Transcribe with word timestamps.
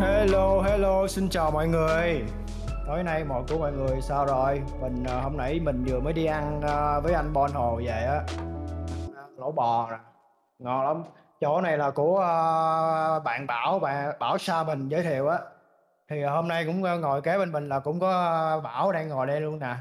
Hello, 0.00 0.60
hello, 0.60 1.06
xin 1.06 1.28
chào 1.28 1.50
mọi 1.50 1.68
người. 1.68 2.24
Tối 2.86 3.02
nay 3.02 3.24
mọi 3.24 3.42
của 3.48 3.58
mọi 3.58 3.72
người 3.72 4.00
sao 4.00 4.26
rồi? 4.26 4.62
Mình 4.80 5.02
uh, 5.02 5.22
hôm 5.22 5.36
nãy 5.36 5.60
mình 5.60 5.84
vừa 5.84 6.00
mới 6.00 6.12
đi 6.12 6.24
ăn 6.26 6.58
uh, 6.58 7.04
với 7.04 7.12
anh 7.12 7.32
Bon 7.32 7.52
Hồ 7.52 7.80
về 7.84 8.04
á. 8.04 8.22
Lẩu 9.38 9.52
bò 9.52 9.88
nè, 9.90 9.96
ngon 10.58 10.84
lắm. 10.84 11.04
Chỗ 11.40 11.60
này 11.60 11.78
là 11.78 11.90
của 11.90 12.12
uh, 12.12 13.24
bạn 13.24 13.46
Bảo, 13.46 13.78
bạn 13.78 14.12
Bảo 14.18 14.38
Sa 14.38 14.62
mình 14.62 14.88
giới 14.88 15.02
thiệu 15.02 15.28
á. 15.28 15.38
Thì 16.10 16.22
hôm 16.22 16.48
nay 16.48 16.64
cũng 16.66 16.80
ngồi 16.80 17.22
kế 17.22 17.38
bên 17.38 17.52
mình 17.52 17.68
là 17.68 17.80
cũng 17.80 18.00
có 18.00 18.10
Bảo 18.64 18.92
đang 18.92 19.08
ngồi 19.08 19.26
đây 19.26 19.40
luôn 19.40 19.58
nè. 19.58 19.74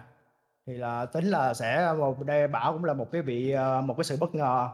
Thì 0.68 0.73
là 0.73 1.05
tính 1.05 1.25
là 1.25 1.54
sẽ 1.54 1.93
một 2.00 2.23
đây 2.23 2.47
Bảo 2.47 2.73
cũng 2.73 2.84
là 2.84 2.93
một 2.93 3.07
cái 3.11 3.21
vị 3.21 3.55
một 3.84 3.93
cái 3.97 4.04
sự 4.04 4.18
bất 4.21 4.36
ngờ 4.36 4.70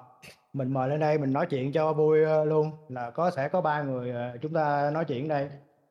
mình 0.54 0.74
mời 0.74 0.90
lên 0.90 1.00
đây 1.00 1.18
mình 1.18 1.34
nói 1.34 1.46
chuyện 1.46 1.72
cho 1.72 1.94
vui 1.94 2.24
ờ, 2.24 2.46
luôn. 2.46 2.72
Là 2.90 3.10
có 3.10 3.32
sẽ 3.32 3.50
có 3.50 3.62
ba 3.62 3.82
người 3.82 4.12
ờ, 4.12 4.38
chúng 4.42 4.54
ta 4.54 4.92
nói 4.92 5.06
chuyện 5.06 5.28
đây. 5.28 5.50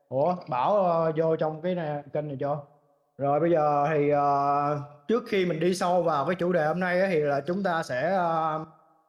Ủa 0.09 0.37
bảo 0.49 0.75
uh, 1.09 1.17
vô 1.17 1.37
trong 1.37 1.63
cái 1.63 1.75
này, 1.75 2.03
kênh 2.13 2.29
này 2.29 2.37
cho. 2.41 2.63
Rồi 3.19 3.41
bây 3.41 3.51
giờ 3.51 3.87
thì 3.91 4.13
uh, 4.15 5.09
trước 5.09 5.25
khi 5.29 5.47
mình 5.47 5.61
đi 5.61 5.75
sâu 5.75 6.03
vào 6.03 6.27
cái 6.27 6.35
chủ 6.35 6.53
đề 6.53 6.67
hôm 6.67 6.81
nay 6.81 7.03
thì 7.09 7.21
là 7.21 7.41
chúng 7.41 7.63
ta 7.63 7.83
sẽ 7.83 8.19
uh, 8.19 8.69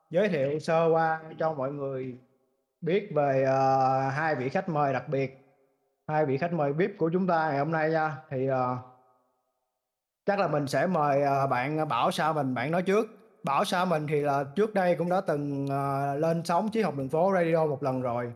giới 0.09 0.29
thiệu 0.29 0.59
sơ 0.59 0.87
qua 0.91 1.21
cho 1.39 1.53
mọi 1.53 1.71
người 1.71 2.17
biết 2.81 3.09
về 3.15 3.45
uh, 3.45 4.13
hai 4.13 4.35
vị 4.35 4.49
khách 4.49 4.69
mời 4.69 4.93
đặc 4.93 5.09
biệt. 5.09 5.37
Hai 6.07 6.25
vị 6.25 6.37
khách 6.37 6.53
mời 6.53 6.73
VIP 6.73 6.91
của 6.97 7.09
chúng 7.13 7.27
ta 7.27 7.49
ngày 7.49 7.59
hôm 7.59 7.71
nay 7.71 7.89
nha. 7.89 8.17
Thì 8.29 8.49
uh, 8.49 8.55
chắc 10.25 10.39
là 10.39 10.47
mình 10.47 10.67
sẽ 10.67 10.87
mời 10.87 11.21
uh, 11.21 11.49
bạn 11.49 11.87
Bảo 11.87 12.11
sao 12.11 12.33
mình 12.33 12.53
bạn 12.53 12.71
nói 12.71 12.81
trước. 12.81 13.20
Bảo 13.43 13.65
Sa 13.65 13.85
mình 13.85 14.07
thì 14.07 14.21
là 14.21 14.43
trước 14.55 14.73
đây 14.73 14.95
cũng 14.95 15.09
đã 15.09 15.21
từng 15.21 15.65
uh, 15.65 16.19
lên 16.19 16.41
sóng 16.45 16.69
chiếc 16.69 16.81
học 16.81 16.95
đường 16.97 17.09
phố 17.09 17.31
radio 17.33 17.65
một 17.65 17.83
lần 17.83 18.01
rồi. 18.01 18.33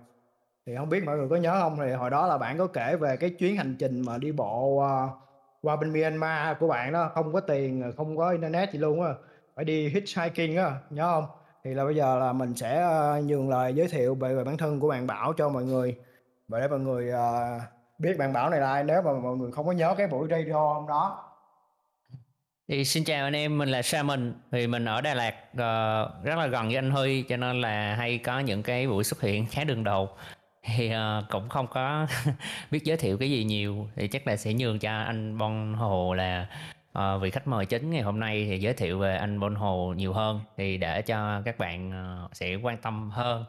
Thì 0.66 0.76
không 0.78 0.90
biết 0.90 1.04
mọi 1.06 1.18
người 1.18 1.30
có 1.30 1.36
nhớ 1.36 1.60
không? 1.62 1.78
Thì 1.80 1.92
hồi 1.92 2.10
đó 2.10 2.28
là 2.28 2.38
bạn 2.38 2.58
có 2.58 2.68
kể 2.68 2.96
về 2.96 3.18
cái 3.18 3.30
chuyến 3.30 3.58
hành 3.58 3.76
trình 3.80 4.02
mà 4.06 4.18
đi 4.18 4.32
bộ 4.32 4.66
uh, 4.66 5.10
qua 5.62 5.76
bên 5.76 5.94
Myanmar 5.94 6.58
của 6.60 6.68
bạn 6.68 6.94
đó. 6.94 7.12
Không 7.14 7.34
có 7.34 7.40
tiền 7.40 7.82
ờ, 7.82 7.92
không 7.98 8.18
có 8.18 8.30
internet 8.30 8.72
gì 8.72 8.80
luôn 8.80 9.02
á. 9.02 9.14
Phải 9.56 9.66
đi 9.66 9.90
hitchhiking 9.90 10.58
á 10.58 10.76
nhớ 10.90 11.12
không? 11.12 11.26
Thì 11.64 11.74
là 11.74 11.86
bây 11.86 11.96
giờ 11.96 12.20
là 12.20 12.34
mình 12.34 12.56
sẽ 12.56 12.88
uh, 12.88 13.26
nhường 13.26 13.50
lời 13.50 13.74
giới 13.74 13.88
thiệu 13.88 14.16
về, 14.16 14.36
về 14.36 14.44
bản 14.44 14.58
thân 14.58 14.80
của 14.80 14.88
bạn 14.88 15.08
Bảo 15.08 15.34
cho 15.34 15.50
mọi 15.50 15.64
người. 15.64 15.98
Và 16.48 16.60
để 16.60 16.68
mọi 16.68 16.80
người 16.80 17.12
uh, 17.14 17.62
biết 18.00 18.18
bạn 18.18 18.34
Bảo 18.34 18.50
này 18.50 18.60
là 18.60 18.72
ai. 18.72 18.84
Nếu 18.84 19.02
mà 19.02 19.14
mọi 19.14 19.36
người 19.36 19.52
không 19.52 19.66
có 19.66 19.72
nhớ 19.72 19.96
cái 19.98 20.08
buổi 20.08 20.28
radio 20.32 20.74
hôm 20.74 20.88
đó 20.88 21.25
thì 22.68 22.86
xin 22.86 23.04
chào 23.04 23.24
anh 23.24 23.36
em, 23.36 23.58
mình 23.58 23.70
là 23.70 23.82
Simon. 23.82 24.34
Thì 24.52 24.68
mình 24.68 24.86
ở 24.86 25.02
Đà 25.02 25.14
Lạt 25.14 25.36
uh, 25.52 26.26
rất 26.26 26.36
là 26.38 26.48
gần 26.48 26.68
với 26.68 26.76
anh 26.76 26.92
Huy 26.92 27.22
Cho 27.22 27.38
nên 27.38 27.62
là 27.62 27.96
hay 27.96 28.18
có 28.18 28.40
những 28.40 28.64
cái 28.64 28.88
buổi 28.88 29.04
xuất 29.04 29.22
hiện 29.22 29.46
khá 29.46 29.64
đường 29.64 29.84
đầu 29.84 30.10
Thì 30.64 30.92
uh, 30.96 31.24
cũng 31.30 31.50
không 31.50 31.68
có 31.68 32.08
biết 32.72 32.84
giới 32.84 32.98
thiệu 32.98 33.18
cái 33.18 33.32
gì 33.32 33.44
nhiều 33.44 33.88
Thì 33.96 34.08
chắc 34.08 34.28
là 34.28 34.36
sẽ 34.36 34.54
nhường 34.54 34.80
cho 34.80 34.98
anh 34.98 35.38
Bon 35.38 35.74
Hồ 35.74 36.14
là 36.14 36.50
uh, 37.00 37.22
vị 37.22 37.30
khách 37.30 37.48
mời 37.48 37.66
chính 37.66 37.90
ngày 37.90 38.02
hôm 38.02 38.20
nay 38.20 38.46
Thì 38.50 38.60
giới 38.60 38.74
thiệu 38.74 39.00
về 39.00 39.18
anh 39.18 39.40
Bon 39.40 39.56
Hồ 39.56 39.94
nhiều 39.98 40.14
hơn. 40.14 40.42
Thì 40.58 40.78
để 40.78 41.02
cho 41.02 41.42
các 41.46 41.58
bạn 41.58 41.92
uh, 42.26 42.36
sẽ 42.36 42.56
quan 42.56 42.78
tâm 42.78 43.12
hơn. 43.12 43.46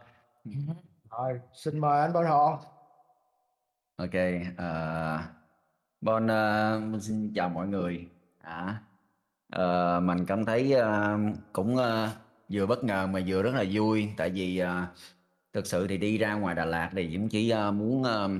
Rồi, 1.11 1.41
xin 1.53 1.79
mời 1.79 2.01
anh 2.01 2.13
Bon 2.13 2.27
Hồ. 2.27 2.59
Ok, 3.97 4.15
uh, 4.53 5.21
Bon 6.01 6.27
uh, 6.27 7.03
xin 7.03 7.33
chào 7.35 7.49
mọi 7.49 7.67
người. 7.67 8.07
À, 8.43 8.81
uh, 9.57 10.03
mình 10.03 10.27
cảm 10.27 10.45
thấy 10.45 10.75
uh, 10.77 11.37
cũng 11.53 11.77
uh, 11.77 12.09
vừa 12.49 12.67
bất 12.67 12.85
ngờ 12.85 13.07
mà 13.07 13.21
vừa 13.27 13.43
rất 13.43 13.55
là 13.55 13.65
vui. 13.73 14.09
Tại 14.17 14.31
vì 14.31 14.63
uh, 14.63 14.69
thực 15.53 15.67
sự 15.67 15.87
thì 15.87 15.99
đi 15.99 16.19
ra 16.19 16.35
ngoài 16.35 16.55
Đà 16.55 16.65
Lạt 16.65 16.91
thì 16.93 17.17
cũng 17.17 17.29
chỉ 17.29 17.55
uh, 17.69 17.75
muốn 17.75 18.03
uh, 18.03 18.31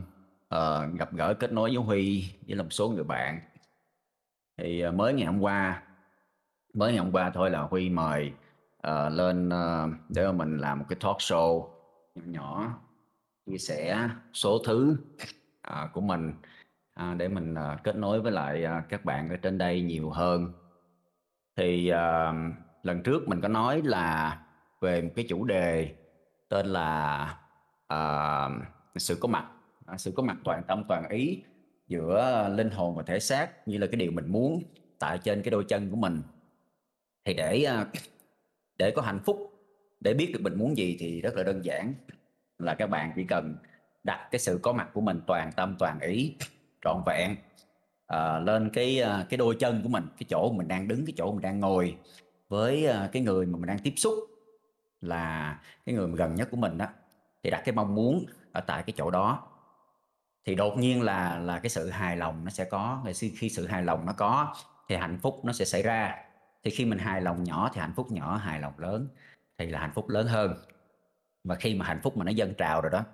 uh, 0.55 0.99
gặp 0.99 1.13
gỡ 1.13 1.35
kết 1.35 1.53
nối 1.53 1.71
với 1.71 1.85
Huy 1.85 2.31
với 2.47 2.57
một 2.57 2.67
số 2.71 2.89
người 2.89 3.05
bạn. 3.05 3.41
Thì 4.59 4.87
uh, 4.89 4.95
mới 4.95 5.13
ngày 5.13 5.27
hôm 5.27 5.41
qua 5.41 5.83
mới 6.75 6.93
ngày 6.93 7.05
hôm 7.05 7.13
qua 7.13 7.31
thôi 7.31 7.51
là 7.51 7.61
Huy 7.61 7.91
mời 7.91 8.33
uh, 8.87 9.13
lên 9.13 9.49
uh, 9.49 9.91
để 10.09 10.27
mà 10.27 10.33
mình 10.33 10.59
làm 10.59 10.79
một 10.79 10.85
cái 10.89 10.99
talk 11.01 11.17
show 11.17 11.69
nhỏ 12.15 12.23
nhỏ 12.25 12.79
chia 13.47 13.59
sẻ 13.59 14.09
số 14.33 14.59
thứ 14.65 14.97
uh, 15.69 15.93
của 15.93 16.01
mình 16.01 16.33
à, 16.97 17.15
để 17.15 17.29
mình 17.29 17.55
ờ, 17.55 17.77
kết 17.85 17.97
nối 17.97 18.21
với 18.21 18.33
lại 18.33 18.63
ờ, 18.65 18.81
các 18.89 19.05
bạn 19.05 19.29
ở 19.29 19.37
trên 19.37 19.59
đây 19.59 19.81
nhiều 19.81 20.11
hơn 20.11 20.53
thì 21.57 21.93
uh, 21.93 22.37
lần 22.83 23.03
trước 23.03 23.29
mình 23.29 23.41
có 23.41 23.49
nói 23.49 23.83
là 23.85 24.39
về 24.81 25.03
một 25.03 25.11
cái 25.17 25.27
chủ 25.29 25.45
đề 25.45 25.95
tên 26.49 26.67
là 26.67 27.39
uh, 27.95 28.53
sự 28.97 29.19
có 29.21 29.29
mặt 29.29 29.47
uh, 29.93 30.01
sự 30.01 30.13
có 30.17 30.23
mặt 30.23 30.37
toàn 30.45 30.63
tâm 30.69 30.85
toàn 30.89 31.09
ý 31.09 31.43
giữa 31.89 32.49
linh 32.57 32.71
hồn 32.71 32.97
và 32.97 33.03
thể 33.03 33.21
xác 33.21 33.69
như 33.69 33.79
là 33.79 33.87
cái 33.87 33.97
điều 33.97 34.13
mình 34.13 34.33
muốn 34.33 34.63
tại 34.99 35.19
trên 35.19 35.43
cái 35.43 35.51
đôi 35.51 35.65
chân 35.69 35.91
của 35.91 35.97
mình. 35.97 36.23
Thì 37.25 37.35
để 37.35 37.67
uh, 37.81 37.89
để 38.79 38.91
có 38.91 39.03
hạnh 39.03 39.21
phúc 39.25 39.53
để 40.01 40.15
biết 40.15 40.31
được 40.33 40.41
mình 40.43 40.59
muốn 40.59 40.77
gì 40.77 40.97
thì 41.01 41.21
rất 41.21 41.35
là 41.35 41.43
đơn 41.43 41.65
giản 41.65 41.95
là 42.59 42.75
các 42.75 42.91
bạn 42.91 43.13
chỉ 43.17 43.25
cần 43.25 43.57
đặt 44.05 44.29
cái 44.31 44.39
sự 44.39 44.59
có 44.63 44.73
mặt 44.73 44.89
của 44.93 45.01
mình 45.01 45.21
toàn 45.27 45.53
tâm 45.57 45.77
toàn 45.79 46.01
ý 46.01 46.37
trọn 46.85 47.03
vẹn 47.07 47.37
uh, 48.15 48.47
lên 48.47 48.71
cái 48.71 49.03
uh, 49.03 49.29
cái 49.29 49.39
đôi 49.39 49.57
chân 49.61 49.83
của 49.83 49.89
mình 49.89 50.05
cái 50.19 50.27
chỗ 50.29 50.53
mình 50.53 50.69
đang 50.69 50.89
đứng 50.89 51.07
cái 51.07 51.15
chỗ 51.17 51.33
mình 51.33 51.43
đang 51.43 51.61
ngồi 51.61 51.97
với 52.49 52.89
uh, 52.89 53.13
cái 53.13 53.23
người 53.23 53.47
mà 53.47 53.59
mình 53.59 53.67
đang 53.67 53.79
tiếp 53.79 53.95
xúc 53.97 54.15
là 55.01 55.59
cái 55.87 55.95
người 55.95 56.11
gần 56.17 56.35
nhất 56.35 56.49
của 56.51 56.57
mình 56.57 56.79
đó 56.79 56.87
thì 57.43 57.51
đặt 57.51 57.63
cái 57.65 57.75
mong 57.75 57.95
muốn 57.95 58.25
ở 58.53 58.61
tại 58.61 58.83
cái 58.83 58.95
chỗ 58.97 59.11
đó. 59.11 59.49
Thì 60.45 60.55
đột 60.55 60.79
nhiên 60.79 61.03
là 61.03 61.39
là 61.39 61.59
cái 61.59 61.71
sự 61.71 61.91
hài 61.91 62.17
lòng 62.17 62.45
nó 62.45 62.51
sẽ 62.51 62.65
có 62.65 63.03
khi 63.39 63.49
sự 63.49 63.67
hài 63.67 63.83
lòng 63.83 64.07
nó 64.07 64.13
có 64.13 64.55
thì 64.89 64.97
hạnh 64.97 65.19
phúc 65.23 65.41
nó 65.45 65.53
sẽ 65.53 65.65
xảy 65.65 65.83
ra. 65.83 66.17
Thì 66.65 66.71
khi 66.71 66.85
mình 66.85 66.99
hài 66.99 67.21
lòng 67.21 67.45
nhỏ 67.45 67.71
thì 67.75 67.81
hạnh 67.81 67.93
phúc 67.97 68.13
nhỏ 68.13 68.37
hài 68.37 68.61
lòng 68.61 68.79
lớn 68.79 69.09
thì 69.59 69.67
là 69.67 69.81
hạnh 69.81 69.93
phúc 69.95 70.09
lớn 70.09 70.27
hơn. 70.27 70.55
Và 71.45 71.55
khi 71.55 71.75
mà 71.75 71.85
hạnh 71.85 72.01
phúc 72.03 72.17
mà 72.17 72.25
nó 72.25 72.31
dâng 72.31 72.55
trào 72.55 72.81
rồi 72.81 72.91
đó 72.91 73.05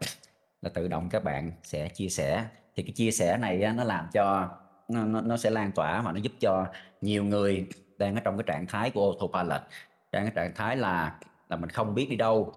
là 0.63 0.71
tự 0.71 0.89
động 0.89 1.09
các 1.11 1.25
bạn 1.25 1.53
sẽ 1.63 1.89
chia 1.89 2.09
sẻ. 2.09 2.45
Thì 2.75 2.83
cái 2.83 2.93
chia 2.93 3.11
sẻ 3.11 3.39
này 3.39 3.73
nó 3.77 3.85
làm 3.85 4.09
cho 4.13 4.49
nó, 4.93 5.05
nó, 5.05 5.21
nó 5.21 5.37
sẽ 5.37 5.51
lan 5.51 5.73
tỏa 5.73 6.03
và 6.03 6.13
nó 6.13 6.19
giúp 6.19 6.33
cho 6.41 6.67
nhiều 7.01 7.25
người 7.25 7.67
đang 7.99 8.15
ở 8.15 8.21
trong 8.25 8.37
cái 8.37 8.45
trạng 8.47 8.67
thái 8.67 8.91
của 8.91 9.13
autopilot. 9.13 9.61
Đang 10.13 10.25
cái 10.25 10.33
trạng 10.35 10.55
thái 10.55 10.77
là 10.77 11.19
là 11.49 11.57
mình 11.57 11.71
không 11.71 11.95
biết 11.95 12.11
đi 12.11 12.17
đâu 12.17 12.53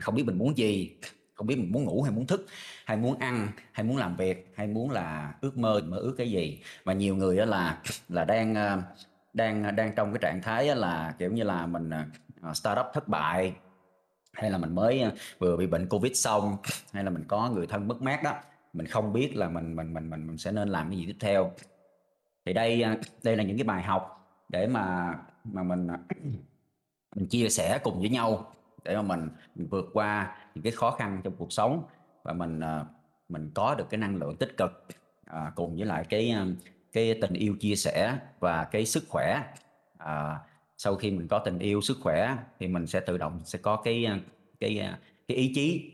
không 0.00 0.14
biết 0.14 0.22
mình 0.26 0.38
muốn 0.38 0.58
gì 0.58 0.96
không 1.34 1.46
biết 1.46 1.58
mình 1.58 1.72
muốn 1.72 1.84
ngủ 1.84 2.02
hay 2.02 2.12
muốn 2.12 2.26
thức 2.26 2.46
hay 2.84 2.96
muốn 2.96 3.18
ăn 3.18 3.48
hay 3.72 3.84
muốn 3.84 3.96
làm 3.96 4.16
việc 4.16 4.52
hay 4.56 4.66
muốn 4.66 4.90
là 4.90 5.34
ước 5.40 5.58
mơ 5.58 5.80
mơ 5.86 5.96
ước 5.96 6.14
cái 6.18 6.30
gì. 6.30 6.60
Và 6.84 6.92
nhiều 6.92 7.16
người 7.16 7.36
đó 7.36 7.44
là 7.44 7.78
là 8.08 8.24
đang 8.24 8.54
ờ, 8.54 8.82
đang 9.32 9.76
đang 9.76 9.94
trong 9.96 10.12
cái 10.12 10.18
trạng 10.22 10.42
thái 10.42 10.76
là 10.76 11.14
kiểu 11.18 11.32
như 11.32 11.42
là 11.42 11.66
mình 11.66 11.90
ờ, 11.90 12.04
ờ, 12.42 12.54
startup 12.54 12.86
thất 12.94 13.08
bại 13.08 13.52
hay 14.32 14.50
là 14.50 14.58
mình 14.58 14.74
mới 14.74 15.04
vừa 15.38 15.56
bị 15.56 15.66
bệnh 15.66 15.88
covid 15.88 16.12
xong 16.16 16.56
hay 16.92 17.04
là 17.04 17.10
mình 17.10 17.24
có 17.28 17.50
người 17.50 17.66
thân 17.66 17.88
mất 17.88 18.02
mát 18.02 18.22
đó 18.22 18.34
mình 18.76 18.86
không 18.86 19.12
biết 19.12 19.36
là 19.36 19.48
mình 19.48 19.76
mình 19.76 19.94
mình 19.94 20.10
mình 20.10 20.26
mình 20.26 20.38
sẽ 20.38 20.52
nên 20.52 20.68
làm 20.68 20.90
cái 20.90 20.98
gì 20.98 21.06
tiếp 21.06 21.16
theo. 21.20 21.52
Thì 22.46 22.52
đây 22.52 22.82
à, 22.82 22.96
đây 23.22 23.36
là 23.36 23.42
những 23.42 23.56
cái 23.56 23.64
bài 23.64 23.82
học 23.82 24.28
để 24.48 24.66
mà 24.66 25.14
mà 25.44 25.62
mình 25.62 25.88
à, 25.88 25.98
mình 27.16 27.26
chia 27.26 27.48
sẻ 27.48 27.78
cùng 27.82 28.00
với 28.00 28.08
nhau 28.08 28.52
để 28.84 28.96
mà 28.96 29.02
mình, 29.02 29.28
mình 29.54 29.68
vượt 29.70 29.90
qua 29.92 30.36
những 30.54 30.62
cái 30.62 30.72
khó 30.72 30.90
khăn 30.90 31.20
trong 31.24 31.32
cuộc 31.38 31.52
sống 31.52 31.82
và 32.22 32.32
mình 32.32 32.60
à, 32.60 32.84
mình 33.28 33.50
có 33.54 33.74
được 33.74 33.86
cái 33.90 33.98
năng 33.98 34.16
lượng 34.16 34.36
tích 34.36 34.56
cực 34.56 34.86
à, 35.24 35.52
cùng 35.56 35.76
với 35.76 35.84
lại 35.84 36.04
cái 36.08 36.34
cái 36.92 37.18
tình 37.20 37.32
yêu 37.32 37.56
chia 37.60 37.76
sẻ 37.76 38.18
và 38.40 38.64
cái 38.64 38.86
sức 38.86 39.04
khỏe. 39.08 39.42
À, 39.98 40.38
sau 40.78 40.94
khi 40.94 41.10
mình 41.10 41.28
có 41.28 41.38
tình 41.38 41.58
yêu 41.58 41.80
sức 41.80 41.96
khỏe 42.00 42.36
thì 42.58 42.68
mình 42.68 42.86
sẽ 42.86 43.00
tự 43.00 43.18
động 43.18 43.40
sẽ 43.44 43.58
có 43.58 43.76
cái 43.76 44.06
cái 44.60 44.90
cái 45.28 45.36
ý 45.36 45.52
chí 45.54 45.92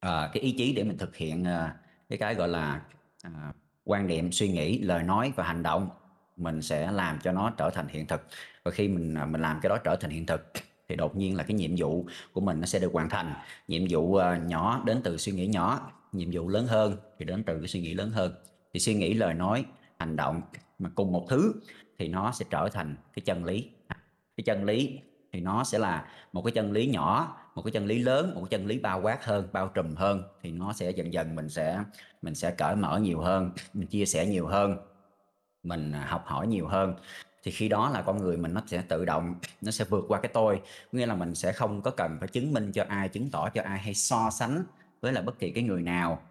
à, 0.00 0.30
cái 0.32 0.42
ý 0.42 0.52
chí 0.52 0.72
để 0.72 0.84
mình 0.84 0.98
thực 0.98 1.16
hiện 1.16 1.44
à, 1.44 1.76
cái 2.12 2.18
cái 2.18 2.34
gọi 2.34 2.48
là 2.48 2.80
à, 3.22 3.52
quan 3.84 4.06
niệm 4.06 4.32
suy 4.32 4.48
nghĩ 4.48 4.78
lời 4.78 5.02
nói 5.02 5.32
và 5.36 5.44
hành 5.44 5.62
động 5.62 5.88
mình 6.36 6.62
sẽ 6.62 6.92
làm 6.92 7.18
cho 7.22 7.32
nó 7.32 7.50
trở 7.50 7.70
thành 7.70 7.88
hiện 7.88 8.06
thực. 8.06 8.26
Và 8.64 8.70
khi 8.70 8.88
mình 8.88 9.14
à, 9.14 9.26
mình 9.26 9.40
làm 9.40 9.60
cái 9.62 9.70
đó 9.70 9.78
trở 9.84 9.96
thành 9.96 10.10
hiện 10.10 10.26
thực 10.26 10.52
thì 10.88 10.96
đột 10.96 11.16
nhiên 11.16 11.36
là 11.36 11.42
cái 11.44 11.54
nhiệm 11.54 11.70
vụ 11.76 12.06
của 12.32 12.40
mình 12.40 12.60
nó 12.60 12.66
sẽ 12.66 12.78
được 12.78 12.92
hoàn 12.92 13.08
thành. 13.08 13.34
Nhiệm 13.68 13.82
vụ 13.90 14.00
uh, 14.00 14.22
nhỏ 14.46 14.82
đến 14.86 15.00
từ 15.04 15.16
suy 15.16 15.32
nghĩ 15.32 15.46
nhỏ 15.46 15.92
nhiệm 16.12 16.28
vụ 16.32 16.48
lớn 16.48 16.66
hơn 16.66 16.96
thì 17.18 17.24
đến 17.24 17.42
từ 17.42 17.58
cái 17.58 17.68
suy 17.68 17.80
nghĩ 17.80 17.94
lớn 17.94 18.10
hơn. 18.10 18.34
Thì 18.74 18.80
suy 18.80 18.94
nghĩ 18.94 19.14
lời 19.14 19.34
nói 19.34 19.64
hành 19.98 20.16
động 20.16 20.42
mà 20.78 20.90
cùng 20.94 21.12
một 21.12 21.26
thứ 21.28 21.54
thì 21.98 22.08
nó 22.08 22.32
sẽ 22.32 22.44
trở 22.50 22.68
thành 22.72 22.96
cái 23.14 23.22
chân 23.24 23.44
lý. 23.44 23.70
Cái 24.36 24.44
chân 24.44 24.64
lý 24.64 24.98
thì 25.32 25.40
nó 25.40 25.64
sẽ 25.64 25.78
là 25.78 26.08
một 26.32 26.42
cái 26.42 26.52
chân 26.52 26.72
lý 26.72 26.86
nhỏ 26.86 27.38
một 27.54 27.62
cái 27.62 27.72
chân 27.72 27.86
lý 27.86 27.98
lớn, 27.98 28.34
một 28.34 28.40
cái 28.40 28.48
chân 28.50 28.66
lý 28.66 28.78
bao 28.78 29.00
quát 29.00 29.24
hơn, 29.24 29.48
bao 29.52 29.68
trùm 29.68 29.94
hơn, 29.94 30.22
thì 30.42 30.50
nó 30.50 30.72
sẽ 30.72 30.90
dần 30.90 31.12
dần 31.12 31.34
mình 31.34 31.48
sẽ 31.48 31.84
mình 32.22 32.34
sẽ 32.34 32.50
cởi 32.50 32.76
mở 32.76 32.98
nhiều 32.98 33.20
hơn, 33.20 33.50
mình 33.74 33.86
chia 33.86 34.06
sẻ 34.06 34.26
nhiều 34.26 34.46
hơn, 34.46 34.76
mình 35.62 35.92
à, 35.92 36.06
học 36.08 36.24
hỏi 36.26 36.46
nhiều 36.46 36.66
hơn. 36.66 36.94
Thì 37.42 37.50
khi 37.50 37.68
đó 37.68 37.90
là 37.90 38.02
con 38.02 38.18
người 38.18 38.36
mình 38.36 38.54
nó 38.54 38.62
sẽ 38.66 38.82
tự 38.88 39.04
động, 39.04 39.34
nó 39.60 39.70
sẽ 39.70 39.84
vượt 39.84 40.04
qua 40.08 40.20
cái 40.20 40.30
tôi. 40.34 40.60
Nghĩa 40.92 41.06
là 41.06 41.14
mình 41.14 41.34
sẽ 41.34 41.52
không 41.52 41.82
có 41.82 41.90
cần 41.90 42.16
phải 42.20 42.28
chứng 42.28 42.52
minh 42.52 42.72
cho 42.72 42.84
ai, 42.88 43.08
chứng 43.08 43.30
tỏ 43.30 43.48
cho 43.54 43.62
ai 43.62 43.78
hay 43.78 43.94
so 43.94 44.30
sánh 44.30 44.64
với 45.00 45.12
là 45.12 45.22
bất 45.22 45.38
kỳ 45.38 45.50
cái 45.50 45.64
người 45.64 45.82
nào 45.82 46.22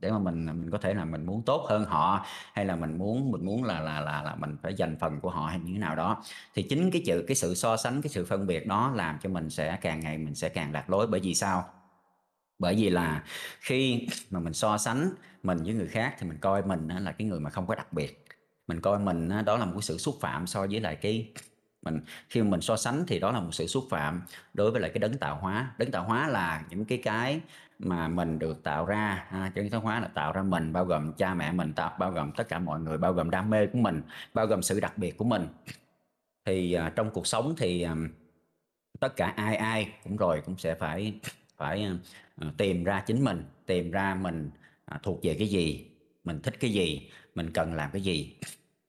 để 0.00 0.10
mà 0.10 0.18
mình 0.18 0.46
à, 0.48 0.52
mình 0.52 0.70
có 0.70 0.78
thể 0.78 0.94
là 0.94 1.04
mình 1.04 1.26
muốn 1.26 1.42
tốt 1.42 1.66
hơn 1.68 1.84
họ, 1.84 2.26
hay 2.52 2.64
là 2.64 2.76
mình 2.76 2.98
muốn 2.98 3.30
mình 3.30 3.44
muốn 3.44 3.64
là 3.64 3.80
là 3.80 4.00
là 4.00 4.22
là 4.22 4.34
mình 4.34 4.56
phải 4.62 4.74
dành 4.74 4.96
phần 5.00 5.20
của 5.20 5.30
họ 5.30 5.46
hay 5.46 5.60
như 5.60 5.72
thế 5.72 5.78
nào 5.78 5.96
đó. 5.96 6.22
Thì 6.54 6.62
chính 6.62 6.90
cái 6.90 7.02
chữ, 7.06 7.24
cái 7.28 7.34
sự 7.34 7.54
so 7.54 7.76
sánh, 7.76 8.02
cái 8.02 8.10
sự 8.10 8.24
phân 8.24 8.46
biệt 8.46 8.66
đó 8.66 8.92
làm 8.94 9.18
cho 9.22 9.28
mình 9.28 9.50
sẽ 9.50 9.78
càng 9.80 10.00
ngày 10.00 10.18
mình 10.18 10.34
sẽ 10.34 10.48
càng 10.48 10.72
lạc 10.72 10.90
lối. 10.90 11.06
Bởi 11.06 11.20
vì 11.20 11.34
sao? 11.34 11.70
Bởi 12.58 12.74
vì 12.74 12.90
là 12.90 13.24
khi 13.60 14.08
mà 14.30 14.40
mình 14.40 14.52
so 14.52 14.78
sánh 14.78 15.10
mình 15.42 15.58
với 15.64 15.74
người 15.74 15.88
khác 15.88 16.14
thì 16.18 16.28
mình 16.28 16.38
coi 16.38 16.62
mình 16.62 16.88
là 16.88 17.12
cái 17.12 17.28
người 17.28 17.40
mà 17.40 17.50
không 17.50 17.66
có 17.66 17.74
đặc 17.74 17.92
biệt. 17.92 18.24
Mình 18.66 18.80
coi 18.80 18.98
mình 18.98 19.28
đó 19.46 19.56
là 19.56 19.64
một 19.64 19.72
cái 19.74 19.82
sự 19.82 19.98
xúc 19.98 20.16
phạm 20.20 20.46
so 20.46 20.66
với 20.66 20.80
lại 20.80 20.96
cái 20.96 21.32
mình. 21.82 22.00
Khi 22.28 22.42
mà 22.42 22.48
mình 22.50 22.60
so 22.60 22.76
sánh 22.76 23.04
thì 23.06 23.18
đó 23.18 23.32
là 23.32 23.40
một 23.40 23.54
sự 23.54 23.66
xúc 23.66 23.84
phạm 23.90 24.22
đối 24.54 24.70
với 24.70 24.80
lại 24.80 24.90
cái 24.94 24.98
đấng 24.98 25.18
tạo 25.18 25.36
hóa. 25.36 25.72
Đấng 25.78 25.90
tạo 25.90 26.04
hóa 26.04 26.28
là 26.28 26.64
những 26.70 26.84
cái 26.84 26.98
cái 26.98 27.40
mà 27.78 28.08
mình 28.08 28.38
được 28.38 28.62
tạo 28.62 28.86
ra 28.86 29.26
ha, 29.28 29.52
chân 29.54 29.64
lý 29.64 29.70
thoái 29.70 29.82
hóa 29.82 30.00
là 30.00 30.08
tạo 30.08 30.32
ra 30.32 30.42
mình 30.42 30.72
bao 30.72 30.84
gồm 30.84 31.12
cha 31.12 31.34
mẹ 31.34 31.52
mình 31.52 31.72
tạo 31.72 31.96
bao 31.98 32.10
gồm 32.10 32.32
tất 32.32 32.48
cả 32.48 32.58
mọi 32.58 32.80
người 32.80 32.98
bao 32.98 33.12
gồm 33.12 33.30
đam 33.30 33.50
mê 33.50 33.66
của 33.66 33.78
mình 33.78 34.02
bao 34.34 34.46
gồm 34.46 34.62
sự 34.62 34.80
đặc 34.80 34.98
biệt 34.98 35.16
của 35.18 35.24
mình. 35.24 35.48
Thì 36.44 36.76
uh, 36.86 36.96
trong 36.96 37.10
cuộc 37.10 37.26
sống 37.26 37.54
thì 37.56 37.82
um, 37.82 38.08
tất 39.00 39.16
cả 39.16 39.32
ai 39.36 39.56
ai 39.56 39.92
cũng 40.04 40.16
rồi 40.16 40.42
cũng 40.46 40.58
sẽ 40.58 40.74
phải 40.74 41.20
phải 41.56 41.88
uh, 42.46 42.56
tìm 42.56 42.84
ra 42.84 43.00
chính 43.06 43.24
mình 43.24 43.44
tìm 43.66 43.90
ra 43.90 44.14
mình 44.14 44.50
uh, 44.94 45.02
thuộc 45.02 45.18
về 45.22 45.36
cái 45.38 45.48
gì 45.48 45.90
mình 46.24 46.40
thích 46.42 46.54
cái 46.60 46.70
gì 46.72 47.10
mình 47.34 47.50
cần 47.54 47.74
làm 47.74 47.90
cái 47.90 48.02
gì. 48.02 48.36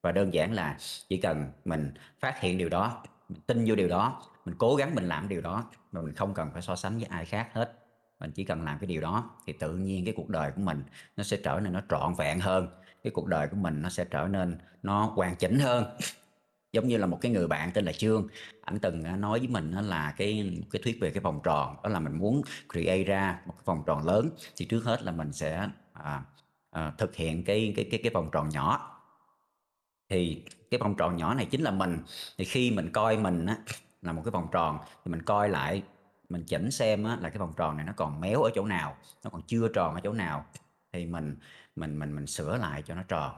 Và 0.01 0.11
đơn 0.11 0.33
giản 0.33 0.53
là 0.53 0.77
chỉ 1.09 1.17
cần 1.17 1.51
mình 1.65 1.91
phát 2.19 2.39
hiện 2.39 2.57
điều 2.57 2.69
đó 2.69 3.03
mình 3.29 3.41
tin 3.47 3.65
vô 3.67 3.75
điều 3.75 3.87
đó 3.87 4.23
mình 4.45 4.55
cố 4.57 4.75
gắng 4.75 4.95
mình 4.95 5.07
làm 5.07 5.29
điều 5.29 5.41
đó 5.41 5.65
mà 5.91 6.01
mình 6.01 6.15
không 6.15 6.33
cần 6.33 6.49
phải 6.53 6.61
so 6.61 6.75
sánh 6.75 6.97
với 6.97 7.05
ai 7.05 7.25
khác 7.25 7.49
hết 7.53 7.78
mình 8.19 8.31
chỉ 8.31 8.43
cần 8.43 8.61
làm 8.63 8.79
cái 8.79 8.87
điều 8.87 9.01
đó 9.01 9.29
thì 9.45 9.53
tự 9.53 9.77
nhiên 9.77 10.05
cái 10.05 10.13
cuộc 10.17 10.29
đời 10.29 10.51
của 10.55 10.61
mình 10.61 10.83
nó 11.17 11.23
sẽ 11.23 11.37
trở 11.43 11.59
nên 11.59 11.73
nó 11.73 11.81
trọn 11.89 12.13
vẹn 12.17 12.39
hơn. 12.39 12.67
Cái 13.03 13.11
cuộc 13.11 13.27
đời 13.27 13.47
của 13.47 13.57
mình 13.57 13.81
nó 13.81 13.89
sẽ 13.89 14.05
trở 14.05 14.27
nên 14.27 14.57
nó 14.83 15.05
hoàn 15.05 15.35
chỉnh 15.35 15.59
hơn. 15.59 15.85
Giống 16.73 16.87
như 16.87 16.97
là 16.97 17.05
một 17.05 17.17
cái 17.21 17.31
người 17.31 17.47
bạn 17.47 17.71
tên 17.73 17.85
là 17.85 17.91
Trương 17.91 18.27
ảnh 18.61 18.79
từng 18.79 19.03
à, 19.03 19.15
nói 19.15 19.39
với 19.39 19.47
mình 19.47 19.71
là 19.71 20.13
cái 20.17 20.59
cái 20.71 20.81
thuyết 20.83 20.97
về 21.01 21.11
cái 21.11 21.21
vòng 21.21 21.39
tròn 21.43 21.75
đó 21.83 21.89
là 21.89 21.99
mình 21.99 22.17
muốn 22.17 22.41
create 22.73 23.03
ra 23.03 23.39
một 23.45 23.53
cái 23.57 23.63
vòng 23.65 23.83
tròn 23.87 24.05
lớn 24.05 24.29
thì 24.57 24.65
trước 24.65 24.83
hết 24.83 25.03
là 25.03 25.11
mình 25.11 25.33
sẽ 25.33 25.67
à, 25.93 26.23
à, 26.71 26.91
thực 26.97 27.15
hiện 27.15 27.43
cái 27.43 27.73
cái 27.75 27.87
cái 27.91 27.99
cái 28.03 28.11
vòng 28.13 28.29
tròn 28.31 28.49
nhỏ. 28.49 28.95
Thì 30.09 30.43
cái 30.71 30.79
vòng 30.79 30.95
tròn 30.97 31.17
nhỏ 31.17 31.33
này 31.33 31.45
chính 31.45 31.61
là 31.61 31.71
mình. 31.71 31.99
Thì 32.37 32.45
khi 32.45 32.71
mình 32.71 32.91
coi 32.91 33.17
mình 33.17 33.45
á 33.45 33.57
là 34.01 34.13
một 34.13 34.21
cái 34.25 34.31
vòng 34.31 34.47
tròn 34.51 34.79
thì 35.05 35.11
mình 35.11 35.21
coi 35.21 35.49
lại 35.49 35.83
mình 36.29 36.43
chỉnh 36.47 36.71
xem 36.71 37.03
á, 37.03 37.17
là 37.21 37.29
cái 37.29 37.37
vòng 37.37 37.53
tròn 37.57 37.77
này 37.77 37.85
nó 37.85 37.93
còn 37.95 38.21
méo 38.21 38.43
ở 38.43 38.51
chỗ 38.55 38.65
nào 38.65 38.97
nó 39.23 39.29
còn 39.29 39.41
chưa 39.47 39.67
tròn 39.73 39.93
ở 39.95 40.01
chỗ 40.03 40.13
nào 40.13 40.45
thì 40.93 41.05
mình 41.05 41.37
mình 41.75 41.99
mình 41.99 42.15
mình 42.15 42.27
sửa 42.27 42.57
lại 42.57 42.81
cho 42.81 42.95
nó 42.95 43.03
tròn. 43.03 43.31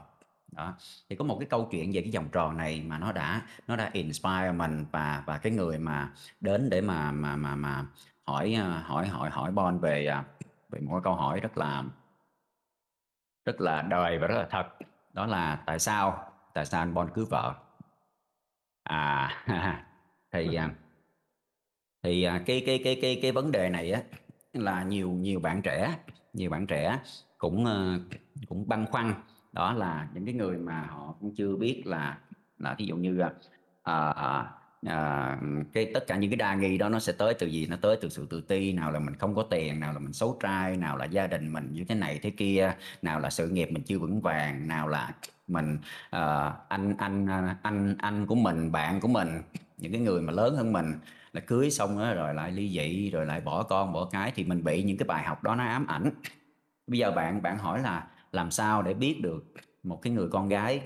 Đó. 0.52 0.74
Thì 1.08 1.16
có 1.16 1.24
một 1.24 1.36
cái 1.40 1.48
câu 1.50 1.68
chuyện 1.70 1.90
về 1.94 2.02
cái 2.02 2.10
vòng 2.14 2.28
tròn 2.32 2.56
này 2.56 2.82
mà 2.86 2.98
nó 2.98 3.12
đã 3.12 3.42
nó 3.66 3.76
đã 3.76 3.90
inspire 3.92 4.52
mình 4.52 4.86
và 4.92 5.22
và 5.26 5.38
cái 5.38 5.52
người 5.52 5.78
mà 5.78 6.12
đến 6.40 6.70
để 6.70 6.80
mà 6.80 7.12
mà 7.12 7.36
mà 7.36 7.56
mà 7.56 7.86
hỏi 8.26 8.54
à, 8.54 8.82
hỏi 8.86 9.08
hỏi 9.08 9.30
hỏi 9.30 9.52
Bon 9.52 9.78
về 9.78 10.06
à, 10.06 10.24
về 10.70 10.80
một 10.80 10.92
cái 10.94 11.00
câu 11.04 11.14
hỏi 11.14 11.40
rất 11.40 11.58
là 11.58 11.84
rất 13.44 13.60
là 13.60 13.82
đời 13.82 14.18
và 14.18 14.26
rất 14.26 14.36
là 14.38 14.46
thật. 14.50 14.66
Đó 15.12 15.26
là 15.26 15.62
tại 15.66 15.78
sao 15.78 16.32
tại 16.54 16.66
sao 16.66 16.82
anh 16.82 16.94
Bon 16.94 17.10
cưới 17.14 17.24
vợ? 17.30 17.54
À 18.82 19.30
thì 20.32 20.54
à, 20.54 20.70
thì 22.02 22.22
à, 22.22 22.42
cái 22.46 22.62
cái 22.66 22.80
cái 22.84 22.98
cái 23.02 23.18
cái 23.22 23.32
vấn 23.32 23.52
đề 23.52 23.68
này 23.68 23.92
á 23.92 24.02
là 24.52 24.82
nhiều 24.82 25.10
nhiều 25.10 25.40
bạn 25.40 25.62
trẻ 25.62 25.98
nhiều 26.32 26.50
bạn 26.50 26.66
trẻ 26.66 26.98
cũng 27.38 27.64
ờ, 27.64 27.98
cũng 28.48 28.68
băn 28.68 28.86
khoăn. 28.86 29.14
Đó 29.52 29.72
là 29.72 30.08
những 30.14 30.24
cái 30.24 30.34
người 30.34 30.56
mà 30.56 30.86
họ 30.90 31.14
cũng 31.20 31.34
chưa 31.34 31.56
biết 31.56 31.82
là 31.86 32.18
là 32.58 32.74
ví 32.78 32.86
dụ 32.86 32.96
như 32.96 33.18
à, 33.18 33.30
à, 33.82 34.50
à, 34.86 35.38
cái 35.72 35.90
tất 35.94 36.06
cả 36.06 36.16
những 36.16 36.30
cái 36.30 36.36
đa 36.36 36.54
nghi 36.54 36.78
đó 36.78 36.88
nó 36.88 36.98
sẽ 36.98 37.12
tới 37.12 37.34
từ 37.34 37.46
gì? 37.46 37.66
Nó 37.66 37.76
tới 37.76 37.96
từ 38.00 38.08
sự 38.08 38.26
tự 38.30 38.40
ti 38.40 38.72
nào 38.72 38.92
là 38.92 38.98
mình 39.00 39.16
không 39.16 39.34
có 39.34 39.42
tiền 39.42 39.80
nào 39.80 39.92
là 39.92 39.98
mình 39.98 40.12
xấu 40.12 40.38
trai 40.40 40.76
nào 40.76 40.96
là 40.96 41.04
gia 41.04 41.26
đình 41.26 41.52
mình 41.52 41.72
như 41.72 41.84
thế 41.84 41.94
này 41.94 42.18
thế 42.22 42.30
kia 42.30 42.74
nào 43.02 43.20
là 43.20 43.30
sự 43.30 43.48
nghiệp 43.48 43.68
mình 43.72 43.82
chưa 43.82 43.98
vững 43.98 44.20
vàng 44.20 44.68
nào 44.68 44.88
là 44.88 45.14
mình 45.48 45.78
uh, 46.16 46.52
anh 46.68 46.96
anh 46.98 47.26
anh 47.62 47.96
anh 47.98 48.26
của 48.26 48.34
mình 48.34 48.72
bạn 48.72 49.00
của 49.00 49.08
mình 49.08 49.28
những 49.78 49.92
cái 49.92 50.00
người 50.00 50.22
mà 50.22 50.32
lớn 50.32 50.56
hơn 50.56 50.72
mình 50.72 50.92
là 51.32 51.40
cưới 51.40 51.70
xong 51.70 51.98
đó, 51.98 52.14
rồi 52.14 52.34
lại 52.34 52.52
ly 52.52 52.70
dị 52.70 53.10
rồi 53.10 53.26
lại 53.26 53.40
bỏ 53.40 53.62
con 53.62 53.92
bỏ 53.92 54.04
cái 54.04 54.32
thì 54.34 54.44
mình 54.44 54.64
bị 54.64 54.82
những 54.82 54.96
cái 54.96 55.06
bài 55.06 55.24
học 55.24 55.42
đó 55.42 55.54
nó 55.54 55.64
ám 55.64 55.86
ảnh. 55.86 56.10
Bây 56.86 56.98
giờ 56.98 57.10
bạn 57.10 57.42
bạn 57.42 57.58
hỏi 57.58 57.80
là 57.80 58.06
làm 58.32 58.50
sao 58.50 58.82
để 58.82 58.94
biết 58.94 59.20
được 59.22 59.52
một 59.82 60.02
cái 60.02 60.12
người 60.12 60.28
con 60.28 60.48
gái 60.48 60.82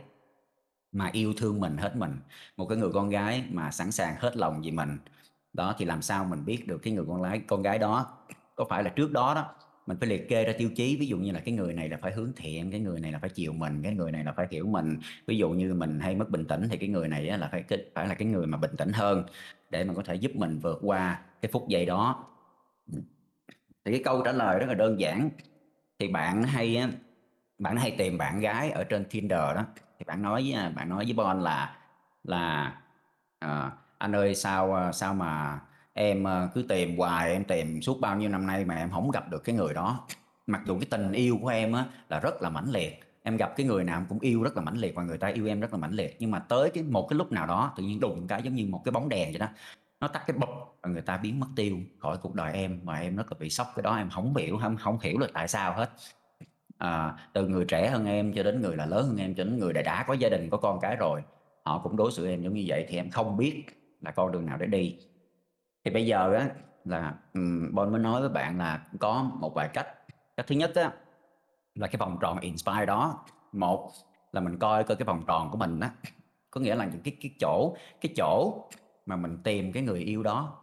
mà 0.93 1.11
yêu 1.13 1.35
thương 1.37 1.61
mình 1.61 1.77
hết 1.77 1.97
mình 1.97 2.17
một 2.57 2.67
cái 2.67 2.79
người 2.79 2.91
con 2.93 3.11
gái 3.11 3.45
mà 3.51 3.71
sẵn 3.71 3.93
sàng 3.93 4.17
hết 4.19 4.37
lòng 4.37 4.63
vì 4.63 4.71
mình? 4.71 4.99
Đó 5.53 5.75
thì 5.79 5.85
làm 5.85 6.03
sao 6.03 6.25
mình 6.25 6.45
biết 6.45 6.67
được 6.67 6.79
cái 6.79 6.93
người 6.93 7.05
con 7.09 7.23
gái 7.23 7.41
con 7.47 7.63
gái 7.63 7.79
đó 7.79 8.19
có 8.55 8.65
phải 8.71 8.83
là 8.85 8.91
trước 8.91 9.13
đó 9.13 9.35
đó? 9.35 9.55
Mình 9.87 9.97
phải 10.01 10.09
liệt 10.09 10.29
kê 10.29 10.45
ra 10.45 10.53
tiêu 10.59 10.71
chí 10.77 10.97
ví 10.97 11.07
dụ 11.07 11.19
như 11.19 11.33
là 11.33 11.41
cái 11.41 11.55
người 11.55 11.75
này 11.75 11.89
là 11.89 11.99
phải 12.03 12.13
hướng 12.13 12.33
thiện 12.37 12.71
cái 12.71 12.81
người 12.81 13.01
này 13.01 13.13
là 13.13 13.19
phải 13.19 13.31
chiều 13.31 13.53
mình 13.53 13.83
cái 13.83 13.95
người 13.95 14.13
này 14.13 14.25
là 14.25 14.33
phải 14.33 14.47
hiểu 14.51 14.67
mình. 14.67 14.99
Ví 15.27 15.37
dụ 15.37 15.51
như 15.51 15.75
mình 15.75 16.01
hay 16.01 16.15
mất 16.15 16.31
bình 16.31 16.45
tĩnh 16.45 16.69
thì 16.71 16.77
cái 16.77 16.89
người 16.89 17.09
này 17.09 17.25
là 17.25 17.49
phải 17.53 17.65
phải 17.95 18.09
là 18.09 18.15
cái 18.15 18.29
người 18.29 18.47
mà 18.47 18.59
bình 18.59 18.77
tĩnh 18.79 18.93
hơn 18.93 19.25
để 19.71 19.85
mà 19.85 19.95
có 19.95 20.03
thể 20.03 20.15
giúp 20.15 20.33
mình 20.35 20.59
vượt 20.59 20.79
qua 20.83 21.21
cái 21.43 21.51
phút 21.53 21.69
giây 21.69 21.87
đó. 21.87 22.25
Thì 23.85 23.93
cái 23.93 24.01
câu 24.05 24.23
trả 24.25 24.33
lời 24.33 24.59
rất 24.59 24.67
là 24.69 24.75
đơn 24.75 25.01
giản. 25.01 25.31
Thì 25.99 26.09
bạn 26.09 26.43
hay 26.43 26.85
bạn 27.59 27.77
hay 27.77 27.91
tìm 27.99 28.19
bạn 28.19 28.41
gái 28.41 28.71
ở 28.71 28.85
trên 28.85 29.05
Tinder 29.05 29.39
đó. 29.39 29.65
Thì 29.99 30.05
bạn 30.05 30.23
nói 30.23 30.51
với 30.51 30.73
bạn 30.73 30.89
nói 30.89 31.05
với 31.05 31.15
Bon 31.15 31.41
là 31.41 31.77
là 32.25 32.75
à, 33.39 33.73
anh 33.99 34.17
ơi 34.17 34.35
sao 34.35 34.75
à, 34.75 34.93
sao 34.93 35.15
mà 35.15 35.61
em 35.93 36.27
à, 36.27 36.49
cứ 36.55 36.63
tìm 36.69 36.99
hoài 36.99 37.33
em 37.33 37.45
tìm 37.45 37.83
suốt 37.83 38.01
bao 38.01 38.17
nhiêu 38.17 38.29
năm 38.29 38.47
nay 38.47 38.65
mà 38.65 38.77
em 38.77 38.91
không 38.91 39.11
gặp 39.11 39.31
được 39.31 39.45
cái 39.45 39.55
người 39.55 39.75
đó? 39.75 40.07
Mặc 40.47 40.63
dù 40.67 40.79
cái 40.79 40.87
tình 40.91 41.13
yêu 41.13 41.39
của 41.43 41.49
em 41.49 41.73
á 41.73 41.85
là 42.09 42.21
rất 42.21 42.43
là 42.43 42.51
mãnh 42.51 42.71
liệt 42.71 43.06
em 43.27 43.37
gặp 43.37 43.53
cái 43.57 43.67
người 43.67 43.85
nào 43.85 44.07
cũng 44.09 44.19
yêu 44.21 44.43
rất 44.43 44.57
là 44.57 44.63
mãnh 44.63 44.77
liệt 44.77 44.95
và 44.95 45.03
người 45.03 45.19
ta 45.19 45.29
yêu 45.29 45.47
em 45.47 45.61
rất 45.61 45.73
là 45.73 45.79
mãnh 45.79 45.93
liệt. 45.93 46.17
Nhưng 46.19 46.31
mà 46.31 46.39
tới 46.39 46.71
cái 46.71 46.83
một 46.83 47.07
cái 47.11 47.17
lúc 47.17 47.33
nào 47.33 47.47
đó 47.47 47.73
tự 47.77 47.83
nhiên 47.83 48.01
đùng 48.01 48.27
cái 48.27 48.43
giống 48.43 48.55
như 48.55 48.67
một 48.67 48.83
cái 48.85 48.93
bóng 48.93 49.09
đèn 49.09 49.33
vậy 49.33 49.39
đó 49.39 49.47
nó 50.01 50.09
tắt 50.09 50.23
cái 50.27 50.37
bụp 50.37 50.49
và 50.83 50.91
người 50.91 51.03
ta 51.03 51.17
biến 51.17 51.41
mất 51.41 51.47
tiêu 51.57 51.77
khỏi 51.99 52.17
cuộc 52.23 52.35
đời 52.35 52.53
em 52.53 52.81
và 52.85 52.99
em 52.99 53.17
rất 53.17 53.33
là 53.33 53.37
bị 53.41 53.51
sốc. 53.51 53.67
Cái 53.77 53.83
đó 53.83 53.97
em 53.97 54.11
không 54.11 54.37
hiểu 54.37 54.59
không 54.63 54.77
không 54.77 54.99
hiểu 55.01 55.19
được 55.19 55.31
tại 55.35 55.49
sao 55.49 55.73
hết. 55.73 55.91
À, 56.79 57.15
từ 57.33 57.49
người 57.49 57.65
trẻ 57.65 57.91
hơn 57.91 58.07
em 58.07 58.33
cho 58.33 58.43
đến 58.43 58.61
người 58.61 58.77
là 58.77 58.87
lớn 58.87 59.07
hơn 59.07 59.17
em 59.17 59.35
cho 59.35 59.45
đến 59.45 59.59
người 59.59 59.73
đã 59.73 59.83
đã 59.83 60.05
có 60.09 60.15
gia 60.15 60.29
đình 60.29 60.51
có 60.51 60.57
con 60.57 60.81
cái 60.81 60.97
rồi 60.97 61.23
họ 61.65 61.79
cũng 61.79 61.97
đối 61.97 62.13
xử 62.13 62.29
em 62.29 62.43
giống 62.43 62.55
như 62.55 62.65
vậy 62.67 62.87
thì 62.89 62.97
em 62.97 63.11
không 63.11 63.37
biết 63.37 63.65
là 64.01 64.11
con 64.11 64.33
đường 64.33 64.47
nào 64.47 64.59
để 64.59 64.67
đi. 64.67 64.99
Thì 65.85 65.91
bây 65.91 66.07
giờ 66.07 66.35
á 66.35 66.49
là 66.85 67.15
um, 67.35 67.75
Bon 67.75 67.93
mới 67.93 68.01
nói 68.01 68.21
với 68.21 68.31
bạn 68.31 68.59
là 68.59 68.87
có 68.99 69.31
một 69.35 69.55
vài 69.55 69.69
cách. 69.69 69.87
Cách 70.37 70.47
thứ 70.47 70.55
nhất 70.55 70.75
á 70.75 70.93
là 71.77 71.87
cái 71.87 71.97
vòng 71.99 72.19
tròn 72.21 72.41
inspire 72.41 72.87
đó. 72.87 73.25
Một 73.53 73.93
là 74.33 74.41
mình 74.41 74.59
coi 74.59 74.85
coi 74.85 74.97
cái 74.97 75.07
vòng 75.07 75.23
tròn 75.27 75.51
của 75.51 75.59
mình 75.59 75.81
á, 75.81 75.91
có 76.51 76.61
nghĩa 76.61 76.75
là 76.75 76.85
những 76.85 77.01
cái 77.01 77.17
cái 77.21 77.31
chỗ 77.41 77.77
cái 78.01 78.13
chỗ 78.17 78.65
mà 79.07 79.17
mình 79.17 79.39
tìm 79.45 79.73
cái 79.73 79.83
người 79.83 80.01
yêu 80.01 80.23
đó. 80.23 80.59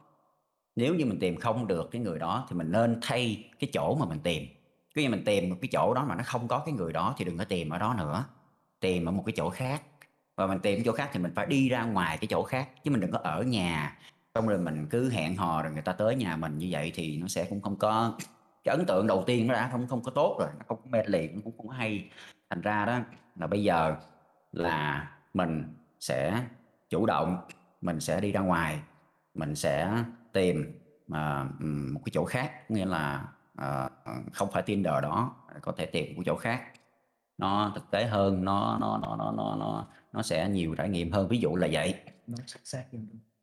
Nếu 0.75 0.95
như 0.95 1.05
mình 1.05 1.19
tìm 1.19 1.35
không 1.35 1.67
được 1.67 1.91
cái 1.91 2.01
người 2.01 2.19
đó 2.19 2.45
thì 2.49 2.55
mình 2.55 2.71
nên 2.71 2.99
thay 3.01 3.49
cái 3.59 3.69
chỗ 3.73 3.95
mà 3.95 4.05
mình 4.05 4.19
tìm. 4.19 4.47
Cứ 4.95 5.01
như 5.01 5.09
mình 5.09 5.23
tìm 5.25 5.49
một 5.49 5.55
cái 5.61 5.69
chỗ 5.71 5.93
đó 5.93 6.05
mà 6.05 6.15
nó 6.15 6.23
không 6.25 6.47
có 6.47 6.59
cái 6.59 6.73
người 6.73 6.93
đó 6.93 7.15
thì 7.17 7.25
đừng 7.25 7.37
có 7.37 7.43
tìm 7.43 7.69
ở 7.69 7.77
đó 7.77 7.95
nữa. 7.97 8.25
Tìm 8.79 9.05
ở 9.05 9.11
một 9.11 9.23
cái 9.25 9.33
chỗ 9.37 9.49
khác. 9.49 9.81
Và 10.35 10.47
mình 10.47 10.59
tìm 10.59 10.83
chỗ 10.85 10.91
khác 10.91 11.09
thì 11.13 11.19
mình 11.19 11.31
phải 11.35 11.45
đi 11.45 11.69
ra 11.69 11.83
ngoài 11.83 12.17
cái 12.17 12.27
chỗ 12.27 12.43
khác, 12.43 12.69
chứ 12.83 12.91
mình 12.91 12.99
đừng 12.99 13.11
có 13.11 13.19
ở 13.23 13.43
nhà. 13.43 13.97
Xong 14.35 14.47
rồi 14.47 14.59
mình 14.59 14.87
cứ 14.89 15.09
hẹn 15.09 15.35
hò 15.35 15.61
rồi 15.61 15.71
người 15.73 15.81
ta 15.81 15.93
tới 15.93 16.15
nhà 16.15 16.35
mình 16.35 16.57
như 16.57 16.67
vậy 16.71 16.91
thì 16.95 17.17
nó 17.17 17.27
sẽ 17.27 17.45
cũng 17.49 17.61
không 17.61 17.75
có 17.75 18.17
cái 18.63 18.75
ấn 18.75 18.85
tượng 18.85 19.07
đầu 19.07 19.23
tiên 19.27 19.47
nó 19.47 19.53
đã 19.53 19.69
không 19.71 19.87
không 19.87 20.03
có 20.03 20.11
tốt 20.11 20.37
rồi 20.39 20.49
nó 20.59 20.65
không 20.67 20.77
có 20.77 20.89
mê 20.89 21.03
liền 21.07 21.41
cũng 21.41 21.57
không 21.57 21.67
có 21.67 21.73
hay. 21.73 22.09
Thành 22.49 22.61
ra 22.61 22.85
đó 22.85 22.99
là 23.35 23.47
bây 23.47 23.63
giờ 23.63 23.95
là 24.51 25.11
mình 25.33 25.75
sẽ 25.99 26.43
chủ 26.89 27.05
động 27.05 27.37
mình 27.81 27.99
sẽ 27.99 28.21
đi 28.21 28.31
ra 28.31 28.39
ngoài 28.39 28.79
mình 29.33 29.55
sẽ 29.55 30.03
tìm 30.33 30.79
mà 31.07 31.43
một 31.93 32.01
cái 32.05 32.11
chỗ 32.13 32.25
khác 32.25 32.71
nghĩa 32.71 32.85
là 32.85 33.27
uh, 33.61 33.91
không 34.33 34.51
phải 34.51 34.63
Tinder 34.63 34.93
đó 35.01 35.35
có 35.61 35.71
thể 35.71 35.85
tìm 35.85 36.15
một 36.15 36.23
chỗ 36.25 36.35
khác. 36.35 36.63
Nó 37.37 37.71
thực 37.75 37.91
tế 37.91 38.05
hơn 38.05 38.45
nó 38.45 38.77
nó 38.81 38.99
nó 39.01 39.15
nó 39.15 39.31
nó 39.31 39.55
nó 39.55 39.87
nó 40.13 40.21
sẽ 40.21 40.49
nhiều 40.49 40.75
trải 40.75 40.89
nghiệm 40.89 41.11
hơn. 41.11 41.27
Ví 41.27 41.37
dụ 41.37 41.55
là 41.55 41.67
vậy. 41.71 41.95
Nó 42.27 42.37
xác 42.45 42.83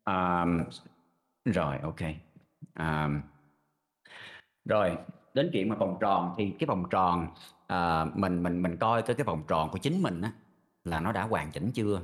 um, 0.05 0.63
rồi 1.45 1.77
ok. 1.83 2.01
Um, 2.79 3.21
rồi 4.65 4.97
đến 5.33 5.49
chuyện 5.53 5.69
mà 5.69 5.75
vòng 5.75 5.97
tròn 6.01 6.35
thì 6.37 6.51
cái 6.59 6.67
vòng 6.67 6.83
tròn 6.89 7.27
à, 7.67 8.05
mình 8.05 8.43
mình 8.43 8.61
mình 8.61 8.77
coi 8.77 9.01
cái 9.01 9.15
cái 9.15 9.23
vòng 9.23 9.43
tròn 9.47 9.69
của 9.71 9.77
chính 9.77 10.01
mình 10.01 10.21
á 10.21 10.31
là 10.85 10.99
nó 10.99 11.11
đã 11.11 11.23
hoàn 11.23 11.51
chỉnh 11.51 11.71
chưa? 11.71 12.01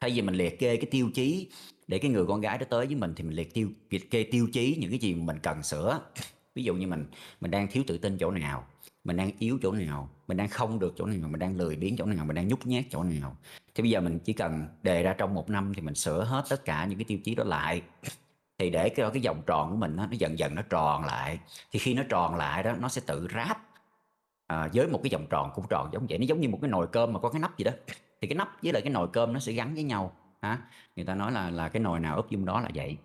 Thay 0.00 0.10
vì 0.10 0.22
mình 0.22 0.34
liệt 0.34 0.58
kê 0.58 0.76
cái 0.76 0.86
tiêu 0.90 1.10
chí 1.14 1.50
để 1.86 1.98
cái 1.98 2.10
người 2.10 2.26
con 2.26 2.40
gái 2.40 2.58
đó 2.58 2.66
tới 2.70 2.86
với 2.86 2.96
mình 2.96 3.12
thì 3.16 3.24
mình 3.24 3.36
liệt 3.36 3.54
tiêu 3.54 3.68
liệt 3.90 4.10
kê 4.10 4.22
tiêu 4.30 4.48
chí 4.52 4.76
những 4.80 4.90
cái 4.90 4.98
gì 4.98 5.14
mình 5.14 5.38
cần 5.42 5.62
sửa. 5.62 6.00
Ví 6.54 6.62
dụ 6.62 6.74
như 6.74 6.86
mình 6.86 7.06
mình 7.40 7.50
đang 7.50 7.68
thiếu 7.68 7.84
tự 7.86 7.98
tin 7.98 8.18
chỗ 8.18 8.30
nào 8.30 8.64
mình 9.04 9.16
đang 9.16 9.30
yếu 9.38 9.58
chỗ 9.62 9.72
nào 9.72 10.08
mình 10.28 10.36
đang 10.36 10.48
không 10.48 10.78
được 10.78 10.94
chỗ 10.96 11.06
nào 11.06 11.28
mình 11.28 11.38
đang 11.38 11.56
lười 11.56 11.76
biếng 11.76 11.96
chỗ 11.96 12.04
nào 12.06 12.24
mình 12.24 12.36
đang 12.36 12.48
nhút 12.48 12.66
nhát 12.66 12.84
chỗ 12.90 13.02
nào. 13.02 13.36
Thì 13.74 13.82
bây 13.82 13.90
giờ 13.90 14.00
mình 14.00 14.18
chỉ 14.18 14.32
cần 14.32 14.66
đề 14.82 15.02
ra 15.02 15.14
trong 15.18 15.34
một 15.34 15.50
năm 15.50 15.72
thì 15.74 15.82
mình 15.82 15.94
sửa 15.94 16.24
hết 16.24 16.44
tất 16.48 16.64
cả 16.64 16.84
những 16.84 16.98
cái 16.98 17.04
tiêu 17.04 17.18
chí 17.24 17.34
đó 17.34 17.44
lại 17.44 17.82
thì 18.58 18.70
để 18.70 18.88
cái 18.88 19.10
cái 19.14 19.22
vòng 19.24 19.42
tròn 19.46 19.70
của 19.70 19.76
mình 19.76 19.96
nó, 19.96 20.06
nó 20.06 20.12
dần 20.12 20.38
dần 20.38 20.54
nó 20.54 20.62
tròn 20.62 21.04
lại. 21.04 21.38
Thì 21.70 21.78
khi 21.78 21.94
nó 21.94 22.02
tròn 22.08 22.34
lại 22.34 22.62
đó 22.62 22.72
nó 22.80 22.88
sẽ 22.88 23.00
tự 23.06 23.28
ráp 23.34 23.58
à, 24.46 24.68
với 24.74 24.86
một 24.86 25.00
cái 25.02 25.10
vòng 25.12 25.26
tròn 25.30 25.50
cũng 25.54 25.64
tròn 25.68 25.90
giống 25.92 26.06
vậy. 26.08 26.18
Nó 26.18 26.24
giống 26.24 26.40
như 26.40 26.48
một 26.48 26.58
cái 26.62 26.70
nồi 26.70 26.86
cơm 26.86 27.12
mà 27.12 27.20
có 27.20 27.28
cái 27.30 27.40
nắp 27.40 27.58
gì 27.58 27.64
đó. 27.64 27.72
Thì 28.20 28.28
cái 28.28 28.34
nắp 28.34 28.62
với 28.62 28.72
lại 28.72 28.82
cái 28.82 28.92
nồi 28.92 29.08
cơm 29.12 29.32
nó 29.32 29.40
sẽ 29.40 29.52
gắn 29.52 29.74
với 29.74 29.82
nhau 29.82 30.12
ha 30.42 30.58
người 30.96 31.04
ta 31.04 31.14
nói 31.14 31.32
là 31.32 31.50
là 31.50 31.68
cái 31.68 31.80
nồi 31.82 32.00
nào 32.00 32.16
úp 32.16 32.30
dung 32.30 32.44
đó 32.44 32.60
là 32.60 32.70
vậy. 32.74 32.96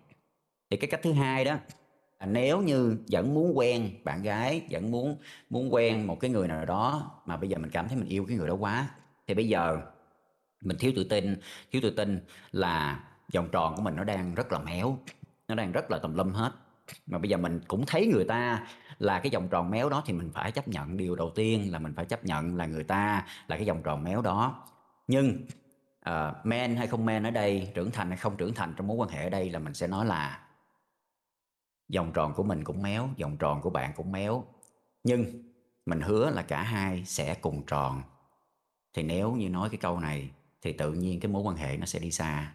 Thì 0.70 0.76
cái 0.76 0.90
cách 0.90 1.00
thứ 1.02 1.12
hai 1.12 1.44
đó 1.44 1.56
là 2.20 2.26
nếu 2.26 2.62
như 2.62 2.98
vẫn 3.10 3.34
muốn 3.34 3.58
quen 3.58 3.90
bạn 4.04 4.22
gái 4.22 4.62
vẫn 4.70 4.90
muốn 4.90 5.16
muốn 5.50 5.74
quen 5.74 6.06
một 6.06 6.20
cái 6.20 6.30
người 6.30 6.48
nào 6.48 6.64
đó 6.64 7.10
mà 7.26 7.36
bây 7.36 7.48
giờ 7.48 7.58
mình 7.58 7.70
cảm 7.70 7.88
thấy 7.88 7.96
mình 7.96 8.08
yêu 8.08 8.24
cái 8.28 8.36
người 8.36 8.48
đó 8.48 8.54
quá 8.54 8.88
thì 9.26 9.34
bây 9.34 9.48
giờ 9.48 9.80
mình 10.60 10.76
thiếu 10.78 10.92
tự 10.96 11.04
tin. 11.04 11.36
Thiếu 11.72 11.82
tự 11.82 11.90
tin 11.90 12.20
là 12.52 13.04
vòng 13.34 13.48
tròn 13.52 13.76
của 13.76 13.82
mình 13.82 13.96
nó 13.96 14.04
đang 14.04 14.34
rất 14.34 14.52
là 14.52 14.58
méo 14.58 14.98
nó 15.48 15.54
đang 15.54 15.72
rất 15.72 15.90
là 15.90 15.98
tùm 15.98 16.14
lum 16.14 16.32
hết. 16.32 16.52
Mà 17.06 17.18
bây 17.18 17.30
giờ 17.30 17.36
mình 17.36 17.60
cũng 17.68 17.86
thấy 17.86 18.06
người 18.06 18.24
ta 18.24 18.66
là 18.98 19.20
cái 19.20 19.30
vòng 19.34 19.48
tròn 19.48 19.70
méo 19.70 19.88
đó 19.88 20.02
thì 20.06 20.12
mình 20.12 20.30
phải 20.34 20.52
chấp 20.52 20.68
nhận. 20.68 20.96
Điều 20.96 21.16
đầu 21.16 21.32
tiên 21.34 21.72
là 21.72 21.78
mình 21.78 21.94
phải 21.94 22.04
chấp 22.04 22.24
nhận 22.24 22.56
là 22.56 22.66
người 22.66 22.84
ta 22.84 23.26
là 23.46 23.56
cái 23.56 23.66
vòng 23.68 23.82
tròn 23.84 24.04
méo 24.04 24.22
đó. 24.22 24.66
Nhưng 25.06 25.46
uh, 26.10 26.46
men 26.46 26.76
hay 26.76 26.86
không 26.86 27.06
men 27.06 27.22
ở 27.22 27.30
đây 27.30 27.72
trưởng 27.74 27.90
thành 27.90 28.08
hay 28.08 28.16
không 28.16 28.36
trưởng 28.36 28.54
thành 28.54 28.74
trong 28.76 28.86
mối 28.86 28.96
quan 28.96 29.08
hệ 29.08 29.24
ở 29.24 29.30
đây 29.30 29.50
là 29.50 29.58
mình 29.58 29.74
sẽ 29.74 29.86
nói 29.86 30.06
là 30.06 30.40
vòng 31.94 32.12
tròn 32.14 32.34
của 32.34 32.42
mình 32.42 32.64
cũng 32.64 32.82
méo 32.82 33.08
vòng 33.20 33.36
tròn 33.36 33.60
của 33.60 33.70
bạn 33.70 33.92
cũng 33.96 34.12
méo. 34.12 34.44
Nhưng 35.04 35.24
mình 35.86 36.00
hứa 36.00 36.30
là 36.30 36.42
cả 36.42 36.62
hai 36.62 37.04
sẽ 37.04 37.34
cùng 37.34 37.66
tròn. 37.66 38.02
Thì 38.94 39.02
nếu 39.02 39.32
như 39.32 39.48
nói 39.48 39.68
cái 39.70 39.78
câu 39.78 40.00
này 40.00 40.30
thì 40.62 40.72
tự 40.72 40.92
nhiên 40.92 41.20
cái 41.20 41.32
mối 41.32 41.42
quan 41.42 41.56
hệ 41.56 41.76
nó 41.76 41.86
sẽ 41.86 41.98
đi 41.98 42.10
xa 42.10 42.52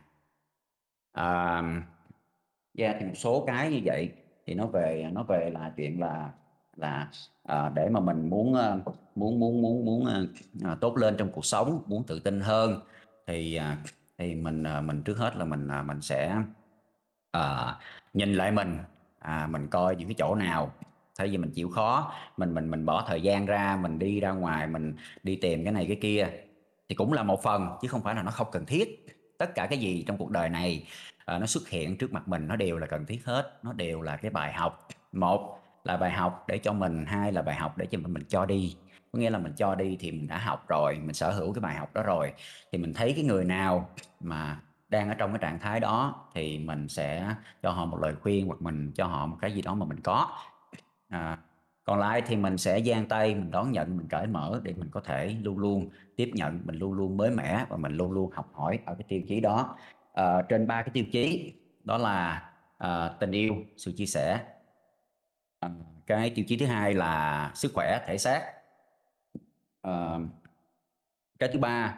à, 2.78 2.84
yeah, 2.84 2.96
thì 3.00 3.06
một 3.06 3.16
số 3.16 3.44
cái 3.48 3.72
như 3.72 3.82
vậy. 3.86 4.10
Thì 4.46 4.54
nó 4.56 4.68
về 4.68 5.10
nó 5.14 5.24
về 5.24 5.50
là 5.50 5.74
chuyện 5.78 6.00
là 6.00 6.30
là 6.76 7.10
à, 7.44 7.70
để 7.76 7.90
mà 7.90 8.00
mình 8.00 8.30
muốn 8.30 8.54
ờ, 8.54 8.80
muốn 9.16 9.40
muốn 9.40 9.62
muốn 9.62 9.86
muốn 9.86 10.06
à, 10.64 10.76
tốt 10.82 10.98
lên 10.98 11.16
trong 11.18 11.32
cuộc 11.32 11.46
sống 11.46 11.84
muốn 11.86 12.04
tự 12.08 12.20
tin 12.20 12.40
hơn 12.40 12.80
thì 13.28 13.56
à, 13.56 13.78
thì 14.18 14.36
mình 14.36 14.64
à, 14.64 14.82
mình 14.82 15.04
trước 15.04 15.18
hết 15.18 15.36
là 15.36 15.46
mình 15.46 15.68
à, 15.68 15.84
mình 15.84 16.02
sẽ 16.02 16.36
à, 17.32 17.76
nhìn 18.14 18.34
lại 18.34 18.52
mình 18.52 18.78
à, 19.20 19.48
mình 19.48 19.68
coi 19.68 19.96
những 19.96 20.08
cái 20.08 20.16
chỗ 20.18 20.36
nào. 20.36 20.72
Thay 21.18 21.28
vì 21.28 21.38
mình 21.38 21.52
chịu 21.52 21.70
khó 21.70 22.14
mình 22.38 22.54
mình 22.54 22.72
mình 22.72 22.86
bỏ 22.86 23.06
thời 23.08 23.22
gian 23.22 23.46
ra 23.46 23.80
mình 23.82 24.00
đi 24.00 24.20
ra 24.20 24.32
ngoài 24.32 24.68
mình 24.68 24.96
đi 25.24 25.36
tìm 25.36 25.64
cái 25.64 25.74
này 25.74 25.86
cái 25.88 25.98
kia 26.02 26.28
thì 26.90 26.96
cũng 26.96 27.14
là 27.14 27.24
một 27.24 27.44
phần 27.44 27.68
chứ 27.82 27.88
không 27.88 28.02
phải 28.02 28.16
là 28.16 28.24
nó 28.24 28.32
không 28.32 28.48
cần 28.52 28.66
thiết. 28.66 29.06
Tất 29.38 29.56
cả 29.56 29.68
cái 29.70 29.80
gì 29.80 30.04
trong 30.08 30.18
cuộc 30.18 30.30
đời 30.30 30.50
này 30.50 30.88
à, 31.30 31.40
nó 31.40 31.46
xuất 31.46 31.70
hiện 31.70 31.98
trước 31.98 32.14
mặt 32.14 32.28
mình 32.28 32.48
nó 32.48 32.56
đều 32.56 32.78
là 32.78 32.88
cần 32.88 33.06
thiết 33.06 33.26
hết. 33.26 33.60
Nó 33.64 33.74
đều 33.74 34.02
là 34.02 34.18
cái 34.18 34.32
bài 34.32 34.54
học. 34.54 34.88
Một 35.12 35.60
là 35.84 35.98
bài 35.98 36.12
học 36.12 36.46
để 36.48 36.58
cho 36.58 36.74
mình 36.74 37.06
hai 37.06 37.32
là 37.32 37.42
bài 37.42 37.56
học 37.56 37.78
để 37.78 37.86
cho 37.86 38.00
mình 38.00 38.14
mình 38.14 38.24
cho 38.28 38.46
đi. 38.46 38.76
Có 39.12 39.20
nghĩa 39.20 39.30
là 39.30 39.40
mình 39.40 39.54
cho 39.56 39.76
đi 39.76 39.98
thì 40.00 40.12
mình 40.12 40.28
đã 40.28 40.38
học 40.38 40.68
rồi 40.68 41.00
mình 41.04 41.14
sở 41.14 41.32
hữu 41.32 41.54
cái 41.54 41.62
bài 41.62 41.76
học 41.76 41.94
đó 41.94 42.04
rồi. 42.04 42.34
Thì 42.72 42.78
mình 42.78 42.94
thấy 42.94 43.14
cái 43.14 43.24
người 43.24 43.46
nào 43.46 43.90
mà 44.20 44.60
đang 44.90 45.10
ở 45.10 45.14
trong 45.14 45.32
cái 45.32 45.40
trạng 45.42 45.60
thái 45.60 45.80
đó 45.80 46.26
thì 46.36 46.60
mình 46.60 46.88
sẽ 46.88 47.36
cho 47.64 47.72
họ 47.72 47.86
một 47.86 48.00
lời 48.02 48.16
khuyên 48.22 48.48
hoặc 48.48 48.62
mình 48.62 48.92
cho 48.96 49.06
họ 49.06 49.26
một 49.26 49.38
cái 49.42 49.52
gì 49.52 49.62
đó 49.62 49.76
mà 49.76 49.86
mình 49.86 50.00
có. 50.02 50.28
À, 51.10 51.38
còn 51.84 52.00
lại 52.00 52.22
thì 52.28 52.36
mình 52.36 52.58
sẽ 52.58 52.82
giang 52.82 53.06
tay 53.06 53.36
mình 53.36 53.52
đón 53.52 53.72
nhận 53.72 53.98
mình 53.98 54.08
cởi 54.08 54.28
mở 54.28 54.62
để 54.64 54.74
mình 54.78 54.90
có 54.92 55.02
thể 55.02 55.36
luôn 55.44 55.58
luôn 55.58 55.90
tiếp 56.16 56.32
nhận 56.34 56.60
mình 56.64 56.76
luôn 56.76 56.94
luôn 56.94 57.18
mới 57.18 57.32
mẻ 57.32 57.66
và 57.70 57.78
mình 57.78 57.98
luôn 57.98 58.12
luôn 58.12 58.32
học 58.32 58.50
hỏi 58.54 58.80
ở 58.86 58.96
cái 58.96 59.06
tiêu 59.08 59.22
chí 59.28 59.40
đó. 59.40 59.76
Ờ, 60.14 60.42
trên 60.50 60.68
ba 60.68 60.82
cái 60.82 60.90
tiêu 60.94 61.06
chí 61.12 61.54
đó 61.84 61.98
là 61.98 62.50
uh, 62.84 63.20
tình 63.20 63.32
yêu 63.32 63.56
sự 63.78 63.94
chia 63.98 64.06
sẻ. 64.06 64.40
Uh, 65.66 65.72
cái 66.08 66.30
tiêu 66.36 66.46
chí 66.48 66.58
thứ 66.58 66.66
hai 66.66 66.94
là 66.94 67.52
sức 67.56 67.72
khỏe 67.76 68.00
thể 68.08 68.18
xác. 68.18 68.42
Uh, 69.88 70.22
cái 71.40 71.50
thứ 71.54 71.60
ba 71.60 71.98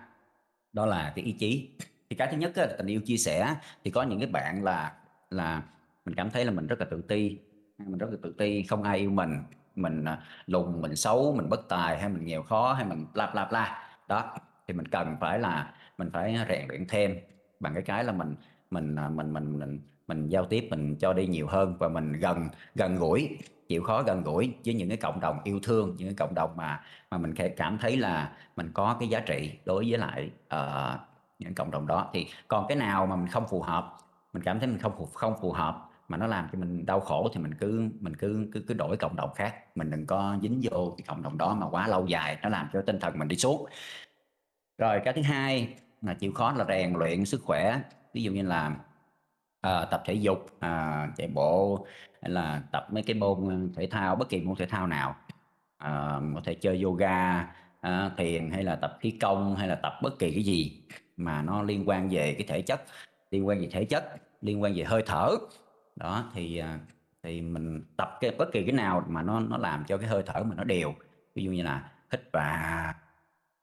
đó 0.73 0.85
là 0.85 1.13
cái 1.15 1.25
ý 1.25 1.31
chí. 1.31 1.69
Thì 2.09 2.15
cái 2.15 2.27
thứ 2.31 2.37
nhất 2.37 2.51
là 2.55 2.75
tình 2.77 2.87
yêu 2.87 3.01
chia 3.05 3.17
sẻ. 3.17 3.55
Thì 3.83 3.91
có 3.91 4.03
những 4.03 4.19
cái 4.19 4.27
bạn 4.27 4.63
là 4.63 4.93
là 5.29 5.63
mình 6.05 6.15
cảm 6.15 6.29
thấy 6.29 6.45
là 6.45 6.51
mình 6.51 6.67
rất 6.67 6.79
là 6.79 6.85
tự 6.89 7.01
ti 7.01 7.37
mình 7.77 7.97
rất 7.97 8.07
là 8.11 8.17
tự 8.23 8.35
ti 8.37 8.63
không 8.63 8.83
ai 8.83 8.97
yêu 8.97 9.09
mình 9.09 9.43
mình 9.75 10.05
lùn 10.45 10.81
mình 10.81 10.95
xấu 10.95 11.35
mình 11.35 11.49
bất 11.49 11.69
tài 11.69 11.99
hay 11.99 12.09
mình 12.09 12.25
nghèo 12.25 12.43
khó 12.43 12.73
hay 12.73 12.85
mình 12.85 13.05
bla 13.13 13.31
bla 13.33 13.45
bla. 13.45 13.89
Đó 14.07 14.37
thì 14.67 14.73
mình 14.73 14.87
cần 14.87 15.17
phải 15.19 15.39
là 15.39 15.73
mình 15.97 16.09
phải 16.13 16.37
rèn 16.49 16.67
luyện 16.67 16.87
thêm 16.87 17.19
bằng 17.61 17.73
cái 17.73 17.83
cái 17.83 18.03
là 18.03 18.11
mình 18.11 18.35
mình 18.71 18.95
à, 18.95 19.09
mình 19.09 19.33
mình 19.33 19.59
mình 19.59 19.79
mình 20.07 20.27
giao 20.27 20.45
tiếp 20.45 20.67
mình 20.69 20.95
cho 20.95 21.13
đi 21.13 21.27
nhiều 21.27 21.47
hơn 21.47 21.75
và 21.79 21.87
mình 21.87 22.13
gần 22.13 22.49
gần 22.75 22.95
gũi 22.95 23.37
chịu 23.67 23.83
khó 23.83 24.03
gần 24.03 24.23
gũi 24.23 24.53
với 24.65 24.73
những 24.73 24.89
cái 24.89 24.97
cộng 24.97 25.19
đồng 25.19 25.39
yêu 25.43 25.59
thương 25.63 25.95
những 25.97 26.07
cái 26.07 26.15
cộng 26.15 26.35
đồng 26.35 26.57
mà 26.57 26.83
mà 27.11 27.17
mình 27.17 27.33
cảm 27.57 27.77
thấy 27.77 27.97
là 27.97 28.33
mình 28.55 28.71
có 28.73 28.97
cái 28.99 29.09
giá 29.09 29.19
trị 29.19 29.51
đối 29.65 29.89
với 29.89 29.97
lại 29.97 30.31
uh, 30.55 30.99
những 31.39 31.55
cộng 31.55 31.71
đồng 31.71 31.87
đó. 31.87 32.09
Thì 32.13 32.27
còn 32.47 32.65
cái 32.67 32.77
nào 32.77 33.05
mà 33.05 33.15
mình 33.15 33.27
không 33.27 33.47
phù 33.49 33.61
hợp 33.61 33.97
mình 34.33 34.43
cảm 34.43 34.59
thấy 34.59 34.67
mình 34.67 34.77
không 34.77 34.93
phù, 34.97 35.05
không 35.05 35.35
phù 35.41 35.51
hợp 35.51 35.87
mà 36.07 36.17
nó 36.17 36.27
làm 36.27 36.47
cho 36.51 36.59
mình 36.59 36.85
đau 36.85 36.99
khổ 36.99 37.29
thì 37.33 37.41
mình 37.41 37.53
cứ 37.53 37.89
mình 37.99 38.15
cứ 38.15 38.49
cứ 38.53 38.63
cứ 38.67 38.73
đổi 38.73 38.97
cộng 38.97 39.15
đồng 39.15 39.33
khác. 39.33 39.77
Mình 39.77 39.91
đừng 39.91 40.05
có 40.05 40.37
dính 40.41 40.61
vô 40.63 40.93
cái 40.97 41.05
cộng 41.07 41.23
đồng 41.23 41.37
đó 41.37 41.55
mà 41.55 41.69
quá 41.69 41.87
lâu 41.87 42.05
dài 42.07 42.37
nó 42.41 42.49
làm 42.49 42.69
cho 42.73 42.81
tinh 42.81 42.99
thần 42.99 43.19
mình 43.19 43.27
đi 43.27 43.35
xuống. 43.35 43.65
Rồi 44.77 45.01
cái 45.03 45.13
thứ 45.13 45.21
hai 45.21 45.75
là 46.01 46.13
chịu 46.13 46.31
khó 46.31 46.51
là 46.51 46.65
rèn 46.69 46.93
luyện 46.93 47.25
sức 47.25 47.41
khỏe. 47.43 47.81
Ví 48.13 48.23
dụ 48.23 48.31
như 48.31 48.43
là 48.43 48.75
à, 49.61 49.85
tập 49.85 50.03
thể 50.05 50.13
dục 50.13 50.45
à, 50.59 51.07
chạy 51.17 51.27
bộ 51.27 51.85
hay 52.21 52.31
là 52.31 52.63
tập 52.71 52.87
mấy 52.91 53.03
cái 53.03 53.13
môn 53.15 53.71
thể 53.75 53.87
thao 53.87 54.15
bất 54.15 54.29
kỳ 54.29 54.41
môn 54.41 54.55
thể 54.55 54.65
thao 54.65 54.87
nào. 54.87 55.15
À, 55.77 56.19
có 56.35 56.41
thể 56.43 56.53
chơi 56.53 56.81
yoga 56.81 57.47
à, 57.81 58.11
thiền 58.17 58.51
hay 58.51 58.63
là 58.63 58.75
tập 58.75 58.97
khí 58.99 59.11
công 59.11 59.55
hay 59.55 59.67
là 59.67 59.75
tập 59.75 59.93
bất 60.01 60.19
kỳ 60.19 60.31
cái 60.31 60.43
gì 60.43 60.81
mà 61.17 61.41
nó 61.41 61.61
liên 61.61 61.89
quan 61.89 62.09
về 62.09 62.33
cái 62.33 62.47
thể 62.47 62.61
chất 62.61 62.83
liên 63.31 63.47
quan 63.47 63.61
về 63.61 63.69
thể 63.71 63.85
chất 63.85 64.15
liên 64.41 64.61
quan 64.61 64.73
về 64.75 64.83
hơi 64.83 65.03
thở. 65.05 65.35
Đó 65.95 66.31
thì 66.33 66.61
thì 67.23 67.41
mình 67.41 67.83
tập 67.97 68.17
cái 68.21 68.31
bất 68.37 68.51
kỳ 68.51 68.63
cái 68.63 68.73
nào 68.73 69.03
mà 69.07 69.21
nó 69.21 69.39
nó 69.39 69.57
làm 69.57 69.83
cho 69.87 69.97
cái 69.97 70.07
hơi 70.07 70.23
thở 70.25 70.43
mình 70.43 70.57
nó 70.57 70.63
đều. 70.63 70.93
Ví 71.35 71.43
dụ 71.43 71.51
như 71.51 71.63
là 71.63 71.91
hít 72.11 72.21
vào 72.33 72.93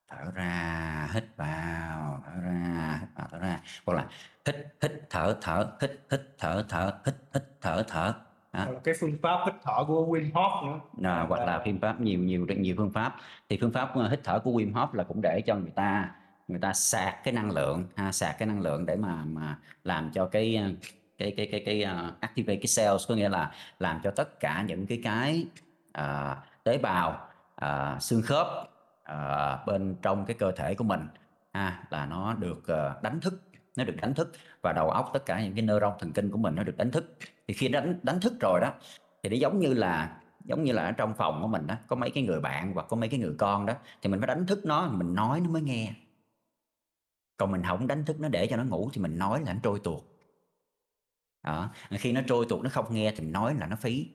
thở 0.09 0.31
ra 0.35 1.09
hít 1.15 1.25
vào 1.37 2.23
thở 2.27 2.41
ra 2.41 2.99
hít 3.01 3.09
vào 3.15 3.27
thở 3.31 3.39
ra. 3.39 3.61
Hoặc 3.87 3.95
là 3.95 4.07
hít 4.47 4.57
hít 4.83 4.93
thở 5.11 5.37
thở 5.41 5.71
hít 5.81 5.91
hít 6.11 6.21
thở 6.39 6.65
thở 6.69 6.93
hít 7.07 7.15
hít 7.35 7.43
thở 7.61 7.83
thở. 7.89 8.15
Đó. 8.53 8.67
cái 8.85 8.95
phương 9.01 9.19
pháp 9.23 9.39
hít 9.47 9.55
thở 9.63 9.85
của 9.87 10.07
Wim 10.07 10.33
Hof 10.33 10.67
nữa. 10.67 11.09
À, 11.11 11.27
hoặc 11.29 11.45
là 11.47 11.63
phương 11.65 11.81
pháp 11.81 12.01
nhiều 12.01 12.21
nhiều 12.21 12.47
nhiều 12.57 12.75
phương 12.79 12.93
pháp. 12.93 13.17
Thì 13.49 13.59
phương 13.61 13.73
pháp 13.73 13.91
hít 14.11 14.21
thở 14.25 14.39
của 14.39 14.51
Wim 14.51 14.73
Hof 14.73 14.89
là 14.93 15.05
cũng 15.05 15.21
để 15.23 15.41
cho 15.47 15.55
người 15.55 15.71
ta 15.71 16.11
người 16.49 16.61
ta 16.61 16.73
sạc 16.73 17.25
cái 17.25 17.35
năng 17.35 17.51
lượng 17.51 17.85
ha, 17.97 18.13
sạc 18.13 18.39
cái 18.39 18.49
năng 18.49 18.61
lượng 18.61 18.87
để 18.87 18.97
mà 18.97 19.25
mà 19.25 19.59
làm 19.85 20.11
cho 20.15 20.27
cái 20.27 20.77
cái 21.19 21.35
cái 21.37 21.49
cái 21.53 21.63
cái 21.67 21.85
uh, 21.85 22.21
activate 22.21 22.57
cái 22.57 22.67
cells 22.77 23.09
có 23.09 23.15
nghĩa 23.15 23.29
là 23.29 23.53
làm 23.79 24.01
cho 24.05 24.11
tất 24.11 24.41
cả 24.41 24.65
những 24.67 24.87
cái 24.87 25.01
cái 25.05 25.47
uh, 25.99 26.37
tế 26.65 26.79
bào 26.79 27.29
uh, 27.65 28.03
xương 28.03 28.23
khớp 28.23 28.47
uh, 29.13 29.67
bên 29.67 29.97
trong 30.03 30.25
cái 30.27 30.37
cơ 30.39 30.53
thể 30.53 30.75
của 30.75 30.85
mình 30.85 31.01
ha, 31.53 31.85
là 31.91 32.07
nó 32.07 32.35
được 32.35 32.59
uh, 32.59 33.03
đánh 33.03 33.21
thức 33.21 33.43
nó 33.77 33.85
được 33.85 33.97
đánh 33.97 34.15
thức 34.15 34.33
và 34.63 34.73
đầu 34.73 34.91
óc 34.91 35.11
tất 35.13 35.27
cả 35.27 35.43
những 35.43 35.55
cái 35.55 35.63
neuron 35.63 35.93
thần 35.99 36.13
kinh 36.13 36.31
của 36.31 36.39
mình 36.39 36.55
nó 36.55 36.63
được 36.63 36.77
đánh 36.77 36.91
thức. 36.91 37.17
Thì 37.49 37.55
khi 37.55 37.69
đánh 37.69 38.01
đánh 38.03 38.21
thức 38.21 38.33
rồi 38.41 38.61
đó 38.61 38.73
thì 39.23 39.29
nó 39.31 39.37
giống 39.37 39.59
như 39.59 39.75
là 39.75 40.21
giống 40.45 40.65
như 40.65 40.73
là 40.73 40.83
ở 40.85 40.93
trong 40.93 41.15
phòng 41.15 41.43
của 41.43 41.49
mình 41.49 41.67
đó 41.67 41.75
có 41.87 41.97
mấy 41.97 42.11
cái 42.11 42.23
người 42.23 42.41
bạn 42.41 42.73
hoặc 42.75 42.87
có 42.89 42.97
mấy 42.97 43.09
cái 43.09 43.21
người 43.21 43.35
con 43.39 43.67
đó 43.67 43.75
thì 44.03 44.11
mình 44.11 44.21
phải 44.21 44.27
đánh 44.27 44.47
thức 44.47 44.65
nó 44.65 44.89
mình 44.89 45.15
nói 45.15 45.41
nó 45.41 45.51
mới 45.51 45.63
nghe. 45.63 45.93
Còn 47.37 47.53
mình 47.53 47.63
không 47.69 47.87
đánh 47.87 48.05
thức 48.05 48.21
nó 48.21 48.29
để 48.29 48.47
cho 48.47 48.57
nó 48.57 48.65
ngủ 48.65 48.91
thì 48.93 49.03
mình 49.03 49.19
nói 49.19 49.41
là 49.47 49.53
nó 49.53 49.61
trôi 49.63 49.81
tuột. 49.85 50.03
Đó. 51.43 51.71
khi 51.91 52.13
nó 52.13 52.21
trôi 52.27 52.47
tuột 52.49 52.65
nó 52.65 52.71
không 52.71 52.95
nghe 52.95 53.13
thì 53.17 53.21
mình 53.21 53.33
nói 53.33 53.55
là 53.55 53.67
nó 53.67 53.77
phí. 53.77 54.09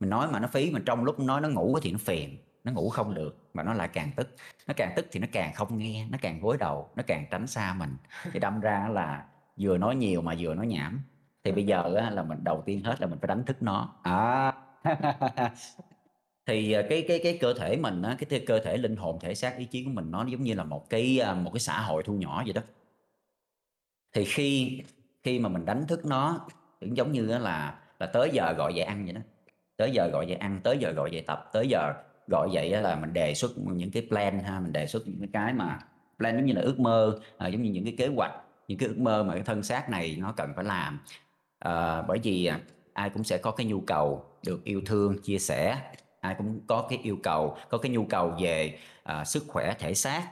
Mình 0.00 0.10
nói 0.10 0.28
mà 0.32 0.40
nó 0.40 0.48
phí 0.48 0.70
mà 0.70 0.80
trong 0.86 1.04
lúc 1.04 1.20
nói 1.20 1.40
nó 1.40 1.48
ngủ 1.48 1.78
thì 1.82 1.92
nó 1.92 1.98
phiền 1.98 2.36
nó 2.68 2.74
ngủ 2.74 2.88
không 2.90 3.14
được 3.14 3.50
mà 3.54 3.62
nó 3.62 3.74
lại 3.74 3.88
càng 3.92 4.10
tức. 4.16 4.28
Nó 4.66 4.74
càng 4.76 4.92
tức 4.96 5.06
thì 5.10 5.20
nó 5.20 5.26
càng 5.32 5.52
không 5.54 5.78
nghe, 5.78 6.06
nó 6.10 6.18
càng 6.20 6.40
gối 6.40 6.56
đầu, 6.60 6.90
nó 6.96 7.02
càng 7.06 7.26
tránh 7.30 7.46
xa 7.46 7.74
mình. 7.78 7.96
Thì 8.32 8.40
đâm 8.40 8.60
ra 8.60 8.88
là 8.88 9.26
vừa 9.60 9.78
nói 9.78 9.96
nhiều 9.96 10.22
mà 10.22 10.34
vừa 10.38 10.54
nói 10.54 10.66
nhảm. 10.66 11.02
Thì 11.44 11.52
bây 11.52 11.66
giờ 11.66 11.88
là 12.12 12.22
mình, 12.22 12.38
đầu 12.44 12.62
tiên 12.66 12.80
hết 12.84 13.00
là 13.00 13.06
mình 13.06 13.18
phải 13.18 13.28
đánh 13.28 13.44
thức 13.44 13.62
nó. 13.62 13.94
À. 14.02 14.52
thì 16.46 16.72
à, 16.72 16.82
cái 16.90 17.04
cái 17.08 17.20
cái 17.22 17.38
cơ 17.40 17.54
thể 17.54 17.76
mình 17.76 18.02
á, 18.02 18.16
cái 18.18 18.40
cơ 18.46 18.60
thể 18.60 18.76
linh 18.76 18.96
hồn, 18.96 19.18
thể 19.20 19.34
xác, 19.34 19.58
ý 19.58 19.64
chí 19.64 19.84
của 19.84 19.90
mình 19.90 20.10
nó 20.10 20.24
giống 20.28 20.42
như 20.42 20.54
là 20.54 20.64
một 20.64 20.90
cái 20.90 21.18
à, 21.18 21.34
một 21.34 21.50
cái 21.54 21.60
xã 21.60 21.80
hội 21.80 22.02
thu 22.02 22.14
nhỏ 22.14 22.42
vậy 22.44 22.52
đó. 22.52 22.62
Thì 24.12 24.24
khi 24.24 24.82
khi 25.22 25.38
mà 25.38 25.48
mình 25.48 25.64
đánh 25.64 25.86
thức 25.86 26.06
nó, 26.06 26.46
cũng 26.80 26.96
giống 26.96 27.12
như 27.12 27.38
là 27.38 27.78
là 28.00 28.06
tới 28.06 28.30
giờ 28.32 28.52
gọi 28.52 28.74
dậy 28.74 28.84
ăn 28.84 29.04
vậy 29.04 29.12
đó. 29.12 29.20
Tới 29.76 29.90
giờ 29.90 30.08
gọi 30.12 30.26
dậy 30.26 30.36
ăn, 30.36 30.60
tới 30.64 30.78
giờ 30.78 30.92
gọi 30.92 31.10
dậy 31.10 31.24
tập, 31.26 31.50
tới 31.52 31.68
giờ 31.68 31.92
gọi 32.28 32.48
vậy 32.52 32.70
là 32.70 32.96
mình 32.96 33.12
đề 33.12 33.34
xuất 33.34 33.50
những 33.58 33.90
cái 33.90 34.06
plan 34.08 34.38
ha 34.38 34.60
mình 34.60 34.72
đề 34.72 34.86
xuất 34.86 35.02
những 35.06 35.32
cái 35.32 35.52
mà 35.52 35.78
plan 36.18 36.36
giống 36.36 36.46
như 36.46 36.52
là 36.52 36.62
ước 36.62 36.80
mơ 36.80 37.18
à, 37.38 37.48
giống 37.48 37.62
như 37.62 37.70
những 37.70 37.84
cái 37.84 37.94
kế 37.98 38.06
hoạch 38.06 38.32
những 38.68 38.78
cái 38.78 38.88
ước 38.88 38.98
mơ 38.98 39.24
mà 39.24 39.34
cái 39.34 39.42
thân 39.42 39.62
xác 39.62 39.90
này 39.90 40.16
nó 40.20 40.32
cần 40.32 40.52
phải 40.56 40.64
làm. 40.64 41.00
À, 41.58 42.02
bởi 42.02 42.18
vì 42.22 42.46
à, 42.46 42.60
ai 42.92 43.10
cũng 43.10 43.24
sẽ 43.24 43.38
có 43.38 43.50
cái 43.50 43.66
nhu 43.66 43.80
cầu 43.80 44.24
được 44.46 44.64
yêu 44.64 44.80
thương 44.86 45.18
chia 45.22 45.38
sẻ 45.38 45.76
ai 46.20 46.34
cũng 46.38 46.60
có 46.66 46.86
cái 46.88 46.98
yêu 47.02 47.18
cầu 47.22 47.56
có 47.68 47.78
cái 47.78 47.92
nhu 47.92 48.04
cầu 48.04 48.34
về 48.40 48.78
à, 49.02 49.24
sức 49.24 49.44
khỏe 49.48 49.74
thể 49.78 49.94
xác. 49.94 50.22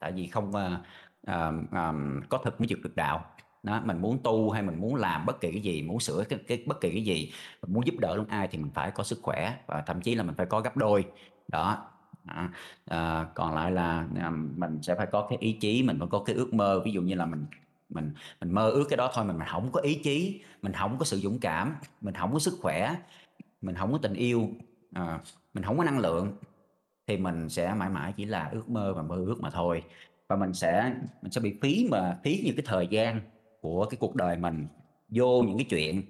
Tại 0.00 0.12
vì 0.12 0.26
không 0.26 0.54
à, 0.54 0.80
à, 1.26 1.52
à, 1.72 1.92
có 2.28 2.38
thực 2.38 2.60
mới 2.60 2.68
dược 2.68 2.82
được 2.82 2.96
đạo. 2.96 3.24
Đó 3.62 3.82
mình 3.84 4.00
muốn 4.00 4.18
tu 4.24 4.50
hay 4.50 4.62
mình 4.62 4.80
muốn 4.80 4.94
làm 4.94 5.26
bất 5.26 5.40
kỳ 5.40 5.52
cái 5.52 5.60
gì 5.60 5.82
muốn 5.82 6.00
sửa 6.00 6.24
cái, 6.28 6.38
cái 6.48 6.64
bất 6.66 6.80
kỳ 6.80 6.90
cái 6.90 7.04
gì 7.04 7.32
mình 7.62 7.74
muốn 7.74 7.86
giúp 7.86 7.94
đỡ 7.98 8.16
luôn 8.16 8.26
ai 8.28 8.48
thì 8.48 8.58
mình 8.58 8.70
phải 8.74 8.90
có 8.90 9.04
sức 9.04 9.18
khỏe 9.22 9.54
và 9.66 9.82
thậm 9.86 10.00
chí 10.00 10.14
là 10.14 10.22
mình 10.22 10.34
phải 10.34 10.46
có 10.46 10.60
gấp 10.60 10.76
đôi 10.76 11.04
đó 11.48 11.86
à, 12.26 12.50
à, 12.86 13.26
còn 13.34 13.54
lại 13.54 13.72
là 13.72 14.06
à, 14.16 14.30
mình 14.30 14.82
sẽ 14.82 14.94
phải 14.94 15.06
có 15.06 15.26
cái 15.30 15.38
ý 15.40 15.52
chí 15.52 15.82
mình 15.82 15.98
phải 15.98 16.08
có 16.10 16.22
cái 16.26 16.36
ước 16.36 16.54
mơ. 16.54 16.80
Ví 16.84 16.92
dụ 16.92 17.02
như 17.02 17.14
là 17.14 17.26
mình 17.26 17.46
mình 17.88 18.12
mình 18.40 18.54
mơ 18.54 18.70
ước 18.70 18.84
cái 18.90 18.96
đó 18.96 19.10
thôi 19.14 19.24
mình 19.24 19.38
mình 19.38 19.48
không 19.50 19.72
có 19.72 19.80
ý 19.80 19.94
chí 19.94 20.42
mình 20.62 20.72
không 20.72 20.98
có 20.98 21.04
sự 21.04 21.18
dũng 21.18 21.38
cảm 21.38 21.74
mình 22.00 22.14
không 22.14 22.32
có 22.32 22.38
sức 22.38 22.54
khỏe 22.60 22.96
mình 23.60 23.74
không 23.74 23.92
có 23.92 23.98
tình 23.98 24.14
yêu 24.14 24.48
à, 24.92 25.20
mình 25.54 25.64
không 25.64 25.78
có 25.78 25.84
năng 25.84 25.98
lượng 25.98 26.36
thì 27.06 27.16
mình 27.16 27.48
sẽ 27.48 27.74
mãi 27.74 27.90
mãi 27.90 28.12
chỉ 28.16 28.24
là 28.24 28.48
ước 28.52 28.70
mơ 28.70 28.94
và 28.94 29.02
mơ 29.02 29.16
ước 29.16 29.36
mà 29.40 29.50
thôi. 29.50 29.82
Và 30.28 30.36
mình 30.36 30.54
sẽ 30.54 30.94
mình 31.22 31.32
sẽ 31.32 31.40
bị 31.40 31.58
phí 31.62 31.88
mà 31.90 32.18
phí 32.24 32.42
như 32.44 32.52
cái 32.56 32.64
thời 32.66 32.86
gian 32.86 33.20
của 33.60 33.86
cái 33.86 33.98
cuộc 34.00 34.14
đời 34.14 34.36
mình 34.36 34.66
vô 35.08 35.42
những 35.42 35.58
cái 35.58 35.66
chuyện 35.70 36.02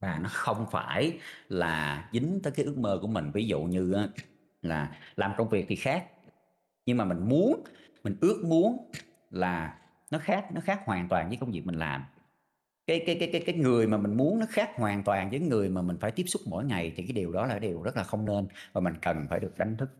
và 0.00 0.18
nó 0.22 0.28
không 0.32 0.66
phải 0.70 1.18
là 1.48 2.08
dính 2.12 2.40
tới 2.42 2.52
cái 2.52 2.66
ước 2.66 2.78
mơ 2.78 2.98
của 3.02 3.06
mình. 3.06 3.30
Ví 3.34 3.46
dụ 3.46 3.62
như 3.62 3.94
là 4.62 4.96
làm 5.16 5.32
công 5.36 5.48
việc 5.48 5.66
thì 5.68 5.76
khác. 5.76 6.06
Nhưng 6.86 6.96
mà 6.96 7.04
mình 7.04 7.28
muốn 7.28 7.64
mình 8.04 8.16
ước 8.20 8.42
muốn 8.44 8.90
là 9.30 9.78
nó 10.10 10.18
khác 10.18 10.46
nó 10.54 10.60
khác 10.60 10.80
hoàn 10.84 11.08
toàn 11.08 11.28
với 11.28 11.36
công 11.36 11.50
việc 11.50 11.66
mình 11.66 11.74
làm. 11.74 12.04
Cái 12.86 13.02
cái 13.06 13.16
cái 13.20 13.28
cái 13.32 13.42
cái 13.46 13.54
người 13.54 13.86
mà 13.86 13.96
mình 13.96 14.16
muốn 14.16 14.38
nó 14.38 14.46
khác 14.48 14.70
hoàn 14.76 15.02
toàn 15.02 15.30
với 15.30 15.40
người 15.40 15.68
mà 15.68 15.82
mình 15.82 15.96
phải 16.00 16.10
tiếp 16.10 16.24
xúc 16.26 16.42
mỗi 16.46 16.64
ngày 16.64 16.92
thì 16.96 17.02
cái 17.02 17.12
điều 17.12 17.32
đó 17.32 17.46
là 17.46 17.58
điều 17.58 17.82
rất 17.82 17.96
là 17.96 18.04
không 18.04 18.24
nên. 18.24 18.46
Và 18.72 18.80
mình 18.80 18.94
cần 19.02 19.26
phải 19.30 19.40
được 19.40 19.58
đánh 19.58 19.76
thức 19.76 19.90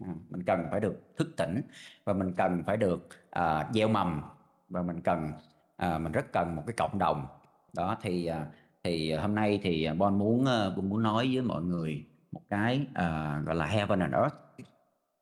ừ, 0.00 0.06
mình 0.30 0.42
cần 0.42 0.66
phải 0.70 0.80
được 0.80 1.16
thức 1.16 1.34
tỉnh. 1.36 1.60
Và 2.04 2.12
mình 2.12 2.32
cần 2.36 2.62
phải 2.66 2.76
được 2.76 3.08
uh, 3.38 3.74
gieo 3.74 3.88
mầm. 3.88 4.22
Và 4.68 4.82
mình 4.82 5.00
cần 5.00 5.32
uh, 5.86 6.00
mình 6.00 6.12
rất 6.12 6.32
cần 6.32 6.56
một 6.56 6.62
cái 6.66 6.74
cộng 6.76 6.98
đồng. 6.98 7.26
Đó 7.72 7.98
thì 8.02 8.30
uh, 8.30 8.46
thì 8.84 9.12
hôm 9.12 9.34
nay 9.34 9.60
thì 9.62 9.88
Bon 9.98 10.18
muốn 10.18 10.46
uh, 10.76 10.84
muốn 10.84 11.02
nói 11.02 11.30
với 11.32 11.42
mọi 11.42 11.62
người 11.62 12.04
một 12.32 12.42
cái 12.50 12.86
uh, 12.90 13.46
gọi 13.46 13.54
là 13.54 13.66
heaven 13.66 14.00
and 14.00 14.14
earth. 14.14 14.36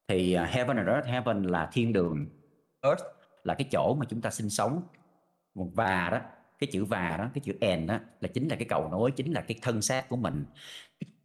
Thì 0.08 0.36
uh, 0.42 0.48
heaven 0.48 0.76
and 0.76 0.88
earth 0.88 1.08
heaven 1.08 1.42
là 1.42 1.68
thiên 1.72 1.92
đường 1.92 2.26
earth 2.80 3.02
là 3.44 3.54
cái 3.54 3.68
chỗ 3.72 3.96
mà 4.00 4.06
chúng 4.08 4.20
ta 4.20 4.30
sinh 4.30 4.50
sống. 4.50 4.82
Một 5.54 5.70
và 5.74 6.10
đó 6.10 6.20
cái 6.58 6.68
chữ 6.72 6.84
và 6.84 7.16
đó 7.16 7.30
cái 7.34 7.40
chữ 7.44 7.54
and 7.60 7.88
đó 7.88 7.98
là 8.20 8.28
chính 8.28 8.48
là 8.48 8.56
cái 8.56 8.66
cầu 8.68 8.88
nối 8.88 9.10
chính 9.10 9.32
là 9.32 9.40
cái 9.40 9.58
thân 9.62 9.82
xác 9.82 10.08
của 10.08 10.16
mình. 10.16 10.44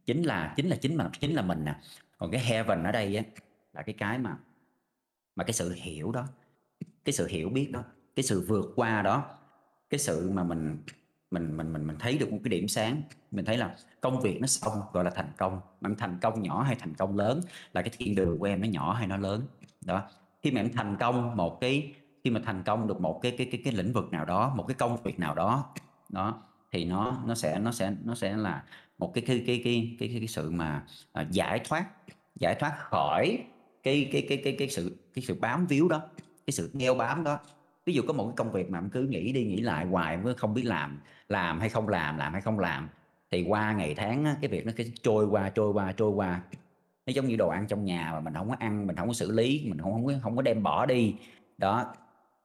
Chính 0.06 0.22
là 0.22 0.54
chính 0.56 0.68
là 0.68 0.76
chính 0.76 0.96
mà 0.96 1.10
chính 1.20 1.34
là 1.34 1.42
mình 1.42 1.64
nè. 1.64 1.74
Còn 2.18 2.30
cái 2.30 2.40
heaven 2.40 2.84
ở 2.84 2.92
đây 2.92 3.16
á 3.16 3.22
là 3.72 3.82
cái 3.82 3.94
cái 3.98 4.18
mà 4.18 4.36
mà 5.36 5.44
cái 5.44 5.52
sự 5.52 5.72
hiểu 5.76 6.12
đó 6.12 6.26
cái 7.04 7.12
sự 7.12 7.26
hiểu 7.26 7.48
biết 7.48 7.70
đó 7.72 7.84
cái 8.16 8.22
sự 8.22 8.44
vượt 8.48 8.72
qua 8.76 9.02
đó 9.02 9.38
cái 9.90 9.98
sự 9.98 10.30
mà 10.30 10.44
mình 10.44 10.78
mình 11.34 11.56
mình 11.56 11.72
mình 11.72 11.86
mình 11.86 11.96
thấy 11.98 12.18
được 12.18 12.32
một 12.32 12.38
cái 12.44 12.48
điểm 12.48 12.68
sáng 12.68 13.02
mình 13.30 13.44
thấy 13.44 13.58
là 13.58 13.76
công 14.00 14.20
việc 14.20 14.40
nó 14.40 14.46
xong 14.46 14.80
gọi 14.92 15.04
là 15.04 15.10
thành 15.10 15.30
công 15.36 15.60
mà 15.80 15.90
thành 15.98 16.18
công 16.22 16.42
nhỏ 16.42 16.62
hay 16.62 16.76
thành 16.76 16.94
công 16.94 17.16
lớn 17.16 17.40
là 17.72 17.82
cái 17.82 17.90
thiên 17.98 18.14
đường 18.14 18.38
của 18.38 18.46
em 18.46 18.60
nó 18.60 18.66
nhỏ 18.66 18.92
hay 18.92 19.06
nó 19.06 19.16
lớn 19.16 19.42
đó 19.86 20.02
khi 20.42 20.50
mà 20.50 20.60
em 20.60 20.72
thành 20.72 20.96
công 21.00 21.36
một 21.36 21.60
cái 21.60 21.92
khi 22.24 22.30
mà 22.30 22.40
thành 22.44 22.62
công 22.62 22.88
được 22.88 23.00
một 23.00 23.20
cái 23.22 23.34
cái 23.38 23.48
cái 23.52 23.60
cái 23.64 23.72
lĩnh 23.72 23.92
vực 23.92 24.12
nào 24.12 24.24
đó 24.24 24.52
một 24.56 24.64
cái 24.68 24.74
công 24.74 25.02
việc 25.02 25.18
nào 25.18 25.34
đó 25.34 25.64
đó 26.08 26.42
thì 26.72 26.84
nó 26.84 27.22
nó 27.26 27.34
sẽ 27.34 27.58
nó 27.58 27.72
sẽ 27.72 27.92
nó 28.04 28.14
sẽ 28.14 28.36
là 28.36 28.64
một 28.98 29.14
cái 29.14 29.24
cái 29.26 29.44
cái 29.46 29.60
cái 29.64 29.96
cái 29.98 30.08
cái, 30.08 30.18
cái 30.18 30.28
sự 30.28 30.50
mà 30.50 30.86
à, 31.12 31.26
giải 31.30 31.60
thoát 31.64 31.86
giải 32.40 32.54
thoát 32.54 32.74
khỏi 32.78 33.38
cái 33.82 34.08
cái 34.12 34.26
cái 34.28 34.40
cái 34.44 34.56
cái 34.58 34.68
sự 34.68 34.96
cái 35.14 35.24
sự 35.24 35.34
bám 35.40 35.66
víu 35.66 35.88
đó 35.88 36.02
cái 36.46 36.52
sự 36.52 36.70
đeo 36.74 36.94
bám 36.94 37.24
đó 37.24 37.38
ví 37.84 37.94
dụ 37.94 38.02
có 38.06 38.12
một 38.12 38.24
cái 38.26 38.34
công 38.36 38.52
việc 38.52 38.70
mà 38.70 38.78
em 38.78 38.90
cứ 38.90 39.02
nghĩ 39.02 39.32
đi 39.32 39.44
nghĩ 39.44 39.56
lại 39.56 39.86
hoài 39.86 40.14
em 40.14 40.34
không 40.36 40.54
biết 40.54 40.62
làm 40.62 41.00
làm 41.28 41.60
hay 41.60 41.68
không 41.68 41.88
làm 41.88 42.16
làm 42.16 42.32
hay 42.32 42.42
không 42.42 42.58
làm. 42.58 42.88
Thì 43.30 43.44
qua 43.48 43.72
ngày 43.72 43.94
tháng 43.94 44.24
á, 44.24 44.36
cái 44.40 44.48
việc 44.48 44.66
nó 44.66 44.72
cứ 44.76 44.84
trôi 45.02 45.26
qua 45.26 45.48
trôi 45.48 45.72
qua 45.72 45.92
trôi 45.92 46.10
qua. 46.10 46.40
Nó 47.06 47.10
giống 47.10 47.26
như 47.26 47.36
đồ 47.36 47.48
ăn 47.48 47.66
trong 47.66 47.84
nhà 47.84 48.10
mà 48.12 48.20
mình 48.20 48.34
không 48.34 48.48
có 48.48 48.56
ăn 48.58 48.86
mình 48.86 48.96
không 48.96 49.08
có 49.08 49.14
xử 49.14 49.32
lý 49.32 49.64
mình 49.68 49.78
không 49.80 49.92
không 49.92 50.06
có 50.06 50.12
không 50.22 50.36
có 50.36 50.42
đem 50.42 50.62
bỏ 50.62 50.86
đi. 50.86 51.14
Đó 51.58 51.94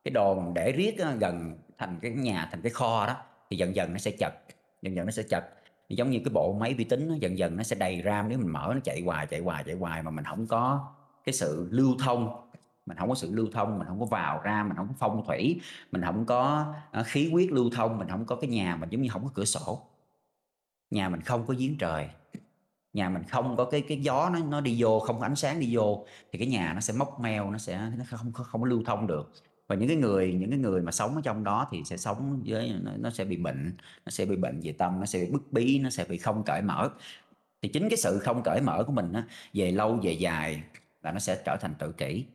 cái 0.03 0.11
đồ 0.11 0.35
mà 0.35 0.51
để 0.55 0.71
riết 0.71 0.99
á, 0.99 1.13
gần 1.19 1.57
thành 1.77 1.99
cái 2.01 2.11
nhà 2.11 2.47
thành 2.51 2.61
cái 2.61 2.71
kho 2.71 3.07
đó 3.07 3.15
thì 3.49 3.57
dần 3.57 3.75
dần 3.75 3.91
nó 3.93 3.97
sẽ 3.97 4.11
chật 4.11 4.33
dần 4.81 4.95
dần 4.95 5.05
nó 5.05 5.11
sẽ 5.11 5.23
chật. 5.23 5.43
Thì 5.89 5.95
giống 5.95 6.09
như 6.09 6.19
cái 6.19 6.33
bộ 6.33 6.53
máy 6.59 6.73
vi 6.73 6.83
tính 6.83 7.07
nó 7.07 7.15
dần 7.19 7.37
dần 7.37 7.57
nó 7.57 7.63
sẽ 7.63 7.75
đầy 7.75 8.01
ram 8.05 8.29
nếu 8.29 8.37
mình 8.37 8.53
mở 8.53 8.71
nó 8.73 8.79
chạy 8.83 9.01
hoài 9.01 9.27
chạy 9.27 9.39
hoài 9.39 9.63
chạy 9.63 9.75
hoài 9.75 10.03
mà 10.03 10.11
mình 10.11 10.25
không 10.25 10.47
có 10.47 10.93
cái 11.25 11.33
sự 11.33 11.67
lưu 11.71 11.95
thông 11.99 12.48
mình 12.89 12.97
không 12.97 13.09
có 13.09 13.15
sự 13.15 13.31
lưu 13.35 13.47
thông 13.53 13.77
mình 13.77 13.87
không 13.87 13.99
có 13.99 14.05
vào 14.05 14.41
ra 14.43 14.63
mình 14.63 14.77
không 14.77 14.87
có 14.87 14.93
phong 14.97 15.23
thủy 15.27 15.61
mình 15.91 16.01
không 16.05 16.25
có 16.25 16.73
ờ, 16.91 17.03
khí 17.03 17.29
huyết 17.31 17.51
lưu 17.51 17.69
thông 17.69 17.97
mình 17.97 18.07
không 18.09 18.25
có 18.25 18.35
cái 18.35 18.49
nhà 18.49 18.75
mình 18.75 18.89
giống 18.89 19.01
như 19.01 19.09
không 19.09 19.23
có 19.23 19.31
cửa 19.33 19.45
sổ. 19.45 19.81
Nhà 20.91 21.09
mình 21.09 21.21
không 21.21 21.45
có 21.47 21.53
giếng 21.57 21.77
trời. 21.77 22.09
Nhà 22.93 23.09
mình 23.09 23.23
không 23.23 23.57
có 23.57 23.65
cái 23.65 23.81
cái 23.81 24.01
gió 24.01 24.29
nó 24.33 24.39
nó 24.39 24.61
đi 24.61 24.75
vô 24.79 24.99
không 24.99 25.19
có 25.19 25.25
ánh 25.25 25.35
sáng 25.35 25.59
đi 25.59 25.75
vô 25.75 26.05
thì 26.31 26.39
cái 26.39 26.47
nhà 26.47 26.73
nó 26.73 26.79
sẽ 26.79 26.93
móc 26.93 27.19
meo 27.19 27.51
nó 27.51 27.57
sẽ 27.57 27.91
nó 27.97 28.05
không 28.09 28.31
không, 28.33 28.45
không 28.45 28.61
có 28.61 28.67
lưu 28.67 28.83
thông 28.85 29.07
được. 29.07 29.31
Và 29.67 29.75
những 29.75 29.87
cái 29.87 29.97
người 29.97 30.33
những 30.33 30.49
cái 30.49 30.59
người 30.59 30.81
mà 30.81 30.91
sống 30.91 31.15
ở 31.15 31.21
trong 31.23 31.43
đó 31.43 31.67
thì 31.71 31.83
sẽ 31.83 31.97
sống 31.97 32.41
với 32.45 32.73
nó, 32.83 32.91
nó 32.97 33.09
sẽ 33.09 33.25
bị 33.25 33.37
bệnh 33.37 33.77
nó 34.05 34.09
sẽ 34.09 34.25
bị 34.25 34.35
bệnh 34.35 34.59
về 34.63 34.71
tâm 34.71 34.99
nó 34.99 35.05
sẽ 35.05 35.19
bị 35.19 35.31
bức 35.31 35.51
bí 35.51 35.79
nó 35.79 35.89
sẽ 35.89 36.05
bị 36.09 36.17
không 36.17 36.43
cởi 36.43 36.61
mở. 36.61 36.89
Thì 37.61 37.69
chính 37.69 37.89
cái 37.89 37.97
sự 37.97 38.19
không 38.19 38.41
cởi 38.43 38.61
mở 38.61 38.83
của 38.83 38.91
mình 38.93 39.13
á, 39.13 39.23
về 39.53 39.71
lâu 39.71 39.99
về 40.03 40.11
dài 40.11 40.63
là 41.03 41.11
nó 41.11 41.19
sẽ 41.19 41.41
trở 41.45 41.57
thành 41.61 41.73
tự 41.79 41.91
kỷ 41.91 42.25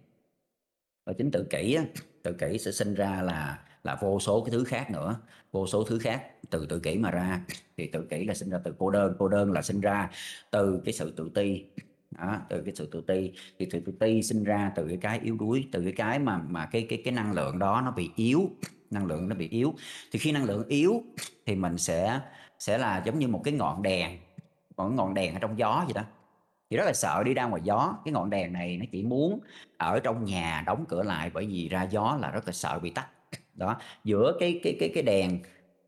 và 1.04 1.12
chính 1.12 1.30
tự 1.30 1.46
kỷ 1.50 1.74
á, 1.74 1.84
tự 2.22 2.32
kỷ 2.32 2.58
sẽ 2.58 2.72
sinh 2.72 2.94
ra 2.94 3.22
là 3.22 3.58
là 3.84 3.98
vô 4.00 4.20
số 4.20 4.44
cái 4.44 4.50
thứ 4.50 4.64
khác 4.64 4.90
nữa. 4.90 5.16
Vô 5.52 5.66
số 5.66 5.84
thứ 5.84 5.98
khác 5.98 6.22
từ 6.50 6.66
tự 6.66 6.78
kỷ 6.78 6.98
mà 6.98 7.10
ra. 7.10 7.40
Thì 7.76 7.86
tự 7.86 8.06
kỷ 8.10 8.24
là 8.24 8.34
sinh 8.34 8.50
ra 8.50 8.58
từ 8.64 8.74
cô 8.78 8.90
đơn. 8.90 9.16
Cô 9.18 9.28
đơn 9.28 9.52
là 9.52 9.62
sinh 9.62 9.80
ra 9.80 10.10
từ 10.50 10.80
cái 10.84 10.92
sự 10.92 11.14
tự 11.16 11.30
ti. 11.34 11.64
Đó, 12.10 12.38
từ 12.48 12.62
cái 12.64 12.74
sự 12.74 12.88
tự 12.92 13.00
ti. 13.00 13.32
Thì 13.58 13.68
sự 13.72 13.80
tự 13.80 13.92
ti 14.00 14.22
sinh 14.22 14.44
ra 14.44 14.72
từ 14.76 14.88
cái 14.88 14.96
cái 14.96 15.20
yếu 15.22 15.36
đuối 15.36 15.64
từ 15.72 15.82
cái 15.82 15.92
cái 15.92 16.18
mà 16.18 16.38
mà 16.38 16.66
cái 16.66 16.86
cái 16.88 17.02
cái 17.04 17.12
năng 17.12 17.32
lượng 17.32 17.58
đó 17.58 17.82
nó 17.84 17.90
bị 17.90 18.10
yếu. 18.16 18.50
Năng 18.90 19.06
lượng 19.06 19.28
nó 19.28 19.34
bị 19.34 19.48
yếu. 19.48 19.74
Thì 20.12 20.18
khi 20.18 20.32
năng 20.32 20.44
lượng 20.44 20.68
yếu 20.68 21.02
thì 21.46 21.54
mình 21.54 21.78
sẽ 21.78 22.20
sẽ 22.58 22.78
là 22.78 23.02
giống 23.06 23.18
như 23.18 23.28
một 23.28 23.40
cái 23.44 23.54
ngọn 23.54 23.82
đèn. 23.82 24.18
Một 24.76 24.88
ngọn 24.88 25.14
đèn 25.14 25.34
ở 25.34 25.38
trong 25.38 25.58
gió 25.58 25.84
vậy 25.86 25.94
đó 25.94 26.02
thì 26.70 26.76
rất 26.76 26.84
là 26.86 26.92
sợ 26.92 27.22
đi 27.24 27.34
ra 27.34 27.44
ngoài 27.44 27.62
gió. 27.64 27.96
Cái 28.04 28.12
ngọn 28.12 28.30
đèn 28.30 28.52
này 28.52 28.76
nó 28.76 28.84
chỉ 28.92 29.02
muốn 29.02 29.40
ở 29.78 30.00
trong 30.00 30.24
nhà 30.24 30.62
đóng 30.66 30.84
cửa 30.88 31.02
lại 31.02 31.30
bởi 31.34 31.46
vì 31.46 31.68
ra 31.68 31.82
gió 31.82 32.18
là 32.20 32.30
rất 32.30 32.46
là 32.46 32.52
sợ 32.52 32.78
bị 32.78 32.90
tắt. 32.90 33.08
Đó, 33.54 33.76
giữa 34.04 34.36
cái 34.40 34.60
cái 34.62 34.76
cái 34.80 34.90
cái 34.94 35.02
đèn 35.02 35.38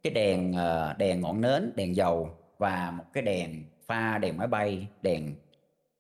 cái 0.02 0.12
đèn 0.12 0.52
ờ, 0.52 0.94
đèn 0.98 1.20
ngọn 1.20 1.40
nến, 1.40 1.72
đèn 1.76 1.96
dầu 1.96 2.30
và 2.58 2.90
một 2.90 3.04
cái 3.12 3.22
đèn 3.22 3.64
pha 3.86 4.18
đèn 4.18 4.36
máy 4.36 4.46
bay, 4.46 4.88
đèn, 5.02 5.34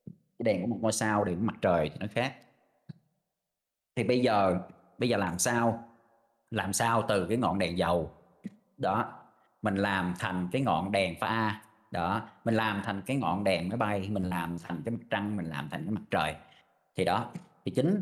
cái 0.06 0.44
đèn 0.44 0.60
của 0.60 0.66
một 0.66 0.78
ngôi 0.80 0.92
sao 0.92 1.24
đèn 1.24 1.46
mặt 1.46 1.56
trời 1.60 1.88
thì 1.88 1.96
nó 2.00 2.06
khác. 2.14 2.34
Thì 3.96 4.04
bây 4.04 4.20
giờ 4.20 4.58
bây 4.98 5.08
giờ 5.08 5.16
làm 5.16 5.38
sao? 5.38 5.84
Làm 6.50 6.72
sao 6.72 7.04
từ 7.08 7.26
cái 7.26 7.36
ngọn 7.36 7.58
đèn 7.58 7.78
dầu? 7.78 8.10
Đó, 8.76 9.12
mình 9.62 9.74
làm 9.74 10.14
thành 10.18 10.48
cái 10.52 10.62
ngọn 10.62 10.92
đèn 10.92 11.14
pha 11.20 11.62
đó 11.90 12.22
mình 12.44 12.54
làm 12.54 12.82
thành 12.84 13.02
cái 13.06 13.16
ngọn 13.16 13.44
đèn 13.44 13.68
máy 13.68 13.76
bay 13.76 14.08
mình 14.08 14.24
làm 14.24 14.58
thành 14.58 14.82
cái 14.84 14.92
mặt 14.92 15.04
trăng 15.10 15.36
mình 15.36 15.46
làm 15.46 15.68
thành 15.70 15.84
cái 15.84 15.92
mặt 15.92 16.02
trời. 16.10 16.34
Thì 16.96 17.04
đó 17.04 17.30
thì 17.64 17.72
chính 17.74 18.00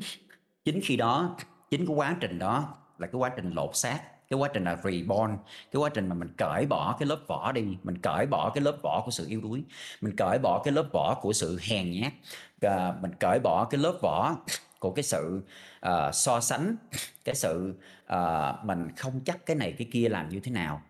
chính 0.64 0.80
khi 0.82 0.96
đó 0.96 1.36
chính 1.70 1.86
cái 1.86 1.96
quá 1.96 2.16
trình 2.20 2.38
đó 2.38 2.74
là 2.98 3.06
cái 3.06 3.14
quá 3.14 3.30
trình 3.36 3.50
lột 3.50 3.76
xác 3.76 4.00
cái 4.28 4.38
quá 4.38 4.48
trình 4.52 4.64
là 4.64 4.76
reborn 4.76 5.36
cái 5.72 5.80
quá 5.80 5.90
trình 5.94 6.08
mà 6.08 6.14
mình 6.14 6.28
cởi 6.36 6.66
bỏ 6.66 6.96
cái 6.98 7.08
lớp 7.08 7.18
vỏ 7.26 7.52
đi 7.52 7.76
mình 7.82 7.98
cởi 7.98 8.26
bỏ 8.26 8.50
cái 8.54 8.64
lớp 8.64 8.76
vỏ 8.82 9.02
của 9.04 9.10
sự 9.10 9.26
yếu 9.28 9.40
đuối 9.40 9.64
mình 10.00 10.16
cởi 10.16 10.38
bỏ 10.38 10.62
cái 10.64 10.72
lớp 10.72 10.86
vỏ 10.92 11.18
của 11.22 11.32
sự 11.32 11.58
hèn 11.62 11.90
nhát 11.90 12.12
à, 12.60 12.94
mình 13.00 13.10
cởi 13.20 13.38
bỏ 13.42 13.64
cái 13.64 13.80
lớp 13.80 13.98
vỏ 14.02 14.36
của 14.78 14.90
cái 14.90 15.02
sự 15.02 15.42
uh, 15.86 16.14
so 16.14 16.40
sánh 16.40 16.76
cái 17.24 17.34
sự 17.34 17.74
uh, 18.12 18.64
mình 18.64 18.88
không 18.96 19.20
chắc 19.24 19.46
cái 19.46 19.56
này 19.56 19.74
cái 19.78 19.88
kia 19.92 20.08
làm 20.08 20.28
như 20.28 20.40
thế 20.40 20.52
nào. 20.52 20.82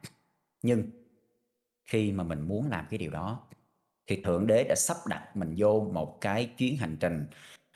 Nhưng 0.62 0.82
khi 1.84 2.12
mà 2.12 2.24
mình 2.24 2.40
muốn 2.40 2.70
làm 2.70 2.86
cái 2.90 2.98
điều 2.98 3.10
đó, 3.10 3.40
thì 4.06 4.22
thượng 4.22 4.46
đế 4.46 4.64
đã 4.68 4.74
sắp 4.74 4.96
đặt 5.08 5.36
mình 5.36 5.54
vô 5.56 5.90
một 5.92 6.20
cái 6.20 6.46
chuyến 6.46 6.76
hành 6.76 6.96
trình 7.00 7.26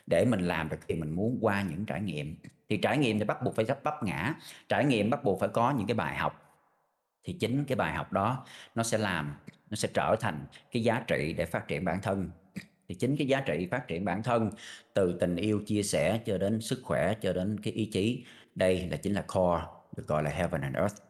để 0.07 0.25
mình 0.25 0.39
làm 0.39 0.69
được 0.69 0.77
thì 0.87 0.95
mình 0.95 1.11
muốn 1.11 1.37
qua 1.41 1.61
những 1.61 1.85
trải 1.85 2.01
nghiệm. 2.01 2.35
Thì 2.69 2.77
trải 2.77 2.97
nghiệm 2.97 3.19
thì 3.19 3.25
bắt 3.25 3.43
buộc 3.43 3.55
phải 3.55 3.65
gấp 3.65 3.83
bắp 3.83 4.03
ngã. 4.03 4.35
Trải 4.69 4.85
nghiệm 4.85 5.09
bắt 5.09 5.23
buộc 5.23 5.39
phải 5.39 5.49
có 5.49 5.71
những 5.71 5.87
cái 5.87 5.95
bài 5.95 6.17
học. 6.17 6.45
Thì 7.23 7.33
chính 7.33 7.65
cái 7.65 7.75
bài 7.75 7.93
học 7.93 8.11
đó 8.11 8.45
nó 8.75 8.83
sẽ 8.83 8.97
làm, 8.97 9.35
nó 9.69 9.75
sẽ 9.75 9.89
trở 9.93 10.15
thành 10.19 10.45
cái 10.71 10.83
giá 10.83 11.03
trị 11.07 11.33
để 11.37 11.45
phát 11.45 11.67
triển 11.67 11.85
bản 11.85 12.01
thân. 12.01 12.29
Thì 12.87 12.95
chính 12.95 13.17
cái 13.17 13.27
giá 13.27 13.41
trị 13.41 13.67
phát 13.71 13.87
triển 13.87 14.05
bản 14.05 14.23
thân, 14.23 14.51
từ 14.93 15.17
tình 15.19 15.35
yêu, 15.35 15.61
chia 15.65 15.83
sẻ 15.83 16.19
cho 16.25 16.37
đến 16.37 16.61
sức 16.61 16.81
khỏe, 16.83 17.13
cho 17.21 17.33
đến 17.33 17.59
cái 17.63 17.73
ý 17.73 17.85
chí, 17.85 18.25
đây 18.55 18.89
là 18.89 18.97
chính 18.97 19.13
là 19.13 19.21
core, 19.21 19.63
được 19.97 20.07
gọi 20.07 20.23
là 20.23 20.29
heaven 20.29 20.61
and 20.61 20.75
earth. 20.75 21.01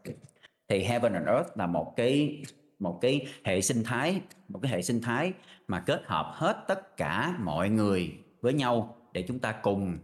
Thì 0.68 0.84
heaven 0.84 1.14
and 1.14 1.28
earth 1.28 1.58
là 1.58 1.68
một 1.68 1.94
cái 1.98 2.44
một 2.80 3.00
cái 3.02 3.28
hệ 3.44 3.62
sinh 3.62 3.84
thái 3.84 4.22
một 4.48 4.60
cái 4.62 4.72
hệ 4.72 4.82
sinh 4.82 5.02
thái 5.02 5.34
mà 5.68 5.80
kết 5.80 6.02
hợp 6.06 6.32
hết 6.36 6.64
tất 6.68 6.98
cả 6.98 7.36
mọi 7.40 7.70
người 7.70 8.18
với 8.42 8.54
nhau 8.54 8.96
để 9.14 9.22
chúng 9.28 9.40
ta 9.40 9.52
cùng 9.52 9.98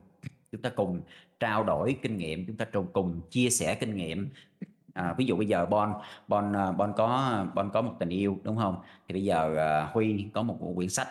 chúng 0.52 0.62
ta 0.62 0.70
cùng 0.70 1.02
trao 1.40 1.64
đổi 1.64 1.98
kinh 2.02 2.18
nghiệm 2.18 2.46
chúng 2.46 2.58
ta 2.58 2.66
cùng 2.94 3.22
chia 3.30 3.50
sẻ 3.50 3.76
kinh 3.76 3.96
nghiệm. 3.96 4.30
À, 4.94 5.14
ví 5.18 5.26
dụ 5.26 5.36
bây 5.36 5.48
giờ 5.48 5.66
Bon 5.66 5.94
Bon 6.28 6.56
à, 6.56 6.72
Bon 6.72 6.94
có 6.98 7.46
Bon 7.56 7.70
có 7.74 7.82
một 7.82 7.94
tình 8.00 8.10
yêu 8.10 8.40
đúng 8.44 8.58
không? 8.58 8.82
Thì 9.08 9.14
bây 9.14 9.24
giờ 9.24 9.56
uh, 9.88 9.94
Huy 9.94 10.26
có 10.34 10.44
một 10.44 10.74
quyển 10.76 10.90
sách. 10.90 11.08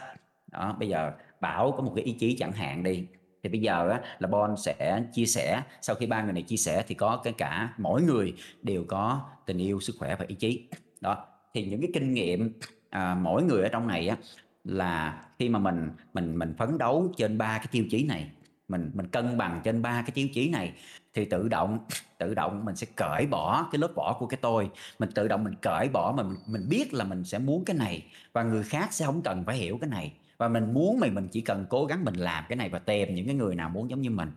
Đó 0.52 0.76
bây 0.78 0.88
giờ 0.88 1.12
Bảo 1.40 1.72
có 1.76 1.82
một 1.82 1.92
cái 1.96 2.04
ý 2.04 2.12
chí 2.12 2.36
chẳng 2.36 2.52
hạn 2.52 2.82
đi. 2.82 3.06
Thì 3.42 3.48
bây 3.48 3.60
giờ 3.60 3.88
á, 3.88 4.00
là 4.18 4.28
Bon 4.28 4.56
sẽ 4.56 5.04
chia 5.12 5.26
sẻ 5.26 5.62
sau 5.82 5.96
khi 5.96 6.06
ba 6.06 6.22
người 6.22 6.32
này 6.32 6.42
chia 6.42 6.56
sẻ 6.56 6.84
thì 6.86 6.94
có 6.94 7.20
cái 7.24 7.32
cả 7.32 7.74
mỗi 7.78 8.02
người 8.02 8.34
đều 8.62 8.84
có 8.88 9.20
tình 9.46 9.58
yêu 9.58 9.80
sức 9.80 9.96
khỏe 9.98 10.16
và 10.18 10.24
ý 10.28 10.34
chí. 10.34 10.68
Đó 11.00 11.26
thì 11.54 11.64
những 11.64 11.80
cái 11.80 11.90
kinh 11.94 12.14
nghiệm 12.14 12.52
à, 12.90 13.14
mỗi 13.14 13.42
người 13.42 13.62
ở 13.62 13.68
trong 13.68 13.86
này 13.86 14.08
á 14.08 14.16
là 14.64 15.22
khi 15.38 15.48
mà 15.48 15.58
mình 15.58 15.90
mình 16.14 16.38
mình 16.38 16.54
phấn 16.58 16.78
đấu 16.78 17.12
trên 17.16 17.38
ba 17.38 17.58
cái 17.58 17.66
tiêu 17.70 17.84
chí 17.90 18.04
này 18.04 18.30
mình 18.68 18.90
mình 18.94 19.08
cân 19.08 19.38
bằng 19.38 19.60
trên 19.64 19.82
ba 19.82 20.02
cái 20.02 20.10
tiêu 20.14 20.28
chí 20.34 20.50
này 20.50 20.72
thì 21.14 21.24
tự 21.24 21.48
động 21.48 21.78
tự 22.18 22.34
động 22.34 22.64
mình 22.64 22.76
sẽ 22.76 22.86
cởi 22.96 23.26
bỏ 23.26 23.68
cái 23.72 23.78
lớp 23.78 23.92
vỏ 23.94 24.16
của 24.18 24.26
cái 24.26 24.38
tôi. 24.42 24.70
Mình 24.98 25.10
tự 25.14 25.28
động 25.28 25.44
mình 25.44 25.54
cởi 25.62 25.88
bỏ 25.92 26.14
mà 26.16 26.22
mình, 26.22 26.36
mình 26.46 26.68
biết 26.68 26.94
là 26.94 27.04
mình 27.04 27.24
sẽ 27.24 27.38
muốn 27.38 27.64
cái 27.64 27.76
này 27.76 28.06
và 28.32 28.42
người 28.42 28.62
khác 28.62 28.92
sẽ 28.92 29.06
không 29.06 29.22
cần 29.22 29.44
phải 29.44 29.56
hiểu 29.56 29.78
cái 29.80 29.90
này. 29.90 30.12
Và 30.38 30.48
mình 30.48 30.74
muốn 30.74 31.00
mình 31.00 31.14
mình 31.14 31.28
chỉ 31.28 31.40
cần 31.40 31.66
cố 31.68 31.86
gắng 31.86 32.04
mình 32.04 32.14
làm 32.14 32.44
cái 32.48 32.56
này 32.56 32.68
và 32.68 32.78
tìm 32.78 33.14
những 33.14 33.26
cái 33.26 33.34
người 33.34 33.54
nào 33.54 33.68
muốn 33.68 33.90
giống 33.90 34.00
như 34.00 34.10
mình. 34.10 34.30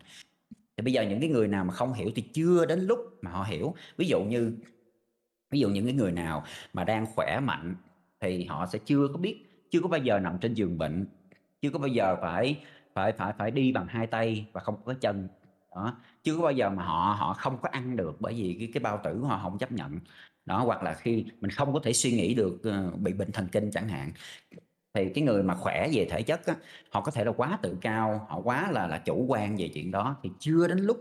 Thì 0.77 0.83
bây 0.83 0.93
giờ 0.93 1.01
những 1.01 1.19
cái 1.19 1.29
người 1.29 1.47
nào 1.47 1.65
mà 1.65 1.73
không 1.73 1.93
hiểu 1.93 2.11
thì 2.15 2.21
chưa 2.21 2.65
đến 2.65 2.79
lúc 2.79 2.99
mà 3.21 3.31
họ 3.31 3.43
hiểu. 3.43 3.75
Ví 3.97 4.07
dụ 4.07 4.23
như 4.23 4.51
ví 5.51 5.59
dụ 5.59 5.69
những 5.69 5.85
cái 5.85 5.93
người 5.93 6.11
nào 6.11 6.43
mà 6.73 6.83
đang 6.83 7.05
khỏe 7.15 7.39
mạnh 7.39 7.75
thì 8.19 8.45
họ 8.45 8.67
sẽ 8.67 8.79
chưa 8.85 9.07
có 9.07 9.17
biết 9.17 9.43
chưa 9.71 9.79
có 9.81 9.87
bao 9.87 9.99
giờ 9.99 10.19
nằm 10.19 10.37
trên 10.37 10.53
giường 10.53 10.77
bệnh 10.77 11.05
chưa 11.61 11.69
có 11.69 11.79
bao 11.79 11.87
giờ 11.87 12.17
phải 12.21 12.59
phải 12.93 13.11
phải 13.11 13.33
phải 13.37 13.51
đi 13.51 13.71
bằng 13.71 13.87
hai 13.87 14.07
tay 14.07 14.47
và 14.53 14.61
không 14.61 14.75
có 14.85 14.93
chân. 14.93 15.27
Đó 15.75 15.97
chưa 16.23 16.35
có 16.35 16.41
bao 16.41 16.51
giờ 16.51 16.69
mà 16.69 16.83
họ 16.83 17.15
họ 17.19 17.33
không 17.33 17.57
có 17.61 17.69
ăn 17.71 17.95
được 17.95 18.15
bởi 18.19 18.33
vì 18.33 18.55
cái 18.59 18.69
cái 18.73 18.81
bao 18.81 19.01
tử 19.03 19.17
của 19.21 19.27
họ 19.27 19.39
không 19.43 19.57
chấp 19.57 19.71
nhận. 19.71 19.99
Đó 20.45 20.63
hoặc 20.65 20.83
là 20.83 20.93
khi 20.93 21.25
mình 21.41 21.51
không 21.51 21.73
có 21.73 21.79
thể 21.83 21.93
suy 21.93 22.11
nghĩ 22.11 22.33
được 22.33 22.61
uh, 22.69 22.99
bị 22.99 23.13
bệnh 23.13 23.31
thần 23.31 23.47
kinh 23.51 23.71
chẳng 23.71 23.89
hạn 23.89 24.11
thì 24.93 25.09
cái 25.15 25.23
người 25.23 25.43
mà 25.43 25.55
khỏe 25.55 25.89
về 25.93 26.07
thể 26.09 26.21
chất 26.21 26.45
á, 26.45 26.55
họ 26.89 27.01
có 27.01 27.11
thể 27.11 27.23
là 27.25 27.31
quá 27.31 27.59
tự 27.61 27.77
cao 27.81 28.27
họ 28.29 28.41
quá 28.43 28.71
là 28.71 28.87
là 28.87 28.97
chủ 28.97 29.25
quan 29.27 29.55
về 29.57 29.69
chuyện 29.73 29.91
đó 29.91 30.15
thì 30.23 30.31
chưa 30.39 30.67
đến 30.67 30.79
lúc. 30.79 30.97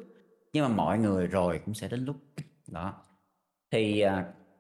Nhưng 0.53 0.69
mà 0.69 0.77
mọi 0.77 0.99
người 0.99 1.27
rồi 1.27 1.61
cũng 1.65 1.75
sẽ 1.75 1.89
đến 1.89 2.05
lúc. 2.05 2.17
Đó. 2.67 2.95
Thì 3.71 4.05
uh, 4.07 4.11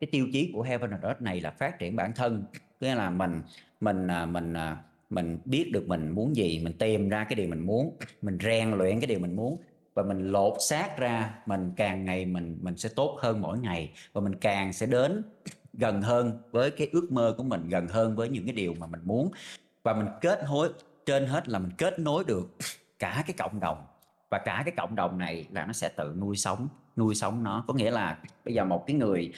cái 0.01 0.09
tiêu 0.13 0.27
chí 0.33 0.51
của 0.55 0.63
Heaven 0.63 0.91
and 0.91 1.05
Earth 1.05 1.23
này 1.23 1.41
là 1.41 1.51
phát 1.51 1.79
triển 1.79 1.97
bản 1.97 2.13
thân. 2.13 2.45
Nghĩa 2.81 2.95
là 2.95 3.11
mình 3.11 3.43
mình 3.81 4.09
à, 4.09 4.27
mình 4.27 4.53
à, 4.53 4.77
mình 5.11 5.39
biết 5.45 5.71
được 5.73 5.89
mình 5.89 6.11
muốn 6.11 6.37
gì, 6.37 6.61
mình 6.65 6.73
tìm 6.73 7.09
ra 7.09 7.25
cái 7.25 7.35
điều 7.35 7.49
mình 7.49 7.67
muốn, 7.67 7.97
mình 8.23 8.39
rèn 8.43 8.71
luyện 8.71 9.01
cái 9.01 9.07
điều 9.07 9.19
mình 9.19 9.37
muốn 9.37 9.61
và 9.95 10.03
mình 10.03 10.33
lột 10.33 10.53
xác 10.69 10.99
ra, 10.99 11.35
mình 11.47 11.73
càng 11.77 12.05
ngày 12.05 12.27
mình 12.27 12.59
mình 12.63 12.77
sẽ 12.77 12.89
tốt 12.97 13.19
hơn 13.21 13.41
mỗi 13.41 13.59
ngày 13.59 13.93
và 14.13 14.21
mình 14.21 14.35
càng 14.35 14.73
sẽ 14.73 14.87
đến 14.87 15.23
gần 15.73 16.03
hơn 16.03 16.39
với 16.51 16.71
cái 16.71 16.89
ước 16.93 17.13
mơ 17.13 17.35
của 17.39 17.43
mình, 17.43 17.69
gần 17.69 17.89
hơn 17.89 18.17
với 18.17 18.29
những 18.29 18.45
cái 18.45 18.55
điều 18.55 18.75
mà 18.75 18.87
mình 18.87 19.01
muốn. 19.05 19.31
Và 19.83 19.95
mình 19.95 20.07
kết 20.21 20.45
nối 20.45 20.69
trên 21.07 21.27
hết 21.27 21.49
là 21.49 21.59
mình 21.59 21.73
kết 21.79 21.99
nối 21.99 22.25
được 22.25 22.57
cả 22.99 23.25
cái 23.27 23.35
cộng 23.39 23.61
đồng 23.61 23.85
và 24.31 24.39
cả 24.39 24.63
cái 24.65 24.75
cộng 24.77 24.95
đồng 24.95 25.19
này 25.19 25.47
là 25.51 25.67
nó 25.67 25.73
sẽ 25.73 25.89
tự 25.89 26.15
nuôi 26.19 26.37
sống 26.37 26.69
nuôi 26.97 27.15
sống 27.15 27.43
nó. 27.43 27.65
Có 27.67 27.75
nghĩa 27.75 27.91
là 27.91 28.19
bây 28.45 28.55
giờ 28.55 28.65
một 28.65 28.85
cái 28.87 28.97
người 28.97 29.33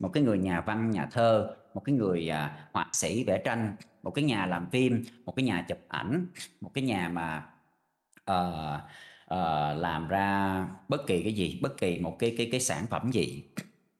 một 0.00 0.10
cái 0.12 0.22
người 0.22 0.38
nhà 0.38 0.60
văn 0.60 0.90
nhà 0.90 1.06
thơ 1.12 1.54
một 1.74 1.84
cái 1.84 1.94
người 1.94 2.28
à, 2.28 2.68
họa 2.72 2.86
sĩ 2.92 3.24
vẽ 3.24 3.38
tranh 3.44 3.76
một 4.02 4.10
cái 4.10 4.24
nhà 4.24 4.46
làm 4.46 4.70
phim 4.70 5.04
một 5.24 5.36
cái 5.36 5.44
nhà 5.44 5.64
chụp 5.68 5.78
ảnh 5.88 6.26
một 6.60 6.70
cái 6.74 6.84
nhà 6.84 7.08
mà 7.08 7.46
uh, 8.30 8.80
uh, 9.34 9.78
làm 9.78 10.08
ra 10.08 10.66
bất 10.88 11.06
kỳ 11.06 11.22
cái 11.22 11.32
gì 11.32 11.58
bất 11.62 11.76
kỳ 11.76 11.98
một 11.98 12.16
cái 12.18 12.34
cái 12.38 12.48
cái 12.52 12.60
sản 12.60 12.86
phẩm 12.86 13.10
gì 13.12 13.44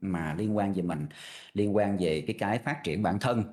mà 0.00 0.34
liên 0.34 0.56
quan 0.56 0.72
về 0.72 0.82
mình 0.82 1.06
liên 1.54 1.76
quan 1.76 1.96
về 1.98 2.24
cái 2.26 2.36
cái 2.38 2.58
phát 2.58 2.84
triển 2.84 3.02
bản 3.02 3.18
thân. 3.18 3.44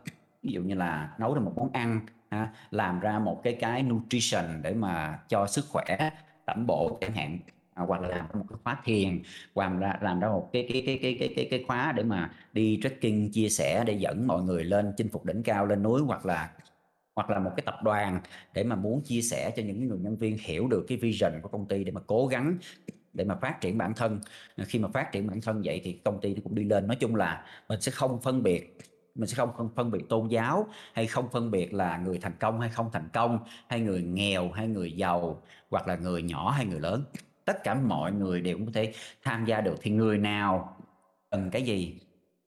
Ví 0.44 0.52
dụ 0.52 0.62
như 0.62 0.76
là 0.76 1.14
nấu 1.20 1.34
ra 1.34 1.42
một 1.42 1.54
món 1.56 1.72
ăn 1.74 2.00
ha, 2.32 2.54
làm 2.72 3.00
ra 3.00 3.20
một 3.20 3.42
cái 3.44 3.58
cái 3.60 3.84
nutrition 3.84 4.46
để 4.62 4.74
mà 4.74 5.20
cho 5.30 5.48
sức 5.48 5.66
khỏe 5.70 6.12
tẩm 6.46 6.68
bộ 6.68 6.98
chẳng 7.02 7.14
hạn. 7.14 7.40
À, 7.78 7.84
hoặc 7.88 8.02
là 8.02 8.08
làm 8.08 8.26
một 8.34 8.46
cái 8.50 8.58
khóa 8.64 8.82
thiền, 8.84 9.22
hoặc 9.56 9.80
là 9.80 10.00
làm 10.02 10.20
ra 10.20 10.28
một 10.28 10.50
cái 10.54 10.70
cái 10.74 10.84
cái 10.86 11.00
cái 11.02 11.18
cái 11.20 11.34
cái 11.36 11.48
cái 11.52 11.64
khóa 11.68 11.94
để 11.98 12.04
mà 12.04 12.32
đi 12.54 12.80
trekking, 12.84 13.32
chia 13.32 13.50
sẻ 13.50 13.84
để 13.88 13.94
dẫn 13.94 14.28
mọi 14.28 14.42
người 14.42 14.64
lên 14.64 14.94
chinh 14.98 15.10
phục 15.10 15.26
đỉnh 15.26 15.44
cao, 15.44 15.66
lên 15.66 15.84
núi, 15.84 16.02
hoặc 16.02 16.26
là 16.26 16.52
hoặc 17.16 17.30
là 17.30 17.40
một 17.40 17.52
cái 17.56 17.64
tập 17.66 17.76
đoàn 17.84 18.22
để 18.54 18.64
mà 18.64 18.76
muốn 18.76 19.02
chia 19.02 19.22
sẻ 19.22 19.52
cho 19.56 19.64
những 19.64 19.88
người 19.88 20.00
nhân 20.00 20.18
viên 20.18 20.38
hiểu 20.38 20.68
được 20.68 20.86
cái 20.88 20.98
vision 20.98 21.32
của 21.42 21.50
công 21.50 21.66
ty 21.66 21.84
để 21.84 21.92
mà 21.92 22.02
cố 22.08 22.28
gắng 22.28 22.58
để 23.14 23.24
mà 23.24 23.36
phát 23.36 23.62
triển 23.62 23.78
bản 23.78 23.94
thân. 23.94 24.20
À, 24.56 24.66
khi 24.68 24.80
mà 24.80 24.88
phát 24.88 25.12
triển 25.12 25.28
bản 25.28 25.42
thân 25.42 25.62
vậy 25.66 25.82
thì 25.84 26.00
công 26.06 26.22
ty 26.22 26.34
nó 26.34 26.42
cũng 26.44 26.56
đi 26.56 26.64
lên. 26.64 26.88
Nói 26.88 26.96
chung 26.96 27.16
là 27.16 27.46
mình 27.70 27.82
sẽ 27.82 27.92
không 27.92 28.22
phân 28.22 28.44
biệt, 28.44 28.78
mình 29.16 29.28
sẽ 29.28 29.36
không 29.36 29.70
phân 29.76 29.92
biệt 29.92 30.10
tôn 30.10 30.28
giáo, 30.28 30.68
hay 30.94 31.08
không 31.08 31.30
phân 31.32 31.52
biệt 31.52 31.74
là 31.74 31.98
người 31.98 32.18
thành 32.18 32.34
công 32.40 32.60
hay 32.60 32.70
không 32.70 32.90
thành 32.94 33.10
công, 33.14 33.40
hay 33.68 33.80
người 33.80 34.02
nghèo 34.02 34.52
hay 34.52 34.68
người 34.68 34.92
giàu, 34.92 35.42
hoặc 35.70 35.88
là 35.88 35.96
người 35.96 36.22
nhỏ 36.22 36.50
hay 36.50 36.66
người 36.66 36.80
lớn 36.80 37.04
tất 37.48 37.64
cả 37.64 37.74
mọi 37.74 38.12
người 38.12 38.42
đều 38.42 38.58
có 38.66 38.72
thể 38.74 38.94
tham 39.24 39.46
gia 39.46 39.62
được. 39.62 39.76
Thì 39.82 39.92
người 39.92 40.18
nào 40.18 40.78
cần 41.32 41.50
cái 41.52 41.62
gì 41.62 42.00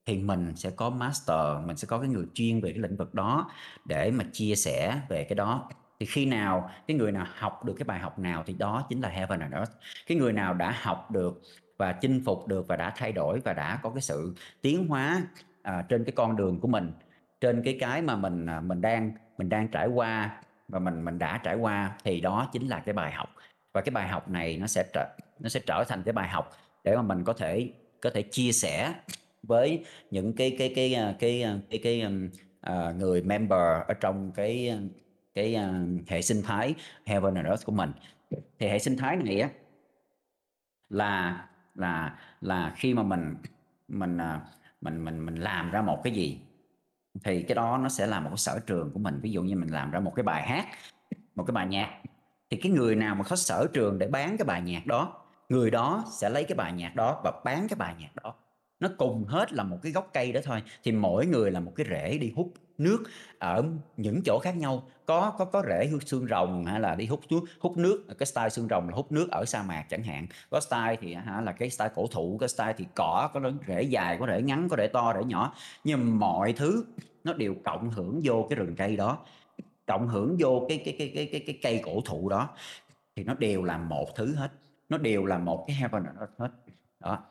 thì 0.06 0.18
mình 0.18 0.56
sẽ 0.56 0.70
có 0.70 0.90
master 0.90 1.66
mình 1.66 1.76
sẽ 1.76 1.86
có 1.86 1.98
cái 1.98 2.08
người 2.08 2.24
chuyên 2.34 2.60
về 2.60 2.70
cái 2.72 2.78
lĩnh 2.78 2.96
vực 2.96 3.14
đó 3.14 3.50
để 3.84 4.10
mà 4.10 4.24
chia 4.32 4.54
sẻ 4.54 5.00
về 5.08 5.24
cái 5.24 5.36
đó. 5.36 5.68
Thì 6.00 6.06
khi 6.06 6.26
nào 6.26 6.70
cái 6.86 6.96
người 6.96 7.12
nào 7.12 7.26
học 7.34 7.64
được 7.64 7.74
cái 7.78 7.84
bài 7.84 7.98
học 7.98 8.18
nào 8.18 8.42
thì 8.46 8.54
đó 8.54 8.86
chính 8.88 9.00
là 9.00 9.08
heaven 9.08 9.40
and 9.40 9.54
earth. 9.54 9.72
Cái 10.06 10.18
người 10.18 10.32
nào 10.32 10.54
đã 10.54 10.74
học 10.80 11.10
được 11.10 11.42
và 11.78 11.92
chinh 11.92 12.22
phục 12.24 12.48
được 12.48 12.68
và 12.68 12.76
đã 12.76 12.92
thay 12.96 13.12
đổi 13.12 13.40
và 13.40 13.52
đã 13.52 13.78
có 13.82 13.90
cái 13.90 14.02
sự 14.02 14.34
tiến 14.62 14.86
hóa 14.88 15.22
à, 15.62 15.84
trên 15.88 16.04
cái 16.04 16.12
con 16.16 16.36
đường 16.36 16.60
của 16.60 16.68
mình 16.68 16.92
trên 17.40 17.62
cái 17.64 17.76
cái 17.80 18.02
mà 18.02 18.16
mình 18.16 18.46
à, 18.46 18.60
mình 18.60 18.80
đang 18.80 19.12
mình 19.38 19.48
đang 19.48 19.68
trải 19.68 19.88
qua 19.88 20.42
và 20.68 20.78
mình 20.78 21.04
mình 21.04 21.18
đã 21.18 21.40
trải 21.44 21.56
qua 21.56 21.92
thì 22.04 22.20
đó 22.20 22.48
chính 22.52 22.68
là 22.68 22.78
cái 22.78 22.92
bài 22.92 23.12
học 23.12 23.28
và 23.72 23.80
cái 23.80 23.90
bài 23.90 24.08
học 24.08 24.28
này 24.28 24.56
nó 24.56 24.66
sẽ 24.66 24.84
trở 24.92 25.08
nó 25.38 25.48
sẽ 25.48 25.60
trở 25.66 25.84
thành 25.88 26.02
cái 26.02 26.12
bài 26.12 26.28
học 26.28 26.50
để 26.84 26.96
mà 26.96 27.02
mình 27.02 27.24
có 27.24 27.32
thể 27.32 27.72
có 28.00 28.10
thể 28.10 28.22
chia 28.22 28.52
sẻ 28.52 28.94
với 29.42 29.84
những 30.10 30.32
cái 30.32 30.56
cái 30.58 30.72
cái 30.76 30.94
à, 30.94 31.04
à, 31.04 31.14
cái 31.18 31.42
cái 31.70 31.78
cái, 31.82 32.00
cái, 32.00 32.06
uh, 32.90 32.96
người 32.96 33.22
member 33.22 33.82
ở 33.88 33.94
trong 34.00 34.32
cái 34.32 34.68
à, 34.68 34.78
cái 35.34 35.56
uh, 35.56 36.08
hệ 36.08 36.22
sinh 36.22 36.42
thái 36.42 36.74
heaven 37.06 37.34
and 37.34 37.46
earth 37.46 37.66
của 37.66 37.72
mình. 37.72 37.92
Thì 38.58 38.68
hệ 38.68 38.78
sinh 38.78 38.96
thái 38.96 39.16
này 39.16 39.40
á 39.40 39.48
là 40.88 41.44
là 41.74 42.18
là 42.40 42.74
khi 42.76 42.94
mà 42.94 43.02
mình 43.02 43.34
mình 43.88 44.18
mình 44.80 45.04
mình 45.04 45.26
mình 45.26 45.34
làm 45.34 45.70
ra 45.70 45.82
một 45.82 46.00
cái 46.04 46.12
gì 46.12 46.40
thì 47.24 47.42
cái 47.42 47.54
đó 47.54 47.78
nó 47.82 47.88
sẽ 47.88 48.06
là 48.06 48.20
một 48.20 48.28
cái 48.30 48.36
sở 48.36 48.60
trường 48.66 48.90
của 48.92 48.98
mình. 48.98 49.20
Ví 49.22 49.30
dụ 49.30 49.42
như 49.42 49.56
mình 49.56 49.72
làm 49.72 49.90
ra 49.90 50.00
một 50.00 50.12
cái 50.16 50.22
bài 50.22 50.42
hát 50.42 50.66
một 51.34 51.44
cái 51.44 51.52
bài 51.52 51.66
nhạc 51.66 52.02
thì 52.50 52.56
cái 52.56 52.72
người 52.72 52.96
nào 52.96 53.14
mà 53.14 53.24
có 53.24 53.36
sở 53.36 53.66
trường 53.72 53.98
để 53.98 54.08
bán 54.08 54.36
cái 54.38 54.44
bài 54.44 54.62
nhạc 54.62 54.86
đó, 54.86 55.22
người 55.48 55.70
đó 55.70 56.04
sẽ 56.20 56.30
lấy 56.30 56.44
cái 56.44 56.56
bài 56.56 56.72
nhạc 56.72 56.96
đó 56.96 57.20
và 57.24 57.32
bán 57.44 57.68
cái 57.68 57.76
bài 57.76 57.94
nhạc 57.98 58.10
đó. 58.22 58.34
Nó 58.80 58.88
cùng 58.98 59.24
hết 59.24 59.52
là 59.52 59.64
một 59.64 59.78
cái 59.82 59.92
gốc 59.92 60.10
cây 60.12 60.32
đó 60.32 60.40
thôi. 60.44 60.62
Thì 60.82 60.92
mỗi 60.92 61.26
người 61.26 61.50
là 61.50 61.60
một 61.60 61.72
cái 61.76 61.86
rễ 61.90 62.18
đi 62.18 62.32
hút 62.36 62.52
nước 62.78 63.04
ở 63.38 63.64
những 63.96 64.20
chỗ 64.24 64.38
khác 64.42 64.56
nhau. 64.56 64.82
Có 65.06 65.32
có 65.38 65.44
có 65.44 65.62
rễ 65.68 65.88
hút 65.92 66.02
xương 66.06 66.26
rồng 66.26 66.64
hay 66.64 66.80
là 66.80 66.94
đi 66.94 67.06
hút 67.06 67.20
nước 67.30 67.40
hút 67.60 67.76
nước, 67.76 68.04
cái 68.18 68.26
style 68.26 68.48
xương 68.48 68.68
rồng 68.70 68.88
là 68.88 68.96
hút 68.96 69.12
nước 69.12 69.28
ở 69.30 69.44
sa 69.44 69.62
mạc 69.62 69.84
chẳng 69.90 70.02
hạn. 70.02 70.26
Có 70.50 70.60
style 70.60 70.96
thì, 71.00 71.14
hả, 71.14 71.40
là 71.40 71.52
cái 71.52 71.70
style 71.70 71.90
cổ 71.94 72.06
thụ 72.06 72.36
cái 72.40 72.48
style 72.48 72.74
thì 72.76 72.86
cỏ, 72.94 73.30
có 73.34 73.40
rễ 73.68 73.82
dài, 73.82 74.16
có 74.20 74.26
rễ 74.26 74.42
ngắn, 74.42 74.68
có 74.68 74.76
rễ 74.76 74.86
to, 74.86 75.14
rễ 75.16 75.24
nhỏ. 75.24 75.54
Nhưng 75.84 76.18
mọi 76.18 76.52
thứ 76.52 76.84
nó 77.24 77.32
đều 77.32 77.54
cộng 77.64 77.90
hưởng 77.90 78.20
vô 78.24 78.46
cái 78.50 78.56
rừng 78.56 78.76
cây 78.76 78.96
đó 78.96 79.18
cộng 79.90 80.08
hưởng 80.08 80.36
vô 80.40 80.66
cái 80.68 80.82
cái 80.84 80.94
cái 80.98 81.12
cái 81.14 81.28
cái, 81.32 81.40
cái 81.46 81.58
cây 81.62 81.80
cổ 81.84 82.00
thụ 82.04 82.28
đó 82.28 82.48
thì 83.16 83.24
nó 83.24 83.34
đều 83.34 83.64
là 83.64 83.78
một 83.78 84.14
thứ 84.16 84.34
hết. 84.34 84.50
Nó 84.88 84.98
đều 84.98 85.24
là 85.24 85.38
một 85.38 85.64
cái 85.66 85.76
heaven 85.76 86.04
and 86.04 86.18
earth 86.18 86.32
hết. 86.38 86.50
Đó. 87.00 87.24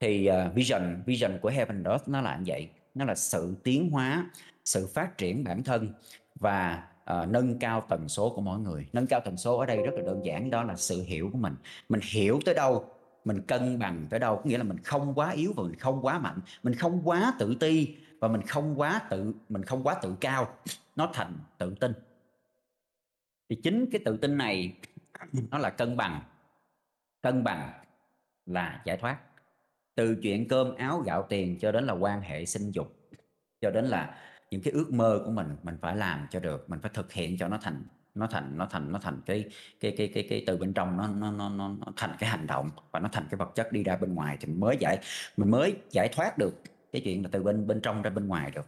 Thì 0.00 0.30
uh, 0.30 0.54
vision 0.54 1.02
vision 1.06 1.38
của 1.42 1.48
heaven 1.48 1.76
and 1.76 1.86
earth 1.86 2.08
nó 2.08 2.20
là 2.20 2.36
như 2.36 2.44
vậy. 2.46 2.68
Nó 2.94 3.04
là 3.04 3.14
sự 3.14 3.54
tiến 3.64 3.90
hóa 3.90 4.30
sự 4.64 4.88
phát 4.94 5.18
triển 5.18 5.44
bản 5.44 5.62
thân 5.62 5.92
và 6.34 6.88
uh, 7.02 7.28
nâng 7.28 7.58
cao 7.58 7.86
tần 7.88 8.08
số 8.08 8.32
của 8.36 8.40
mỗi 8.40 8.58
người. 8.58 8.86
Nâng 8.92 9.06
cao 9.06 9.20
tần 9.20 9.36
số 9.36 9.58
ở 9.58 9.66
đây 9.66 9.76
rất 9.76 9.92
là 9.94 10.02
đơn 10.02 10.24
giản 10.24 10.50
đó 10.50 10.62
là 10.62 10.76
sự 10.76 11.02
hiểu 11.02 11.30
của 11.32 11.38
mình. 11.38 11.54
Mình 11.88 12.00
hiểu 12.02 12.40
tới 12.44 12.54
đâu 12.54 12.84
mình 13.24 13.40
cân 13.40 13.78
bằng 13.78 14.06
tới 14.10 14.20
đâu. 14.20 14.36
Có 14.36 14.42
nghĩa 14.44 14.58
là 14.58 14.64
mình 14.64 14.78
không 14.78 15.14
quá 15.14 15.30
yếu 15.30 15.52
và 15.56 15.62
mình 15.62 15.76
không 15.76 16.04
quá 16.04 16.18
mạnh. 16.18 16.38
Mình 16.62 16.74
không 16.74 17.02
quá 17.04 17.32
tự 17.38 17.54
ti 17.60 17.94
và 18.22 18.28
mình 18.28 18.42
không 18.42 18.80
quá 18.80 19.00
tự 19.10 19.34
mình 19.48 19.62
không 19.62 19.82
quá 19.82 19.94
tự 20.02 20.16
cao. 20.20 20.54
Nó 20.96 21.10
thành 21.14 21.38
tự 21.58 21.74
tin. 21.80 21.92
Thì 23.48 23.56
chính 23.62 23.90
cái 23.92 24.00
tự 24.04 24.16
tin 24.16 24.38
này 24.38 24.76
nó 25.50 25.58
là 25.58 25.70
cân 25.70 25.96
bằng. 25.96 26.22
Cân 27.22 27.44
bằng 27.44 27.72
là 28.46 28.82
giải 28.84 28.96
thoát. 28.96 29.18
Từ 29.94 30.16
chuyện 30.22 30.48
cơm 30.48 30.74
áo 30.74 31.00
gạo 31.06 31.26
tiền 31.28 31.58
cho 31.60 31.72
đến 31.72 31.84
là 31.84 31.92
quan 31.92 32.20
hệ 32.20 32.46
sinh 32.46 32.70
dục 32.70 32.96
cho 33.60 33.70
đến 33.70 33.84
là 33.84 34.18
những 34.50 34.62
cái 34.62 34.72
ước 34.72 34.92
mơ 34.92 35.22
của 35.24 35.30
mình 35.30 35.56
mình 35.62 35.76
phải 35.80 35.96
làm 35.96 36.26
cho 36.30 36.40
được 36.40 36.70
mình 36.70 36.80
phải 36.80 36.90
thực 36.94 37.12
hiện 37.12 37.36
cho 37.38 37.48
nó 37.48 37.58
thành 37.62 37.84
nó 38.14 38.26
thành 38.26 38.58
nó 38.58 38.66
thành 38.66 38.92
nó 38.92 38.98
thành 38.98 39.20
cái 39.26 39.44
cái 39.80 39.94
cái 39.98 40.10
cái 40.14 40.26
cái 40.30 40.44
từ 40.46 40.56
bên 40.56 40.72
trong 40.72 40.96
nó 40.96 41.08
nó 41.08 41.30
nó 41.30 41.48
nó, 41.48 41.76
thành 41.96 42.16
cái 42.18 42.30
hành 42.30 42.46
động 42.46 42.70
và 42.90 43.00
nó 43.00 43.08
thành 43.12 43.26
cái 43.30 43.38
vật 43.38 43.52
chất 43.54 43.72
đi 43.72 43.84
ra 43.84 43.96
bên 43.96 44.14
ngoài 44.14 44.36
thì 44.40 44.46
mình 44.46 44.60
mới 44.60 44.76
giải 44.80 44.98
mình 45.36 45.50
mới 45.50 45.76
giải 45.90 46.08
thoát 46.12 46.38
được 46.38 46.54
cái 46.92 47.02
chuyện 47.04 47.22
là 47.22 47.28
từ 47.32 47.42
bên 47.42 47.66
bên 47.66 47.80
trong 47.80 48.02
ra 48.02 48.10
bên 48.10 48.26
ngoài 48.26 48.50
được. 48.54 48.66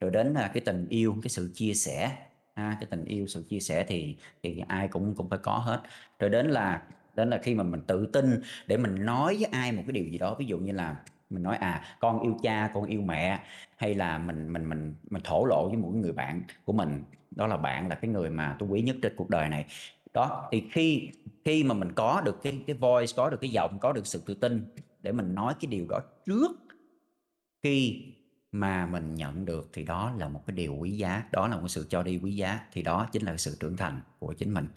Rồi 0.00 0.10
đến 0.10 0.32
là 0.34 0.48
cái 0.48 0.60
tình 0.60 0.86
yêu 0.88 1.16
cái 1.22 1.28
sự 1.30 1.50
chia 1.54 1.74
sẻ 1.74 2.16
ha, 2.54 2.76
cái 2.80 2.86
tình 2.90 3.04
yêu 3.04 3.26
sự 3.26 3.44
chia 3.48 3.60
sẻ 3.60 3.84
thì 3.88 4.16
thì 4.42 4.62
ai 4.68 4.88
cũng 4.88 5.14
cũng 5.14 5.28
phải 5.28 5.38
có 5.42 5.52
hết. 5.52 5.82
Rồi 6.18 6.30
đến 6.30 6.46
là 6.46 6.82
đến 7.16 7.30
là 7.30 7.38
khi 7.42 7.54
mà 7.54 7.62
mình 7.62 7.80
tự 7.86 8.06
tin 8.06 8.40
để 8.66 8.76
mình 8.76 9.04
nói 9.04 9.36
với 9.40 9.48
ai 9.52 9.72
một 9.72 9.82
cái 9.86 9.92
điều 9.92 10.04
gì 10.04 10.18
đó 10.18 10.34
ví 10.38 10.46
dụ 10.46 10.58
như 10.58 10.72
là 10.72 10.96
mình 11.30 11.42
nói 11.42 11.56
à 11.56 11.84
con 12.00 12.20
yêu 12.20 12.36
cha 12.42 12.70
con 12.74 12.84
yêu 12.84 13.00
mẹ 13.00 13.40
hay 13.76 13.94
là 13.94 14.18
mình 14.18 14.52
mình 14.52 14.68
mình 14.68 14.94
mình 15.10 15.22
thổ 15.22 15.44
lộ 15.44 15.68
với 15.68 15.76
một 15.76 15.90
người 15.94 16.12
bạn 16.12 16.42
của 16.64 16.72
mình. 16.72 17.02
Đó 17.30 17.46
là 17.46 17.56
bạn 17.56 17.88
là 17.88 17.94
cái 17.94 18.10
người 18.10 18.30
mà 18.30 18.56
tôi 18.58 18.68
quý 18.68 18.82
nhất 18.82 18.96
trên 19.02 19.12
cuộc 19.16 19.30
đời 19.30 19.48
này. 19.48 19.66
Đó 20.12 20.48
thì 20.52 20.64
khi 20.72 21.10
khi 21.44 21.64
mà 21.64 21.74
mình 21.74 21.92
có 21.92 22.22
được 22.24 22.42
cái 22.42 22.58
cái 22.66 22.76
voice 22.76 23.12
có 23.16 23.30
được 23.30 23.40
cái 23.40 23.50
giọng 23.50 23.78
có 23.78 23.92
được 23.92 24.06
sự 24.06 24.22
tự 24.26 24.34
tin 24.34 24.64
để 25.02 25.12
mình 25.12 25.34
nói 25.34 25.54
cái 25.60 25.66
điều 25.66 25.86
đó 25.88 26.00
trước 26.26 26.63
khi 27.64 28.02
mà 28.52 28.86
mình 28.86 29.14
nhận 29.14 29.44
được 29.44 29.70
thì 29.72 29.84
đó 29.84 30.12
là 30.18 30.28
một 30.28 30.42
cái 30.46 30.56
điều 30.56 30.76
quý 30.76 30.90
giá 30.90 31.22
đó 31.32 31.48
là 31.48 31.56
một 31.56 31.68
sự 31.68 31.86
cho 31.90 32.02
đi 32.02 32.18
quý 32.22 32.36
giá 32.36 32.60
thì 32.72 32.82
đó 32.82 33.08
chính 33.12 33.24
là 33.24 33.36
sự 33.36 33.56
trưởng 33.60 33.76
thành 33.76 34.00
của 34.18 34.32
chính 34.32 34.54
mình. 34.54 34.68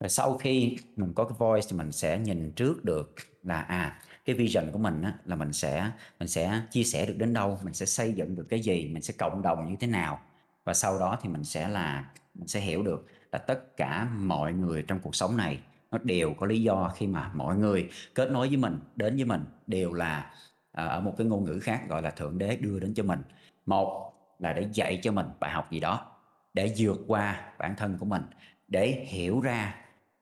Và 0.00 0.08
sau 0.08 0.38
khi 0.38 0.76
mình 0.96 1.12
có 1.14 1.24
cái 1.24 1.36
voice 1.38 1.66
thì 1.70 1.76
mình 1.76 1.92
sẽ 1.92 2.18
nhìn 2.18 2.52
trước 2.52 2.84
được 2.84 3.14
là 3.42 3.60
à 3.60 4.00
cái 4.24 4.36
vision 4.36 4.70
của 4.72 4.78
mình 4.78 5.02
á, 5.02 5.14
là 5.24 5.36
mình 5.36 5.52
sẽ 5.52 5.90
mình 6.18 6.28
sẽ 6.28 6.62
chia 6.70 6.84
sẻ 6.84 7.06
được 7.06 7.14
đến 7.18 7.32
đâu 7.32 7.58
mình 7.64 7.74
sẽ 7.74 7.86
xây 7.86 8.12
dựng 8.12 8.36
được 8.36 8.46
cái 8.48 8.60
gì 8.60 8.88
mình 8.88 9.02
sẽ 9.02 9.14
cộng 9.18 9.42
đồng 9.42 9.70
như 9.70 9.76
thế 9.80 9.86
nào. 9.86 10.20
Và 10.64 10.74
sau 10.74 10.98
đó 10.98 11.18
thì 11.22 11.28
mình 11.28 11.44
sẽ 11.44 11.68
là 11.68 12.10
mình 12.34 12.48
sẽ 12.48 12.60
hiểu 12.60 12.82
được 12.82 13.06
là 13.32 13.38
tất 13.38 13.76
cả 13.76 14.08
mọi 14.14 14.52
người 14.52 14.82
trong 14.82 14.98
cuộc 15.00 15.16
sống 15.16 15.36
này 15.36 15.58
nó 15.90 15.98
đều 15.98 16.34
có 16.34 16.46
lý 16.46 16.62
do 16.62 16.92
khi 16.96 17.06
mà 17.06 17.30
mọi 17.34 17.56
người 17.56 17.90
kết 18.14 18.30
nối 18.30 18.48
với 18.48 18.56
mình 18.56 18.78
đến 18.96 19.16
với 19.16 19.24
mình 19.24 19.44
đều 19.66 19.92
là 19.92 20.30
à, 20.74 20.84
ở 20.84 21.00
một 21.00 21.14
cái 21.18 21.26
ngôn 21.26 21.44
ngữ 21.44 21.58
khác 21.62 21.88
gọi 21.88 22.02
là 22.02 22.10
thượng 22.10 22.38
đế 22.38 22.56
đưa 22.56 22.78
đến 22.80 22.94
cho 22.94 23.02
mình. 23.02 23.20
Một 23.66 24.12
là 24.38 24.52
để 24.52 24.68
dạy 24.72 25.00
cho 25.02 25.12
mình 25.12 25.26
bài 25.40 25.50
học 25.50 25.70
gì 25.70 25.80
đó 25.80 26.06
để 26.54 26.74
vượt 26.78 27.00
qua 27.06 27.52
bản 27.58 27.74
thân 27.76 27.96
của 28.00 28.06
mình 28.06 28.22
để 28.68 29.06
hiểu 29.08 29.40
ra 29.40 29.74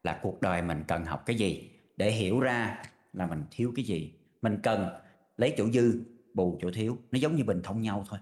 là 0.02 0.18
cuộc 0.22 0.40
đời 0.40 0.62
mình 0.62 0.84
cần 0.88 1.04
học 1.04 1.22
cái 1.26 1.36
gì 1.36 1.70
để 1.96 2.10
hiểu 2.10 2.40
ra 2.40 2.82
là 3.12 3.26
mình 3.26 3.44
thiếu 3.50 3.72
cái 3.76 3.84
gì. 3.84 4.14
Mình 4.42 4.58
cần 4.62 4.88
lấy 5.36 5.54
chỗ 5.56 5.70
dư 5.70 6.00
bù 6.34 6.58
chỗ 6.62 6.70
thiếu. 6.74 6.98
Nó 7.10 7.18
giống 7.18 7.36
như 7.36 7.44
bình 7.44 7.60
thông 7.64 7.80
nhau 7.80 8.04
thôi. 8.08 8.18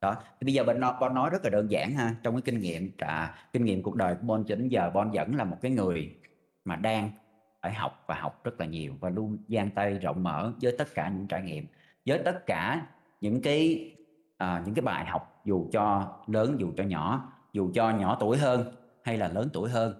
Đó. 0.00 0.16
Thì 0.40 0.44
bây 0.44 0.54
giờ 0.54 0.64
bên 0.64 0.80
bon 1.00 1.14
nói 1.14 1.30
rất 1.30 1.44
là 1.44 1.50
đơn 1.50 1.70
giản 1.70 1.94
ha. 1.94 2.14
Trong 2.22 2.34
cái 2.34 2.42
kinh 2.42 2.60
nghiệm 2.60 2.90
à, 2.98 3.34
kinh 3.52 3.64
nghiệm 3.64 3.82
cuộc 3.82 3.94
đời 3.94 4.14
của 4.14 4.26
Bon 4.26 4.44
cho 4.48 4.54
đến 4.54 4.68
giờ 4.68 4.90
Bon 4.94 5.10
vẫn 5.10 5.36
là 5.36 5.44
một 5.44 5.58
cái 5.62 5.70
người 5.70 6.16
mà 6.64 6.76
đang 6.76 7.10
phải 7.64 7.74
học 7.74 8.04
và 8.06 8.14
học 8.14 8.44
rất 8.44 8.60
là 8.60 8.66
nhiều 8.66 8.94
và 9.00 9.10
luôn 9.10 9.38
gian 9.48 9.70
tay 9.70 9.98
rộng 9.98 10.22
mở 10.22 10.52
với 10.62 10.74
tất 10.78 10.88
cả 10.94 11.08
những 11.08 11.26
trải 11.26 11.42
nghiệm 11.42 11.66
với 12.06 12.22
tất 12.24 12.46
cả 12.46 12.86
những 13.20 13.42
cái 13.42 13.90
à, 14.38 14.62
những 14.66 14.74
cái 14.74 14.82
bài 14.82 15.04
học 15.04 15.40
dù 15.44 15.68
cho 15.72 16.16
lớn 16.26 16.56
dù 16.58 16.72
cho 16.76 16.84
nhỏ 16.84 17.32
dù 17.52 17.70
cho 17.74 17.90
nhỏ 17.90 18.16
tuổi 18.20 18.38
hơn 18.38 18.72
hay 19.04 19.18
là 19.18 19.28
lớn 19.28 19.48
tuổi 19.52 19.70
hơn 19.70 19.94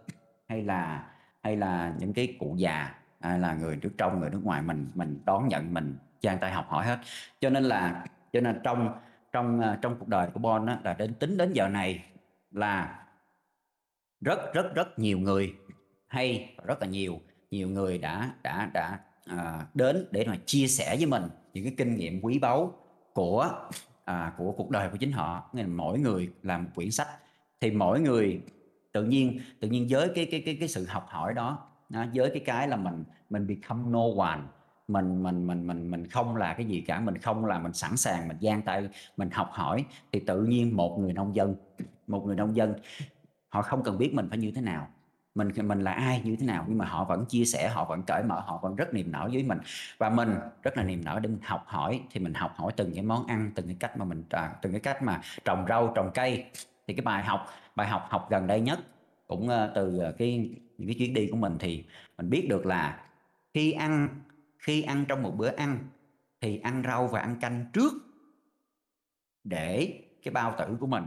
hay 0.48 0.62
là 0.62 1.11
hay 1.42 1.57
là 1.57 1.94
những 1.98 2.12
cái 2.12 2.37
cụ 2.38 2.55
già 2.59 2.94
hay 3.20 3.38
là 3.38 3.55
người 3.55 3.79
nước 3.83 3.90
trong 3.98 4.20
người 4.20 4.31
nước 4.31 4.40
ngoài 4.44 4.62
mình 4.62 4.90
mình 4.94 5.20
đón 5.24 5.48
nhận 5.48 5.74
mình 5.74 5.96
gian 6.20 6.38
tay 6.38 6.53
học 6.53 6.66
hỏi 6.68 6.87
hết. 6.87 6.98
Cho 7.40 7.50
nên 7.50 7.64
là 7.64 8.07
cho 8.33 8.40
nên 8.40 8.61
trong 8.64 8.98
trong 9.33 9.61
à, 9.61 9.79
trong 9.83 9.96
cuộc 9.98 10.09
đời 10.09 10.29
của 10.35 10.40
Bon 10.40 10.66
á, 10.66 10.79
là 10.85 10.94
đến 10.94 11.14
tính 11.14 11.37
đến 11.37 11.53
giờ 11.53 11.68
này 11.68 12.05
là 12.50 13.05
rất 14.20 14.55
rất 14.55 14.74
rất 14.74 14.98
nhiều 14.98 15.18
người 15.18 15.55
hay 16.09 16.55
rất 16.64 16.81
là 16.81 16.87
nhiều 16.87 17.20
nhiều 17.55 17.69
người 17.69 17.99
đã 17.99 18.35
đã 18.43 18.71
đã 18.75 18.99
à, 19.27 19.67
đến 19.75 20.07
để 20.11 20.25
mà 20.27 20.37
chia 20.47 20.67
sẻ 20.67 20.97
với 20.97 21.07
mình 21.07 21.23
những 21.55 21.64
cái 21.64 21.75
kinh 21.77 21.97
nghiệm 21.97 22.21
quý 22.23 22.38
báu 22.38 22.73
của 23.12 23.51
à, 24.05 24.33
của 24.37 24.53
cuộc 24.53 24.71
đời 24.71 24.88
của 24.90 24.97
chính 24.97 25.12
họ. 25.12 25.51
Nên 25.53 25.75
mỗi 25.75 25.99
người 25.99 26.31
làm 26.43 26.64
một 26.64 26.71
quyển 26.75 26.90
sách. 26.90 27.09
Thì 27.61 27.71
mỗi 27.71 28.01
người 28.01 28.43
tự 28.93 29.05
nhiên 29.05 29.40
tự 29.61 29.69
nhiên 29.69 29.87
với 29.90 30.09
cái 30.14 30.27
cái 30.31 30.43
cái 30.47 30.57
cái 30.61 30.69
sự 30.69 30.87
học 30.88 31.07
hỏi 31.09 31.35
đó 31.35 31.69
với 32.14 32.31
cái 32.31 32.43
cái 32.45 32.69
là 32.69 32.77
mình 32.77 33.05
mình 33.31 33.47
become 33.47 33.83
no 33.90 34.05
one 34.19 34.40
mình 34.88 35.23
mình 35.23 35.47
mình 35.47 35.67
mình 35.67 35.90
mình 35.90 36.07
không 36.07 36.37
là 36.37 36.55
cái 36.55 36.67
gì 36.67 36.81
cả. 36.81 37.01
Mình 37.01 37.19
không 37.19 37.45
là 37.45 37.59
mình 37.59 37.73
sẵn 37.73 37.97
sàng 37.97 38.29
mình 38.29 38.37
gian 38.40 38.62
tay 38.62 38.88
mình 39.17 39.31
học 39.31 39.49
hỏi. 39.53 39.85
Thì 40.12 40.21
tự 40.21 40.45
nhiên 40.45 40.77
một 40.77 40.99
người 41.01 41.12
nông 41.12 41.37
dân 41.37 41.55
một 42.07 42.27
người 42.27 42.37
nông 42.37 42.57
dân 42.57 42.75
họ 43.49 43.62
không 43.62 43.83
cần 43.83 43.99
biết 43.99 44.14
mình 44.14 44.29
phải 44.29 44.38
như 44.38 44.51
thế 44.51 44.61
nào 44.61 44.88
mình 45.35 45.49
mình 45.68 45.81
là 45.81 45.92
ai, 45.92 46.23
như 46.25 46.37
thế 46.37 46.47
nào, 46.47 46.64
nhưng 46.68 46.79
mà 46.79 46.85
họ 46.85 47.05
vẫn 47.05 47.25
chia 47.27 47.44
sẻ, 47.44 47.68
họ 47.68 47.85
vẫn 47.85 48.03
cởi 48.03 48.23
mở, 48.23 48.40
họ 48.40 48.59
vẫn 48.62 48.77
rất 48.77 48.94
niềm 48.94 49.12
nở 49.12 49.29
với 49.33 49.42
mình. 49.42 49.59
Và 49.99 50.11
mình 50.11 50.35
rất 50.62 50.77
là 50.77 50.83
niềm 50.83 51.05
nở 51.05 51.20
để 51.23 51.29
mình 51.29 51.40
học 51.42 51.64
hỏi, 51.66 52.01
thì 52.11 52.20
mình 52.20 52.35
học 52.35 52.53
hỏi 52.57 52.73
từng 52.77 52.94
cái 52.94 53.05
món 53.05 53.27
ăn, 53.27 53.51
từng 53.55 53.66
cái 53.66 53.77
cách 53.81 53.99
mà 53.99 54.05
mình 54.05 54.25
à, 54.31 54.55
từng 54.62 54.73
cái 54.73 54.81
cách 54.81 55.03
mà 55.03 55.20
trồng 55.44 55.66
rau, 55.68 55.92
trồng 55.97 56.11
cây. 56.14 56.44
Thì 56.87 56.94
cái 56.94 57.05
bài 57.05 57.25
học 57.25 57.47
bài 57.77 57.88
học 57.88 58.07
học 58.11 58.27
gần 58.31 58.47
đây 58.47 58.61
nhất 58.61 58.79
cũng 59.27 59.49
ờ, 59.49 59.73
từ 59.75 59.99
ờ, 59.99 60.12
cái, 60.18 60.51
những 60.79 60.88
cái 60.88 60.94
chuyến 60.99 61.14
đi 61.14 61.29
của 61.31 61.37
mình 61.37 61.57
thì 61.61 61.85
mình 62.18 62.31
biết 62.31 62.47
được 62.51 62.66
là 62.66 63.05
khi 63.55 63.73
ăn 63.73 64.09
khi 64.59 64.83
ăn 64.83 65.05
trong 65.09 65.23
một 65.23 65.35
bữa 65.37 65.57
ăn 65.57 65.79
thì 66.40 66.59
ăn 66.59 66.83
rau 66.87 67.07
và 67.07 67.20
ăn 67.20 67.37
canh 67.40 67.66
trước 67.73 67.92
để 69.44 70.01
cái 70.23 70.33
bao 70.33 70.55
tử 70.59 70.77
của 70.81 70.87
mình 70.87 71.05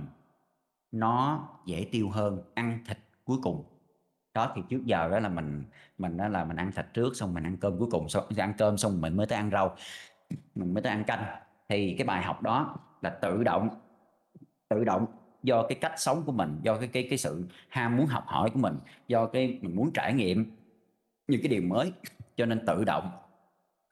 nó 0.92 1.48
dễ 1.66 1.88
tiêu 1.92 2.10
hơn 2.10 2.42
ăn 2.54 2.80
thịt 2.88 2.98
cuối 3.24 3.38
cùng 3.44 3.77
đó 4.38 4.52
thì 4.56 4.62
trước 4.70 4.86
giờ 4.86 5.10
đó 5.10 5.20
là 5.20 5.30
mình 5.30 5.64
mình 5.98 6.18
đó 6.18 6.28
là 6.28 6.44
mình 6.44 6.58
ăn 6.58 6.72
thịt 6.72 6.86
trước 6.94 7.16
xong 7.16 7.34
mình 7.34 7.44
ăn 7.44 7.58
cơm 7.58 7.78
cuối 7.80 7.88
cùng 7.92 8.10
xong 8.10 8.24
ăn 8.38 8.54
cơm 8.58 8.78
xong 8.78 9.02
mình 9.02 9.18
mới 9.18 9.26
tới 9.26 9.38
ăn 9.38 9.50
rau 9.52 9.76
mình 10.56 10.74
mới 10.74 10.84
tới 10.84 10.92
ăn 10.92 11.04
canh. 11.04 11.26
Thì 11.70 11.96
cái 11.98 12.08
bài 12.08 12.24
học 12.24 12.42
đó 12.42 12.76
là 13.02 13.10
tự 13.10 13.44
động 13.44 13.70
tự 14.70 14.84
động 14.84 15.06
do 15.44 15.64
cái 15.70 15.78
cách 15.82 15.94
sống 15.98 16.24
của 16.26 16.32
mình 16.32 16.60
do 16.62 16.78
cái 16.78 16.88
cái 16.88 17.08
cái 17.10 17.18
sự 17.18 17.48
ham 17.70 17.98
muốn 17.98 18.06
học 18.06 18.24
hỏi 18.28 18.50
của 18.50 18.60
mình 18.60 18.76
do 19.08 19.26
cái 19.26 19.60
mình 19.62 19.76
muốn 19.76 19.92
trải 19.94 20.14
nghiệm 20.14 20.56
những 21.28 21.42
cái 21.42 21.50
điều 21.50 21.62
mới. 21.62 21.92
Cho 22.36 22.46
nên 22.46 22.66
tự 22.66 22.84
động 22.84 23.12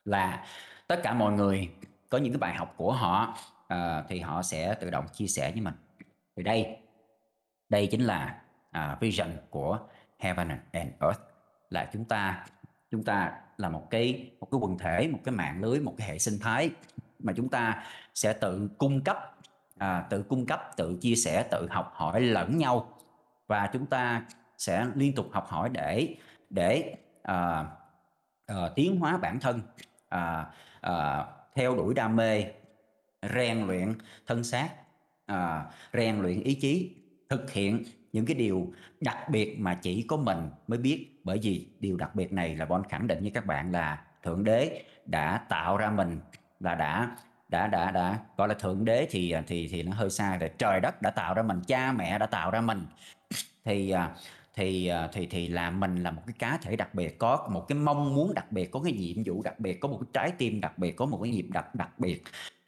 là 0.05 0.45
tất 0.87 0.99
cả 1.03 1.13
mọi 1.13 1.33
người 1.33 1.69
có 2.09 2.17
những 2.17 2.33
cái 2.33 2.39
bài 2.39 2.55
học 2.55 2.73
của 2.77 2.93
họ 2.93 3.37
uh, 3.73 4.05
thì 4.07 4.19
họ 4.19 4.41
sẽ 4.41 4.73
tự 4.73 4.89
động 4.89 5.05
chia 5.13 5.27
sẻ 5.27 5.51
với 5.51 5.61
mình. 5.61 5.73
Thì 6.35 6.43
đây 6.43 6.77
đây 7.69 7.87
chính 7.87 8.01
là 8.01 8.41
uh, 8.77 8.99
vision 8.99 9.29
của 9.49 9.79
heaven 10.17 10.49
and 10.71 10.89
earth 10.99 11.21
là 11.69 11.89
chúng 11.93 12.05
ta 12.05 12.45
chúng 12.91 13.03
ta 13.03 13.31
là 13.57 13.69
một 13.69 13.87
cái 13.89 14.31
một 14.39 14.47
cái 14.51 14.59
quần 14.61 14.77
thể 14.77 15.07
một 15.07 15.19
cái 15.23 15.35
mạng 15.35 15.61
lưới 15.61 15.79
một 15.79 15.93
cái 15.97 16.07
hệ 16.07 16.19
sinh 16.19 16.39
thái 16.41 16.69
mà 17.19 17.33
chúng 17.35 17.49
ta 17.49 17.83
sẽ 18.13 18.33
tự 18.33 18.69
cung 18.77 19.03
cấp 19.03 19.35
à, 19.77 20.05
tự 20.09 20.23
cung 20.23 20.45
cấp 20.45 20.71
tự 20.77 20.97
chia 21.01 21.15
sẻ 21.15 21.43
tự 21.51 21.67
học 21.71 21.91
hỏi 21.95 22.21
lẫn 22.21 22.57
nhau. 22.57 22.99
Và 23.47 23.69
chúng 23.73 23.85
ta 23.85 24.25
sẽ 24.57 24.85
liên 24.95 25.15
tục 25.15 25.29
học 25.31 25.47
hỏi 25.47 25.69
để 25.69 26.15
để 26.49 26.95
à, 27.23 27.65
à, 28.45 28.55
tiến 28.75 28.99
hóa 28.99 29.17
bản 29.17 29.39
thân 29.39 29.61
à, 30.09 30.45
à, 30.81 31.25
theo 31.55 31.75
đuổi 31.75 31.93
đam 31.93 32.15
mê 32.15 32.45
rèn 33.35 33.67
luyện 33.67 33.93
thân 34.27 34.43
xác 34.43 34.69
à, 35.25 35.65
rèn 35.93 36.19
luyện 36.19 36.43
ý 36.43 36.55
chí 36.55 36.95
thực 37.29 37.51
hiện 37.51 37.83
những 38.15 38.25
cái 38.25 38.35
điều 38.35 38.73
đặc 39.01 39.29
biệt 39.29 39.59
mà 39.59 39.73
chỉ 39.73 40.01
có 40.01 40.17
mình 40.17 40.49
mới 40.67 40.79
biết, 40.79 41.19
bởi 41.23 41.39
vì 41.41 41.67
điều 41.79 41.97
đặc 41.97 42.15
biệt 42.15 42.33
này 42.33 42.55
là 42.55 42.65
Bon 42.65 42.83
khẳng 42.89 43.07
định 43.07 43.21
với 43.21 43.31
các 43.31 43.45
bạn 43.45 43.71
là 43.71 44.03
thượng 44.23 44.43
đế 44.43 44.83
đã 45.05 45.37
tạo 45.49 45.77
ra 45.77 45.89
mình 45.91 46.19
là 46.59 46.75
đã 46.75 47.11
đã 47.49 47.67
đã 47.67 47.91
đã, 47.91 48.19
gọi 48.37 48.47
là 48.47 48.53
thượng 48.53 48.85
đế 48.85 49.07
thì 49.09 49.35
thì 49.47 49.67
thì 49.67 49.83
nó 49.83 49.91
hơi 49.93 50.09
xa 50.09 50.37
rồi. 50.37 50.49
Trời 50.57 50.79
đất 50.79 51.01
đã 51.01 51.09
tạo 51.09 51.33
ra 51.33 51.43
mình, 51.43 51.61
cha 51.67 51.91
mẹ 51.91 52.19
đã 52.19 52.25
tạo 52.25 52.51
ra 52.51 52.61
mình. 52.61 52.85
Thì 53.65 53.89
à, 53.89 54.15
thì 54.53 54.87
à, 54.87 55.09
thì 55.13 55.25
thì 55.25 55.47
là 55.47 55.71
mình 55.71 56.03
là 56.03 56.11
một 56.11 56.21
cái 56.27 56.35
cá 56.39 56.57
thể 56.61 56.75
đặc 56.75 56.95
biệt, 56.95 57.19
có 57.19 57.47
một 57.51 57.65
cái 57.67 57.77
mong 57.77 58.15
muốn 58.15 58.33
đặc 58.33 58.51
biệt, 58.51 58.71
có 58.71 58.79
cái 58.79 58.93
nhiệm 58.93 59.23
vụ 59.25 59.41
đặc 59.43 59.59
biệt, 59.59 59.79
có 59.79 59.87
một 59.87 59.97
cái 60.01 60.09
trái 60.13 60.31
tim 60.37 60.61
đặc 60.61 60.77
biệt, 60.77 60.91
có 60.91 61.05
một 61.05 61.19
cái 61.23 61.31
nhịp 61.31 61.47
đặc 61.49 61.75
đặc 61.75 61.99
biệt, 61.99 62.23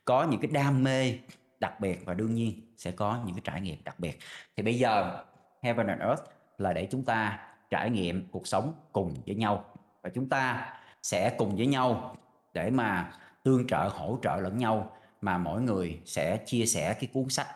có 0.06 0.28
những 0.32 0.42
cái 0.42 0.52
đam 0.52 0.84
mê 0.84 1.14
đặc 1.60 1.80
biệt 1.80 2.06
và 2.06 2.14
đương 2.14 2.36
nhiên 2.36 2.62
sẽ 2.78 2.92
có 2.92 3.20
những 3.26 3.36
cái 3.36 3.42
trải 3.44 3.62
nghiệm 3.62 3.84
đặc 3.84 4.00
biệt. 4.00 4.20
Thì 4.58 4.64
bây 4.64 4.74
giờ 4.74 5.24
heaven 5.68 5.88
and 5.88 6.02
earth 6.02 6.24
là 6.58 6.74
để 6.74 6.88
chúng 6.92 7.04
ta 7.04 7.40
trải 7.70 7.90
nghiệm 7.90 8.28
cuộc 8.32 8.48
sống 8.48 8.74
cùng 8.92 9.14
với 9.26 9.36
nhau. 9.36 9.66
Và 10.02 10.10
chúng 10.10 10.30
ta 10.30 10.74
sẽ 11.04 11.36
cùng 11.38 11.56
với 11.56 11.68
nhau 11.68 12.16
để 12.54 12.70
mà 12.70 13.14
tương 13.44 13.68
trợ, 13.68 13.90
hỗ 13.94 14.20
trợ 14.24 14.36
lẫn 14.36 14.58
nhau 14.58 14.92
mà 15.22 15.38
mỗi 15.38 15.62
người 15.62 16.02
sẽ 16.06 16.38
chia 16.38 16.66
sẻ 16.66 16.94
cái 16.94 17.10
cuốn 17.14 17.30
sách 17.30 17.48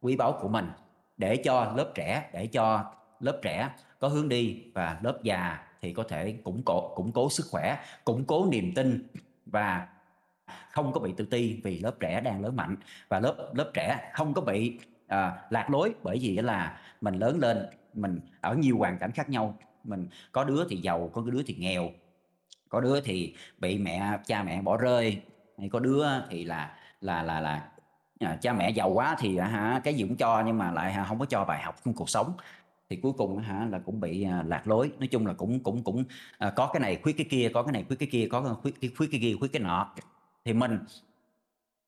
quý 0.00 0.16
báu 0.16 0.38
của 0.40 0.48
mình 0.48 0.70
để 1.16 1.36
cho 1.36 1.72
lớp 1.76 1.92
trẻ, 1.94 2.30
để 2.32 2.46
cho 2.46 2.92
lớp 3.20 3.38
trẻ 3.42 3.70
có 3.98 4.08
hướng 4.08 4.28
đi 4.28 4.62
và 4.74 4.98
lớp 5.02 5.18
già 5.22 5.58
thì 5.82 5.92
có 5.92 6.02
thể 6.08 6.32
củng 6.44 6.62
cố 6.64 6.92
củng 6.94 7.12
cố 7.12 7.30
sức 7.30 7.46
khỏe, 7.50 7.78
củng 8.04 8.24
cố 8.24 8.46
niềm 8.50 8.72
tin 8.74 9.08
và 9.46 9.88
không 10.70 10.92
có 10.92 11.00
bị 11.00 11.12
tự 11.16 11.24
ti 11.24 11.60
vì 11.64 11.78
lớp 11.78 11.94
trẻ 12.00 12.20
đang 12.20 12.42
lớn 12.42 12.56
mạnh. 12.56 12.76
Và 13.08 13.20
lớp 13.20 13.50
lớp 13.54 13.70
trẻ 13.74 14.10
không 14.14 14.34
có 14.34 14.40
bị 14.40 14.78
à, 15.12 15.32
lạc 15.50 15.70
lối. 15.70 15.94
Bởi 16.02 16.18
vì 16.18 16.36
là 16.36 16.80
mình 17.00 17.18
lớn 17.18 17.38
lên 17.38 17.66
mình 17.94 18.20
ở 18.40 18.54
nhiều 18.54 18.78
hoàn 18.78 18.98
cảnh 18.98 19.10
khác 19.12 19.28
nhau. 19.28 19.58
Mình 19.84 20.08
có 20.32 20.44
đứa 20.44 20.68
thì 20.68 20.76
giàu 20.76 21.10
có 21.12 21.22
đứa 21.22 21.42
thì 21.46 21.54
nghèo. 21.58 21.90
Có 22.68 22.80
đứa 22.80 23.00
thì 23.00 23.34
bị 23.58 23.78
mẹ 23.78 24.18
cha 24.24 24.42
mẹ 24.42 24.62
bỏ 24.62 24.76
rơi. 24.76 25.22
Hay 25.58 25.68
có 25.68 25.78
đứa 25.78 26.06
thì 26.30 26.44
là 26.44 26.76
là 27.00 27.22
là 27.22 27.40
là 27.40 27.68
à, 28.20 28.38
cha 28.40 28.52
mẹ 28.52 28.70
giàu 28.70 28.90
quá 28.90 29.16
thì 29.18 29.36
à, 29.36 29.46
hả 29.46 29.80
cái 29.84 29.94
gì 29.94 30.02
cũng 30.08 30.16
cho 30.16 30.42
nhưng 30.46 30.58
mà 30.58 30.70
lại 30.70 30.92
à, 30.92 31.04
không 31.08 31.18
có 31.18 31.24
cho 31.24 31.44
bài 31.44 31.62
học 31.62 31.76
trong 31.84 31.94
cuộc 31.94 32.10
sống. 32.10 32.32
Thì 32.90 32.96
cuối 32.96 33.12
cùng 33.12 33.38
hả 33.38 33.66
là 33.70 33.78
cũng 33.78 34.00
bị 34.00 34.22
à, 34.22 34.42
lạc 34.46 34.68
lối. 34.68 34.92
Nói 34.98 35.08
chung 35.08 35.26
là 35.26 35.32
cũng 35.32 35.60
cũng 35.60 35.82
cũng 35.82 36.04
à, 36.38 36.50
có 36.50 36.70
cái 36.72 36.80
này 36.80 36.98
khuyết 37.02 37.16
cái 37.16 37.26
kia 37.30 37.50
có 37.54 37.62
cái 37.62 37.72
này 37.72 37.84
khuyết 37.88 37.96
cái 37.98 38.08
kia 38.12 38.28
có 38.30 38.56
khuyết 38.62 38.74
cái 38.80 38.90
khuyết 38.96 39.08
cái 39.12 39.20
kia 39.20 39.36
khuyết 39.40 39.52
cái 39.52 39.62
nọ. 39.62 39.94
Thì 40.44 40.52
mình 40.52 40.78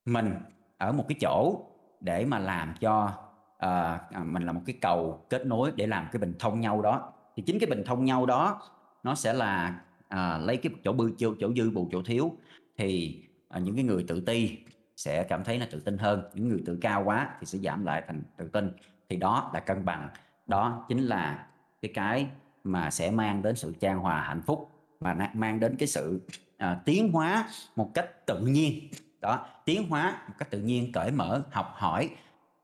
mình 0.05 0.33
ở 0.77 0.91
một 0.91 1.05
cái 1.07 1.17
chỗ 1.21 1.65
để 2.01 2.25
mà 2.25 2.39
làm 2.39 2.73
cho 2.79 3.11
ờ, 3.57 3.99
à, 4.11 4.23
mình 4.23 4.43
là 4.43 4.51
một 4.51 4.61
cái 4.65 4.75
cầu 4.81 5.25
kết 5.29 5.45
nối 5.45 5.71
để 5.75 5.87
làm 5.87 6.07
cái 6.11 6.19
bình 6.19 6.33
thông 6.39 6.61
nhau 6.61 6.81
đó. 6.81 7.11
Thì 7.35 7.43
chính 7.45 7.59
cái 7.59 7.69
bình 7.69 7.83
thông 7.85 8.05
nhau 8.05 8.25
đó 8.25 8.61
nó 9.03 9.15
sẽ 9.15 9.33
là 9.33 9.79
à, 10.07 10.37
lấy 10.37 10.57
cái 10.57 10.73
chỗ 10.83 10.93
bư 10.93 11.11
chỗ, 11.17 11.35
chỗ 11.39 11.53
dư 11.53 11.71
bù 11.71 11.89
chỗ 11.91 12.01
thiếu. 12.03 12.37
Thì 12.77 13.21
à, 13.49 13.59
những 13.59 13.75
cái 13.75 13.83
người 13.83 14.05
tự 14.07 14.21
ti 14.21 14.57
sẽ 14.95 15.23
cảm 15.23 15.43
thấy 15.43 15.59
là 15.59 15.67
tự 15.71 15.79
tin 15.79 15.97
hơn. 15.97 16.23
Những 16.33 16.49
người 16.49 16.63
tự 16.65 16.77
cao 16.81 17.03
quá 17.05 17.29
thì 17.39 17.45
sẽ 17.45 17.59
giảm 17.59 17.85
lại 17.85 18.03
thành 18.07 18.23
tự 18.37 18.47
tin. 18.47 18.71
Thì 19.09 19.15
đó 19.15 19.51
là 19.53 19.59
cân 19.59 19.85
bằng. 19.85 20.09
Đó 20.47 20.85
chính 20.87 20.99
là 21.05 21.47
cái 21.81 21.91
cái 21.93 22.27
mà 22.63 22.91
sẽ 22.91 23.11
mang 23.11 23.41
đến 23.41 23.55
sự 23.55 23.73
trang 23.79 23.99
hòa 23.99 24.21
hạnh 24.21 24.41
phúc 24.41 24.71
và 24.99 25.29
mang 25.33 25.59
đến 25.59 25.75
cái 25.79 25.87
sự 25.87 26.21
à, 26.57 26.79
tiến 26.85 27.11
hóa 27.11 27.49
một 27.75 27.91
cách 27.93 28.25
tự 28.25 28.39
nhiên 28.39 28.89
đó 29.25 29.45
tiến 29.65 29.89
hóa 29.89 30.17
một 30.27 30.33
cách 30.37 30.51
tự 30.51 30.59
nhiên 30.59 30.91
cởi 30.91 31.11
mở 31.11 31.41
học 31.51 31.73
hỏi 31.75 32.09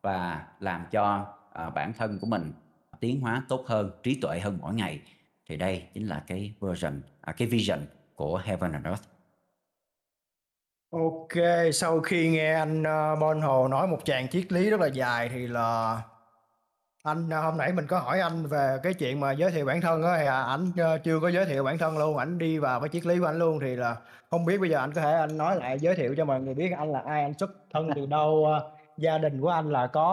và 0.01 0.45
làm 0.59 0.85
cho 0.91 1.25
à, 1.53 1.69
bản 1.69 1.93
thân 1.93 2.19
của 2.21 2.27
mình 2.27 2.53
tiến 2.99 3.21
hóa 3.21 3.43
tốt 3.49 3.63
hơn 3.67 3.91
trí 4.03 4.19
tuệ 4.21 4.39
hơn 4.39 4.57
mỗi 4.61 4.73
ngày. 4.73 5.01
Thì 5.49 5.57
đây 5.57 5.83
chính 5.93 6.07
là 6.07 6.23
cái 6.27 6.53
version 6.61 7.01
à, 7.21 7.33
cái 7.33 7.47
vision 7.47 7.79
của 8.15 8.41
Heaven 8.45 8.71
and 8.71 8.85
Earth. 8.85 9.03
Ok, 10.91 11.33
sau 11.73 11.99
khi 11.99 12.29
nghe 12.29 12.53
anh 12.53 12.81
uh, 12.81 13.19
Bon 13.19 13.41
Hồ 13.41 13.67
nói 13.67 13.87
một 13.87 13.99
tràng 14.05 14.27
triết 14.29 14.51
lý 14.51 14.69
rất 14.69 14.79
là 14.79 14.87
dài 14.87 15.29
thì 15.29 15.47
là 15.47 16.01
anh 17.03 17.29
à, 17.33 17.41
hôm 17.41 17.57
nãy 17.57 17.73
mình 17.73 17.87
có 17.87 17.99
hỏi 17.99 18.19
anh 18.19 18.45
về 18.45 18.77
cái 18.83 18.93
chuyện 18.93 19.19
mà 19.19 19.31
giới 19.31 19.51
thiệu 19.51 19.65
bản 19.65 19.81
thân 19.81 20.03
á 20.03 20.17
thì 20.17 20.25
à, 20.25 20.43
ảnh 20.43 20.67
uh, 20.69 21.03
chưa 21.03 21.19
có 21.19 21.29
giới 21.29 21.45
thiệu 21.45 21.63
bản 21.63 21.77
thân 21.77 21.97
luôn, 21.97 22.17
ảnh 22.17 22.37
đi 22.37 22.59
vào 22.59 22.79
cái 22.79 22.89
triết 22.89 23.05
lý 23.05 23.19
của 23.19 23.25
anh 23.25 23.39
luôn 23.39 23.59
thì 23.59 23.75
là 23.75 23.95
không 24.31 24.45
biết 24.45 24.57
bây 24.61 24.69
giờ 24.69 24.79
anh 24.79 24.93
có 24.93 25.01
thể 25.01 25.11
anh 25.11 25.37
nói 25.37 25.55
lại 25.55 25.79
giới 25.79 25.95
thiệu 25.95 26.15
cho 26.17 26.25
mọi 26.25 26.41
người 26.41 26.53
biết 26.53 26.71
anh 26.77 26.91
là 26.91 27.01
ai, 27.05 27.21
anh 27.21 27.33
xuất 27.33 27.49
thân 27.73 27.89
từ 27.95 28.05
đâu, 28.05 28.47
uh, 28.57 28.63
gia 28.97 29.17
đình 29.17 29.41
của 29.41 29.49
anh 29.49 29.71
là 29.71 29.87
có 29.87 30.09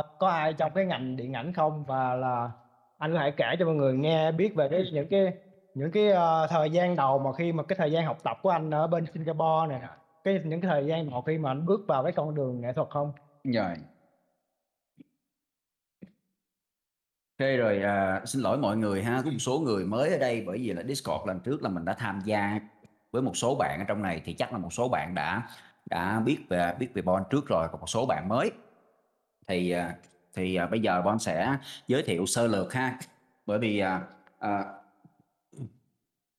uh, 0.00 0.18
có 0.18 0.28
ai 0.28 0.52
trong 0.52 0.72
cái 0.74 0.86
ngành 0.86 1.16
điện 1.16 1.32
ảnh 1.32 1.52
không 1.52 1.84
và 1.84 2.14
là 2.14 2.50
anh 2.98 3.12
có 3.12 3.18
thể 3.18 3.30
kể 3.30 3.46
cho 3.58 3.64
mọi 3.66 3.74
người 3.74 3.94
nghe 3.94 4.32
biết 4.32 4.54
về 4.54 4.68
cái 4.68 4.84
những 4.92 5.08
cái 5.08 5.32
những 5.74 5.90
cái 5.90 6.08
uh, 6.12 6.50
thời 6.50 6.70
gian 6.70 6.96
đầu 6.96 7.18
mà 7.18 7.32
khi 7.32 7.52
mà 7.52 7.62
cái 7.62 7.76
thời 7.76 7.92
gian 7.92 8.04
học 8.04 8.18
tập 8.24 8.36
của 8.42 8.50
anh 8.50 8.70
ở 8.70 8.86
bên 8.86 9.06
Singapore 9.14 9.66
này 9.68 9.80
cái 10.24 10.40
những 10.44 10.60
cái 10.60 10.70
thời 10.70 10.86
gian 10.86 11.10
đầu 11.10 11.22
khi 11.22 11.38
mà 11.38 11.50
anh 11.50 11.66
bước 11.66 11.80
vào 11.88 12.02
cái 12.02 12.12
con 12.12 12.34
đường 12.34 12.60
nghệ 12.60 12.72
thuật 12.72 12.88
không? 12.90 13.12
Rồi. 13.44 13.74
Ok 17.40 17.58
rồi, 17.58 17.82
à, 17.82 18.22
xin 18.24 18.42
lỗi 18.42 18.58
mọi 18.58 18.76
người 18.76 19.02
ha, 19.02 19.22
có 19.24 19.30
một 19.30 19.38
số 19.38 19.58
người 19.58 19.84
mới 19.84 20.10
ở 20.10 20.18
đây 20.18 20.44
bởi 20.46 20.58
vì 20.58 20.72
là 20.72 20.82
Discord 20.82 21.26
lần 21.26 21.40
trước 21.40 21.62
là 21.62 21.68
mình 21.68 21.84
đã 21.84 21.94
tham 21.94 22.20
gia 22.24 22.60
với 23.10 23.22
một 23.22 23.36
số 23.36 23.54
bạn 23.54 23.78
ở 23.78 23.84
trong 23.84 24.02
này 24.02 24.22
thì 24.24 24.32
chắc 24.32 24.52
là 24.52 24.58
một 24.58 24.72
số 24.72 24.88
bạn 24.88 25.14
đã 25.14 25.42
đã 25.86 26.20
biết 26.20 26.38
về 26.48 26.74
biết 26.78 26.94
về 26.94 27.02
Bon 27.02 27.22
trước 27.30 27.46
rồi, 27.48 27.68
còn 27.72 27.80
một 27.80 27.86
số 27.86 28.06
bạn 28.06 28.28
mới. 28.28 28.50
Thì 29.48 29.70
à, 29.70 29.94
thì 30.34 30.54
à, 30.54 30.66
bây 30.66 30.80
giờ 30.80 31.02
Bon 31.02 31.18
sẽ 31.18 31.56
giới 31.86 32.02
thiệu 32.02 32.26
sơ 32.26 32.46
lược 32.46 32.72
ha, 32.72 32.98
bởi 33.46 33.58
vì 33.58 33.78
à, 33.78 34.00
à, 34.38 34.64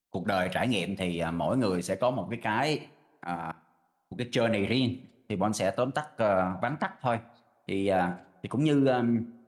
cuộc 0.10 0.26
đời 0.26 0.50
trải 0.54 0.68
nghiệm 0.68 0.96
thì 0.96 1.20
à, 1.20 1.32
mỗi 1.32 1.58
người 1.58 1.82
sẽ 1.82 1.96
có 1.96 2.12
một 2.12 2.28
cái 2.30 2.40
cái 2.44 2.88
à, 3.20 3.54
một 4.10 4.16
cái 4.18 4.28
journey 4.32 4.68
riêng. 4.68 4.96
Thì 5.30 5.36
Bon 5.36 5.54
sẽ 5.54 5.72
tóm 5.72 5.92
tắt 5.92 6.18
à, 6.18 6.54
vắn 6.62 6.78
tắt 6.80 6.94
thôi. 7.02 7.20
Thì 7.68 7.88
à, 7.88 8.14
thì 8.44 8.50
cũng 8.50 8.64
như 8.64 8.88
um, 8.88 9.41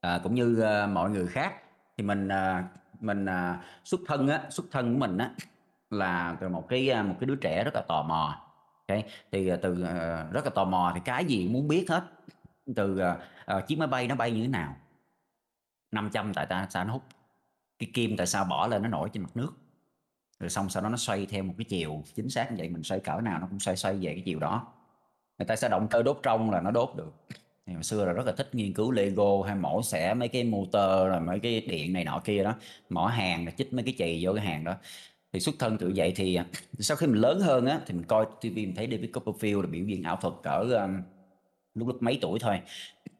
à, 0.00 0.20
cũng 0.22 0.34
như 0.34 0.60
à, 0.60 0.86
mọi 0.86 1.10
người 1.10 1.26
khác. 1.26 1.54
Thì 1.96 2.04
mình 2.04 2.28
à, 2.28 2.64
mình 3.00 3.26
à, 3.26 3.60
xuất 3.84 4.00
thân 4.06 4.28
á 4.28 4.42
xuất 4.50 4.66
thân 4.70 4.92
của 4.92 4.98
mình 4.98 5.18
á 5.18 5.30
là 5.90 6.36
từ 6.40 6.48
một 6.48 6.66
cái 6.68 7.02
một 7.02 7.14
cái 7.20 7.26
đứa 7.26 7.36
trẻ 7.36 7.64
rất 7.64 7.74
là 7.74 7.82
tò 7.88 8.02
mò. 8.02 8.46
Okay? 8.88 9.04
thì 9.32 9.50
từ 9.62 9.72
uh, 9.72 10.32
rất 10.32 10.44
là 10.44 10.50
tò 10.54 10.64
mò 10.64 10.92
thì 10.94 11.00
cái 11.04 11.24
gì 11.24 11.44
cũng 11.44 11.52
muốn 11.52 11.68
biết 11.68 11.90
hết. 11.90 12.04
Từ 12.76 13.02
uh, 13.56 13.66
chiếc 13.66 13.78
máy 13.78 13.88
bay 13.88 14.08
nó 14.08 14.14
bay 14.14 14.30
như 14.30 14.42
thế 14.42 14.48
nào? 14.48 14.76
500 15.92 16.34
tại 16.34 16.46
ta 16.46 16.66
sao 16.70 16.84
nó 16.84 16.92
hút? 16.92 17.02
Cái 17.78 17.90
kim 17.94 18.16
tại 18.16 18.26
sao 18.26 18.44
bỏ 18.44 18.66
lên 18.66 18.82
nó 18.82 18.88
nổi 18.88 19.08
trên 19.12 19.22
mặt 19.22 19.36
nước? 19.36 19.52
Rồi 20.40 20.50
xong 20.50 20.68
sau 20.68 20.82
đó 20.82 20.88
nó 20.88 20.96
xoay 20.96 21.26
theo 21.26 21.42
một 21.42 21.54
cái 21.58 21.64
chiều 21.64 22.02
chính 22.14 22.30
xác 22.30 22.50
như 22.50 22.56
vậy 22.58 22.68
mình 22.68 22.82
xoay 22.82 23.00
cỡ 23.00 23.20
nào 23.20 23.38
nó 23.38 23.46
cũng 23.50 23.60
xoay 23.60 23.76
xoay 23.76 23.94
về 23.94 24.14
cái 24.14 24.22
chiều 24.26 24.38
đó. 24.38 24.66
Người 25.38 25.46
ta 25.46 25.56
sẽ 25.56 25.68
động 25.68 25.88
cơ 25.90 26.02
đốt 26.02 26.20
trong 26.22 26.50
là 26.50 26.60
nó 26.60 26.70
đốt 26.70 26.90
được 26.96 27.12
thì 27.70 27.74
hồi 27.74 27.82
xưa 27.82 28.04
là 28.04 28.12
rất 28.12 28.26
là 28.26 28.32
thích 28.32 28.54
nghiên 28.54 28.72
cứu 28.72 28.90
Lego 28.90 29.42
hay 29.46 29.56
mổ 29.56 29.82
xẻ 29.82 30.14
mấy 30.14 30.28
cái 30.28 30.44
motor 30.44 31.08
rồi 31.08 31.20
mấy 31.20 31.40
cái 31.40 31.60
điện 31.60 31.92
này 31.92 32.04
nọ 32.04 32.20
kia 32.24 32.44
đó. 32.44 32.54
Mỏ 32.88 33.06
hàng 33.06 33.44
là 33.44 33.50
chích 33.50 33.72
mấy 33.72 33.84
cái 33.84 33.94
chì 33.98 34.26
vô 34.26 34.32
cái 34.32 34.44
hàng 34.44 34.64
đó. 34.64 34.74
Thì 35.32 35.40
xuất 35.40 35.54
thân 35.58 35.78
tự 35.78 35.92
vậy 35.96 36.12
thì 36.16 36.34
à, 36.34 36.44
sau 36.78 36.96
khi 36.96 37.06
mình 37.06 37.20
lớn 37.20 37.40
hơn 37.40 37.66
á 37.66 37.80
thì 37.86 37.94
mình 37.94 38.04
coi 38.04 38.26
TV 38.40 38.46
mình 38.54 38.74
thấy 38.76 38.88
David 38.90 39.10
Copperfield 39.10 39.60
là 39.60 39.66
biểu 39.66 39.84
diễn 39.84 40.02
ảo 40.02 40.16
thuật 40.16 40.34
cỡ 40.42 40.58
um, 40.58 41.02
lúc 41.74 41.88
lúc 41.88 42.02
mấy 42.02 42.18
tuổi 42.22 42.38
thôi. 42.38 42.60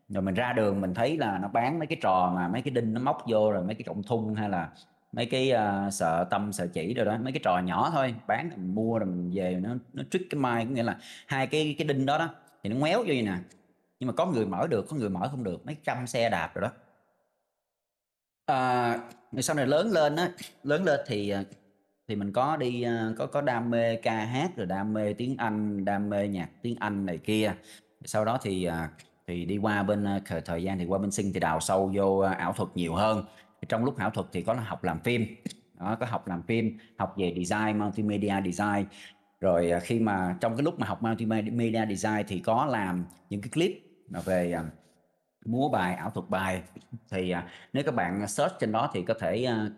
Rồi 0.08 0.22
mình 0.22 0.34
ra 0.34 0.52
đường 0.52 0.80
mình 0.80 0.94
thấy 0.94 1.16
là 1.16 1.38
nó 1.38 1.48
bán 1.48 1.78
mấy 1.78 1.86
cái 1.86 1.98
trò 2.02 2.32
mà 2.34 2.48
mấy 2.48 2.62
cái 2.62 2.70
đinh 2.70 2.94
nó 2.94 3.00
móc 3.00 3.24
vô 3.28 3.52
rồi 3.52 3.64
mấy 3.64 3.74
cái 3.74 3.82
trọng 3.86 4.02
thun 4.02 4.34
hay 4.36 4.48
là 4.48 4.68
mấy 5.12 5.26
cái 5.26 5.52
uh, 5.52 5.92
sợ 5.92 6.26
tâm 6.30 6.52
sợ 6.52 6.66
chỉ 6.72 6.94
rồi 6.94 7.06
đó 7.06 7.18
mấy 7.22 7.32
cái 7.32 7.40
trò 7.44 7.58
nhỏ 7.58 7.90
thôi. 7.92 8.14
Bán 8.26 8.50
mình 8.56 8.74
mua 8.74 8.98
rồi 8.98 9.06
mình 9.06 9.30
về 9.34 9.58
nó 9.62 9.74
nó 9.92 10.02
trick 10.10 10.30
cái 10.30 10.40
mai 10.40 10.64
có 10.64 10.70
nghĩa 10.70 10.82
là 10.82 10.98
hai 11.26 11.46
cái 11.46 11.74
cái 11.78 11.86
đinh 11.86 12.06
đó 12.06 12.18
đó 12.18 12.28
thì 12.62 12.70
nó 12.70 12.76
ngoéo 12.76 12.98
vô 12.98 13.04
vậy 13.06 13.22
nè 13.22 13.34
nhưng 14.00 14.06
mà 14.06 14.12
có 14.12 14.26
người 14.26 14.46
mở 14.46 14.66
được 14.66 14.86
có 14.88 14.96
người 14.96 15.08
mở 15.08 15.28
không 15.30 15.44
được 15.44 15.66
mấy 15.66 15.76
trăm 15.84 16.06
xe 16.06 16.30
đạp 16.30 16.54
rồi 16.54 16.62
đó. 16.62 16.70
À, 18.46 18.98
sau 19.38 19.56
này 19.56 19.66
lớn 19.66 19.90
lên 19.90 20.16
á 20.16 20.30
lớn 20.62 20.84
lên 20.84 21.00
thì 21.06 21.30
à, 21.30 21.44
thì 22.08 22.16
mình 22.16 22.32
có 22.32 22.56
đi 22.56 22.82
à, 22.82 23.12
có 23.18 23.26
có 23.26 23.40
đam 23.40 23.70
mê 23.70 23.96
ca 23.96 24.24
hát 24.24 24.56
rồi 24.56 24.66
đam 24.66 24.92
mê 24.92 25.12
tiếng 25.12 25.36
Anh 25.36 25.84
đam 25.84 26.10
mê 26.10 26.28
nhạc 26.28 26.48
tiếng 26.62 26.76
Anh 26.80 27.06
này 27.06 27.18
kia. 27.18 27.54
Sau 28.04 28.24
đó 28.24 28.38
thì 28.42 28.64
à, 28.64 28.90
thì 29.26 29.44
đi 29.44 29.58
qua 29.58 29.82
bên 29.82 30.06
thời 30.44 30.62
gian 30.62 30.78
thì 30.78 30.84
qua 30.84 30.98
bên 30.98 31.10
sinh 31.10 31.32
thì 31.32 31.40
đào 31.40 31.60
sâu 31.60 31.92
vô 31.94 32.18
ảo 32.18 32.52
thuật 32.52 32.68
nhiều 32.74 32.94
hơn. 32.94 33.24
Trong 33.68 33.84
lúc 33.84 33.98
ảo 33.98 34.10
thuật 34.10 34.26
thì 34.32 34.42
có 34.42 34.52
là 34.52 34.62
học 34.62 34.84
làm 34.84 35.00
phim. 35.00 35.26
Đó, 35.78 35.96
có 36.00 36.06
học 36.06 36.28
làm 36.28 36.42
phim 36.42 36.78
học 36.96 37.14
về 37.16 37.34
design 37.36 37.78
multimedia 37.78 38.34
design. 38.44 38.86
Rồi 39.40 39.72
khi 39.82 40.00
mà 40.00 40.36
trong 40.40 40.56
cái 40.56 40.62
lúc 40.62 40.78
mà 40.78 40.86
học 40.86 41.02
multimedia 41.02 41.86
design 41.88 42.26
thì 42.28 42.38
có 42.38 42.66
làm 42.66 43.04
những 43.30 43.40
cái 43.40 43.50
clip 43.50 43.89
về 44.10 44.56
uh, 44.60 44.66
múa 45.46 45.68
bài 45.68 45.94
ảo 45.94 46.10
thuật 46.10 46.30
bài 46.30 46.62
thì 47.10 47.34
uh, 47.38 47.44
nếu 47.72 47.84
các 47.86 47.94
bạn 47.94 48.28
search 48.28 48.54
trên 48.60 48.72
đó 48.72 48.90
thì 48.94 49.02
có 49.02 49.14
thể 49.14 49.46
uh, 49.66 49.72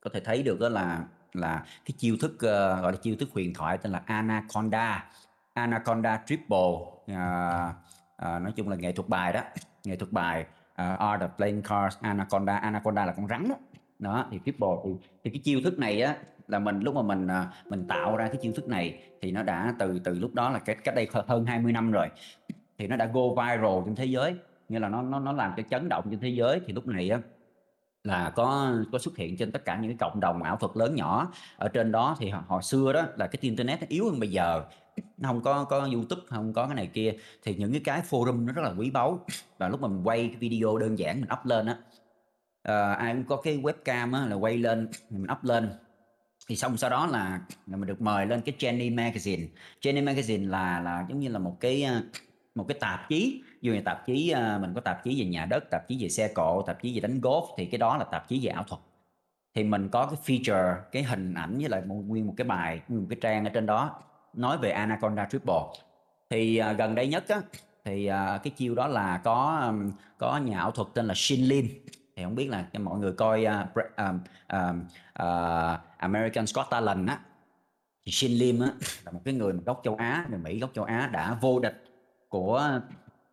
có 0.00 0.10
thể 0.14 0.20
thấy 0.20 0.42
được 0.42 0.60
đó 0.60 0.68
là 0.68 1.04
là 1.32 1.64
cái 1.84 1.94
chiêu 1.98 2.16
thức 2.20 2.32
uh, 2.34 2.40
gọi 2.82 2.92
là 2.92 2.98
chiêu 3.02 3.16
thức 3.18 3.28
huyền 3.32 3.54
thoại 3.54 3.78
tên 3.78 3.92
là 3.92 4.02
anaconda. 4.06 5.10
Anaconda 5.54 6.22
triple 6.26 6.56
uh, 6.58 7.08
uh, 7.12 8.42
nói 8.42 8.52
chung 8.56 8.68
là 8.68 8.76
nghệ 8.76 8.92
thuật 8.92 9.08
bài 9.08 9.32
đó 9.32 9.40
nghệ 9.84 9.96
thuật 9.96 10.12
bài 10.12 10.46
uh, 10.70 10.98
are 10.98 11.26
the 11.26 11.32
playing 11.36 11.62
cards 11.62 11.96
anaconda. 12.00 12.56
Anaconda 12.56 13.06
là 13.06 13.12
con 13.12 13.28
rắn 13.28 13.48
đó. 13.48 13.54
Đó 13.98 14.26
thì 14.30 14.40
triple 14.44 14.68
thì, 14.84 14.90
thì 15.24 15.30
cái 15.30 15.40
chiêu 15.44 15.60
thức 15.64 15.78
này 15.78 16.02
á 16.02 16.16
là 16.48 16.58
mình 16.58 16.80
lúc 16.80 16.94
mà 16.94 17.02
mình 17.02 17.28
mình 17.68 17.86
tạo 17.88 18.16
ra 18.16 18.26
cái 18.26 18.36
chiêu 18.42 18.52
thức 18.56 18.68
này 18.68 19.02
thì 19.20 19.32
nó 19.32 19.42
đã 19.42 19.74
từ 19.78 19.98
từ 20.04 20.18
lúc 20.18 20.34
đó 20.34 20.50
là 20.50 20.58
cách 20.58 20.78
cách 20.84 20.94
đây 20.94 21.08
hơn 21.26 21.46
20 21.46 21.72
năm 21.72 21.92
rồi 21.92 22.08
thì 22.80 22.86
nó 22.86 22.96
đã 22.96 23.06
go 23.06 23.28
viral 23.28 23.84
trên 23.84 23.94
thế 23.94 24.04
giới 24.04 24.34
nghĩa 24.68 24.78
là 24.78 24.88
nó 24.88 25.02
nó 25.02 25.20
nó 25.20 25.32
làm 25.32 25.52
cho 25.56 25.62
chấn 25.70 25.88
động 25.88 26.04
trên 26.10 26.20
thế 26.20 26.28
giới. 26.28 26.60
Thì 26.66 26.72
lúc 26.72 26.86
này 26.86 27.10
á 27.10 27.20
là 28.04 28.30
có 28.30 28.74
có 28.92 28.98
xuất 28.98 29.16
hiện 29.16 29.36
trên 29.36 29.52
tất 29.52 29.64
cả 29.64 29.76
những 29.76 29.90
cái 29.90 29.96
cộng 30.00 30.20
đồng 30.20 30.42
ảo 30.42 30.56
thuật 30.56 30.76
lớn 30.76 30.94
nhỏ 30.94 31.32
ở 31.56 31.68
trên 31.68 31.92
đó. 31.92 32.16
Thì 32.18 32.30
hồi 32.30 32.62
xưa 32.62 32.92
đó 32.92 33.02
là 33.16 33.26
cái 33.26 33.38
internet 33.40 33.80
nó 33.80 33.86
yếu 33.90 34.10
hơn 34.10 34.20
bây 34.20 34.30
giờ 34.30 34.64
nó 35.16 35.28
không 35.28 35.42
có 35.42 35.64
có 35.64 35.88
youtube 35.92 36.22
không 36.26 36.52
có 36.52 36.66
cái 36.66 36.74
này 36.74 36.86
kia. 36.86 37.14
Thì 37.42 37.54
những 37.54 37.72
cái 37.72 37.80
cái 37.84 38.02
forum 38.10 38.44
nó 38.44 38.52
rất 38.52 38.62
là 38.62 38.72
quý 38.78 38.90
báu. 38.90 39.24
Và 39.58 39.68
lúc 39.68 39.80
mà 39.80 39.88
mình 39.88 40.02
quay 40.04 40.28
cái 40.28 40.36
video 40.36 40.78
đơn 40.78 40.98
giản 40.98 41.20
mình 41.20 41.30
up 41.32 41.46
lên 41.46 41.66
á 41.66 41.76
uh, 42.68 42.98
ai 42.98 43.14
cũng 43.14 43.24
có 43.24 43.36
cái 43.36 43.58
webcam 43.58 44.14
á 44.14 44.26
là 44.26 44.36
quay 44.36 44.58
lên 44.58 44.88
mình 45.10 45.26
up 45.32 45.44
lên. 45.44 45.70
Thì 46.48 46.56
xong 46.56 46.76
sau 46.76 46.90
đó 46.90 47.06
là, 47.06 47.40
là 47.66 47.76
mình 47.76 47.86
được 47.86 48.00
mời 48.00 48.26
lên 48.26 48.40
cái 48.40 48.54
Jenny 48.58 48.94
Magazine. 48.94 49.46
Jenny 49.80 50.04
Magazine 50.04 50.48
là 50.48 50.80
là 50.80 51.06
giống 51.08 51.20
như 51.20 51.28
là 51.28 51.38
một 51.38 51.56
cái 51.60 51.82
ờ, 51.82 52.02
một 52.60 52.66
cái 52.68 52.78
tạp 52.80 53.08
chí. 53.08 53.42
Dù 53.60 53.72
như 53.72 53.80
tạp 53.80 54.06
chí 54.06 54.30
ờ, 54.30 54.58
mình 54.58 54.74
có 54.74 54.80
tạp 54.80 55.04
chí 55.04 55.20
về 55.20 55.26
nhà 55.26 55.46
đất 55.46 55.70
tạp 55.70 55.88
chí 55.88 55.98
về 56.00 56.08
xe 56.08 56.28
cộ 56.34 56.62
tạp 56.62 56.82
chí 56.82 56.94
về 56.94 57.00
đánh 57.00 57.20
golf 57.20 57.46
thì 57.56 57.66
cái 57.66 57.78
đó 57.78 57.96
là 57.96 58.04
tạp 58.04 58.28
chí 58.28 58.40
về 58.42 58.50
ảo 58.50 58.64
thuật. 58.68 58.80
Thì 59.54 59.64
mình 59.64 59.88
có 59.88 60.06
cái 60.06 60.18
feature 60.24 60.76
cái 60.92 61.02
hình 61.02 61.34
ảnh 61.34 61.58
với 61.58 61.68
lại 61.68 61.82
một 61.86 61.94
nguyên 62.06 62.26
một 62.26 62.34
cái 62.36 62.44
bài 62.44 62.80
nguyên 62.88 63.02
một 63.02 63.06
cái 63.10 63.18
trang 63.20 63.44
ở 63.44 63.50
trên 63.50 63.66
đó 63.66 64.02
nói 64.34 64.58
về 64.58 64.70
Anaconda 64.70 65.28
Triple. 65.30 65.62
Thì 66.30 66.62
uh, 66.70 66.78
gần 66.78 66.94
đây 66.94 67.08
nhất 67.08 67.28
á 67.28 67.40
thì 67.84 68.10
uh, 68.10 68.42
cái 68.42 68.50
chiêu 68.56 68.74
đó 68.74 68.86
là 68.86 69.20
có 69.24 69.62
um, 69.66 69.92
có 70.18 70.38
nhà 70.38 70.58
ảo 70.58 70.70
thuật 70.70 70.88
tên 70.94 71.06
là 71.06 71.14
Shin 71.16 71.44
Lim 71.44 71.68
thì 72.16 72.24
không 72.24 72.34
biết 72.34 72.48
là 72.48 72.66
mọi 72.80 72.98
người 72.98 73.12
coi 73.12 73.44
uh, 73.44 73.80
uh, 73.80 74.14
uh, 74.56 74.76
uh, 75.22 75.80
American 75.96 76.46
Scott 76.46 76.70
Talent 76.70 77.08
á 77.08 77.18
thì 78.06 78.12
Shin 78.12 78.32
Lim 78.32 78.60
á 78.60 78.68
là 79.04 79.12
một 79.12 79.20
cái 79.24 79.34
người 79.34 79.52
mà 79.52 79.60
gốc 79.66 79.80
châu 79.84 79.96
Á 79.96 80.26
người 80.30 80.38
Mỹ 80.38 80.60
gốc 80.60 80.70
châu 80.74 80.84
Á 80.84 81.10
đã 81.12 81.38
vô 81.40 81.58
địch 81.58 81.84
của 82.30 82.80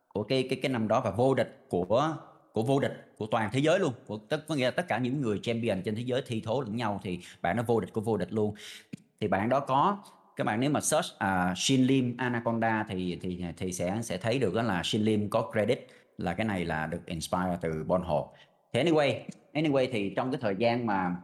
của 0.07 0.23
cái 0.23 0.47
cái 0.49 0.59
cái 0.61 0.71
năm 0.71 0.87
đó 0.87 1.01
và 1.01 1.11
vô 1.11 1.33
địch 1.33 1.65
của 1.69 2.15
của 2.53 2.63
vô 2.63 2.79
địch 2.79 3.13
của 3.17 3.25
toàn 3.25 3.49
thế 3.53 3.59
giới 3.59 3.79
luôn. 3.79 3.93
Của 4.07 4.17
tất 4.17 4.43
có 4.47 4.55
nghĩa 4.55 4.65
là 4.65 4.71
tất 4.71 4.87
cả 4.87 4.97
những 4.97 5.21
người 5.21 5.39
champion 5.43 5.81
trên 5.81 5.95
thế 5.95 6.01
giới 6.05 6.21
thi 6.27 6.41
thố 6.41 6.61
lẫn 6.61 6.75
nhau 6.75 6.99
thì 7.03 7.19
bạn 7.41 7.57
nó 7.57 7.63
vô 7.63 7.79
địch 7.79 7.93
của 7.93 8.01
vô 8.01 8.17
địch 8.17 8.33
luôn. 8.33 8.55
Thì 9.19 9.27
bạn 9.27 9.49
đó 9.49 9.59
có 9.59 9.97
các 10.35 10.43
bạn 10.43 10.59
nếu 10.59 10.69
mà 10.69 10.81
search 10.81 11.05
uh, 11.13 11.57
Shin 11.57 11.83
Lim 11.83 12.15
Anaconda 12.17 12.85
thì 12.89 13.19
thì 13.21 13.43
thì 13.57 13.73
sẽ 13.73 13.99
sẽ 14.01 14.17
thấy 14.17 14.39
được 14.39 14.53
đó 14.53 14.61
là 14.61 14.81
Shin 14.83 15.01
Lim 15.01 15.29
có 15.29 15.51
credit 15.51 15.87
là 16.17 16.33
cái 16.33 16.45
này 16.45 16.65
là 16.65 16.87
được 16.87 17.05
inspire 17.05 17.57
từ 17.61 17.83
Bon 17.87 18.01
Hồ. 18.01 18.33
Thế 18.73 18.83
anyway, 18.83 19.19
anyway 19.53 19.87
thì 19.91 20.13
trong 20.15 20.31
cái 20.31 20.41
thời 20.41 20.55
gian 20.55 20.85
mà 20.85 21.15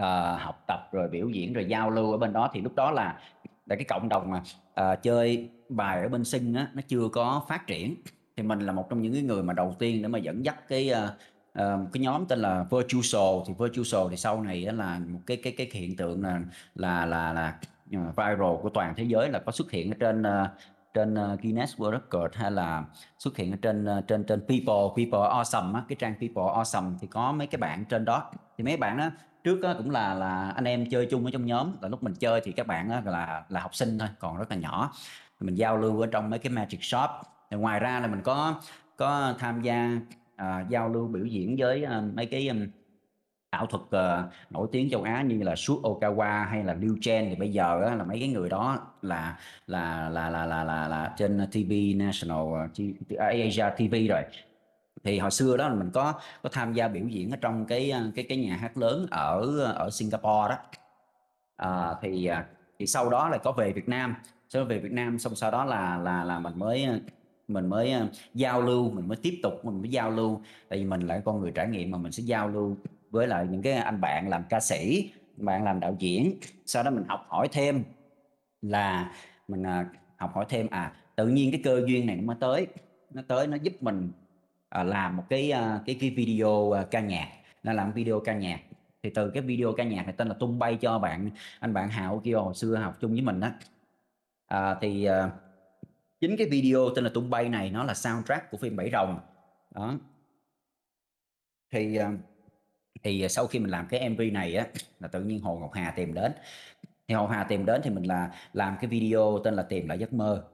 uh, 0.00 0.40
học 0.40 0.64
tập 0.66 0.88
rồi 0.92 1.08
biểu 1.08 1.28
diễn 1.28 1.52
rồi 1.52 1.64
giao 1.64 1.90
lưu 1.90 2.12
ở 2.12 2.18
bên 2.18 2.32
đó 2.32 2.50
thì 2.52 2.60
lúc 2.60 2.74
đó 2.74 2.90
là 2.90 3.20
là 3.68 3.76
cái 3.76 3.84
cộng 3.84 4.08
đồng 4.08 4.30
mà 4.30 4.42
uh, 4.92 5.02
chơi 5.02 5.50
bài 5.68 6.02
ở 6.02 6.08
bên 6.08 6.24
sinh 6.24 6.54
á 6.54 6.68
nó 6.74 6.82
chưa 6.88 7.08
có 7.12 7.42
phát 7.48 7.66
triển. 7.66 7.94
Thì 8.36 8.42
mình 8.42 8.60
là 8.60 8.72
một 8.72 8.90
trong 8.90 9.02
những 9.02 9.12
cái 9.12 9.22
người 9.22 9.42
mà 9.42 9.52
đầu 9.52 9.76
tiên 9.78 10.02
để 10.02 10.08
mà 10.08 10.18
dẫn 10.18 10.44
dắt 10.44 10.68
cái 10.68 10.92
uh, 10.92 11.10
uh, 11.62 11.92
cái 11.92 12.02
nhóm 12.02 12.26
tên 12.26 12.38
là 12.38 12.64
virtual 12.70 13.42
thì 13.46 13.54
virtual 13.58 14.10
thì 14.10 14.16
sau 14.16 14.42
này 14.42 14.64
đó 14.64 14.72
là 14.72 15.00
một 15.08 15.20
cái 15.26 15.36
cái 15.36 15.54
cái 15.58 15.68
hiện 15.72 15.96
tượng 15.96 16.22
là 16.22 16.40
là 16.74 17.06
là 17.06 17.32
là 17.32 17.58
viral 17.92 18.56
của 18.62 18.68
toàn 18.74 18.94
thế 18.96 19.04
giới 19.04 19.30
là 19.30 19.38
có 19.38 19.52
xuất 19.52 19.70
hiện 19.70 19.90
ở 19.90 19.96
trên 20.00 20.22
uh, 20.22 20.48
trên 20.94 21.14
uh, 21.14 21.40
Guinness 21.40 21.76
World 21.76 21.92
Record 21.92 22.34
hay 22.34 22.50
là 22.50 22.84
xuất 23.18 23.36
hiện 23.36 23.50
ở 23.50 23.56
trên 23.62 23.98
uh, 23.98 24.06
trên 24.06 24.24
trên 24.24 24.40
People. 24.40 24.88
People 24.96 25.28
Awesome 25.28 25.74
á, 25.74 25.82
cái 25.88 25.96
trang 25.98 26.14
People 26.14 26.42
Awesome 26.42 26.94
thì 27.00 27.06
có 27.06 27.32
mấy 27.32 27.46
cái 27.46 27.58
bạn 27.58 27.84
trên 27.84 28.04
đó. 28.04 28.30
Thì 28.58 28.64
mấy 28.64 28.76
bạn 28.76 28.98
đó 28.98 29.10
trước 29.48 29.62
á, 29.62 29.74
cũng 29.78 29.90
là 29.90 30.14
là 30.14 30.52
anh 30.56 30.64
em 30.64 30.86
chơi 30.90 31.06
chung 31.06 31.24
ở 31.24 31.30
trong 31.30 31.46
nhóm. 31.46 31.72
Là 31.82 31.88
lúc 31.88 32.02
mình 32.02 32.14
chơi 32.14 32.40
thì 32.44 32.52
các 32.52 32.66
bạn 32.66 32.90
á, 32.90 33.02
là 33.04 33.44
là 33.48 33.60
học 33.60 33.74
sinh 33.74 33.98
thôi 33.98 34.08
còn 34.18 34.38
rất 34.38 34.50
là 34.50 34.56
nhỏ. 34.56 34.92
Mình 35.40 35.54
giao 35.54 35.76
lưu 35.76 36.00
ở 36.00 36.06
trong 36.06 36.30
mấy 36.30 36.38
cái 36.38 36.52
magic 36.52 36.84
shop. 36.84 37.10
Thì 37.50 37.56
ngoài 37.56 37.80
ra 37.80 38.00
là 38.00 38.06
mình 38.06 38.20
có 38.24 38.60
có 38.96 39.34
tham 39.38 39.62
gia 39.62 39.98
uh, 40.34 40.68
giao 40.68 40.88
lưu 40.88 41.08
biểu 41.08 41.24
diễn 41.24 41.56
với 41.58 41.84
uh, 41.84 42.14
mấy 42.14 42.26
cái 42.26 42.48
um, 42.48 42.66
ảo 43.50 43.66
thuật 43.66 43.82
uh, 43.82 44.32
nổi 44.50 44.68
tiếng 44.72 44.90
châu 44.90 45.02
Á 45.02 45.22
như 45.22 45.42
là 45.42 45.56
Shu 45.56 45.82
Okawa 45.82 46.48
hay 46.48 46.64
là 46.64 46.74
Liu 46.74 46.96
Chen. 47.00 47.26
Thì 47.28 47.36
bây 47.36 47.52
giờ 47.52 47.82
á, 47.88 47.94
là 47.94 48.04
mấy 48.04 48.18
cái 48.18 48.28
người 48.28 48.48
đó 48.48 48.78
là 49.02 49.38
là 49.66 50.08
là 50.08 50.30
là 50.30 50.46
là 50.46 50.64
là, 50.64 50.88
là 50.88 51.14
trên 51.16 51.46
TV 51.52 51.72
National 51.96 52.40
uh, 52.40 53.18
Asia 53.18 53.70
TV 53.76 53.94
rồi 54.08 54.22
thì 55.04 55.18
hồi 55.18 55.30
xưa 55.30 55.56
đó 55.56 55.74
mình 55.74 55.90
có 55.94 56.14
có 56.42 56.48
tham 56.52 56.72
gia 56.72 56.88
biểu 56.88 57.06
diễn 57.06 57.30
ở 57.30 57.36
trong 57.40 57.66
cái 57.66 57.92
cái 58.14 58.26
cái 58.28 58.38
nhà 58.38 58.56
hát 58.56 58.76
lớn 58.76 59.06
ở 59.10 59.64
ở 59.64 59.90
Singapore 59.90 60.48
đó. 60.48 60.56
À, 61.56 61.94
thì 62.02 62.26
à, 62.26 62.46
thì 62.78 62.86
sau 62.86 63.10
đó 63.10 63.28
là 63.28 63.38
có 63.38 63.52
về 63.52 63.72
Việt 63.72 63.88
Nam. 63.88 64.14
Sau 64.48 64.64
về 64.64 64.78
Việt 64.78 64.92
Nam 64.92 65.18
xong 65.18 65.34
sau 65.34 65.50
đó 65.50 65.64
là 65.64 65.98
là 65.98 66.24
là 66.24 66.38
mình 66.38 66.58
mới 66.58 66.86
mình 67.48 67.66
mới 67.66 67.94
giao 68.34 68.62
lưu 68.62 68.90
mình 68.90 69.08
mới 69.08 69.16
tiếp 69.16 69.40
tục 69.42 69.64
mình 69.64 69.80
mới 69.80 69.90
giao 69.90 70.10
lưu. 70.10 70.40
Tại 70.68 70.78
vì 70.78 70.84
mình 70.84 71.00
là 71.00 71.18
con 71.24 71.40
người 71.40 71.52
trải 71.54 71.68
nghiệm 71.68 71.90
mà 71.90 71.98
mình 71.98 72.12
sẽ 72.12 72.22
giao 72.22 72.48
lưu 72.48 72.76
với 73.10 73.26
lại 73.26 73.46
những 73.50 73.62
cái 73.62 73.72
anh 73.72 74.00
bạn 74.00 74.28
làm 74.28 74.42
ca 74.48 74.60
sĩ 74.60 75.12
bạn 75.36 75.64
làm 75.64 75.80
đạo 75.80 75.96
diễn. 75.98 76.38
Sau 76.66 76.82
đó 76.82 76.90
mình 76.90 77.04
học 77.08 77.26
hỏi 77.28 77.48
thêm 77.52 77.84
là 78.62 79.12
mình 79.48 79.62
à, 79.62 79.86
học 80.16 80.34
hỏi 80.34 80.44
thêm 80.48 80.66
à 80.70 80.92
tự 81.16 81.26
nhiên 81.26 81.50
cái 81.50 81.60
cơ 81.64 81.82
duyên 81.86 82.06
này 82.06 82.16
nó 82.16 82.22
mới 82.22 82.36
tới. 82.40 82.66
Nó 83.10 83.22
tới 83.28 83.46
nó 83.46 83.56
giúp 83.56 83.72
mình 83.80 84.12
uh, 84.80 84.86
làm 84.86 85.16
một 85.16 85.24
cái 85.28 85.52
uh, 85.52 85.86
cái 85.86 85.96
cái 86.00 86.10
video 86.10 86.48
uh, 86.48 86.90
ca 86.90 87.00
nhạc. 87.00 87.28
Là 87.62 87.72
làm 87.72 87.92
video 87.92 88.20
ca 88.20 88.34
nhạc. 88.34 88.60
Thì 89.02 89.10
từ 89.14 89.30
cái 89.30 89.42
video 89.42 89.72
ca 89.72 89.84
nhạc 89.84 90.02
này 90.02 90.14
tên 90.16 90.28
là 90.28 90.34
tung 90.34 90.58
bay 90.58 90.78
cho 90.80 90.98
bạn. 90.98 91.30
Anh 91.60 91.74
bạn 91.74 91.88
Hào 91.88 92.20
kia 92.24 92.34
hồi 92.34 92.54
xưa 92.54 92.74
học 92.76 92.96
chung 93.00 93.12
với 93.12 93.20
mình 93.20 93.40
đó 93.40 93.50
à, 94.48 94.74
thì 94.80 95.08
uh, 95.08 95.32
chính 96.20 96.36
cái 96.36 96.48
video 96.50 96.90
tên 96.94 97.04
là 97.04 97.10
tung 97.14 97.30
bay 97.30 97.48
này 97.48 97.70
nó 97.70 97.84
là 97.84 97.94
soundtrack 97.94 98.50
của 98.50 98.56
phim 98.56 98.76
bảy 98.76 98.90
rồng. 98.90 99.20
Đó. 99.74 99.94
Thì 101.70 101.98
uh, 102.00 102.20
thì 103.02 103.28
sau 103.28 103.46
khi 103.46 103.58
mình 103.58 103.70
làm 103.70 103.86
cái 103.86 104.10
MV 104.10 104.20
này 104.32 104.54
á 104.54 104.66
là 105.00 105.08
tự 105.08 105.22
nhiên 105.22 105.40
Hồ 105.40 105.58
Ngọc 105.58 105.70
Hà 105.72 105.90
tìm 105.90 106.14
đến. 106.14 106.32
Thì 107.08 107.14
Hồ 107.14 107.26
Hà 107.26 107.44
tìm 107.44 107.66
đến 107.66 107.80
thì 107.84 107.90
mình 107.90 108.04
là 108.04 108.30
làm 108.52 108.76
cái 108.80 108.90
video 108.90 109.38
tên 109.44 109.54
là 109.54 109.62
tìm 109.62 109.88
lại 109.88 109.98
giấc 109.98 110.12
mơ. 110.12 110.44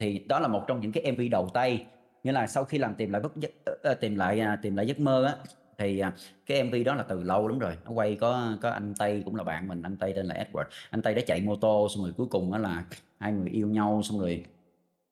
Thì 0.00 0.18
đó 0.18 0.40
là 0.40 0.48
một 0.48 0.64
trong 0.68 0.80
những 0.80 0.92
cái 0.92 1.12
MV 1.12 1.20
đầu 1.30 1.48
tay 1.54 1.86
nghĩa 2.24 2.32
là 2.32 2.46
sau 2.46 2.64
khi 2.64 2.78
làm 2.78 2.94
tìm 2.94 3.12
lại 3.12 3.22
giấc 3.36 3.50
ờ, 3.64 3.74
ờ, 3.82 3.94
tìm 3.94 4.16
lại 4.16 4.40
à, 4.40 4.58
tìm 4.62 4.76
lại 4.76 4.86
giấc 4.86 5.00
mơ 5.00 5.24
á 5.24 5.34
thì 5.78 5.98
à, 5.98 6.12
cái 6.46 6.64
MV 6.64 6.74
đó 6.84 6.94
là 6.94 7.02
từ 7.02 7.22
lâu 7.22 7.48
lắm 7.48 7.58
rồi. 7.58 7.76
Nó 7.84 7.90
quay 7.90 8.16
có 8.20 8.56
có 8.60 8.70
anh 8.70 8.94
Tây 8.98 9.22
cũng 9.24 9.36
là 9.36 9.44
bạn 9.44 9.68
mình 9.68 9.82
anh 9.82 9.96
Tây 9.96 10.12
tên 10.16 10.26
là 10.26 10.34
Edward. 10.34 10.64
Anh 10.90 11.02
Tây 11.02 11.14
đã 11.14 11.22
chạy 11.26 11.40
mô 11.40 11.56
tô 11.56 11.88
xong 11.94 12.04
rồi 12.04 12.12
cuối 12.16 12.26
cùng 12.30 12.52
đó 12.52 12.58
là 12.58 12.84
hai 13.18 13.32
người 13.32 13.48
yêu 13.48 13.68
nhau 13.68 14.00
xong 14.04 14.20
rồi 14.20 14.44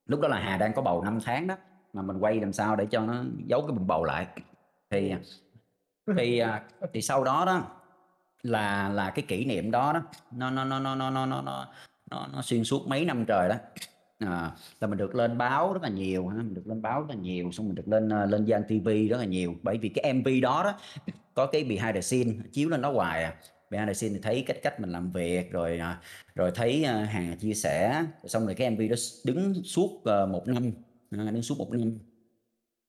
lúc 0.07 0.21
đó 0.21 0.29
là 0.29 0.39
Hà 0.39 0.57
đang 0.57 0.73
có 0.73 0.83
bầu 0.83 1.05
5 1.05 1.19
tháng 1.25 1.47
đó 1.47 1.57
mà 1.93 2.03
mình 2.03 2.19
quay 2.19 2.41
làm 2.41 2.53
sao 2.53 2.77
để 2.77 2.87
cho 2.91 3.01
nó 3.01 3.25
giấu 3.47 3.61
cái 3.61 3.71
bụng 3.71 3.87
bầu 3.87 4.05
lại. 4.05 4.27
Thì 4.91 5.11
à, 5.11 5.19
thì 6.17 6.43
thì 6.93 7.03
sau 7.03 7.25
đó 7.25 7.45
đó 7.47 7.63
là 8.43 8.89
là 8.89 9.11
cái 9.11 9.25
kỷ 9.29 9.45
niệm 9.45 9.71
đó 9.71 9.93
đó 9.93 10.03
nó 10.31 10.51
nó 10.51 10.65
nó 10.65 10.79
nó 10.79 10.95
nó 10.95 11.11
nó 11.11 11.27
nó 11.27 11.43
nó, 12.11 12.27
nó 12.33 12.43
xuyên 12.43 12.65
suốt 12.65 12.89
mấy 12.89 13.05
năm 13.05 13.25
trời 13.25 13.49
đó 13.49 13.55
à, 14.19 14.53
là 14.81 14.89
mình 14.89 14.99
được 14.99 15.15
lên 15.15 15.39
báo 15.39 15.73
rất 15.73 15.83
là 15.83 15.89
nhiều 15.89 16.31
mình 16.37 16.55
được 16.55 16.67
lên 16.67 16.83
báo 16.83 17.01
rất 17.01 17.07
là 17.09 17.15
nhiều 17.15 17.53
xong 17.53 17.67
mình 17.67 17.75
được 17.75 17.89
lên 17.89 18.09
lên 18.09 18.47
Giang 18.47 18.63
TV 18.63 18.89
rất 19.11 19.17
là 19.19 19.25
nhiều. 19.25 19.55
Bởi 19.63 19.79
vì 19.79 19.89
cái 19.89 20.13
MV 20.15 20.29
đó 20.43 20.63
đó 20.65 20.79
có 21.35 21.47
cái 21.47 21.65
behind 21.65 21.95
the 21.95 22.01
scene 22.01 22.33
chiếu 22.53 22.69
lên 22.69 22.83
đó 22.83 22.93
hoài 22.93 23.25
à. 23.25 23.37
Behind 23.71 23.89
the 23.89 23.95
scene 23.95 24.15
thì 24.15 24.21
thấy 24.23 24.45
cách 24.47 24.57
cách 24.63 24.81
mình 24.81 24.91
làm 24.91 25.13
việc 25.13 25.53
rồi 25.53 25.81
rồi 26.35 26.51
thấy 26.55 26.85
hàng 26.85 27.37
chia 27.39 27.55
sẻ. 27.55 28.05
Xong 28.25 28.45
rồi 28.45 28.55
cái 28.55 28.71
MV 28.71 28.81
đó 28.91 28.97
đứng 29.25 29.55
suốt 29.65 30.03
một 30.29 30.49
năm 30.49 30.73
đứng 31.11 31.43
suốt 31.43 31.59
một 31.59 31.71
năm. 31.71 31.99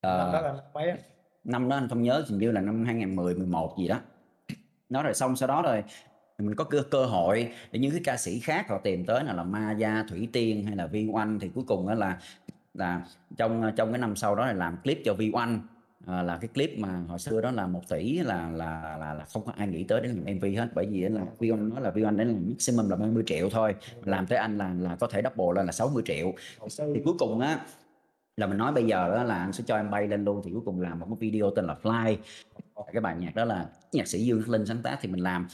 À, 0.00 0.16
năm 0.16 0.32
đó 0.32 0.40
là 0.40 0.54
mấy 0.74 0.92
năm 1.44 1.68
đó 1.68 1.76
anh 1.76 1.88
không 1.88 2.02
nhớ 2.02 2.24
hình 2.28 2.38
như 2.38 2.50
là 2.50 2.60
năm 2.60 2.84
2010 2.84 3.34
11 3.34 3.76
gì 3.78 3.88
đó. 3.88 4.00
Nó 4.88 5.02
rồi 5.02 5.14
xong 5.14 5.36
sau 5.36 5.48
đó 5.48 5.62
rồi 5.62 5.82
mình 6.40 6.54
có 6.54 6.64
cơ, 6.64 6.82
cơ 6.90 7.06
hội 7.06 7.52
để 7.72 7.78
những 7.78 7.90
cái 7.90 8.00
ca 8.04 8.16
sĩ 8.16 8.40
khác 8.40 8.68
họ 8.68 8.78
tìm 8.78 9.04
tới 9.04 9.24
là 9.24 9.32
là 9.32 9.42
Ma 9.42 9.72
Gia, 9.72 10.04
Thủy 10.08 10.28
Tiên 10.32 10.64
hay 10.64 10.76
là 10.76 10.86
Vi 10.86 11.08
Oanh 11.12 11.38
thì 11.40 11.50
cuối 11.54 11.64
cùng 11.66 11.88
đó 11.88 11.94
là 11.94 12.18
là 12.74 13.02
trong 13.36 13.72
trong 13.76 13.92
cái 13.92 13.98
năm 13.98 14.16
sau 14.16 14.34
đó 14.34 14.46
là 14.46 14.52
làm 14.52 14.76
clip 14.84 15.02
cho 15.04 15.14
Vi 15.14 15.30
Oanh. 15.34 15.60
À, 16.06 16.22
là 16.22 16.36
cái 16.36 16.48
clip 16.48 16.78
mà 16.78 17.04
hồi 17.08 17.18
xưa 17.18 17.40
đó 17.40 17.50
là 17.50 17.66
một 17.66 17.88
tỷ 17.88 18.18
là 18.18 18.50
là 18.50 18.96
là, 19.00 19.14
là 19.14 19.24
không 19.32 19.44
có 19.46 19.52
ai 19.56 19.68
nghĩ 19.68 19.84
tới 19.84 20.00
đến 20.00 20.10
làm 20.10 20.36
MV 20.36 20.44
hết. 20.44 20.68
Bởi 20.74 20.86
vì 20.86 21.00
là 21.00 21.20
Vi 21.38 21.50
Oanh 21.50 21.68
nói 21.68 21.80
là 21.80 21.90
Vi 21.90 22.04
Oanh 22.04 22.16
đến 22.16 22.28
là 22.28 22.34
maximum 22.48 22.88
là 22.88 22.96
30 22.96 23.22
triệu 23.26 23.50
thôi. 23.50 23.74
Làm 24.04 24.26
tới 24.26 24.38
anh 24.38 24.58
là 24.58 24.74
là 24.78 24.96
có 24.96 25.06
thể 25.06 25.22
double 25.24 25.56
lên 25.56 25.66
là 25.66 25.72
60 25.72 26.02
triệu. 26.06 26.34
Thì 26.94 27.00
cuối 27.04 27.14
cùng 27.18 27.40
á 27.40 27.60
là 28.36 28.46
mình 28.46 28.58
nói 28.58 28.72
bây 28.72 28.84
giờ 28.84 29.08
đó 29.16 29.22
là 29.22 29.34
anh 29.34 29.52
sẽ 29.52 29.64
cho 29.66 29.76
em 29.76 29.90
bay 29.90 30.08
lên 30.08 30.24
luôn. 30.24 30.42
Thì 30.44 30.50
cuối 30.50 30.62
cùng 30.64 30.80
làm 30.80 30.98
một 30.98 31.06
cái 31.10 31.16
video 31.30 31.50
tên 31.56 31.64
là 31.64 31.76
Fly. 31.82 32.16
Cái 32.92 33.00
bài 33.00 33.16
nhạc 33.18 33.34
đó 33.34 33.44
là 33.44 33.66
nhạc 33.92 34.06
sĩ 34.08 34.18
Dương 34.24 34.50
Linh 34.50 34.66
sáng 34.66 34.82
tác 34.82 34.98
thì 35.00 35.08
mình 35.08 35.22
làm 35.22 35.48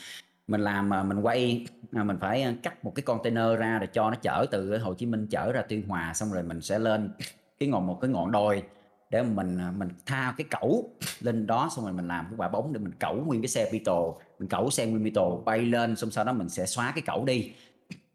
mình 0.47 0.61
làm 0.61 0.88
mà 0.88 1.03
mình 1.03 1.20
quay 1.20 1.66
à, 1.92 2.05
mình 2.05 2.16
phải 2.20 2.42
à, 2.42 2.55
cắt 2.62 2.84
một 2.84 2.94
cái 2.94 3.03
container 3.03 3.59
ra 3.59 3.78
để 3.78 3.86
cho 3.86 4.11
nó 4.11 4.16
chở 4.22 4.47
từ 4.51 4.78
Hồ 4.78 4.94
Chí 4.94 5.07
Minh 5.07 5.26
chở 5.30 5.53
ra 5.53 5.62
Tuyên 5.62 5.88
Hòa 5.88 6.14
xong 6.14 6.32
rồi 6.32 6.42
mình 6.42 6.61
sẽ 6.61 6.78
lên 6.78 7.11
cái 7.59 7.68
ngọn 7.68 7.86
một 7.86 7.99
cái 8.01 8.11
ngọn 8.11 8.32
đồi 8.32 8.62
để 9.11 9.22
mình 9.22 9.59
à, 9.59 9.72
mình 9.76 9.88
tha 10.07 10.34
cái 10.36 10.47
cẩu 10.51 10.90
lên 11.20 11.47
đó 11.47 11.68
xong 11.76 11.84
rồi 11.84 11.94
mình 11.94 12.09
làm 12.09 12.24
cái 12.24 12.34
quả 12.36 12.49
bóng 12.49 12.72
để 12.72 12.80
mình 12.80 12.92
cẩu 12.99 13.16
nguyên 13.16 13.42
cái 13.42 13.49
xe 13.49 13.68
Vito 13.72 13.97
mình 14.38 14.49
cẩu 14.49 14.70
xe 14.70 14.86
nguyên 14.86 15.03
Vito 15.03 15.30
bay 15.44 15.59
lên 15.59 15.97
xong 15.97 16.11
sau 16.11 16.24
đó 16.24 16.32
mình 16.32 16.49
sẽ 16.49 16.66
xóa 16.66 16.92
cái 16.94 17.03
cẩu 17.07 17.24
đi. 17.24 17.53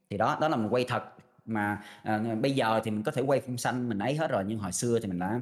Thì 0.09 0.17
đó 0.17 0.37
đó 0.41 0.47
là 0.47 0.57
mình 0.57 0.69
quay 0.69 0.85
thật 0.87 1.03
mà 1.45 1.81
à, 2.03 2.35
bây 2.41 2.51
giờ 2.51 2.81
thì 2.83 2.91
mình 2.91 3.03
có 3.03 3.11
thể 3.11 3.21
quay 3.21 3.41
phun 3.41 3.57
xanh 3.57 3.89
mình 3.89 3.99
ấy 3.99 4.15
hết 4.15 4.31
rồi 4.31 4.43
nhưng 4.47 4.59
hồi 4.59 4.71
xưa 4.71 4.99
thì 4.99 5.07
mình 5.07 5.19
đã 5.19 5.41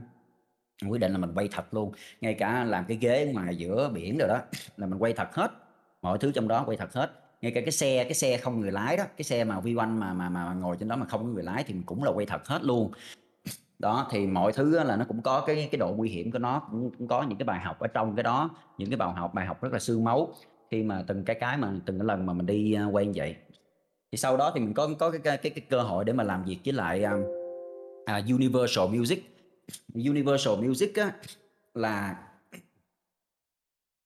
quyết 0.89 0.99
định 0.99 1.11
là 1.11 1.17
mình 1.17 1.31
quay 1.35 1.49
thật 1.51 1.73
luôn. 1.73 1.91
Ngay 2.21 2.33
cả 2.33 2.63
làm 2.63 2.85
cái 2.85 2.97
ghế 2.97 3.31
ngoài 3.33 3.55
giữa 3.55 3.89
biển 3.93 4.17
rồi 4.17 4.27
đó 4.27 4.39
là 4.77 4.87
mình 4.87 4.99
quay 4.99 5.13
thật 5.13 5.35
hết 5.35 5.51
mọi 6.01 6.17
thứ 6.17 6.31
trong 6.31 6.47
đó 6.47 6.63
quay 6.65 6.77
thật 6.77 6.93
hết. 6.93 7.11
Ngay 7.41 7.51
cả 7.51 7.61
cái 7.61 7.71
xe 7.71 8.03
cái 8.03 8.13
xe 8.13 8.37
không 8.37 8.59
người 8.59 8.71
lái 8.71 8.97
đó 8.97 9.03
cái 9.17 9.23
xe 9.23 9.43
mà 9.43 9.59
vi 9.59 9.75
quanh 9.75 9.99
mà 9.99 10.13
mà 10.13 10.29
mà 10.29 10.53
ngồi 10.53 10.75
trên 10.79 10.87
đó 10.87 10.95
mà 10.95 11.05
không 11.05 11.23
có 11.23 11.27
người 11.27 11.43
lái 11.43 11.63
thì 11.63 11.75
cũng 11.85 12.03
là 12.03 12.11
quay 12.11 12.25
thật 12.25 12.47
hết 12.47 12.63
luôn. 12.63 12.91
Đó 13.79 14.07
thì 14.11 14.27
mọi 14.27 14.51
thứ 14.53 14.83
là 14.83 14.95
nó 14.95 15.05
cũng 15.07 15.21
có 15.21 15.43
cái 15.47 15.69
cái 15.71 15.79
độ 15.79 15.93
nguy 15.97 16.09
hiểm 16.09 16.31
của 16.31 16.39
nó 16.39 16.61
cũng, 16.71 16.91
cũng 16.97 17.07
có 17.07 17.23
những 17.23 17.37
cái 17.37 17.45
bài 17.45 17.59
học 17.59 17.79
ở 17.79 17.87
trong 17.87 18.15
cái 18.15 18.23
đó 18.23 18.49
những 18.77 18.89
cái 18.89 18.97
bài 18.97 19.09
học 19.15 19.33
bài 19.33 19.45
học 19.45 19.61
rất 19.61 19.73
là 19.73 19.79
xương 19.79 20.03
máu 20.03 20.33
khi 20.71 20.83
mà 20.83 21.03
từng 21.07 21.23
cái 21.23 21.35
cái 21.39 21.57
mà 21.57 21.73
từng 21.85 21.99
cái 21.99 22.05
lần 22.05 22.25
mà 22.25 22.33
mình 22.33 22.45
đi 22.45 22.73
à, 22.73 22.85
quay 22.85 23.05
như 23.05 23.13
vậy. 23.15 23.35
Thì 24.11 24.17
sau 24.17 24.37
đó 24.37 24.51
thì 24.55 24.59
mình 24.59 24.73
có 24.73 24.89
có 24.99 25.11
cái 25.11 25.19
cái, 25.23 25.37
cái, 25.37 25.49
cái 25.49 25.65
cơ 25.69 25.81
hội 25.81 26.05
để 26.05 26.13
mà 26.13 26.23
làm 26.23 26.43
việc 26.43 26.59
với 26.65 26.73
lại 26.73 27.03
uh, 27.05 28.29
Universal 28.29 28.87
Music. 28.87 29.35
Universal 29.93 30.55
Music 30.55 30.95
á, 30.95 31.11
là 31.73 32.15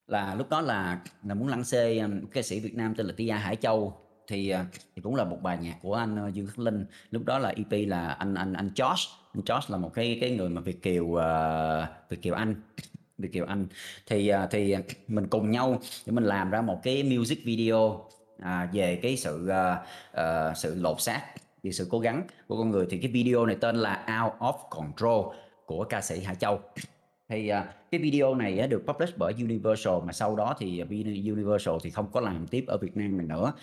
là 0.08 0.36
lúc 0.36 0.50
đó 0.50 0.62
là 0.62 1.00
là 1.24 1.34
muốn 1.34 1.48
lăng 1.48 1.64
xê 1.64 2.00
um, 2.00 2.26
ca 2.26 2.42
sĩ 2.42 2.60
Việt 2.60 2.76
Nam 2.76 2.96
tên 2.96 3.06
là 3.06 3.14
Tia 3.18 3.32
Hải 3.32 3.56
Châu. 3.56 3.98
Thì 4.28 4.50
à, 4.50 4.66
thì 4.96 5.02
cũng 5.02 5.16
là 5.16 5.24
một 5.24 5.38
bài 5.42 5.58
nhạc 5.62 5.76
của 5.82 5.94
anh 5.94 6.16
ờ, 6.16 6.28
Dương 6.28 6.48
Khắc 6.48 6.60
Linh. 6.60 6.86
Lúc 7.12 7.26
đó 7.26 7.40
là 7.40 7.50
EP 7.50 7.88
là 7.88 8.08
anh 8.08 8.36
anh 8.36 8.54
anh 8.54 8.70
Josh. 8.76 9.10
Anh 9.34 9.44
Josh 9.44 9.72
là 9.72 9.78
một 9.78 9.94
cái 9.94 10.18
cái 10.22 10.32
người 10.32 10.50
mà 10.50 10.62
Việt 10.62 10.82
kiều 10.82 11.06
uh, 11.06 11.22
Việt 12.10 12.22
kiều 12.22 12.34
Anh. 12.34 12.56
Việt 13.18 13.34
kiều 13.34 13.46
Anh. 13.46 13.68
Thì 14.08 14.32
uh, 14.34 14.52
thì 14.52 14.76
mình 15.08 15.28
cùng 15.28 15.52
nhau 15.52 15.80
để 16.06 16.12
mình 16.14 16.24
làm 16.24 16.52
ra 16.52 16.62
một 16.62 16.80
cái 16.84 17.04
music 17.04 17.46
video 17.46 18.06
à, 18.40 18.70
về 18.74 19.00
cái 19.02 19.18
sự 19.18 19.50
uh, 19.50 19.78
uh, 20.12 20.58
sự 20.58 20.76
lột 20.76 21.02
xác 21.02 21.22
về 21.64 21.72
sự 21.72 21.88
cố 21.90 22.00
gắng 22.00 22.24
của 22.48 22.58
con 22.58 22.72
người. 22.72 22.88
Thì 22.90 22.98
cái 22.98 23.12
video 23.12 23.46
này 23.46 23.58
tên 23.62 23.76
là 23.76 24.22
Out 24.24 24.34
of 24.40 24.70
Control 24.70 25.36
của 25.66 25.84
ca 25.84 26.02
sĩ 26.02 26.24
Hải 26.24 26.36
Châu 26.36 26.60
thì 27.30 27.52
uh, 27.52 27.66
cái 27.92 28.02
video 28.02 28.36
này 28.36 28.62
uh, 28.64 28.70
được 28.70 28.84
publish 28.88 29.18
bởi 29.18 29.34
Universal 29.34 29.94
mà 30.06 30.14
sau 30.14 30.36
đó 30.36 30.56
thì 30.60 30.80
à, 30.80 30.86
Universal 30.90 31.76
thì 31.84 31.90
không 31.90 32.12
có 32.12 32.22
làm 32.22 32.48
tiếp 32.48 32.66
ở 32.68 32.78
Việt 32.78 32.98
Nam 32.98 33.18
này 33.18 33.26
nữa. 33.26 33.54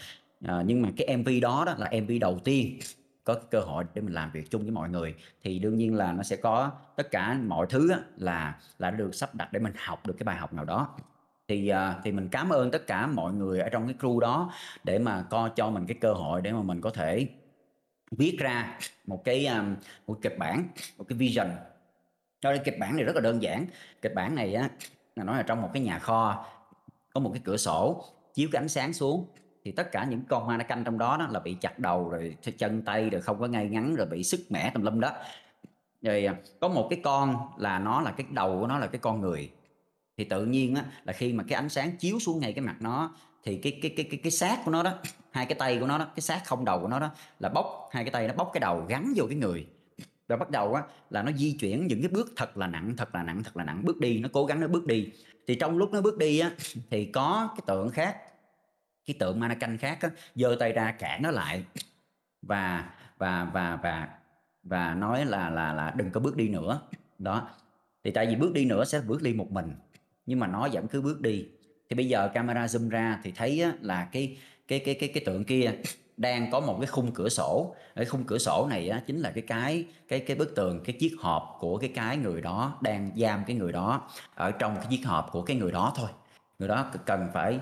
Uh, 0.44 0.50
nhưng 0.66 0.82
mà 0.82 0.88
cái 0.96 1.16
MV 1.16 1.28
đó 1.42 1.64
đó 1.66 1.74
là 1.78 1.90
MV 2.00 2.10
đầu 2.20 2.38
tiên 2.44 2.78
có 3.24 3.34
cơ 3.34 3.60
hội 3.60 3.84
để 3.94 4.02
mình 4.02 4.14
làm 4.14 4.30
việc 4.32 4.50
chung 4.50 4.62
với 4.62 4.70
mọi 4.70 4.88
người. 4.88 5.14
Thì 5.42 5.58
đương 5.58 5.76
nhiên 5.76 5.94
là 5.94 6.12
nó 6.12 6.22
sẽ 6.22 6.36
có 6.36 6.70
tất 6.96 7.10
cả 7.10 7.38
mọi 7.46 7.66
thứ 7.70 7.92
là 8.16 8.58
là 8.78 8.90
được 8.90 9.14
sắp 9.14 9.34
đặt 9.34 9.52
để 9.52 9.60
mình 9.60 9.72
học 9.76 10.06
được 10.06 10.14
cái 10.18 10.24
bài 10.24 10.36
học 10.36 10.52
nào 10.52 10.64
đó. 10.64 10.88
Thì 11.48 11.72
uh, 11.72 12.04
thì 12.04 12.12
mình 12.12 12.28
cảm 12.28 12.50
ơn 12.50 12.70
tất 12.70 12.86
cả 12.86 13.06
mọi 13.06 13.32
người 13.32 13.60
ở 13.60 13.68
trong 13.68 13.86
cái 13.86 13.94
crew 14.00 14.18
đó 14.18 14.52
để 14.84 14.98
mà 14.98 15.24
co 15.30 15.48
cho 15.48 15.70
mình 15.70 15.86
cái 15.86 15.96
cơ 16.00 16.12
hội 16.12 16.42
để 16.42 16.52
mà 16.52 16.62
mình 16.62 16.80
có 16.80 16.90
thể 16.90 17.26
viết 18.10 18.36
ra 18.38 18.78
một 19.06 19.24
cái 19.24 19.46
um, 19.46 19.76
một 20.06 20.18
kịch 20.22 20.38
bản 20.38 20.68
một 20.98 21.04
cái 21.08 21.18
vision 21.18 21.48
cho 22.40 22.52
nên 22.52 22.62
kịch 22.64 22.78
bản 22.80 22.96
này 22.96 23.04
rất 23.04 23.14
là 23.14 23.20
đơn 23.20 23.42
giản. 23.42 23.66
Kịch 24.02 24.14
bản 24.14 24.34
này 24.34 24.54
á 24.54 24.68
là 25.16 25.24
nói 25.24 25.36
là 25.36 25.42
trong 25.42 25.62
một 25.62 25.70
cái 25.72 25.82
nhà 25.82 25.98
kho 25.98 26.46
có 27.14 27.20
một 27.20 27.30
cái 27.32 27.42
cửa 27.44 27.56
sổ 27.56 28.04
chiếu 28.34 28.48
cái 28.52 28.62
ánh 28.62 28.68
sáng 28.68 28.92
xuống 28.92 29.26
thì 29.64 29.72
tất 29.72 29.92
cả 29.92 30.04
những 30.04 30.22
con 30.28 30.46
ma 30.46 30.56
nó 30.56 30.64
canh 30.64 30.84
trong 30.84 30.98
đó, 30.98 31.16
đó 31.16 31.28
là 31.30 31.40
bị 31.40 31.54
chặt 31.54 31.78
đầu 31.78 32.08
rồi 32.08 32.36
chân 32.58 32.82
tay 32.82 33.10
rồi 33.10 33.20
không 33.20 33.40
có 33.40 33.46
ngay 33.46 33.68
ngắn 33.68 33.94
rồi 33.94 34.06
bị 34.06 34.24
sức 34.24 34.40
mẻ 34.48 34.70
tùm 34.74 34.82
lum 34.82 35.00
đó. 35.00 35.12
Rồi 36.02 36.24
à, 36.24 36.34
có 36.60 36.68
một 36.68 36.86
cái 36.90 37.00
con 37.02 37.36
là 37.58 37.78
nó 37.78 38.00
là 38.00 38.10
cái 38.10 38.26
đầu 38.30 38.60
của 38.60 38.66
nó 38.66 38.78
là 38.78 38.86
cái 38.86 38.98
con 38.98 39.20
người. 39.20 39.50
Thì 40.16 40.24
tự 40.24 40.46
nhiên 40.46 40.74
á, 40.74 40.84
là 41.04 41.12
khi 41.12 41.32
mà 41.32 41.44
cái 41.48 41.56
ánh 41.56 41.68
sáng 41.68 41.96
chiếu 41.96 42.18
xuống 42.18 42.40
ngay 42.40 42.52
cái 42.52 42.64
mặt 42.64 42.76
nó 42.80 43.14
thì 43.44 43.56
cái 43.56 43.78
cái 43.82 43.94
cái 43.96 44.06
cái 44.10 44.20
cái 44.22 44.30
xác 44.30 44.58
của 44.64 44.70
nó 44.70 44.82
đó 44.82 44.92
hai 45.30 45.46
cái 45.46 45.54
tay 45.54 45.78
của 45.78 45.86
nó 45.86 45.98
đó 45.98 46.06
cái 46.14 46.20
xác 46.20 46.40
không 46.44 46.64
đầu 46.64 46.80
của 46.80 46.88
nó 46.88 47.00
đó 47.00 47.10
là 47.38 47.48
bóc 47.48 47.88
hai 47.92 48.04
cái 48.04 48.10
tay 48.10 48.28
nó 48.28 48.34
bóc 48.34 48.50
cái 48.52 48.60
đầu 48.60 48.84
gắn 48.88 49.12
vô 49.16 49.24
cái 49.28 49.36
người 49.36 49.66
rồi 50.30 50.38
bắt 50.38 50.50
đầu 50.50 50.74
á 50.74 50.82
là 51.10 51.22
nó 51.22 51.32
di 51.32 51.52
chuyển 51.52 51.86
những 51.86 52.02
cái 52.02 52.08
bước 52.08 52.32
thật 52.36 52.56
là 52.56 52.66
nặng 52.66 52.94
thật 52.96 53.14
là 53.14 53.22
nặng 53.22 53.42
thật 53.44 53.56
là 53.56 53.64
nặng. 53.64 53.82
Bước 53.84 54.00
đi 54.00 54.20
nó 54.20 54.28
cố 54.32 54.46
gắng 54.46 54.60
nó 54.60 54.68
bước 54.68 54.86
đi. 54.86 55.10
Thì 55.46 55.54
trong 55.54 55.78
lúc 55.78 55.92
nó 55.92 56.00
bước 56.00 56.18
đi 56.18 56.38
á 56.38 56.50
thì 56.90 57.04
có 57.04 57.48
cái 57.56 57.62
tượng 57.66 57.90
khác 57.90 58.16
cái 59.06 59.16
tượng 59.18 59.40
mannequin 59.40 59.76
khác 59.76 59.98
á 60.00 60.10
giơ 60.34 60.56
tay 60.60 60.72
ra 60.72 60.92
cản 60.92 61.22
nó 61.22 61.30
lại. 61.30 61.64
Và 62.42 62.90
và 63.18 63.44
và 63.52 63.78
và 63.82 64.08
và 64.62 64.94
nói 64.94 65.24
là 65.24 65.50
là 65.50 65.72
là 65.72 65.92
đừng 65.96 66.10
có 66.10 66.20
bước 66.20 66.36
đi 66.36 66.48
nữa. 66.48 66.80
Đó. 67.18 67.48
Thì 68.04 68.10
tại 68.10 68.26
vì 68.26 68.36
bước 68.36 68.52
đi 68.52 68.64
nữa 68.64 68.84
sẽ 68.84 69.00
bước 69.00 69.22
đi 69.22 69.32
một 69.32 69.50
mình 69.50 69.72
nhưng 70.26 70.40
mà 70.40 70.46
nó 70.46 70.68
vẫn 70.72 70.88
cứ 70.88 71.02
bước 71.02 71.20
đi. 71.20 71.46
Thì 71.88 71.96
bây 71.96 72.08
giờ 72.08 72.30
camera 72.34 72.66
zoom 72.66 72.88
ra 72.90 73.20
thì 73.22 73.32
thấy 73.36 73.62
á, 73.62 73.72
là 73.80 74.08
cái 74.12 74.38
cái 74.68 74.78
cái 74.78 74.94
cái 74.94 75.10
cái 75.14 75.24
tượng 75.26 75.44
kia 75.44 75.72
đang 76.20 76.50
có 76.50 76.60
một 76.60 76.76
cái 76.80 76.86
khung 76.86 77.12
cửa 77.14 77.28
sổ. 77.28 77.74
Cái 77.94 78.04
khung 78.04 78.24
cửa 78.24 78.38
sổ 78.38 78.66
này 78.70 78.88
á, 78.88 79.02
chính 79.06 79.18
là 79.20 79.30
cái 79.30 79.42
cái 79.42 79.84
cái 80.08 80.20
cái 80.20 80.36
bức 80.36 80.54
tường 80.56 80.80
cái 80.84 80.96
chiếc 81.00 81.16
hộp 81.18 81.56
của 81.60 81.78
cái 81.78 81.90
cái 81.94 82.16
người 82.16 82.40
đó 82.40 82.78
đang 82.80 83.10
giam 83.16 83.44
cái 83.46 83.56
người 83.56 83.72
đó 83.72 84.08
ở 84.34 84.50
trong 84.50 84.76
cái 84.76 84.86
chiếc 84.90 85.06
hộp 85.06 85.28
của 85.32 85.42
cái 85.42 85.56
người 85.56 85.72
đó 85.72 85.92
thôi. 85.96 86.08
Người 86.58 86.68
đó 86.68 86.90
cần 87.06 87.28
phải 87.34 87.58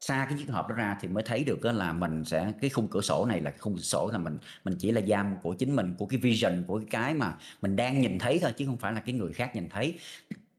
xa 0.00 0.26
cái 0.28 0.38
chiếc 0.38 0.50
hộp 0.50 0.68
đó 0.68 0.74
ra 0.74 0.96
thì 1.00 1.08
mới 1.08 1.22
thấy 1.22 1.44
được 1.44 1.64
là 1.64 1.92
mình 1.92 2.24
sẽ 2.24 2.52
cái 2.60 2.70
khung 2.70 2.88
cửa 2.88 3.00
sổ 3.00 3.26
này 3.26 3.40
là 3.40 3.52
khung 3.58 3.74
cửa 3.74 3.82
sổ 3.82 4.10
là 4.12 4.18
mình 4.18 4.38
mình 4.64 4.76
chỉ 4.78 4.92
là 4.92 5.00
giam 5.00 5.36
của 5.42 5.54
chính 5.54 5.76
mình 5.76 5.94
của 5.98 6.06
cái 6.06 6.18
vision 6.18 6.64
của 6.66 6.78
cái 6.78 6.86
cái 6.90 7.14
mà 7.14 7.34
mình 7.62 7.76
đang 7.76 8.00
nhìn 8.00 8.18
thấy 8.18 8.38
thôi 8.42 8.52
chứ 8.56 8.66
không 8.66 8.76
phải 8.76 8.92
là 8.92 9.00
cái 9.00 9.14
người 9.14 9.32
khác 9.32 9.56
nhìn 9.56 9.68
thấy. 9.68 9.98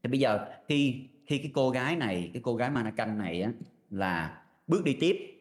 Thì 0.02 0.10
bây 0.10 0.20
giờ 0.20 0.46
khi 0.68 1.00
khi 1.26 1.38
cái 1.38 1.50
cô 1.54 1.70
gái 1.70 1.96
này 1.96 2.30
cái 2.34 2.42
cô 2.44 2.56
gái 2.56 2.70
manakan 2.70 3.18
này 3.18 3.42
á 3.42 3.50
là 3.90 4.42
bước 4.66 4.84
đi 4.84 4.96
tiếp 5.00 5.31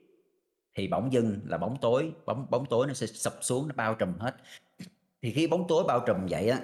thì 0.75 0.87
bỗng 0.87 1.13
dưng 1.13 1.39
là 1.45 1.57
bóng 1.57 1.77
tối 1.81 2.11
bóng 2.25 2.47
bóng 2.49 2.65
tối 2.65 2.87
nó 2.87 2.93
sẽ 2.93 3.07
sập 3.07 3.33
xuống 3.41 3.67
nó 3.67 3.73
bao 3.77 3.95
trùm 3.95 4.17
hết. 4.19 4.35
Thì 5.21 5.31
khi 5.31 5.47
bóng 5.47 5.65
tối 5.67 5.83
bao 5.87 5.99
trùm 6.07 6.27
vậy 6.29 6.49
á 6.49 6.59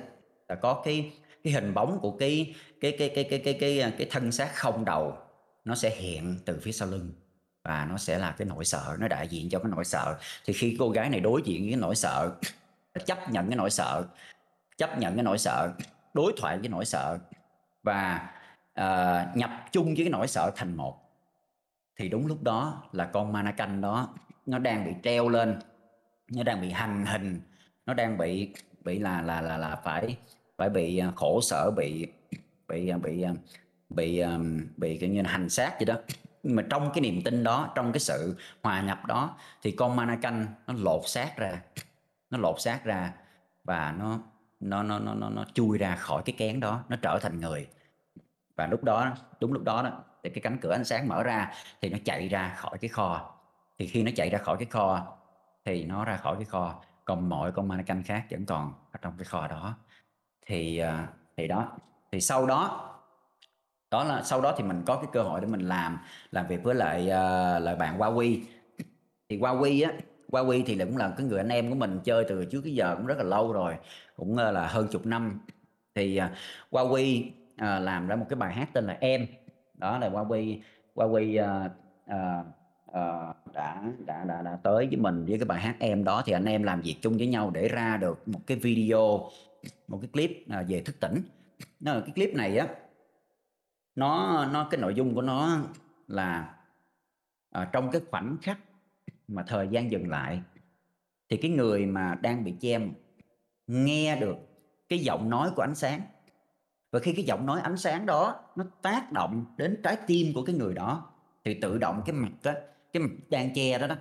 là 0.48 0.56
có 0.56 0.82
cái 0.86 1.12
cái 1.44 1.54
hình 1.54 1.74
bóng 1.74 2.00
của 2.02 2.12
cái 2.12 2.56
cái 2.82 2.96
cái 3.00 3.12
cái 3.16 3.24
cái 3.24 3.40
cái 3.40 3.54
cái 3.60 3.94
cái 3.98 4.08
thân 4.12 4.32
xác 4.32 4.56
không 4.56 4.86
đầu 4.86 5.18
nó 5.66 5.76
sẽ 5.76 5.96
hiện 5.96 6.36
từ 6.46 6.60
phía 6.62 6.72
sau 6.72 6.88
lưng 6.88 7.12
và 7.64 7.88
nó 7.90 7.98
sẽ 7.98 8.20
là 8.20 8.36
cái 8.38 8.48
nỗi 8.48 8.66
sợ 8.66 8.98
nó 9.00 9.08
đại 9.08 9.28
diện 9.28 9.50
cho 9.50 9.60
cái 9.60 9.72
nỗi 9.76 9.86
sợ. 9.86 10.18
Thì 10.46 10.54
khi 10.54 10.76
cô 10.80 10.90
gái 10.90 11.10
này 11.10 11.20
đối 11.20 11.42
diện 11.46 11.62
với 11.62 11.72
cái 11.72 11.80
nỗi 11.80 11.96
sợ 11.96 12.32
chấp 13.06 13.32
nhận 13.32 13.48
cái 13.48 13.56
nỗi 13.56 13.70
sợ 13.70 14.04
chấp 14.78 15.00
nhận 15.00 15.16
cái 15.16 15.24
nỗi 15.24 15.38
sợ 15.38 15.72
đối 16.14 16.34
thoại 16.38 16.58
với 16.58 16.70
nỗi 16.70 16.86
sợ 16.86 17.18
và 17.84 18.30
uh, 18.80 19.38
nhập 19.38 19.52
chung 19.72 19.86
với 19.86 19.96
cái 19.96 20.10
nỗi 20.10 20.28
sợ 20.28 20.52
thành 20.56 20.76
một 20.76 21.07
thì 21.98 22.10
đúng 22.10 22.28
lúc 22.28 22.44
đó 22.44 22.84
là 22.92 23.06
con 23.06 23.34
manakan 23.34 23.82
đó 23.82 24.10
nó 24.46 24.60
đang 24.60 24.86
bị 24.86 24.92
treo 25.04 25.30
lên 25.30 25.60
nó 26.32 26.44
đang 26.44 26.62
bị 26.62 26.70
hành 26.72 27.06
hình 27.06 27.42
nó 27.86 27.94
đang 27.94 28.18
bị 28.18 28.54
bị 28.84 29.00
là 29.00 29.22
là 29.22 29.42
là 29.42 29.58
là 29.58 29.76
phải 29.76 30.18
phải 30.58 30.70
bị 30.70 30.98
à, 30.98 31.12
khổ 31.16 31.42
sở 31.42 31.72
bị 31.72 32.08
bị 32.68 32.90
à, 32.90 32.98
bị 32.98 33.22
à, 33.22 33.34
bị 33.90 34.24
bị, 34.78 34.98
kiểu 34.98 35.10
như 35.10 35.22
là 35.22 35.30
hành 35.30 35.50
xác 35.50 35.76
vậy 35.80 35.86
đó. 35.86 35.96
Nhưng 36.44 36.56
mà 36.56 36.64
trong 36.70 36.92
cái 36.94 37.02
niềm 37.02 37.22
tin 37.24 37.44
đó 37.44 37.72
trong 37.76 37.92
cái 37.92 38.00
sự 38.00 38.36
hòa 38.64 38.82
nhập 38.82 39.06
đó 39.06 39.38
thì 39.62 39.72
con 39.72 39.96
manakan 39.96 40.48
nó 40.68 40.74
lột 40.78 41.02
xác 41.06 41.38
ra 41.38 41.62
nó 42.30 42.38
lột 42.38 42.62
xác 42.62 42.84
ra 42.84 43.14
và 43.64 43.96
nó 44.00 44.20
nó 44.60 44.84
nó 44.84 45.00
nó 45.00 45.14
nó, 45.14 45.30
nó 45.30 45.46
chui 45.54 45.78
ra 45.78 45.96
khỏi 45.96 46.24
cái 46.26 46.36
kén 46.38 46.60
đó 46.60 46.84
nó 46.90 46.96
trở 47.02 47.20
thành 47.22 47.40
người. 47.40 47.68
Và 48.56 48.68
lúc 48.68 48.84
đó 48.84 49.12
đúng 49.40 49.54
lúc 49.54 49.64
đó 49.64 49.84
đó 49.84 50.04
thì 50.28 50.34
cái 50.34 50.42
cánh 50.42 50.58
cửa 50.62 50.72
ánh 50.72 50.86
sáng 50.86 51.08
mở 51.08 51.24
ra 51.24 51.52
thì 51.82 51.90
nó 51.90 51.98
chạy 52.06 52.28
ra 52.28 52.54
khỏi 52.58 52.78
cái 52.78 52.90
kho. 52.90 53.34
Thì 53.80 53.88
khi 53.88 54.04
nó 54.04 54.12
chạy 54.16 54.30
ra 54.30 54.38
khỏi 54.38 54.58
cái 54.58 54.66
kho 54.66 55.18
thì 55.66 55.86
nó 55.86 56.06
ra 56.06 56.18
khỏi 56.18 56.36
cái 56.36 56.46
kho 56.46 56.82
còn 57.06 57.30
mọi 57.30 57.52
con 57.52 57.68
mannequin 57.68 58.04
khác 58.04 58.26
vẫn 58.30 58.46
còn 58.46 58.74
ở 58.92 59.00
trong 59.02 59.14
cái 59.18 59.26
kho 59.26 59.48
đó. 59.48 59.76
Thì 60.46 60.78
à, 60.78 61.08
thì 61.38 61.48
đó 61.48 61.72
thì 62.12 62.22
sau 62.22 62.46
đó 62.46 62.94
đó 63.92 64.04
là 64.04 64.24
sau 64.24 64.42
đó 64.42 64.54
thì 64.58 64.64
mình 64.64 64.84
có 64.86 64.96
cái 64.96 65.10
cơ 65.12 65.24
hội 65.24 65.42
để 65.42 65.48
mình 65.48 65.62
làm 65.62 66.00
làm 66.32 66.48
việc 66.48 66.64
với 66.64 66.76
lại 66.76 67.02
uh, 67.02 67.64
lại 67.64 67.76
bạn 67.76 67.98
Huawei. 67.98 68.42
Thì 69.30 69.40
Huawei 69.40 69.86
á 69.86 69.94
Huawei 70.32 70.64
thì 70.66 70.78
cũng 70.78 70.98
là 70.98 71.14
cái 71.18 71.28
người 71.28 71.40
anh 71.40 71.50
em 71.50 71.70
của 71.70 71.76
mình 71.76 72.00
chơi 72.04 72.26
từ 72.30 72.46
trước 72.46 72.62
tới 72.64 72.76
giờ 72.76 72.96
cũng 72.98 73.06
rất 73.06 73.18
là 73.18 73.24
lâu 73.24 73.54
rồi 73.54 73.76
cũng 74.16 74.34
uh, 74.34 74.54
là 74.54 74.68
hơn 74.68 74.88
chục 74.92 75.06
năm. 75.06 75.40
Thì 75.96 76.20
uh, 76.20 76.32
Huawei 76.72 77.30
uh, 77.54 77.84
làm 77.84 78.08
ra 78.08 78.16
một 78.16 78.26
cái 78.30 78.38
bài 78.38 78.54
hát 78.54 78.70
tên 78.74 78.86
là 78.86 78.98
em 79.00 79.28
đó 79.78 79.98
là 79.98 80.10
Huawei 80.10 80.60
Huawei 80.96 81.66
uh, 81.66 81.72
uh, 82.06 82.48
uh, 82.88 83.54
đã 83.54 83.84
đã 84.06 84.24
đã 84.24 84.42
đã 84.42 84.60
tới 84.64 84.88
với 84.88 84.98
mình 84.98 85.26
với 85.26 85.40
cái 85.40 85.46
bài 85.46 85.62
hát 85.62 85.76
em 85.80 86.04
đó. 86.04 86.24
Thì 86.26 86.34
anh 86.34 86.46
em 86.46 86.64
làm 86.64 86.82
việc 86.82 86.96
chung 87.02 87.18
với 87.18 87.28
nhau 87.28 87.52
để 87.54 87.68
ra 87.68 87.98
được 87.98 88.28
một 88.28 88.40
cái 88.48 88.58
video 88.58 89.30
một 89.88 90.00
cái 90.02 90.10
clip 90.14 90.46
uh, 90.46 90.68
về 90.68 90.82
thức 90.82 91.00
tỉnh. 91.00 91.22
Nó 91.80 91.94
cái 92.00 92.12
clip 92.16 92.34
này 92.34 92.58
á 92.58 92.68
nó 93.96 94.46
nó 94.46 94.68
cái 94.72 94.82
nội 94.82 94.94
dung 94.94 95.16
của 95.16 95.22
nó 95.22 95.60
là 96.08 96.56
uh, 97.62 97.68
trong 97.72 97.92
cái 97.92 98.02
khoảnh 98.12 98.38
khắc 98.42 98.60
mà 99.28 99.44
thời 99.48 99.68
gian 99.68 99.92
dừng 99.92 100.10
lại 100.10 100.42
thì 101.30 101.38
cái 101.38 101.52
người 101.52 101.86
mà 101.86 102.16
đang 102.22 102.44
bị 102.44 102.54
chem 102.60 102.94
nghe 103.68 104.20
được 104.20 104.38
cái 104.90 105.00
giọng 105.00 105.30
nói 105.30 105.52
của 105.56 105.62
ánh 105.62 105.76
sáng 105.76 106.02
và 106.92 107.00
khi 107.00 107.14
cái 107.14 107.26
giọng 107.26 107.46
nói 107.46 107.62
ánh 107.62 107.78
sáng 107.78 108.06
đó 108.06 108.40
nó 108.56 108.66
tác 108.82 109.12
động 109.12 109.46
đến 109.58 109.82
trái 109.84 109.98
tim 110.08 110.34
của 110.34 110.44
cái 110.44 110.56
người 110.56 110.74
đó, 110.74 111.12
thì 111.46 111.54
tự 111.54 111.78
động 111.78 112.02
cái 112.06 112.16
mặt 112.16 112.32
đó 112.44 112.52
cái 112.94 113.04
mặt 113.04 113.10
đang 113.30 113.54
che 113.54 113.80
đó 113.80 113.88
đó, 113.88 113.96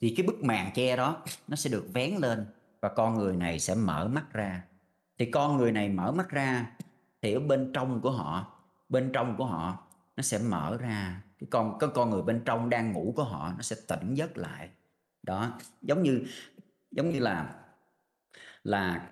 thì 0.00 0.14
cái 0.16 0.26
bức 0.26 0.44
màn 0.44 0.70
che 0.74 0.96
đó 0.96 1.22
nó 1.48 1.56
sẽ 1.56 1.70
được 1.70 1.86
vén 1.94 2.16
lên 2.16 2.46
và 2.80 2.88
con 2.88 3.14
người 3.14 3.36
này 3.36 3.58
sẽ 3.58 3.74
mở 3.74 4.08
mắt 4.08 4.24
ra. 4.32 4.62
Thì 5.18 5.30
con 5.30 5.56
người 5.56 5.72
này 5.72 5.88
mở 5.88 6.12
mắt 6.12 6.28
ra 6.28 6.66
thì 7.22 7.32
ở 7.32 7.40
bên 7.40 7.70
trong 7.74 8.00
của 8.00 8.10
họ, 8.10 8.58
bên 8.88 9.10
trong 9.12 9.36
của 9.36 9.44
họ 9.44 9.86
nó 10.16 10.22
sẽ 10.22 10.38
mở 10.38 10.76
ra. 10.80 11.22
Cái 11.38 11.48
con 11.50 11.78
cái 11.78 11.90
con 11.94 12.10
người 12.10 12.22
bên 12.22 12.42
trong 12.44 12.70
đang 12.70 12.92
ngủ 12.92 13.12
của 13.16 13.24
họ 13.24 13.52
nó 13.56 13.62
sẽ 13.62 13.76
tỉnh 13.88 14.14
giấc 14.14 14.36
lại. 14.36 14.68
Đó, 15.22 15.58
giống 15.82 16.02
như 16.02 16.24
giống 16.90 17.10
như 17.10 17.18
là 17.18 17.54
là 18.64 19.10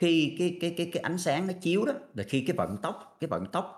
khi 0.00 0.36
cái 0.38 0.58
cái 0.60 0.74
cái 0.76 0.90
cái 0.92 1.02
ánh 1.02 1.18
sáng 1.18 1.46
nó 1.46 1.52
chiếu 1.60 1.84
đó, 1.84 1.92
là 2.14 2.24
khi 2.28 2.44
cái 2.46 2.56
vận 2.56 2.76
tốc, 2.76 3.16
cái 3.20 3.28
vận 3.28 3.46
tốc 3.46 3.76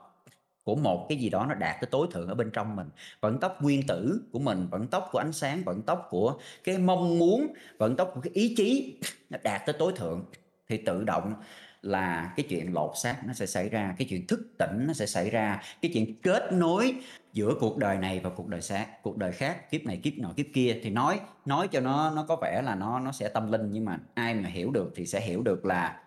của 0.65 0.77
một 0.77 1.07
cái 1.09 1.19
gì 1.19 1.31
đó 1.31 1.47
nó 1.49 1.55
đạt 1.55 1.77
tới 1.81 1.89
tối 1.91 2.07
thượng 2.11 2.29
ở 2.29 2.35
bên 2.35 2.51
trong 2.51 2.77
mình. 2.77 2.89
Vận 3.21 3.41
tốc 3.41 3.63
nguyên 3.63 3.87
tử 3.87 4.23
của 4.33 4.39
mình, 4.39 4.69
vận 4.71 4.87
tốc 4.87 5.09
của 5.13 5.19
ánh 5.19 5.33
sáng, 5.33 5.63
vận 5.65 5.83
tốc 5.83 6.07
của 6.11 6.39
cái 6.65 6.79
mong 6.79 7.19
muốn, 7.19 7.55
vận 7.79 7.97
tốc 7.97 8.11
của 8.15 8.21
cái 8.21 8.31
ý 8.35 8.55
chí 8.57 8.99
nó 9.31 9.39
đạt 9.43 9.63
tới 9.67 9.75
tối 9.79 9.93
thượng. 9.97 10.25
Thì 10.69 10.77
tự 10.77 11.05
động 11.05 11.35
là 11.83 12.33
cái 12.37 12.47
chuyện 12.49 12.75
lột 12.75 12.91
xác 13.03 13.27
nó 13.27 13.33
sẽ 13.33 13.47
xảy 13.47 13.69
ra, 13.69 13.95
cái 13.99 14.07
chuyện 14.11 14.27
thức 14.27 14.41
tỉnh 14.59 14.87
nó 14.87 14.93
sẽ 14.93 15.07
xảy 15.07 15.31
ra, 15.31 15.63
cái 15.83 15.91
chuyện 15.95 16.21
kết 16.23 16.53
nối 16.53 16.95
giữa 17.33 17.55
cuộc 17.61 17.79
đời 17.79 17.99
này 17.99 18.21
và 18.21 18.31
cuộc 18.31 18.49
đời 18.49 18.63
xác, 18.63 19.03
cuộc 19.03 19.17
đời 19.17 19.33
khác, 19.33 19.71
kiếp 19.71 19.85
này, 19.85 20.01
kiếp 20.03 20.13
nọ, 20.19 20.33
kiếp 20.37 20.47
kia. 20.55 20.81
Thì 20.83 20.91
nói 20.91 21.21
nói 21.45 21.69
cho 21.69 21.81
nó 21.81 22.11
nó 22.11 22.25
có 22.29 22.37
vẻ 22.37 22.63
là 22.63 22.75
nó 22.75 23.01
nó 23.01 23.13
sẽ 23.13 23.29
tâm 23.29 23.53
linh 23.53 23.71
nhưng 23.73 23.85
mà 23.85 23.99
ai 24.15 24.35
mà 24.35 24.49
hiểu 24.49 24.71
được 24.71 24.93
thì 24.97 25.07
sẽ 25.07 25.21
hiểu 25.21 25.43
được 25.43 25.65
là 25.65 26.02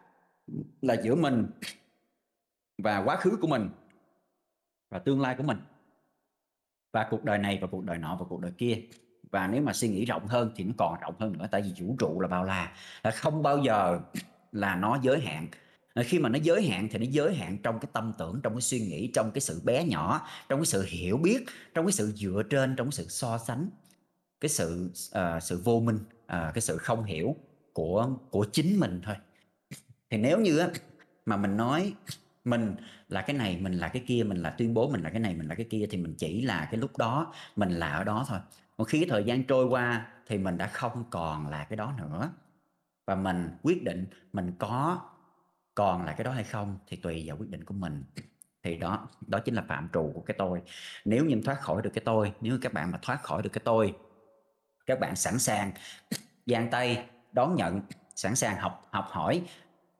là 0.81 0.95
giữa 1.03 1.15
mình 1.15 1.47
và 2.77 2.97
quá 2.97 3.17
khứ 3.17 3.37
của 3.41 3.47
mình 3.47 3.69
và 4.89 4.99
tương 4.99 5.21
lai 5.21 5.35
của 5.37 5.43
mình. 5.43 5.57
Và 6.91 7.07
cuộc 7.09 7.23
đời 7.23 7.37
này 7.37 7.59
và 7.61 7.67
cuộc 7.67 7.83
đời 7.83 7.97
nọ 7.97 8.17
và 8.19 8.25
cuộc 8.29 8.41
đời 8.41 8.51
kia. 8.57 8.81
Và 9.31 9.47
nếu 9.47 9.61
mà 9.61 9.73
suy 9.73 9.87
nghĩ 9.87 10.05
rộng 10.05 10.27
hơn 10.27 10.51
thì 10.55 10.63
nó 10.63 10.73
còn 10.77 10.99
rộng 11.01 11.15
hơn 11.19 11.37
nữa 11.37 11.47
tại 11.51 11.61
vì 11.61 11.73
vũ 11.79 11.95
trụ 11.99 12.19
là 12.21 12.27
bao 12.27 12.43
la 12.43 12.75
là 13.03 13.11
không 13.11 13.43
bao 13.43 13.57
giờ 13.57 13.99
là 14.51 14.75
nó 14.75 14.99
giới 15.01 15.19
hạn. 15.19 15.47
Ờ, 15.93 16.03
khi 16.05 16.19
mà 16.19 16.29
nó 16.29 16.39
giới 16.43 16.67
hạn 16.67 16.87
thì 16.91 16.99
nó 16.99 17.05
giới 17.09 17.35
hạn 17.35 17.57
trong 17.63 17.79
cái 17.79 17.89
tâm 17.93 18.13
tưởng 18.17 18.39
trong 18.43 18.53
cái 18.53 18.61
suy 18.61 18.79
nghĩ 18.79 19.11
trong 19.13 19.31
cái 19.31 19.41
sự 19.41 19.61
bé 19.63 19.83
nhỏ 19.83 20.27
trong 20.49 20.59
cái 20.59 20.65
sự 20.65 20.85
hiểu 20.87 21.17
biết 21.17 21.45
trong 21.73 21.85
cái 21.85 21.91
sự 21.91 22.11
dựa 22.11 22.43
trên 22.49 22.75
trong 22.75 22.87
cái 22.87 22.91
sự 22.91 23.05
so 23.07 23.37
sánh 23.37 23.69
cái 24.41 24.49
sự 24.49 24.91
uh, 25.17 25.43
sự 25.43 25.61
vô 25.63 25.79
minh 25.79 25.99
uh, 26.05 26.53
cái 26.53 26.61
sự 26.61 26.77
không 26.77 27.03
hiểu 27.03 27.35
của 27.73 28.09
của 28.29 28.45
chính 28.51 28.79
mình 28.79 29.01
thôi 29.03 29.15
thì 30.15 30.21
nếu 30.21 30.39
như 30.39 30.57
á, 30.57 30.69
mà 31.25 31.37
mình 31.37 31.57
nói 31.57 31.93
mình 32.45 32.75
là 33.09 33.21
cái 33.21 33.35
này 33.35 33.57
mình 33.61 33.73
là 33.73 33.87
cái 33.87 34.03
kia 34.07 34.23
mình 34.23 34.37
là 34.37 34.49
tuyên 34.49 34.73
bố 34.73 34.89
mình 34.89 35.01
là 35.01 35.09
cái 35.09 35.19
này 35.19 35.33
mình 35.35 35.47
là 35.47 35.55
cái 35.55 35.65
kia 35.69 35.87
thì 35.89 35.97
mình 35.97 36.15
chỉ 36.17 36.41
là 36.41 36.67
cái 36.71 36.79
lúc 36.79 36.97
đó 36.97 37.33
mình 37.55 37.69
là 37.69 37.87
ở 37.87 38.03
đó 38.03 38.25
thôi. 38.27 38.39
Một 38.77 38.83
khi 38.83 39.05
thời 39.09 39.23
gian 39.23 39.43
trôi 39.43 39.65
qua 39.65 40.07
thì 40.27 40.37
mình 40.37 40.57
đã 40.57 40.67
không 40.67 41.03
còn 41.09 41.47
là 41.47 41.63
cái 41.63 41.77
đó 41.77 41.93
nữa. 41.97 42.29
Và 43.05 43.15
mình 43.15 43.49
quyết 43.63 43.83
định 43.83 44.05
mình 44.33 44.51
có 44.59 45.01
còn 45.75 46.05
là 46.05 46.13
cái 46.13 46.23
đó 46.23 46.31
hay 46.31 46.43
không 46.43 46.77
thì 46.87 46.97
tùy 46.97 47.23
vào 47.27 47.37
quyết 47.37 47.49
định 47.49 47.63
của 47.63 47.73
mình. 47.73 48.03
Thì 48.63 48.77
đó 48.77 49.07
đó 49.27 49.39
chính 49.39 49.55
là 49.55 49.63
phạm 49.67 49.89
trù 49.93 50.11
của 50.13 50.21
cái 50.21 50.35
tôi. 50.37 50.61
Nếu 51.05 51.25
như 51.25 51.41
thoát 51.45 51.61
khỏi 51.61 51.81
được 51.81 51.91
cái 51.93 52.03
tôi 52.05 52.33
nếu 52.41 52.57
các 52.61 52.73
bạn 52.73 52.91
mà 52.91 52.99
thoát 53.01 53.23
khỏi 53.23 53.41
được 53.41 53.49
cái 53.53 53.61
tôi 53.65 53.95
các 54.85 54.99
bạn 54.99 55.15
sẵn 55.15 55.39
sàng 55.39 55.71
giang 56.45 56.69
tay 56.69 57.05
đón 57.31 57.55
nhận 57.55 57.81
sẵn 58.15 58.35
sàng 58.35 58.57
học 58.57 58.87
học 58.91 59.07
hỏi 59.09 59.43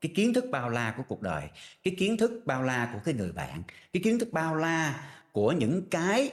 cái 0.00 0.12
kiến 0.14 0.34
thức 0.34 0.44
bao 0.50 0.70
la 0.70 0.94
của 0.96 1.02
cuộc 1.08 1.22
đời, 1.22 1.48
cái 1.82 1.94
kiến 1.98 2.16
thức 2.16 2.42
bao 2.44 2.62
la 2.62 2.90
của 2.92 2.98
cái 3.04 3.14
người 3.14 3.32
bạn, 3.32 3.62
cái 3.92 4.02
kiến 4.02 4.18
thức 4.18 4.28
bao 4.32 4.56
la 4.56 5.10
của 5.32 5.52
những 5.52 5.88
cái 5.90 6.30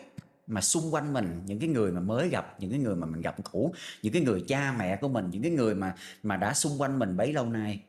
mà 0.48 0.62
xung 0.62 0.94
quanh 0.94 1.14
mình, 1.14 1.42
những 1.46 1.60
cái 1.60 1.70
người 1.70 1.92
mà 1.92 2.00
mới 2.00 2.30
gặp, 2.30 2.56
những 2.60 2.72
cái 2.72 2.80
người 2.80 2.96
mà 2.96 3.08
mình 3.08 3.22
gặp 3.22 3.36
cũ, 3.52 3.74
những 4.02 4.14
cái 4.14 4.22
người 4.22 4.44
cha 4.48 4.76
mẹ 4.80 4.96
của 4.96 5.10
mình, 5.10 5.30
những 5.30 5.42
cái 5.42 5.52
người 5.52 5.76
mà 5.76 5.96
mà 6.24 6.38
đã 6.38 6.54
xung 6.54 6.82
quanh 6.82 7.00
mình 7.00 7.18
bấy 7.18 7.34
lâu 7.34 7.46
nay 7.46 7.84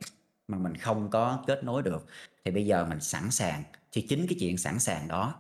mà 0.48 0.58
mình 0.58 0.76
không 0.76 1.10
có 1.10 1.44
kết 1.46 1.64
nối 1.64 1.82
được. 1.82 2.06
Thì 2.44 2.50
bây 2.50 2.66
giờ 2.66 2.86
mình 2.86 3.00
sẵn 3.00 3.30
sàng, 3.30 3.62
thì 3.92 4.02
chính 4.02 4.26
cái 4.26 4.36
chuyện 4.40 4.58
sẵn 4.58 4.78
sàng 4.78 5.08
đó, 5.08 5.34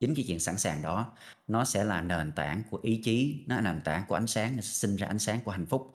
chính 0.00 0.14
cái 0.14 0.24
chuyện 0.28 0.40
sẵn 0.40 0.58
sàng 0.58 0.82
đó, 0.82 1.12
nó 1.48 1.64
sẽ 1.64 1.84
là 1.84 2.02
nền 2.02 2.32
tảng 2.32 2.62
của 2.70 2.78
ý 2.82 3.00
chí, 3.04 3.44
nó 3.46 3.60
là 3.60 3.72
nền 3.72 3.80
tảng 3.82 4.04
của 4.08 4.14
ánh 4.14 4.26
sáng, 4.26 4.56
nó 4.56 4.62
sẽ 4.62 4.72
sinh 4.72 4.96
ra 4.96 5.06
ánh 5.06 5.18
sáng 5.18 5.40
của 5.44 5.50
hạnh 5.50 5.66
phúc. 5.66 5.92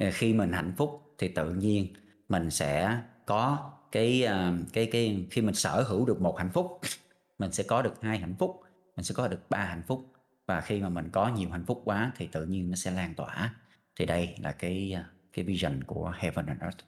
Ờ, 0.00 0.10
khi 0.12 0.32
mình 0.32 0.52
hạnh 0.52 0.72
phúc 0.76 1.14
thì 1.18 1.28
tự 1.28 1.54
nhiên 1.54 1.94
mình 2.28 2.50
sẽ 2.50 2.98
có 3.30 3.70
cái 3.92 4.24
à, 4.24 4.52
cái 4.72 4.88
cái 4.92 5.26
khi 5.30 5.42
mình 5.42 5.54
sở 5.54 5.84
hữu 5.88 6.06
được 6.06 6.20
một 6.20 6.38
hạnh 6.38 6.50
phúc 6.52 6.78
mình 7.38 7.52
sẽ 7.52 7.64
có 7.68 7.82
được 7.82 7.94
hai 8.02 8.18
hạnh 8.18 8.34
phúc 8.38 8.60
mình 9.00 9.04
sẽ 9.04 9.14
có 9.16 9.28
được 9.28 9.40
ba 9.50 9.58
hạnh 9.58 9.82
phúc. 9.86 10.00
Và 10.46 10.60
khi 10.60 10.82
mà 10.82 10.88
mình 10.88 11.08
có 11.12 11.28
nhiều 11.28 11.48
hạnh 11.50 11.64
phúc 11.66 11.82
quá 11.84 12.12
thì 12.16 12.28
tự 12.32 12.44
nhiên 12.44 12.70
nó 12.70 12.76
sẽ 12.76 12.90
lan 12.90 13.14
tỏa. 13.14 13.54
Thì 13.98 14.06
đây 14.06 14.34
là 14.40 14.52
cái 14.52 14.92
à, 14.96 15.04
cái 15.32 15.44
vision 15.44 15.84
của 15.84 16.12
Heaven 16.18 16.46
and 16.46 16.62
Earth. 16.62 16.78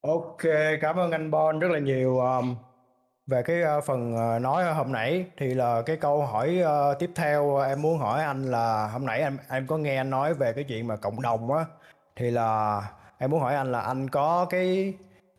Ok, 0.00 0.42
cảm 0.80 0.96
ơn 0.96 1.10
anh 1.10 1.30
Bon 1.30 1.58
rất 1.58 1.68
là 1.70 1.78
nhiều. 1.78 2.18
Um, 2.18 2.56
về 3.26 3.42
cái 3.42 3.62
uh, 3.78 3.84
phần 3.84 4.14
uh, 4.14 4.42
nói 4.42 4.74
hôm 4.74 4.92
nãy 4.92 5.26
thì 5.36 5.54
là 5.54 5.82
cái 5.86 5.96
câu 5.96 6.26
hỏi 6.26 6.62
uh, 6.62 6.98
tiếp 6.98 7.10
theo 7.14 7.58
em 7.58 7.82
muốn 7.82 7.98
hỏi 7.98 8.22
anh 8.22 8.50
là 8.50 8.88
hôm 8.88 9.06
nãy 9.06 9.20
em 9.20 9.38
em 9.48 9.66
có 9.66 9.78
nghe 9.78 9.96
anh 9.96 10.10
nói 10.10 10.34
về 10.34 10.52
cái 10.52 10.64
chuyện 10.64 10.86
mà 10.86 10.96
cộng 10.96 11.22
đồng 11.22 11.52
á 11.52 11.64
thì 12.16 12.30
là 12.30 12.82
em 13.18 13.30
muốn 13.30 13.40
hỏi 13.40 13.54
anh 13.54 13.72
là 13.72 13.80
anh 13.80 14.10
có 14.10 14.46
cái 14.50 14.94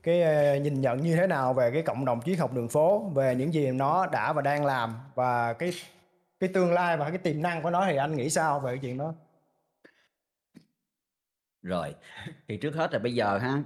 cái 0.07 0.21
ờ, 0.21 0.55
nhìn 0.55 0.81
nhận 0.81 1.01
như 1.01 1.15
thế 1.15 1.27
nào 1.27 1.53
về 1.53 1.71
cái 1.71 1.81
cộng 1.81 2.05
đồng 2.05 2.21
triết 2.21 2.39
học 2.39 2.53
đường 2.53 2.69
phố 2.69 3.11
về 3.15 3.35
những 3.35 3.53
gì 3.53 3.71
nó 3.71 4.07
đã 4.07 4.33
và 4.33 4.41
đang 4.41 4.65
làm 4.65 4.93
và 5.15 5.53
cái 5.53 5.71
cái 6.39 6.49
tương 6.53 6.73
lai 6.73 6.97
và 6.97 7.09
cái 7.09 7.17
tiềm 7.17 7.41
năng 7.41 7.61
của 7.61 7.69
nó 7.69 7.85
thì 7.85 7.95
anh 7.95 8.15
nghĩ 8.15 8.29
sao 8.29 8.59
về 8.59 8.71
cái 8.71 8.79
chuyện 8.81 8.97
đó? 8.97 9.13
Rồi, 11.61 11.95
thì 12.47 12.57
trước 12.57 12.75
hết 12.75 12.93
là 12.93 12.99
bây 12.99 13.15
giờ 13.15 13.37
ha 13.37 13.63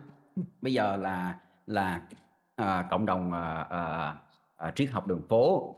bây 0.62 0.74
giờ 0.74 0.96
là 0.96 1.40
là 1.66 2.02
à, 2.56 2.88
cộng 2.90 3.06
đồng 3.06 3.34
à, 3.34 3.66
à, 3.70 4.16
à, 4.56 4.72
triết 4.76 4.92
học 4.92 5.08
đường 5.08 5.22
phố 5.30 5.76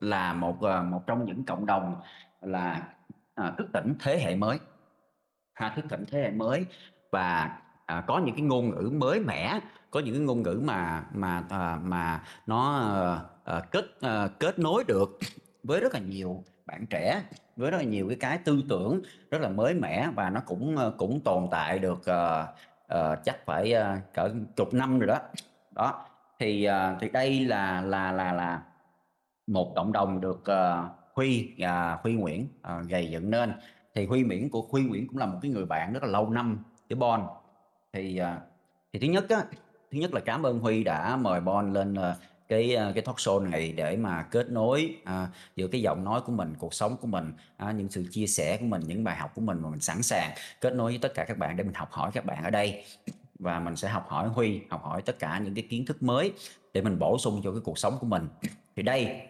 là 0.00 0.32
một 0.32 0.62
à, 0.62 0.82
một 0.82 1.02
trong 1.06 1.24
những 1.24 1.44
cộng 1.44 1.66
đồng 1.66 2.00
là 2.40 2.88
à, 3.34 3.52
thức 3.58 3.66
tỉnh 3.72 3.94
thế 4.00 4.18
hệ 4.18 4.34
mới 4.36 4.58
ha 5.54 5.72
thức 5.76 5.84
tỉnh 5.90 6.04
thế 6.10 6.20
hệ 6.20 6.30
mới 6.30 6.66
và 7.10 7.58
à, 7.86 8.04
có 8.06 8.18
những 8.18 8.34
cái 8.34 8.44
ngôn 8.44 8.70
ngữ 8.70 8.90
mới 8.92 9.20
mẻ 9.20 9.60
có 9.90 10.00
những 10.00 10.14
cái 10.14 10.24
ngôn 10.24 10.42
ngữ 10.42 10.60
mà 10.64 11.04
mà 11.14 11.44
à, 11.50 11.78
mà 11.82 12.22
nó 12.46 12.80
à, 13.44 13.60
kết 13.70 13.84
à, 14.00 14.28
kết 14.38 14.58
nối 14.58 14.84
được 14.88 15.18
với 15.62 15.80
rất 15.80 15.94
là 15.94 16.00
nhiều 16.00 16.44
bạn 16.66 16.86
trẻ 16.86 17.22
với 17.56 17.70
rất 17.70 17.78
là 17.78 17.84
nhiều 17.84 18.08
cái 18.08 18.16
cái 18.20 18.38
tư 18.38 18.62
tưởng 18.68 19.02
rất 19.30 19.40
là 19.40 19.48
mới 19.48 19.74
mẻ 19.74 20.08
và 20.14 20.30
nó 20.30 20.40
cũng 20.46 20.76
cũng 20.98 21.20
tồn 21.20 21.48
tại 21.50 21.78
được 21.78 21.98
uh, 21.98 22.48
uh, 22.94 23.18
chắc 23.24 23.46
phải 23.46 23.74
uh, 23.74 24.14
cỡ 24.14 24.30
chục 24.56 24.74
năm 24.74 24.98
rồi 24.98 25.06
đó. 25.06 25.18
Đó 25.70 26.06
thì 26.38 26.68
uh, 26.68 27.00
thì 27.00 27.08
đây 27.08 27.44
là 27.44 27.80
là 27.80 28.12
là 28.12 28.32
là 28.32 28.62
một 29.46 29.72
cộng 29.76 29.92
đồng 29.92 30.20
được 30.20 30.42
uh, 30.50 30.90
huy 31.14 31.54
uh, 31.64 32.00
huy 32.02 32.14
nguyễn 32.14 32.48
uh, 32.60 32.88
gầy 32.88 33.10
dựng 33.10 33.30
nên. 33.30 33.52
Thì 33.94 34.06
huy 34.06 34.22
nguyễn 34.22 34.50
của 34.50 34.62
huy 34.70 34.82
nguyễn 34.82 35.08
cũng 35.08 35.18
là 35.18 35.26
một 35.26 35.38
cái 35.42 35.50
người 35.50 35.66
bạn 35.66 35.92
rất 35.92 36.02
là 36.02 36.08
lâu 36.08 36.30
năm 36.30 36.64
với 36.88 36.96
bon 36.96 37.26
thì 37.92 38.16
à, 38.16 38.40
thì 38.92 38.98
thứ 38.98 39.06
nhất 39.06 39.28
á 39.28 39.44
thứ 39.90 39.98
nhất 39.98 40.14
là 40.14 40.20
cảm 40.20 40.42
ơn 40.42 40.58
huy 40.58 40.84
đã 40.84 41.16
mời 41.16 41.40
bon 41.40 41.72
lên 41.72 41.94
ờ, 41.94 42.16
cái 42.48 42.74
ờ, 42.74 42.92
cái 42.94 43.02
talk 43.02 43.16
show 43.16 43.50
này 43.50 43.72
để 43.72 43.96
mà 43.96 44.22
kết 44.22 44.50
nối 44.50 44.96
à, 45.04 45.28
giữa 45.56 45.66
cái 45.66 45.82
giọng 45.82 46.04
nói 46.04 46.20
của 46.20 46.32
mình 46.32 46.54
cuộc 46.58 46.74
sống 46.74 46.96
của 47.00 47.06
mình 47.06 47.32
à, 47.56 47.72
những 47.72 47.88
sự 47.88 48.04
chia 48.10 48.26
sẻ 48.26 48.56
của 48.56 48.66
mình 48.66 48.82
những 48.86 49.04
bài 49.04 49.16
học 49.16 49.32
của 49.34 49.40
mình 49.40 49.58
mà 49.62 49.70
mình 49.70 49.80
sẵn 49.80 50.02
sàng 50.02 50.30
kết 50.60 50.74
nối 50.74 50.92
với 50.92 50.98
tất 50.98 51.14
cả 51.14 51.24
các 51.24 51.38
bạn 51.38 51.56
để 51.56 51.64
mình 51.64 51.74
học 51.74 51.88
hỏi 51.92 52.10
các 52.14 52.24
bạn 52.24 52.44
ở 52.44 52.50
đây. 52.50 52.84
Và 53.38 53.60
mình 53.60 53.76
sẽ 53.76 53.88
học 53.88 54.06
hỏi 54.08 54.28
Huy 54.28 54.60
học 54.70 54.84
hỏi 54.84 55.02
tất 55.02 55.18
cả 55.18 55.40
những 55.44 55.54
cái 55.54 55.66
kiến 55.70 55.86
thức 55.86 56.02
mới 56.02 56.32
để 56.74 56.82
mình 56.82 56.98
bổ 56.98 57.18
sung 57.18 57.40
cho 57.44 57.52
cái 57.52 57.60
cuộc 57.64 57.78
sống 57.78 57.98
của 58.00 58.06
mình. 58.06 58.28
Thì 58.76 58.82
đây 58.82 59.20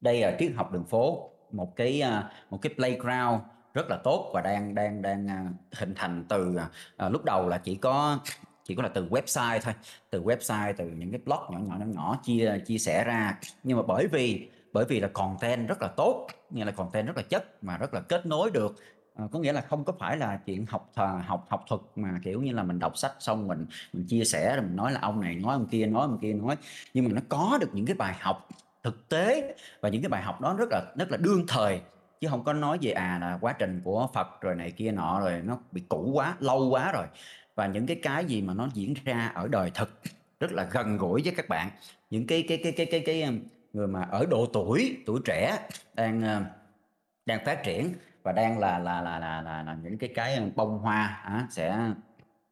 đây 0.00 0.20
là 0.20 0.36
triết 0.38 0.52
học 0.56 0.72
đường 0.72 0.84
phố 0.84 1.30
một 1.52 1.76
cái 1.76 2.00
à, 2.00 2.30
một 2.50 2.58
cái 2.62 2.74
playground 2.74 3.40
rất 3.78 3.90
là 3.90 3.96
tốt 4.04 4.30
và 4.34 4.40
đang 4.40 4.74
đang 4.74 5.02
đang 5.02 5.28
à, 5.28 5.46
hình 5.72 5.94
thành 5.94 6.24
từ 6.28 6.56
à, 6.56 6.68
à, 6.96 7.08
lúc 7.08 7.24
đầu 7.24 7.48
là 7.48 7.58
chỉ 7.58 7.74
có 7.74 8.18
chỉ 8.64 8.74
có 8.74 8.82
là 8.82 8.88
từ 8.88 9.08
website 9.08 9.60
thôi 9.62 9.74
từ 10.10 10.22
website 10.22 10.74
từ 10.76 10.86
những 10.86 11.10
cái 11.10 11.20
blog 11.24 11.38
nhỏ 11.50 11.58
nhỏ 11.58 11.76
nhỏ 11.78 11.86
nhỏ 11.86 12.20
chia 12.22 12.58
chia 12.66 12.78
sẻ 12.78 13.04
ra. 13.04 13.38
Nhưng 13.64 13.76
mà 13.76 13.82
bởi 13.86 14.06
vì 14.06 14.48
bởi 14.72 14.84
vì 14.84 15.00
là 15.00 15.08
content 15.08 15.68
rất 15.68 15.82
là 15.82 15.88
tốt 15.88 16.26
nghĩa 16.50 16.64
là 16.64 16.72
content 16.72 17.06
rất 17.06 17.16
là 17.16 17.22
chất 17.22 17.64
mà 17.64 17.76
rất 17.76 17.94
là 17.94 18.00
kết 18.00 18.26
nối 18.26 18.50
được 18.50 18.76
à, 19.14 19.24
có 19.32 19.38
nghĩa 19.38 19.52
là 19.52 19.60
không 19.60 19.84
có 19.84 19.92
phải 19.98 20.16
là 20.16 20.40
chuyện 20.46 20.66
học 20.66 20.90
thờ, 20.94 21.20
học 21.26 21.46
học 21.50 21.64
thuật 21.68 21.80
mà 21.96 22.20
kiểu 22.24 22.42
như 22.42 22.52
là 22.52 22.62
mình 22.62 22.78
đọc 22.78 22.98
sách 22.98 23.12
xong 23.18 23.48
mình 23.48 23.66
mình 23.92 24.06
chia 24.06 24.24
sẻ 24.24 24.56
rồi 24.56 24.64
mình 24.64 24.76
nói 24.76 24.92
là 24.92 25.00
ông 25.00 25.20
này 25.20 25.34
nói 25.34 25.52
ông 25.54 25.66
kia 25.66 25.86
nói 25.86 26.02
ông 26.02 26.18
kia 26.18 26.32
nói. 26.32 26.56
Nhưng 26.94 27.04
mà 27.04 27.10
nó 27.14 27.20
có 27.28 27.58
được 27.60 27.70
những 27.72 27.86
cái 27.86 27.94
bài 27.94 28.16
học 28.20 28.48
thực 28.82 29.08
tế 29.08 29.56
và 29.80 29.88
những 29.88 30.02
cái 30.02 30.08
bài 30.08 30.22
học 30.22 30.40
đó 30.40 30.54
rất 30.58 30.68
là 30.70 30.82
rất 30.96 31.10
là 31.10 31.16
đương 31.16 31.44
thời 31.48 31.80
chứ 32.20 32.28
không 32.28 32.44
có 32.44 32.52
nói 32.52 32.78
về 32.80 32.90
à 32.90 33.18
là 33.20 33.38
quá 33.40 33.52
trình 33.52 33.80
của 33.84 34.08
Phật 34.14 34.40
rồi 34.40 34.54
này 34.54 34.70
kia 34.70 34.92
nọ 34.92 35.20
rồi 35.20 35.42
nó 35.44 35.58
bị 35.72 35.82
cũ 35.88 36.10
quá 36.14 36.34
lâu 36.40 36.68
quá 36.68 36.92
rồi. 36.92 37.06
Và 37.54 37.66
những 37.66 37.86
cái 37.86 38.00
cái 38.02 38.24
gì 38.24 38.42
mà 38.42 38.54
nó 38.54 38.68
diễn 38.74 38.94
ra 39.04 39.30
ở 39.34 39.48
đời 39.48 39.70
thực 39.74 40.00
rất 40.40 40.52
là 40.52 40.68
gần 40.70 40.96
gũi 40.96 41.22
với 41.22 41.32
các 41.36 41.48
bạn. 41.48 41.70
Những 42.10 42.26
cái 42.26 42.44
cái 42.48 42.60
cái 42.62 42.72
cái 42.72 42.86
cái 42.86 43.00
cái 43.06 43.22
um, 43.22 43.40
người 43.72 43.86
mà 43.86 44.02
ở 44.02 44.26
độ 44.30 44.46
tuổi 44.52 44.96
tuổi 45.06 45.20
trẻ 45.24 45.58
đang 45.94 46.22
um, 46.22 46.44
đang 47.26 47.44
phát 47.44 47.62
triển 47.64 47.94
và 48.22 48.32
đang 48.32 48.58
là 48.58 48.78
là 48.78 49.00
là 49.00 49.18
là 49.18 49.42
là, 49.42 49.62
là 49.62 49.76
những 49.82 49.98
cái 49.98 50.10
cái 50.14 50.36
um, 50.36 50.50
bông 50.56 50.78
hoa 50.78 51.20
á, 51.24 51.46
sẽ 51.50 51.78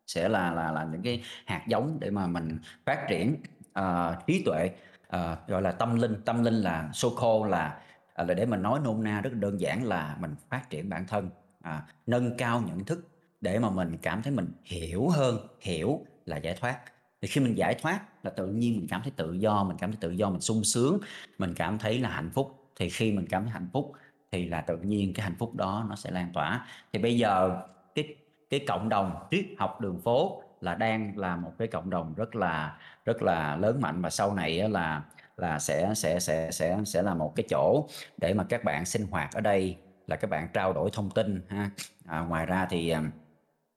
sẽ 0.06 0.28
là 0.28 0.50
là 0.52 0.72
là 0.72 0.84
những 0.84 1.02
cái 1.02 1.22
hạt 1.46 1.62
giống 1.66 2.00
để 2.00 2.10
mà 2.10 2.26
mình 2.26 2.58
phát 2.86 3.06
triển 3.08 3.36
uh, 3.78 4.26
trí 4.26 4.42
tuệ 4.44 4.70
uh, 5.16 5.48
gọi 5.48 5.62
là 5.62 5.72
tâm 5.72 5.96
linh. 5.96 6.22
Tâm 6.24 6.44
linh 6.44 6.54
là 6.54 6.88
so 6.92 7.08
called 7.20 7.50
là 7.50 7.78
À, 8.16 8.24
là 8.24 8.34
để 8.34 8.46
mình 8.46 8.62
nói 8.62 8.80
nôm 8.84 9.04
na 9.04 9.20
rất 9.20 9.32
đơn 9.32 9.60
giản 9.60 9.84
là 9.84 10.16
mình 10.20 10.34
phát 10.48 10.70
triển 10.70 10.88
bản 10.88 11.06
thân 11.06 11.30
à, 11.62 11.82
nâng 12.06 12.36
cao 12.36 12.62
nhận 12.66 12.84
thức 12.84 13.08
để 13.40 13.58
mà 13.58 13.70
mình 13.70 13.96
cảm 14.02 14.22
thấy 14.22 14.32
mình 14.32 14.48
hiểu 14.64 15.08
hơn 15.08 15.38
hiểu 15.60 16.00
là 16.26 16.36
giải 16.36 16.56
thoát. 16.60 16.78
Thì 17.22 17.28
khi 17.28 17.40
mình 17.40 17.58
giải 17.58 17.74
thoát 17.82 18.24
là 18.24 18.30
tự 18.30 18.46
nhiên 18.46 18.76
mình 18.76 18.86
cảm 18.90 19.02
thấy 19.02 19.12
tự 19.16 19.32
do 19.32 19.64
mình 19.64 19.76
cảm 19.80 19.92
thấy 19.92 19.98
tự 20.00 20.10
do 20.10 20.30
mình 20.30 20.40
sung 20.40 20.64
sướng 20.64 20.98
mình 21.38 21.54
cảm 21.54 21.78
thấy 21.78 21.98
là 21.98 22.08
hạnh 22.08 22.30
phúc. 22.34 22.70
Thì 22.76 22.90
khi 22.90 23.12
mình 23.12 23.26
cảm 23.30 23.42
thấy 23.42 23.50
hạnh 23.50 23.68
phúc 23.72 23.92
thì 24.32 24.48
là 24.48 24.60
tự 24.60 24.76
nhiên 24.76 25.12
cái 25.14 25.24
hạnh 25.24 25.36
phúc 25.38 25.54
đó 25.54 25.86
nó 25.88 25.96
sẽ 25.96 26.10
lan 26.10 26.30
tỏa. 26.34 26.66
Thì 26.92 26.98
bây 26.98 27.18
giờ 27.18 27.62
cái 27.94 28.16
cái 28.50 28.60
cộng 28.68 28.88
đồng 28.88 29.12
triết 29.30 29.46
học 29.58 29.80
đường 29.80 30.00
phố 30.00 30.42
là 30.60 30.74
đang 30.74 31.18
là 31.18 31.36
một 31.36 31.52
cái 31.58 31.68
cộng 31.68 31.90
đồng 31.90 32.14
rất 32.14 32.36
là 32.36 32.78
rất 33.04 33.22
là 33.22 33.56
lớn 33.56 33.80
mạnh. 33.80 34.02
Và 34.02 34.10
sau 34.10 34.34
này 34.34 34.68
là 34.68 35.02
là 35.36 35.58
sẽ 35.58 35.94
sẽ 35.94 36.20
sẽ 36.20 36.50
sẽ 36.50 36.78
sẽ 36.84 37.02
là 37.02 37.14
một 37.14 37.32
cái 37.36 37.46
chỗ 37.50 37.86
để 38.16 38.34
mà 38.34 38.44
các 38.48 38.64
bạn 38.64 38.84
sinh 38.84 39.06
hoạt 39.10 39.32
ở 39.32 39.40
đây 39.40 39.76
là 40.06 40.16
các 40.16 40.30
bạn 40.30 40.48
trao 40.52 40.72
đổi 40.72 40.90
thông 40.92 41.10
tin 41.10 41.40
ha 41.48 41.70
à, 42.06 42.20
ngoài 42.20 42.46
ra 42.46 42.66
thì 42.70 42.90
à, 42.90 43.02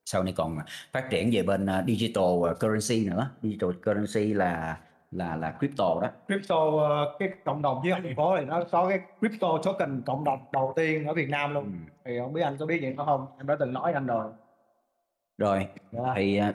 sau 0.05 0.23
này 0.23 0.33
còn 0.37 0.57
phát 0.91 1.09
triển 1.09 1.29
về 1.33 1.43
bên 1.43 1.65
à, 1.65 1.83
digital 1.87 2.53
currency 2.59 3.09
nữa 3.09 3.29
digital 3.41 3.69
currency 3.85 4.33
là 4.33 4.77
là 5.11 5.35
là 5.35 5.51
crypto 5.59 5.99
đó 6.01 6.09
crypto 6.27 6.55
ờ, 6.79 7.15
cái 7.19 7.29
cộng 7.45 7.61
đồng 7.61 7.81
với 7.81 7.91
thành 7.91 8.15
phố 8.15 8.37
thì 8.39 8.45
nó 8.45 8.63
có 8.71 8.89
cái 8.89 8.99
crypto 9.19 9.47
token 9.63 10.01
cộng 10.05 10.23
đồng 10.23 10.39
đầu 10.51 10.73
tiên 10.75 11.05
ở 11.05 11.13
Việt 11.13 11.29
Nam 11.29 11.53
luôn 11.53 11.63
ừ. 11.63 11.71
thì 12.05 12.19
không 12.19 12.33
biết 12.33 12.41
anh 12.41 12.57
có 12.57 12.65
biết 12.65 12.81
gì 12.81 12.93
không 12.97 13.25
em 13.37 13.47
đã 13.47 13.55
từng 13.59 13.73
nói 13.73 13.93
anh 13.93 14.05
rồi 14.05 14.31
rồi 15.37 15.57
yeah. 15.57 15.69
Dạ. 15.91 16.13
thì 16.15 16.37
à, 16.37 16.53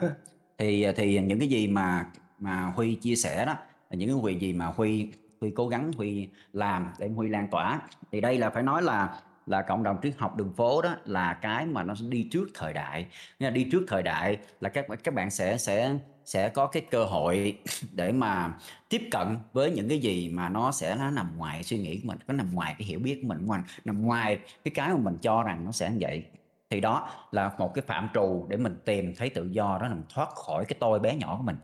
thì 0.59 0.87
thì 0.97 1.21
những 1.21 1.39
cái 1.39 1.49
gì 1.49 1.69
mà 1.69 2.07
mà 2.39 2.73
Huy 2.77 2.95
chia 2.95 3.15
sẻ 3.15 3.47
đó 3.47 3.57
những 3.95 4.09
cái 4.09 4.19
việc 4.23 4.41
gì 4.41 4.53
mà 4.53 4.67
Huy 4.67 5.09
Huy 5.41 5.51
cố 5.51 5.69
gắng 5.69 5.93
Huy 5.97 6.29
làm 6.53 6.93
để 6.99 7.09
Huy 7.09 7.29
lan 7.29 7.49
tỏa. 7.51 7.81
Thì 8.13 8.21
đây 8.21 8.39
là 8.39 8.51
phải 8.51 8.63
nói 8.63 8.83
là 8.83 9.21
là 9.47 9.63
cộng 9.63 9.83
đồng 9.83 9.97
triết 10.03 10.15
học 10.19 10.37
đường 10.37 10.53
phố 10.53 10.83
đó 10.83 10.97
là 11.05 11.35
cái 11.35 11.67
mà 11.67 11.83
nó 11.83 11.95
đi 12.09 12.29
trước 12.33 12.49
thời 12.55 12.73
đại. 12.73 13.07
Nghĩa 13.39 13.47
là 13.47 13.51
đi 13.51 13.69
trước 13.73 13.85
thời 13.89 14.03
đại 14.03 14.39
là 14.61 14.69
các 14.69 14.87
các 15.05 15.15
bạn 15.15 15.31
sẽ 15.31 15.59
sẽ 15.59 15.95
sẽ 16.25 16.49
có 16.49 16.67
cái 16.67 16.83
cơ 16.91 17.05
hội 17.05 17.59
để 17.93 18.13
mà 18.13 18.55
tiếp 18.89 19.09
cận 19.11 19.39
với 19.53 19.71
những 19.71 19.89
cái 19.89 19.99
gì 19.99 20.29
mà 20.29 20.49
nó 20.49 20.73
sẽ, 20.73 20.97
nó 20.97 21.11
nằm 21.11 21.37
ngoài 21.37 21.63
suy 21.63 21.79
nghĩ 21.79 22.01
của 22.01 22.09
mình, 22.09 22.19
nó 22.27 22.35
nằm 22.35 22.55
ngoài 22.55 22.75
cái 22.79 22.87
hiểu 22.87 22.99
biết 22.99 23.19
của 23.23 23.29
mình 23.29 23.63
nằm 23.85 24.03
ngoài 24.03 24.39
cái 24.65 24.73
cái 24.75 24.89
mà 24.89 24.97
mình 24.97 25.19
cho 25.23 25.43
rằng 25.43 25.65
nó 25.65 25.73
sẽ 25.73 25.91
như 25.91 25.99
vậy. 26.01 26.25
Thì 26.71 26.81
đó 26.81 27.11
là 27.33 27.51
một 27.59 27.75
cái 27.75 27.83
phạm 27.87 28.09
trù 28.15 28.47
để 28.49 28.57
mình 28.57 28.77
tìm 28.85 29.15
thấy 29.17 29.31
tự 29.31 29.49
do, 29.53 29.79
đó 29.81 29.89
là 29.89 29.95
mình 29.95 30.05
thoát 30.09 30.29
khỏi 30.29 30.65
cái 30.65 30.77
tôi 30.81 30.99
bé 30.99 31.17
nhỏ 31.17 31.37
của 31.37 31.43
mình 31.43 31.57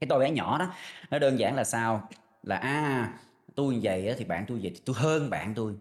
cái 0.00 0.08
tôi 0.08 0.18
bé 0.18 0.30
nhỏ 0.30 0.58
đó 0.58 0.72
nó 1.10 1.18
đơn 1.18 1.38
giản 1.38 1.54
là 1.54 1.64
sao? 1.64 2.08
Là 2.42 2.56
a 2.56 2.70
à, 2.70 3.18
tôi 3.54 3.74
như 3.74 3.80
vậy 3.82 4.14
thì 4.18 4.24
bạn 4.24 4.44
tôi 4.48 4.58
vậy 4.62 4.72
thì 4.74 4.80
tôi 4.84 4.96
hơn 4.98 5.30
bạn 5.30 5.54
tôi. 5.54 5.74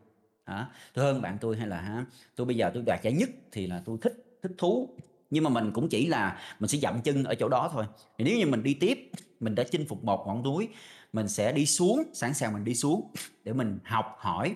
Hả? 0.45 0.68
Tôi 0.93 1.05
hơn 1.05 1.22
bạn 1.22 1.38
tôi 1.41 1.57
hay 1.57 1.68
là 1.68 1.82
hả 1.82 2.05
tôi 2.36 2.47
bây 2.47 2.55
giờ 2.55 2.72
tôi 2.74 2.84
đoạt 2.86 3.03
giải 3.03 3.13
nhất 3.13 3.30
thì 3.51 3.68
là 3.68 3.82
tôi 3.86 3.97
thích 4.01 4.39
thích 4.43 4.51
thú. 4.57 4.89
Nhưng 5.30 5.43
mà 5.43 5.49
mình 5.49 5.72
cũng 5.72 5.89
chỉ 5.89 6.07
là 6.07 6.39
mình 6.59 6.68
sẽ 6.68 6.78
dậm 6.78 7.01
chân 7.01 7.24
ở 7.24 7.36
chỗ 7.36 7.49
đó 7.49 7.70
thôi. 7.74 7.86
Thì 8.18 8.26
nếu 8.26 8.38
như 8.38 8.45
mình 8.45 8.63
đi 8.63 8.74
tiếp 8.74 9.11
mình 9.39 9.55
đã 9.55 9.63
chinh 9.72 9.86
phục 9.88 10.03
một 10.03 10.24
ngọn 10.28 10.43
núi 10.43 10.70
mình 11.13 11.28
sẽ 11.28 11.51
đi 11.51 11.66
xuống 11.66 12.03
sẵn 12.13 12.34
sàng 12.34 12.53
mình 12.53 12.63
đi 12.63 12.76
xuống 12.76 13.11
để 13.43 13.53
mình 13.53 13.80
học 13.84 14.16
hỏi 14.20 14.55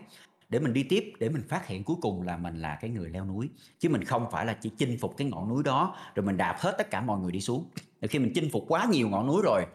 để 0.50 0.60
mình 0.60 0.74
đi 0.74 0.84
tiếp 0.84 1.14
để 1.20 1.30
mình 1.30 1.44
phát 1.48 1.68
hiện 1.68 1.84
cuối 1.84 1.98
cùng 2.02 2.22
là 2.22 2.38
mình 2.38 2.62
là 2.62 2.78
cái 2.82 2.90
người 2.90 3.10
leo 3.10 3.26
núi. 3.26 3.50
Chứ 3.80 3.90
mình 3.90 4.04
không 4.04 4.32
phải 4.32 4.46
là 4.46 4.54
chỉ 4.54 4.70
chinh 4.78 4.98
phục 4.98 5.18
cái 5.18 5.30
ngọn 5.30 5.50
núi 5.50 5.64
đó 5.64 5.96
rồi 6.16 6.26
mình 6.26 6.38
đạp 6.38 6.56
hết 6.60 6.76
tất 6.78 6.90
cả 6.90 7.02
mọi 7.02 7.20
người 7.20 7.32
đi 7.32 7.42
xuống 7.42 7.66
khi 8.08 8.20
mình 8.20 8.32
chinh 8.36 8.50
phục 8.52 8.66
quá 8.68 8.88
nhiều 8.92 9.10
ngọn 9.10 9.28
núi 9.28 9.42
rồi 9.44 9.66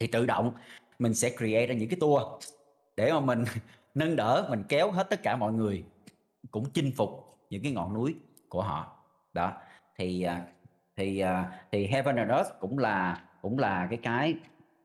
thì 0.00 0.06
tự 0.06 0.26
động 0.26 0.52
mình 0.98 1.14
sẽ 1.14 1.30
create 1.36 1.66
ra 1.66 1.74
những 1.74 1.88
cái 1.88 1.98
tour 2.00 2.22
để 2.96 3.12
mà 3.12 3.20
mình 3.20 3.44
nâng 3.94 4.16
đỡ 4.16 4.46
mình 4.50 4.64
kéo 4.68 4.90
hết 4.90 5.10
tất 5.10 5.22
cả 5.22 5.36
mọi 5.36 5.52
người 5.52 5.84
cũng 6.50 6.70
chinh 6.70 6.92
phục 6.96 7.38
những 7.50 7.62
cái 7.62 7.72
ngọn 7.72 7.94
núi 7.94 8.16
của 8.48 8.62
họ. 8.62 8.96
Đó. 9.32 9.52
Thì 9.96 10.22
à, 10.22 10.42
thì 10.96 11.18
à, 11.18 11.52
thì 11.72 11.86
heaven 11.86 12.16
and 12.16 12.30
earth 12.30 12.50
cũng 12.60 12.78
là 12.78 13.24
cũng 13.42 13.58
là 13.58 13.86
cái 13.90 13.98
cái 14.02 14.34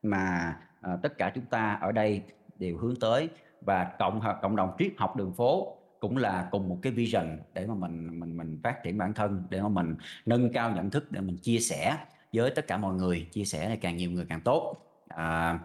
mà 0.04 0.56
uh, 0.94 1.02
tất 1.02 1.18
cả 1.18 1.32
chúng 1.36 1.46
ta 1.46 1.78
ở 1.82 1.92
đây 1.92 2.22
đều 2.60 2.78
hướng 2.78 2.96
tới. 2.96 3.30
Và 3.62 3.84
cộng 4.00 4.22
cộng 4.42 4.56
đồng 4.56 4.76
triết 4.80 4.94
học 4.98 5.16
đường 5.16 5.34
phố 5.34 5.78
cũng 6.00 6.18
là 6.18 6.48
cùng 6.52 6.70
một 6.70 6.80
cái 6.82 6.92
vision 6.92 7.40
để 7.54 7.68
mà 7.68 7.76
mình 7.76 8.20
mình 8.20 8.38
mình 8.38 8.60
phát 8.64 8.84
triển 8.84 8.98
bản 8.98 9.14
thân 9.14 9.44
để 9.50 9.62
mà 9.62 9.70
mình 9.70 9.96
nâng 10.26 10.54
cao 10.54 10.72
nhận 10.72 10.90
thức 10.90 11.12
để 11.12 11.22
mình 11.22 11.38
chia 11.38 11.60
sẻ 11.60 11.98
với 12.36 12.52
tất 12.52 12.68
cả 12.68 12.78
mọi 12.78 12.94
người 12.94 13.28
chia 13.32 13.46
sẻ 13.46 13.68
này 13.68 13.78
càng 13.78 13.98
nhiều 13.98 14.12
người 14.12 14.26
càng 14.30 14.42
tốt. 14.42 14.78
À, 15.08 15.60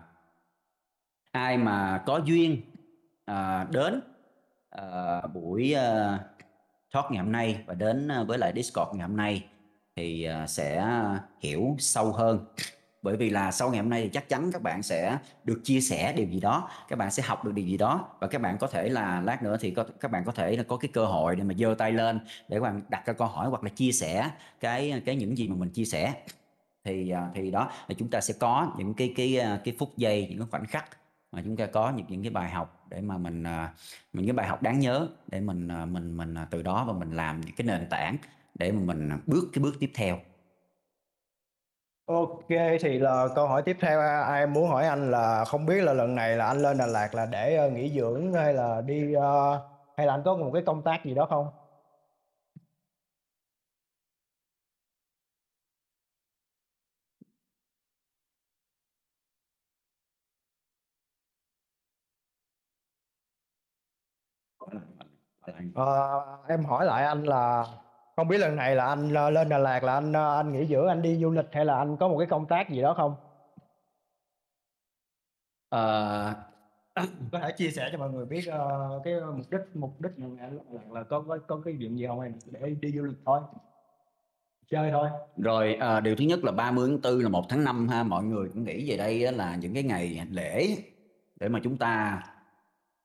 ai 1.33 1.59
mà 1.59 2.03
có 2.07 2.21
duyên 2.25 2.61
à, 3.25 3.67
đến 3.71 4.01
à, 4.71 5.21
buổi 5.35 5.73
à, 5.73 6.19
talk 6.93 7.05
ngày 7.11 7.23
hôm 7.23 7.33
nay 7.33 7.65
và 7.67 7.75
đến 7.75 8.09
à, 8.09 8.23
với 8.23 8.39
lại 8.39 8.53
Discord 8.57 8.97
ngày 8.97 9.09
hôm 9.09 9.17
nay 9.17 9.47
thì 9.97 10.25
à, 10.25 10.47
sẽ 10.47 10.87
hiểu 11.41 11.77
sâu 11.79 12.13
hơn. 12.13 12.47
Bởi 13.03 13.17
vì 13.17 13.31
là 13.31 13.51
sau 13.51 13.71
ngày 13.71 13.81
hôm 13.81 13.91
nay 13.91 14.03
thì 14.03 14.09
chắc 14.09 14.29
chắn 14.29 14.53
các 14.53 14.63
bạn 14.63 14.83
sẽ 14.83 15.19
được 15.45 15.61
chia 15.65 15.81
sẻ 15.81 16.13
điều 16.13 16.27
gì 16.27 16.41
đó 16.41 16.71
các 16.89 16.99
bạn 16.99 17.11
sẽ 17.11 17.23
học 17.23 17.45
được 17.45 17.53
điều 17.55 17.67
gì 17.67 17.77
đó 17.77 18.09
và 18.21 18.27
các 18.27 18.41
bạn 18.41 18.59
có 18.59 18.67
thể 18.67 18.89
là 18.89 19.21
lát 19.21 19.43
nữa 19.43 19.57
thì 19.61 19.71
có, 19.71 19.85
các 20.01 20.11
bạn 20.11 20.25
có 20.25 20.33
thể 20.33 20.57
là 20.57 20.63
có 20.63 20.77
cái 20.77 20.91
cơ 20.93 21.05
hội 21.05 21.37
để 21.37 21.45
mà 21.45 21.55
giơ 21.59 21.75
tay 21.79 21.93
lên 21.93 22.21
để 22.49 22.57
các 22.57 22.61
bạn 22.61 22.81
đặt 22.89 23.03
cái 23.07 23.15
câu 23.15 23.29
hỏi 23.29 23.49
hoặc 23.49 23.65
là 23.65 23.71
chia 23.71 23.93
sẻ 23.93 24.31
cái 24.61 25.03
cái 25.07 25.17
những 25.17 25.39
gì 25.39 25.49
mà 25.49 25.57
mình 25.57 25.71
chia 25.71 25.85
sẻ 25.85 26.15
thì 26.85 27.11
à, 27.11 27.31
thì 27.35 27.51
đó 27.51 27.71
là 27.89 27.95
chúng 27.99 28.11
ta 28.11 28.21
sẽ 28.21 28.35
có 28.41 28.73
những 28.79 28.95
cái 28.95 29.13
cái 29.17 29.39
à, 29.39 29.61
cái 29.65 29.75
phút 29.79 29.97
giây, 29.97 30.27
những 30.31 30.39
cái 30.39 30.49
khoảnh 30.51 30.67
khắc 30.67 30.85
mà 31.33 31.43
chúng 31.45 31.57
ta 31.57 31.67
có 31.67 31.93
những 31.97 32.07
những 32.09 32.23
cái 32.23 32.31
bài 32.31 32.51
học 32.51 32.87
để 32.91 33.01
mà 33.01 33.19
mình 33.19 33.43
mình 33.43 33.53
những 34.13 34.27
cái 34.27 34.33
bài 34.33 34.47
học 34.49 34.63
đáng 34.63 34.81
nhớ 34.81 35.09
để 35.27 35.41
mình 35.41 35.69
mình 35.93 36.17
mình 36.17 36.35
từ 36.51 36.63
đó 36.63 36.85
và 36.89 36.93
mình 36.93 37.17
làm 37.17 37.41
những 37.41 37.55
cái 37.57 37.67
nền 37.67 37.89
tảng 37.91 38.17
để 38.55 38.73
mà 38.73 38.81
mình 38.81 39.11
bước 39.27 39.51
cái 39.53 39.63
bước 39.63 39.75
tiếp 39.81 39.91
theo 39.95 40.19
Ok, 42.11 42.49
thì 42.81 42.99
là 42.99 43.29
câu 43.35 43.47
hỏi 43.49 43.63
tiếp 43.63 43.77
theo 43.81 44.01
ai 44.01 44.47
muốn 44.47 44.69
hỏi 44.69 44.87
anh 44.87 45.11
là 45.11 45.45
không 45.45 45.67
biết 45.67 45.83
là 45.83 45.93
lần 45.93 46.15
này 46.15 46.37
là 46.37 46.47
anh 46.47 46.59
lên 46.59 46.79
Đà 46.79 46.87
Lạt 46.87 47.15
là 47.15 47.27
để 47.27 47.71
nghỉ 47.73 47.93
dưỡng 47.97 48.33
hay 48.33 48.55
là 48.55 48.81
đi 48.81 49.15
hay 49.97 50.07
là 50.07 50.15
anh 50.15 50.23
có 50.25 50.37
một 50.37 50.51
cái 50.55 50.63
công 50.67 50.83
tác 50.83 51.05
gì 51.05 51.15
đó 51.15 51.27
không? 51.31 51.60
Ờ, 65.75 66.23
em 66.49 66.65
hỏi 66.65 66.85
lại 66.85 67.05
anh 67.05 67.25
là 67.25 67.67
không 68.17 68.29
biết 68.29 68.39
lần 68.39 68.57
này 68.57 68.77
là 68.77 68.87
anh 68.87 69.15
ờ, 69.15 69.31
lên 69.31 69.49
Đà 69.49 69.59
Lạt 69.59 69.85
là 69.85 69.95
anh 69.95 70.13
ờ, 70.13 70.37
anh 70.37 70.53
nghỉ 70.53 70.67
dưỡng 70.67 70.89
anh 70.89 71.03
đi 71.03 71.17
du 71.17 71.31
lịch 71.31 71.47
hay 71.53 71.65
là 71.65 71.79
anh 71.79 71.97
có 71.97 72.09
một 72.09 72.19
cái 72.19 72.27
công 72.27 72.47
tác 72.47 72.71
gì 72.71 72.83
đó 72.83 72.95
không? 72.95 73.15
Ờ, 75.69 76.35
có 77.33 77.39
thể 77.39 77.53
chia 77.57 77.71
sẻ 77.71 77.89
cho 77.93 77.99
mọi 77.99 78.11
người 78.11 78.27
biết 78.27 78.45
uh, 78.49 79.05
cái 79.05 79.15
mục 79.21 79.51
đích 79.51 79.61
mục 79.75 80.01
đích 80.01 80.19
này 80.19 80.51
là, 80.51 80.81
là 80.91 81.03
có 81.03 81.25
có 81.29 81.39
có 81.47 81.61
cái 81.65 81.77
chuyện 81.79 81.99
gì 81.99 82.07
không? 82.07 82.21
Em 82.21 82.33
để 82.47 82.75
đi 82.81 82.93
du 82.93 83.03
lịch 83.03 83.19
thôi. 83.25 83.41
Chơi 84.71 84.91
thôi. 84.91 85.09
Rồi 85.37 85.75
à, 85.75 86.01
điều 86.01 86.17
thứ 86.17 86.25
nhất 86.25 86.45
là 86.45 86.53
30 86.53 86.89
tháng 86.89 87.01
4 87.15 87.23
là 87.23 87.29
một 87.29 87.45
tháng 87.49 87.65
5 87.65 87.89
ha. 87.89 88.03
Mọi 88.03 88.25
người 88.25 88.49
cũng 88.49 88.65
nghĩ 88.65 88.91
về 88.91 88.97
đây 88.97 89.33
là 89.33 89.57
những 89.57 89.75
cái 89.75 89.83
ngày 89.83 90.27
lễ 90.31 90.77
để 91.41 91.49
mà 91.49 91.61
chúng 91.65 91.77
ta 91.77 92.23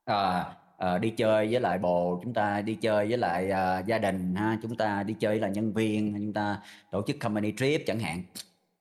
à, 0.05 0.45
uh, 0.83 1.01
đi 1.01 1.09
chơi 1.09 1.47
với 1.51 1.61
lại 1.61 1.77
bồ 1.77 2.19
chúng 2.23 2.33
ta 2.33 2.61
đi 2.61 2.75
chơi 2.75 3.07
với 3.07 3.17
lại 3.17 3.45
uh, 3.45 3.85
gia 3.85 3.97
đình 3.97 4.35
ha 4.35 4.57
chúng 4.61 4.75
ta 4.75 5.03
đi 5.03 5.15
chơi 5.19 5.39
là 5.39 5.47
nhân 5.47 5.73
viên 5.73 6.13
chúng 6.13 6.33
ta 6.33 6.59
tổ 6.91 7.01
chức 7.07 7.19
company 7.19 7.53
trip 7.57 7.83
chẳng 7.85 7.99
hạn. 7.99 8.23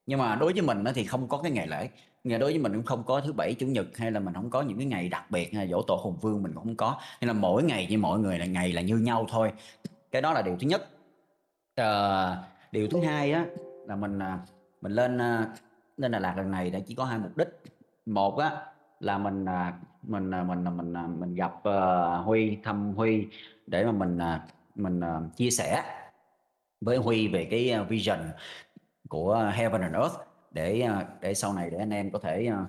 Nhưng 0.07 0.19
mà 0.19 0.37
đối 0.37 0.53
với 0.53 0.63
mình 0.63 0.85
thì 0.95 1.05
không 1.05 1.29
có 1.29 1.39
cái 1.43 1.53
ngày 1.53 1.67
lễ. 1.67 1.89
Ngày 2.25 2.39
đối 2.39 2.51
với 2.51 2.59
mình 2.59 2.73
cũng 2.73 2.83
không 2.83 3.05
có 3.05 3.21
thứ 3.21 3.33
bảy 3.33 3.55
chủ 3.55 3.67
nhật 3.67 3.87
hay 3.97 4.11
là 4.11 4.21
mình 4.21 4.35
không 4.35 4.51
có 4.51 4.63
những 4.63 4.79
cái 4.79 4.87
ngày 4.87 5.09
đặc 5.09 5.31
biệt 5.31 5.55
hay 5.55 5.69
dỗ 5.69 5.83
tổ 5.83 5.95
hùng 5.95 6.17
vương 6.21 6.43
mình 6.43 6.53
cũng 6.55 6.65
không 6.65 6.77
có. 6.77 7.01
Nên 7.21 7.29
là 7.29 7.35
mỗi 7.35 7.63
ngày 7.63 7.87
như 7.91 7.99
mọi 7.99 8.19
người 8.19 8.39
là 8.39 8.47
ngày 8.47 8.73
là 8.73 8.83
như 8.83 8.97
nhau 8.97 9.27
thôi. 9.29 9.53
Cái 10.11 10.23
đó 10.23 10.33
là 10.33 10.43
điều 10.43 10.57
thứ 10.61 10.67
nhất. 10.67 10.89
Uh, 11.81 12.45
điều 12.73 12.89
thứ 12.89 13.05
hai 13.05 13.33
á 13.33 13.47
là 13.87 13.97
mình 13.97 14.19
à, 14.19 14.39
mình 14.81 14.93
lên 14.93 15.19
lên 15.97 16.13
Đà 16.13 16.19
Lạt 16.19 16.35
lần 16.37 16.51
này 16.51 16.71
đã 16.71 16.79
chỉ 16.87 16.95
có 16.95 17.05
hai 17.05 17.19
mục 17.19 17.37
đích. 17.37 17.49
Một 18.07 18.39
á 18.39 18.51
là 19.01 19.19
mình 19.19 19.45
mình 20.03 20.31
mình 20.31 20.65
mình 20.65 20.77
mình 20.77 21.21
mình 21.21 21.35
gặp 21.35 21.53
uh, 21.69 22.25
Huy 22.27 22.59
thăm 22.65 22.95
Huy 22.95 23.27
để 23.67 23.85
mà 23.85 23.93
mình 23.93 24.19
mình 24.75 25.01
uh, 25.01 25.37
chia 25.37 25.51
sẻ 25.51 25.83
với 26.81 26.97
Huy 26.97 27.29
về 27.29 27.45
cái 27.51 27.85
vision 27.89 28.19
của 29.09 29.51
Heaven 29.55 29.81
and 29.81 29.95
Earth 29.95 30.17
để 30.51 30.89
để 31.21 31.35
sau 31.35 31.53
này 31.53 31.71
để 31.71 31.79
anh 31.79 31.91
em 31.91 32.11
có 32.11 32.19
thể 32.19 32.51
uh, 32.53 32.69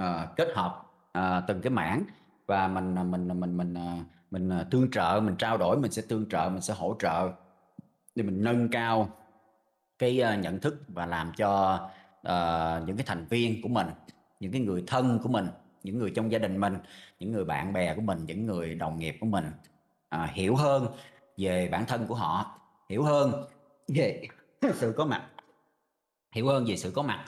uh, 0.00 0.36
kết 0.36 0.48
hợp 0.54 0.82
uh, 1.18 1.44
từng 1.46 1.60
cái 1.60 1.70
mảng 1.70 2.04
và 2.46 2.68
mình 2.68 2.94
mình 3.10 3.28
mình 3.40 3.56
mình 3.56 3.74
mình, 4.30 4.50
tương 4.70 4.90
trợ 4.90 5.20
mình 5.24 5.36
trao 5.36 5.56
đổi 5.56 5.78
mình 5.78 5.90
sẽ 5.90 6.02
tương 6.08 6.28
trợ 6.28 6.48
mình 6.52 6.60
sẽ 6.60 6.74
hỗ 6.74 6.96
trợ 6.98 7.32
để 8.14 8.22
mình 8.22 8.44
nâng 8.44 8.68
cao 8.68 9.08
cái 9.98 10.22
uh, 10.34 10.38
nhận 10.40 10.60
thức 10.60 10.82
và 10.88 11.06
làm 11.06 11.32
cho 11.36 11.80
uh, 12.20 12.86
những 12.86 12.96
cái 12.96 13.06
thành 13.06 13.26
viên 13.30 13.62
của 13.62 13.68
mình 13.68 13.86
những 14.44 14.52
cái 14.52 14.60
người 14.60 14.84
thân 14.86 15.18
của 15.22 15.28
mình 15.28 15.46
những 15.82 15.98
người 15.98 16.10
trong 16.10 16.32
gia 16.32 16.38
đình 16.38 16.60
mình 16.60 16.78
những 17.18 17.32
người 17.32 17.44
bạn 17.44 17.72
bè 17.72 17.94
của 17.94 18.00
mình 18.00 18.24
những 18.26 18.46
người 18.46 18.74
đồng 18.74 18.98
nghiệp 18.98 19.16
của 19.20 19.26
mình 19.26 19.50
à, 20.08 20.30
hiểu 20.34 20.56
hơn 20.56 20.86
về 21.36 21.68
bản 21.68 21.84
thân 21.86 22.06
của 22.06 22.14
họ 22.14 22.60
hiểu 22.88 23.02
hơn 23.02 23.44
về 23.88 24.22
sự 24.74 24.94
có 24.96 25.04
mặt 25.04 25.30
hiểu 26.34 26.46
hơn 26.46 26.64
về 26.64 26.76
sự 26.76 26.90
có 26.90 27.02
mặt 27.02 27.24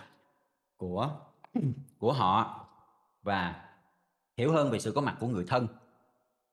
của 0.76 1.10
của 1.98 2.12
họ 2.12 2.66
và 3.22 3.64
hiểu 4.36 4.52
hơn 4.52 4.70
về 4.70 4.78
sự 4.78 4.92
có 4.92 5.00
mặt 5.00 5.16
của 5.20 5.26
người 5.26 5.44
thân. 5.48 5.68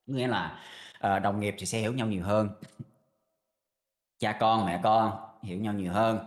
Nghĩa 0.06 0.28
là 0.28 0.60
à, 1.00 1.20
đồng 1.20 1.40
nghiệp 1.40 1.56
thì 1.58 1.66
sẽ 1.66 1.80
hiểu 1.80 1.94
nhau 1.94 2.08
nhiều 2.08 2.24
hơn 2.24 2.50
cha 4.20 4.38
con 4.40 4.66
mẹ 4.66 4.80
con 4.84 5.12
hiểu 5.42 5.60
nhau 5.60 5.74
nhiều 5.74 5.94
hơn 5.94 6.20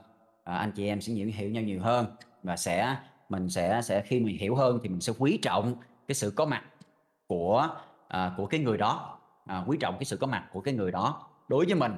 à, 0.44 0.56
anh 0.56 0.72
chị 0.72 0.86
em 0.86 1.00
sẽ 1.00 1.12
hiểu 1.12 1.30
hiểu 1.34 1.50
nhau 1.50 1.62
nhiều 1.62 1.82
hơn 1.82 2.06
và 2.42 2.56
sẽ 2.56 2.96
mình 3.28 3.48
sẽ 3.48 3.80
sẽ 3.82 4.02
khi 4.02 4.20
mình 4.20 4.38
hiểu 4.38 4.54
hơn 4.54 4.78
thì 4.82 4.88
mình 4.88 5.00
sẽ 5.00 5.12
quý 5.18 5.38
trọng 5.42 5.74
cái 6.08 6.14
sự 6.14 6.32
có 6.36 6.44
mặt 6.44 6.62
của 7.26 7.68
à, 8.08 8.34
của 8.36 8.46
cái 8.46 8.60
người 8.60 8.78
đó. 8.78 9.18
À, 9.46 9.64
quý 9.66 9.76
trọng 9.80 9.94
cái 9.98 10.04
sự 10.04 10.16
có 10.16 10.26
mặt 10.26 10.44
của 10.52 10.60
cái 10.60 10.74
người 10.74 10.90
đó 10.90 11.28
đối 11.48 11.66
với 11.66 11.74
mình. 11.74 11.92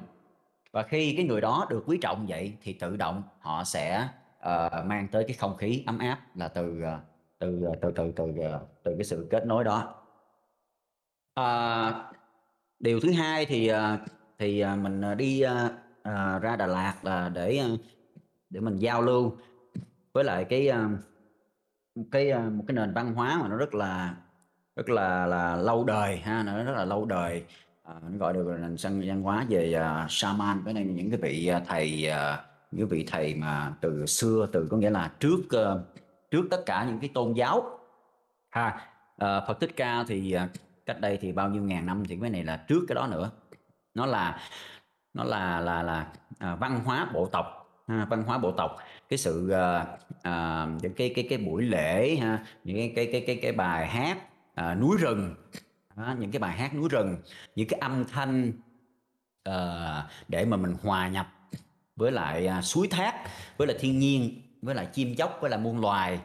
Và 0.71 0.83
khi 0.83 1.13
cái 1.15 1.25
người 1.25 1.41
đó 1.41 1.67
được 1.69 1.83
quý 1.85 1.97
trọng 2.01 2.25
vậy 2.27 2.57
thì 2.61 2.73
tự 2.73 2.97
động 2.97 3.23
họ 3.39 3.63
sẽ 3.63 4.07
uh, 4.37 4.85
mang 4.85 5.07
tới 5.11 5.23
cái 5.27 5.33
không 5.33 5.57
khí 5.57 5.83
ấm 5.87 5.97
áp 5.97 6.19
là 6.35 6.47
từ 6.47 6.81
ờ, 6.81 6.91
ờ, 6.91 6.99
từ 7.39 7.61
từ 7.81 7.91
từ 7.91 8.11
từ 8.15 8.33
từ 8.83 8.95
cái 8.97 9.03
sự 9.03 9.27
kết 9.31 9.45
nối 9.45 9.63
đó. 9.63 9.95
À, 11.33 12.11
điều 12.79 12.99
thứ 12.99 13.11
hai 13.11 13.45
thì 13.45 13.71
thì 14.37 14.63
mình 14.81 15.01
đi 15.17 15.41
à, 16.03 16.39
ra 16.39 16.55
Đà 16.55 16.67
Lạt 16.67 16.95
là 17.03 17.29
để 17.29 17.61
để 18.49 18.59
mình 18.59 18.75
giao 18.75 19.01
lưu 19.01 19.37
với 20.13 20.23
lại 20.23 20.45
cái 20.45 20.71
một 21.95 22.05
cái 22.11 22.29
ờ, 22.29 22.41
một 22.49 22.63
cái 22.67 22.75
nền 22.75 22.93
văn 22.93 23.13
hóa 23.13 23.37
mà 23.41 23.47
nó 23.47 23.55
rất 23.55 23.75
là 23.75 24.15
rất 24.75 24.89
là 24.89 25.25
là 25.25 25.55
lâu 25.55 25.83
đời 25.83 26.17
ha 26.17 26.43
nó 26.43 26.63
rất 26.63 26.71
là 26.75 26.85
lâu 26.85 27.05
đời. 27.05 27.45
À, 27.83 27.93
nó 28.01 28.17
gọi 28.17 28.33
được 28.33 28.47
là 28.47 28.57
nền 28.57 28.75
văn 29.07 29.21
hóa 29.21 29.45
về 29.49 29.75
uh, 29.75 30.11
shaman. 30.11 30.63
Với 30.63 30.73
nên 30.73 30.95
những 30.95 31.09
cái 31.09 31.19
vị 31.19 31.51
thầy 31.67 32.07
uh, 32.09 32.39
những 32.71 32.87
vị 32.87 33.05
thầy 33.11 33.35
mà 33.35 33.73
từ 33.81 34.05
xưa 34.05 34.47
từ 34.51 34.67
có 34.71 34.77
nghĩa 34.77 34.89
là 34.89 35.11
trước 35.19 35.39
uh, 35.39 35.81
trước 36.31 36.47
tất 36.51 36.63
cả 36.65 36.85
những 36.87 36.99
cái 36.99 37.09
tôn 37.13 37.33
giáo 37.33 37.79
ha. 38.49 38.81
Uh, 39.15 39.47
Phật 39.47 39.59
Thích 39.59 39.71
Ca 39.75 40.03
thì 40.07 40.35
uh, 40.35 40.49
cách 40.85 41.01
đây 41.01 41.17
thì 41.21 41.31
bao 41.31 41.49
nhiêu 41.49 41.63
ngàn 41.63 41.85
năm 41.85 42.03
thì 42.07 42.17
cái 42.21 42.29
này 42.29 42.43
là 42.43 42.57
trước 42.57 42.85
cái 42.87 42.95
đó 42.95 43.07
nữa. 43.07 43.31
Nó 43.93 44.05
là 44.05 44.39
nó 45.13 45.23
là 45.23 45.59
là 45.59 45.83
là 45.83 46.07
uh, 46.53 46.59
văn 46.59 46.79
hóa 46.85 47.07
bộ 47.13 47.25
tộc 47.25 47.45
ha, 47.87 48.05
văn 48.09 48.23
hóa 48.23 48.37
bộ 48.37 48.51
tộc. 48.51 48.77
Cái 49.09 49.19
sự 49.19 49.51
uh, 49.53 49.87
à, 50.21 50.67
những 50.81 50.93
cái 50.93 51.13
cái 51.15 51.27
cái 51.29 51.37
buổi 51.37 51.63
lễ 51.63 52.15
ha 52.15 52.45
những 52.63 52.77
cái 52.77 52.91
cái 52.95 53.09
cái 53.11 53.23
cái 53.27 53.39
cái 53.41 53.51
bài 53.51 53.87
hát 53.87 54.17
à, 54.55 54.75
núi 54.75 54.97
rừng. 54.97 55.35
Đó, 55.95 56.15
những 56.19 56.31
cái 56.31 56.39
bài 56.39 56.57
hát 56.57 56.75
núi 56.75 56.89
rừng 56.89 57.17
những 57.55 57.67
cái 57.67 57.79
âm 57.79 58.05
thanh 58.05 58.51
à, 59.43 60.07
để 60.27 60.45
mà 60.45 60.57
mình 60.57 60.75
hòa 60.83 61.07
nhập 61.07 61.27
với 61.95 62.11
lại 62.11 62.47
à, 62.47 62.61
suối 62.61 62.87
thác 62.87 63.13
với 63.57 63.67
lại 63.67 63.77
thiên 63.79 63.99
nhiên 63.99 64.41
với 64.61 64.75
lại 64.75 64.87
chim 64.93 65.15
chóc 65.15 65.37
với 65.41 65.49
lại 65.49 65.59
muôn 65.59 65.81
loài 65.81 66.19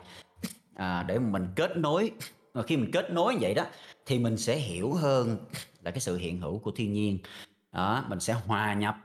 à, 0.75 1.03
để 1.03 1.19
mà 1.19 1.29
mình 1.31 1.47
kết 1.55 1.77
nối. 1.77 2.11
Và 2.53 2.63
khi 2.63 2.77
mình 2.77 2.91
kết 2.93 3.11
nối 3.11 3.35
như 3.35 3.39
vậy 3.41 3.55
đó 3.55 3.65
thì 4.07 4.19
mình 4.19 4.37
sẽ 4.37 4.57
hiểu 4.57 4.93
hơn 4.93 5.37
là 5.83 5.91
cái 5.91 6.01
sự 6.01 6.17
hiện 6.17 6.41
hữu 6.41 6.59
của 6.59 6.71
thiên 6.71 6.93
nhiên 6.93 7.19
đó, 7.75 8.05
mình 8.09 8.20
sẽ 8.20 8.33
hòa 8.33 8.75
nhập 8.75 8.97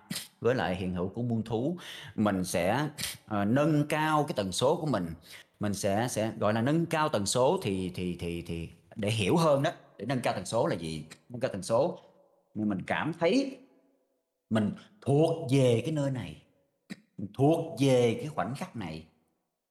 với 0.41 0.55
lại 0.55 0.75
hiện 0.75 0.93
hữu 0.93 1.09
của 1.09 1.21
muôn 1.21 1.43
thú. 1.43 1.77
Mình 2.15 2.43
sẽ 2.43 2.87
uh, 3.25 3.47
nâng 3.47 3.87
cao 3.87 4.23
cái 4.23 4.33
tần 4.35 4.51
số 4.51 4.75
của 4.75 4.87
mình. 4.87 5.07
Mình 5.59 5.73
sẽ 5.73 6.07
sẽ 6.09 6.31
gọi 6.39 6.53
là 6.53 6.61
nâng 6.61 6.85
cao 6.85 7.09
tần 7.09 7.25
số 7.25 7.59
thì 7.61 7.91
thì 7.95 8.17
thì 8.19 8.41
thì 8.41 8.69
để 8.95 9.09
hiểu 9.09 9.37
hơn 9.37 9.63
đó. 9.63 9.71
Để 9.97 10.05
nâng 10.05 10.21
cao 10.21 10.33
tần 10.33 10.45
số 10.45 10.67
là 10.67 10.75
gì? 10.75 11.05
Nâng 11.29 11.39
cao 11.39 11.51
tần 11.53 11.63
số. 11.63 11.99
Nhưng 12.53 12.69
mình 12.69 12.81
cảm 12.87 13.13
thấy 13.19 13.57
mình 14.49 14.71
thuộc 15.01 15.51
về 15.51 15.81
cái 15.85 15.91
nơi 15.91 16.11
này. 16.11 16.41
Mình 17.17 17.27
thuộc 17.33 17.79
về 17.79 18.13
cái 18.17 18.27
khoảnh 18.27 18.55
khắc 18.55 18.75
này. 18.75 19.03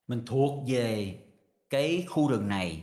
Mình 0.09 0.23
thuộc 0.27 0.65
về 0.69 1.19
cái 1.71 2.05
khu 2.09 2.29
rừng 2.29 2.49
này. 2.49 2.83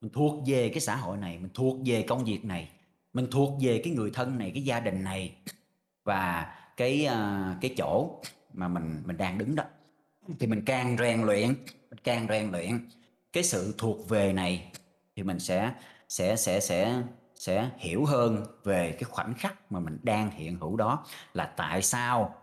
Mình 0.00 0.12
thuộc 0.12 0.42
về 0.46 0.68
cái 0.68 0.80
xã 0.80 0.96
hội 0.96 1.16
này. 1.16 1.38
Mình 1.38 1.50
thuộc 1.54 1.76
về 1.84 2.02
công 2.02 2.24
việc 2.24 2.44
này 2.44 2.68
mình 3.12 3.26
thuộc 3.30 3.58
về 3.60 3.80
cái 3.84 3.92
người 3.92 4.10
thân 4.10 4.38
này 4.38 4.50
cái 4.54 4.62
gia 4.62 4.80
đình 4.80 5.04
này 5.04 5.36
và 6.04 6.54
cái 6.76 7.08
uh, 7.10 7.56
cái 7.60 7.74
chỗ 7.76 8.20
mà 8.52 8.68
mình 8.68 9.02
mình 9.06 9.16
đang 9.16 9.38
đứng 9.38 9.54
đó. 9.54 9.64
Thì 10.38 10.46
mình 10.46 10.62
càng 10.66 10.96
rèn 10.98 11.22
luyện 11.22 11.48
mình 11.90 11.98
càng 12.04 12.26
rèn 12.28 12.50
luyện 12.50 12.88
cái 13.32 13.42
sự 13.44 13.74
thuộc 13.78 14.08
về 14.08 14.32
này 14.32 14.72
thì 15.16 15.22
mình 15.22 15.38
sẽ 15.38 15.74
sẽ 16.08 16.36
sẽ 16.36 16.60
sẽ 16.60 17.02
sẽ 17.34 17.70
hiểu 17.78 18.04
hơn 18.04 18.44
về 18.64 18.92
cái 18.92 19.04
khoảnh 19.04 19.34
khắc 19.34 19.72
mà 19.72 19.80
mình 19.80 19.98
đang 20.02 20.30
hiện 20.30 20.56
hữu 20.60 20.76
đó 20.76 21.06
là 21.34 21.44
tại 21.56 21.82
sao 21.82 22.34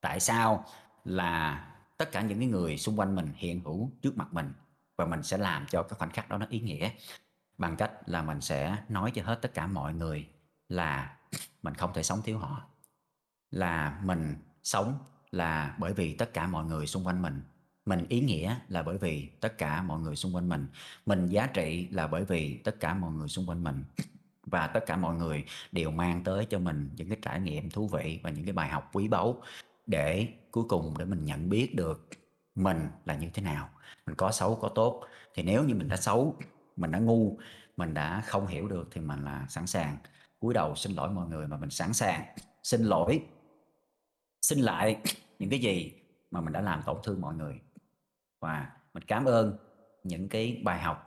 tại 0.00 0.20
sao 0.20 0.64
là 1.04 1.66
tất 1.96 2.12
cả 2.12 2.20
những 2.20 2.38
cái 2.38 2.48
người 2.48 2.78
xung 2.78 3.00
quanh 3.00 3.16
mình 3.16 3.28
hiện 3.36 3.60
hữu 3.64 3.90
trước 4.02 4.16
mặt 4.16 4.32
mình 4.32 4.52
và 4.96 5.04
mình 5.04 5.22
sẽ 5.22 5.36
làm 5.36 5.66
cho 5.68 5.82
cái 5.82 5.96
khoảnh 5.98 6.10
khắc 6.10 6.28
đó 6.28 6.38
nó 6.38 6.46
ý 6.50 6.60
nghĩa 6.60 6.90
bằng 7.58 7.76
cách 7.76 7.92
là 8.06 8.22
mình 8.22 8.40
sẽ 8.40 8.76
nói 8.88 9.12
cho 9.14 9.22
hết 9.24 9.38
tất 9.42 9.54
cả 9.54 9.66
mọi 9.66 9.94
người 9.94 10.28
là 10.68 11.16
mình 11.62 11.74
không 11.74 11.92
thể 11.94 12.02
sống 12.02 12.22
thiếu 12.24 12.38
họ. 12.38 12.62
Là 13.50 14.00
mình 14.04 14.36
sống 14.62 14.98
là 15.30 15.76
bởi 15.78 15.92
vì 15.92 16.14
tất 16.14 16.34
cả 16.34 16.46
mọi 16.46 16.64
người 16.64 16.86
xung 16.86 17.06
quanh 17.06 17.22
mình. 17.22 17.42
Mình 17.86 18.06
ý 18.08 18.20
nghĩa 18.20 18.56
là 18.68 18.82
bởi 18.82 18.98
vì 18.98 19.26
tất 19.40 19.58
cả 19.58 19.82
mọi 19.82 20.00
người 20.00 20.16
xung 20.16 20.34
quanh 20.34 20.48
mình. 20.48 20.66
Mình 21.06 21.28
giá 21.28 21.46
trị 21.46 21.88
là 21.90 22.06
bởi 22.06 22.24
vì 22.24 22.56
tất 22.64 22.80
cả 22.80 22.94
mọi 22.94 23.12
người 23.12 23.28
xung 23.28 23.48
quanh 23.48 23.64
mình. 23.64 23.84
Và 24.46 24.66
tất 24.66 24.80
cả 24.86 24.96
mọi 24.96 25.14
người 25.14 25.44
đều 25.72 25.90
mang 25.90 26.24
tới 26.24 26.46
cho 26.50 26.58
mình 26.58 26.90
những 26.96 27.08
cái 27.08 27.18
trải 27.22 27.40
nghiệm 27.40 27.70
thú 27.70 27.88
vị 27.88 28.20
và 28.22 28.30
những 28.30 28.44
cái 28.44 28.52
bài 28.52 28.68
học 28.68 28.90
quý 28.92 29.08
báu 29.08 29.42
để 29.86 30.28
cuối 30.50 30.64
cùng 30.68 30.94
để 30.98 31.04
mình 31.04 31.24
nhận 31.24 31.48
biết 31.48 31.74
được 31.74 32.08
mình 32.54 32.88
là 33.04 33.16
như 33.16 33.28
thế 33.34 33.42
nào. 33.42 33.68
Mình 34.06 34.16
có 34.16 34.32
xấu, 34.32 34.56
có 34.56 34.68
tốt. 34.68 35.04
Thì 35.34 35.42
nếu 35.42 35.64
như 35.64 35.74
mình 35.74 35.88
đã 35.88 35.96
xấu 35.96 36.36
mình 36.76 36.90
đã 36.90 36.98
ngu, 36.98 37.38
mình 37.76 37.94
đã 37.94 38.22
không 38.26 38.46
hiểu 38.46 38.68
được 38.68 38.88
thì 38.90 39.00
mình 39.00 39.24
là 39.24 39.46
sẵn 39.48 39.66
sàng. 39.66 39.96
Cúi 40.40 40.54
đầu 40.54 40.74
xin 40.74 40.92
lỗi 40.92 41.10
mọi 41.10 41.28
người 41.28 41.46
mà 41.46 41.56
mình 41.56 41.70
sẵn 41.70 41.92
sàng. 41.92 42.22
Xin 42.62 42.82
lỗi. 42.82 43.24
Xin 44.42 44.58
lại 44.58 45.00
những 45.38 45.50
cái 45.50 45.58
gì 45.58 45.92
mà 46.30 46.40
mình 46.40 46.52
đã 46.52 46.60
làm 46.60 46.82
tổn 46.82 46.96
thương 47.04 47.20
mọi 47.20 47.34
người. 47.34 47.60
Và 48.40 48.70
mình 48.94 49.02
cảm 49.06 49.24
ơn 49.24 49.56
những 50.04 50.28
cái 50.28 50.60
bài 50.64 50.80
học, 50.80 51.06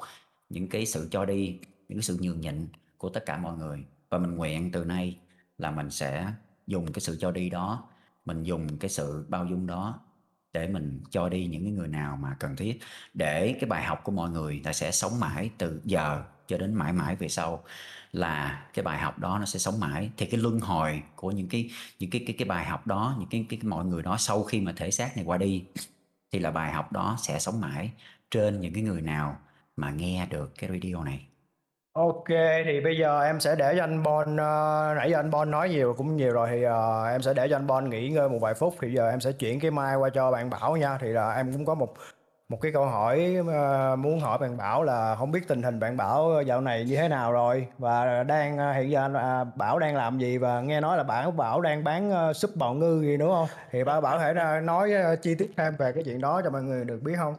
những 0.50 0.68
cái 0.68 0.86
sự 0.86 1.08
cho 1.12 1.26
đi, 1.26 1.60
những 1.90 1.98
cái 1.98 2.04
sự 2.04 2.18
nhường 2.22 2.42
nhịn 2.42 2.68
của 2.98 3.10
tất 3.10 3.26
cả 3.26 3.38
mọi 3.38 3.58
người. 3.58 3.86
Và 4.10 4.18
mình 4.18 4.36
nguyện 4.36 4.72
từ 4.72 4.86
nay 4.86 5.20
là 5.58 5.72
mình 5.72 5.90
sẽ 5.90 6.34
dùng 6.68 6.94
cái 6.94 7.02
sự 7.02 7.18
cho 7.20 7.32
đi 7.32 7.50
đó, 7.50 7.90
mình 8.26 8.44
dùng 8.44 8.78
cái 8.78 8.90
sự 8.90 9.26
bao 9.30 9.46
dung 9.46 9.68
đó 9.68 10.00
để 10.56 10.68
mình 10.68 11.02
cho 11.10 11.30
đi 11.30 11.46
những 11.46 11.64
cái 11.64 11.72
người 11.72 11.88
nào 11.88 12.18
mà 12.22 12.36
cần 12.40 12.56
thiết 12.56 12.80
để 13.14 13.56
cái 13.62 13.70
bài 13.70 13.84
học 13.84 14.02
của 14.04 14.12
mọi 14.12 14.30
người 14.30 14.62
ta 14.64 14.74
sẽ 14.74 14.92
sống 14.92 15.20
mãi 15.20 15.50
từ 15.58 15.82
giờ 15.86 16.24
cho 16.48 16.58
đến 16.58 16.74
mãi 16.74 16.94
mãi 16.94 17.16
về 17.16 17.28
sau 17.28 17.64
là 18.12 18.66
cái 18.74 18.84
bài 18.84 19.00
học 19.00 19.20
đó 19.20 19.38
nó 19.40 19.46
sẽ 19.46 19.60
sống 19.60 19.80
mãi. 19.80 20.10
Thì 20.18 20.26
cái 20.26 20.40
luân 20.40 20.60
hồi 20.60 21.04
của 21.16 21.32
những 21.32 21.48
cái 21.48 21.70
những 22.00 22.10
cái 22.10 22.24
cái 22.28 22.36
cái 22.40 22.48
bài 22.48 22.66
học 22.66 22.88
đó 22.88 23.16
những 23.20 23.30
cái 23.30 23.46
cái, 23.50 23.60
cái 23.62 23.70
mọi 23.70 23.86
người 23.86 24.04
đó 24.04 24.18
sau 24.18 24.44
khi 24.44 24.62
mà 24.62 24.74
thể 24.76 24.92
xác 24.92 25.18
này 25.18 25.26
qua 25.26 25.38
đi 25.38 25.64
thì 26.32 26.40
là 26.40 26.52
bài 26.52 26.72
học 26.74 26.92
đó 26.92 27.18
sẽ 27.22 27.40
sống 27.40 27.62
mãi 27.62 27.92
trên 28.32 28.62
những 28.62 28.74
cái 28.74 28.84
người 28.84 29.02
nào 29.02 29.38
mà 29.78 29.92
nghe 29.92 30.28
được 30.30 30.54
cái 30.58 30.70
radio 30.70 31.04
này. 31.04 31.26
Ok, 31.96 32.26
thì 32.66 32.82
bây 32.82 32.98
giờ 32.98 33.24
em 33.24 33.40
sẽ 33.40 33.56
để 33.56 33.74
cho 33.78 33.84
anh 33.84 34.04
Bon, 34.04 34.34
uh, 34.34 34.98
nãy 34.98 35.12
giờ 35.12 35.20
anh 35.20 35.32
Bon 35.32 35.52
nói 35.52 35.70
nhiều 35.70 35.94
cũng 35.98 36.16
nhiều 36.16 36.34
rồi 36.34 36.48
thì 36.52 36.66
uh, 36.66 36.72
em 37.12 37.22
sẽ 37.22 37.34
để 37.34 37.48
cho 37.50 37.56
anh 37.56 37.68
Bon 37.68 37.90
nghỉ 37.90 38.10
ngơi 38.10 38.30
một 38.30 38.38
vài 38.42 38.54
phút 38.54 38.76
thì 38.82 38.94
giờ 38.94 39.10
em 39.10 39.20
sẽ 39.20 39.32
chuyển 39.32 39.60
cái 39.60 39.72
mic 39.72 40.00
qua 40.00 40.10
cho 40.10 40.32
bạn 40.32 40.50
Bảo 40.50 40.78
nha. 40.78 40.98
Thì 41.02 41.08
là 41.08 41.34
em 41.34 41.54
cũng 41.54 41.66
có 41.66 41.76
một 41.76 41.94
một 42.50 42.62
cái 42.62 42.72
câu 42.72 42.86
hỏi 42.86 43.38
uh, 43.40 44.00
muốn 44.00 44.20
hỏi 44.20 44.38
bạn 44.38 44.58
Bảo 44.58 44.84
là 44.84 45.16
không 45.16 45.32
biết 45.32 45.48
tình 45.48 45.64
hình 45.64 45.80
bạn 45.80 45.98
Bảo 45.98 46.42
dạo 46.42 46.62
này 46.62 46.84
như 46.86 46.96
thế 46.96 47.08
nào 47.08 47.32
rồi 47.32 47.68
và 47.78 48.24
đang 48.24 48.56
uh, 48.70 48.76
hiện 48.76 48.92
giờ 48.92 49.02
anh 49.02 49.14
uh, 49.42 49.56
Bảo 49.56 49.80
đang 49.80 49.96
làm 49.96 50.20
gì 50.20 50.38
và 50.38 50.62
nghe 50.62 50.82
nói 50.82 50.98
là 50.98 51.04
bạn 51.04 51.38
Bảo 51.38 51.62
đang 51.62 51.84
bán 51.84 52.30
uh, 52.30 52.36
súp 52.36 52.56
bào 52.56 52.74
ngư 52.74 53.02
gì 53.02 53.18
đúng 53.18 53.30
không? 53.30 53.48
Thì 53.72 53.84
Bảo 53.84 54.02
Bảo 54.02 54.20
thể 54.20 54.34
nói 54.64 54.92
uh, 55.14 55.22
chi 55.22 55.36
tiết 55.36 55.52
thêm 55.58 55.76
về 55.78 55.92
cái 55.92 56.04
chuyện 56.04 56.22
đó 56.22 56.42
cho 56.44 56.50
mọi 56.50 56.64
người 56.64 56.86
được 56.86 57.00
biết 57.04 57.16
không? 57.18 57.36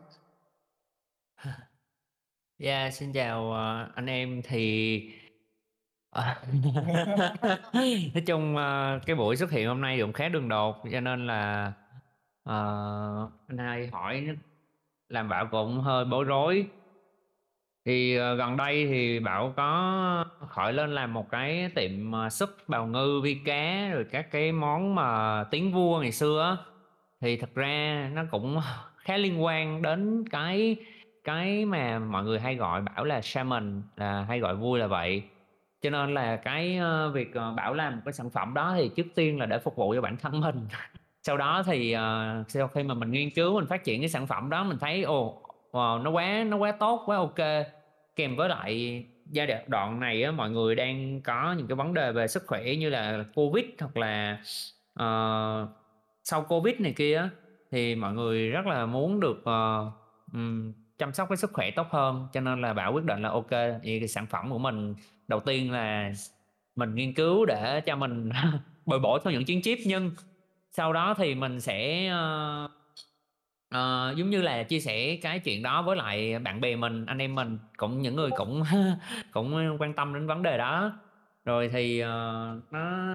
Yeah, 2.59 2.95
xin 2.95 3.13
chào 3.13 3.45
uh, 3.45 3.95
anh 3.95 4.07
em. 4.07 4.43
Thì 4.43 5.01
ờ, 6.11 6.35
nói 8.15 8.23
chung 8.27 8.57
uh, 8.57 9.07
cái 9.07 9.17
buổi 9.17 9.37
xuất 9.37 9.51
hiện 9.51 9.69
hôm 9.69 9.81
nay 9.81 9.99
cũng 10.01 10.13
khá 10.13 10.29
đường 10.29 10.49
đột 10.49 10.83
cho 10.93 11.01
nên 11.01 11.27
là 11.27 11.73
uh, 12.49 13.31
anh 13.49 13.59
hai 13.59 13.87
hỏi 13.87 14.27
làm 15.09 15.29
bảo 15.29 15.47
cũng 15.47 15.81
hơi 15.81 16.05
bối 16.05 16.25
rối. 16.25 16.67
Thì 17.85 18.19
uh, 18.19 18.39
gần 18.39 18.57
đây 18.57 18.87
thì 18.87 19.21
bảo 19.21 19.53
có 19.57 20.25
khỏi 20.49 20.73
lên 20.73 20.95
làm 20.95 21.13
một 21.13 21.31
cái 21.31 21.71
tiệm 21.75 22.13
uh, 22.27 22.33
súp 22.33 22.51
bào 22.69 22.87
ngư 22.87 23.21
vi 23.21 23.35
cá 23.45 23.89
rồi 23.93 24.05
các 24.11 24.31
cái 24.31 24.53
món 24.53 24.95
mà 24.95 25.45
tiếng 25.51 25.73
vua 25.73 26.01
ngày 26.01 26.13
xưa 26.13 26.59
thì 27.21 27.37
thật 27.37 27.55
ra 27.55 28.11
nó 28.15 28.23
cũng 28.31 28.61
khá 28.97 29.17
liên 29.17 29.45
quan 29.45 29.83
đến 29.83 30.25
cái 30.31 30.77
cái 31.27 31.65
mà 31.65 31.99
mọi 31.99 32.25
người 32.25 32.41
hay 32.41 32.57
gọi 32.57 32.83
Bảo 32.83 33.05
là 33.05 33.21
shaman 33.21 33.83
là 33.97 34.25
hay 34.29 34.41
gọi 34.41 34.57
vui 34.57 34.79
là 34.79 34.87
vậy. 34.87 35.23
Cho 35.83 35.91
nên 35.91 36.15
là 36.15 36.37
cái 36.37 36.79
uh, 37.09 37.15
việc 37.15 37.29
uh, 37.29 37.57
Bảo 37.57 37.75
làm 37.75 37.97
một 37.97 38.03
cái 38.05 38.13
sản 38.13 38.31
phẩm 38.31 38.55
đó 38.55 38.75
thì 38.77 38.91
trước 38.97 39.07
tiên 39.15 39.39
là 39.39 39.47
để 39.47 39.59
phục 39.59 39.77
vụ 39.77 39.95
cho 39.95 40.01
bản 40.01 40.17
thân 40.17 40.41
mình. 40.41 40.69
Sau 41.23 41.37
đó 41.37 41.63
thì 41.67 41.97
uh, 41.97 42.51
sau 42.51 42.69
khi 42.69 42.83
mà 42.83 42.95
mình 42.95 43.11
nghiên 43.11 43.31
cứu 43.31 43.55
mình 43.55 43.67
phát 43.67 43.85
triển 43.85 44.01
cái 44.01 44.09
sản 44.09 44.27
phẩm 44.27 44.51
đó 44.51 44.65
mình 44.65 44.79
thấy 44.79 45.03
ồ 45.03 45.43
wow, 45.73 46.03
nó 46.03 46.11
quá 46.11 46.45
nó 46.49 46.57
quá 46.57 46.73
tốt 46.73 47.03
quá 47.07 47.17
ok. 47.17 47.67
Kèm 48.17 48.37
với 48.37 48.49
lại 48.49 49.05
giai 49.31 49.65
đoạn 49.67 50.01
này 50.01 50.23
á, 50.23 50.31
mọi 50.31 50.51
người 50.51 50.75
đang 50.75 51.21
có 51.21 51.55
những 51.59 51.67
cái 51.67 51.77
vấn 51.77 51.95
đề 51.95 52.13
về 52.13 52.29
sức 52.29 52.45
khỏe 52.47 52.75
như 52.75 52.89
là 52.91 53.25
covid 53.35 53.65
hoặc 53.81 53.97
là 53.97 54.39
uh, 55.03 55.69
sau 56.25 56.43
covid 56.43 56.75
này 56.79 56.93
kia 56.97 57.29
thì 57.71 57.95
mọi 57.95 58.13
người 58.13 58.51
rất 58.51 58.67
là 58.67 58.87
muốn 58.87 59.21
được 59.21 59.39
uh, 59.39 59.93
um, 60.33 60.73
chăm 60.99 61.13
sóc 61.13 61.29
cái 61.29 61.37
sức 61.37 61.51
khỏe 61.53 61.71
tốt 61.71 61.87
hơn 61.91 62.29
cho 62.33 62.41
nên 62.41 62.61
là 62.61 62.73
bảo 62.73 62.93
quyết 62.93 63.05
định 63.05 63.23
là 63.23 63.29
ok 63.29 63.51
thì 63.83 63.99
cái 63.99 64.09
sản 64.09 64.27
phẩm 64.27 64.51
của 64.51 64.59
mình 64.59 64.95
đầu 65.29 65.41
tiên 65.41 65.73
là 65.73 66.13
mình 66.77 66.95
nghiên 66.95 67.15
cứu 67.15 67.45
để 67.45 67.81
cho 67.81 67.97
mình 67.97 68.31
bồi 68.87 68.99
bổ 68.99 69.19
cho 69.25 69.31
những 69.31 69.45
chuyến 69.45 69.63
chip. 69.63 69.79
Nhưng 69.87 70.11
sau 70.71 70.93
đó 70.93 71.15
thì 71.19 71.35
mình 71.35 71.61
sẽ 71.61 72.11
uh, 72.13 72.71
uh, 73.75 74.17
giống 74.17 74.31
như 74.31 74.43
là 74.43 74.63
chia 74.63 74.81
sẻ 74.81 75.17
cái 75.17 75.39
chuyện 75.39 75.63
đó 75.63 75.83
với 75.83 75.97
lại 75.97 76.39
bạn 76.39 76.61
bè 76.61 76.77
mình 76.77 77.07
anh 77.07 77.19
em 77.19 77.35
mình 77.35 77.59
cũng 77.77 78.03
những 78.03 78.17
người 78.17 78.31
cũng 78.37 78.63
cũng 79.33 79.77
quan 79.81 79.93
tâm 79.93 80.15
đến 80.15 80.27
vấn 80.27 80.43
đề 80.43 80.59
đó. 80.59 80.93
Rồi 81.45 81.69
thì 81.73 82.03
uh, 82.03 82.73
nó 82.73 83.15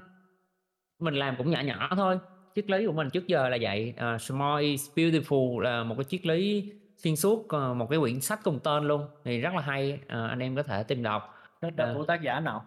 mình 0.98 1.14
làm 1.14 1.36
cũng 1.36 1.50
nhỏ 1.50 1.60
nhỏ 1.60 1.88
thôi 1.96 2.18
triết 2.54 2.70
lý 2.70 2.86
của 2.86 2.92
mình 2.92 3.10
trước 3.10 3.26
giờ 3.26 3.48
là 3.48 3.58
vậy. 3.60 3.94
Uh, 4.14 4.20
small 4.20 4.62
is 4.62 4.90
beautiful 4.94 5.58
là 5.58 5.84
một 5.84 5.94
cái 5.98 6.04
triết 6.04 6.26
lý 6.26 6.72
xuyên 7.02 7.16
suốt 7.16 7.38
uh, 7.56 7.76
một 7.76 7.86
cái 7.90 7.98
quyển 7.98 8.20
sách 8.20 8.40
cùng 8.44 8.58
tên 8.60 8.84
luôn 8.88 9.06
thì 9.24 9.40
rất 9.40 9.54
là 9.54 9.62
hay 9.62 10.00
uh, 10.04 10.08
anh 10.30 10.38
em 10.38 10.56
có 10.56 10.62
thể 10.62 10.82
tìm 10.82 11.02
đọc 11.02 11.34
Sách 11.62 11.76
đó 11.76 11.86
của 11.94 12.04
tác 12.04 12.22
giả 12.22 12.40
nào? 12.40 12.64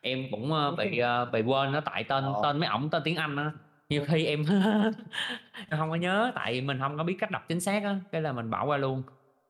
em 0.00 0.24
cũng 0.30 0.52
uh, 0.52 0.78
bị 0.78 1.00
uh, 1.02 1.32
bị 1.32 1.42
quên 1.42 1.72
nó 1.72 1.80
tại 1.80 2.04
tên 2.04 2.24
Ờ. 2.24 2.40
tên 2.42 2.58
mấy 2.60 2.68
ổng 2.68 2.90
tên 2.90 3.02
tiếng 3.04 3.16
Anh 3.16 3.36
á 3.36 3.50
nhiều 3.88 4.04
khi 4.08 4.26
em 4.26 4.44
em 5.68 5.78
không 5.78 5.90
có 5.90 5.96
nhớ 5.96 6.32
tại 6.34 6.60
mình 6.60 6.78
không 6.80 6.96
có 6.98 7.04
biết 7.04 7.16
cách 7.20 7.30
đọc 7.30 7.42
chính 7.48 7.60
xác 7.60 7.82
á 7.84 7.96
cái 8.12 8.22
là 8.22 8.32
mình 8.32 8.50
bỏ 8.50 8.64
qua 8.64 8.76
luôn 8.76 9.02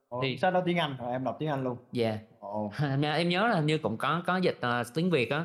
Ồ, 0.08 0.20
Thì- 0.22 0.38
sách 0.38 0.54
đó 0.54 0.62
tiếng 0.66 0.78
Anh, 0.78 0.96
rồi 0.98 1.12
em 1.12 1.24
đọc 1.24 1.36
tiếng 1.38 1.48
Anh 1.48 1.64
luôn. 1.64 1.76
dạ 1.92 2.18
Ồ. 2.40 2.72
yeah. 3.02 3.16
em 3.16 3.28
nhớ 3.28 3.46
là 3.48 3.60
như 3.60 3.78
cũng 3.78 3.96
có 3.96 4.22
có 4.26 4.36
dịch 4.36 4.58
ờ, 4.60 4.82
tiếng 4.94 5.10
Việt 5.10 5.30
á 5.30 5.44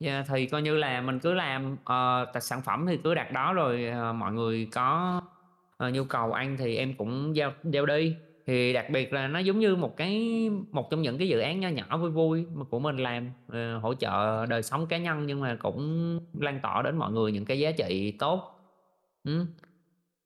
yeah, 0.00 0.26
thì 0.28 0.46
coi 0.46 0.62
như 0.62 0.76
là 0.76 1.00
mình 1.00 1.18
cứ 1.20 1.34
làm 1.34 1.72
uh, 1.72 2.42
sản 2.42 2.62
phẩm 2.62 2.86
thì 2.88 2.96
cứ 3.04 3.14
đặt 3.14 3.32
đó 3.32 3.52
rồi 3.52 3.86
ờ, 3.86 4.12
mọi 4.12 4.32
người 4.32 4.68
có 4.72 5.20
à, 5.82 5.90
nhu 5.90 6.04
cầu 6.04 6.32
ăn 6.32 6.56
thì 6.56 6.76
em 6.76 6.94
cũng 6.94 7.36
giao 7.36 7.52
giao 7.64 7.86
đi 7.86 8.16
thì 8.46 8.72
đặc 8.72 8.90
biệt 8.90 9.12
là 9.12 9.28
nó 9.28 9.38
giống 9.38 9.58
như 9.58 9.76
một 9.76 9.96
cái 9.96 10.30
một 10.70 10.90
trong 10.90 11.02
những 11.02 11.18
cái 11.18 11.28
dự 11.28 11.38
án 11.38 11.60
nho 11.60 11.68
nhỏ 11.68 11.96
vui 11.96 12.10
vui 12.10 12.46
mà 12.54 12.64
của 12.64 12.78
mình 12.78 12.96
làm 12.96 13.30
uh, 13.48 13.82
hỗ 13.82 13.94
trợ 13.94 14.46
đời 14.46 14.62
sống 14.62 14.86
cá 14.86 14.98
nhân 14.98 15.26
nhưng 15.26 15.40
mà 15.40 15.56
cũng 15.60 16.20
lan 16.40 16.60
tỏa 16.62 16.82
đến 16.82 16.96
mọi 16.96 17.12
người 17.12 17.32
những 17.32 17.44
cái 17.44 17.58
giá 17.58 17.70
trị 17.70 18.16
tốt 18.18 18.60
ừ. 19.24 19.46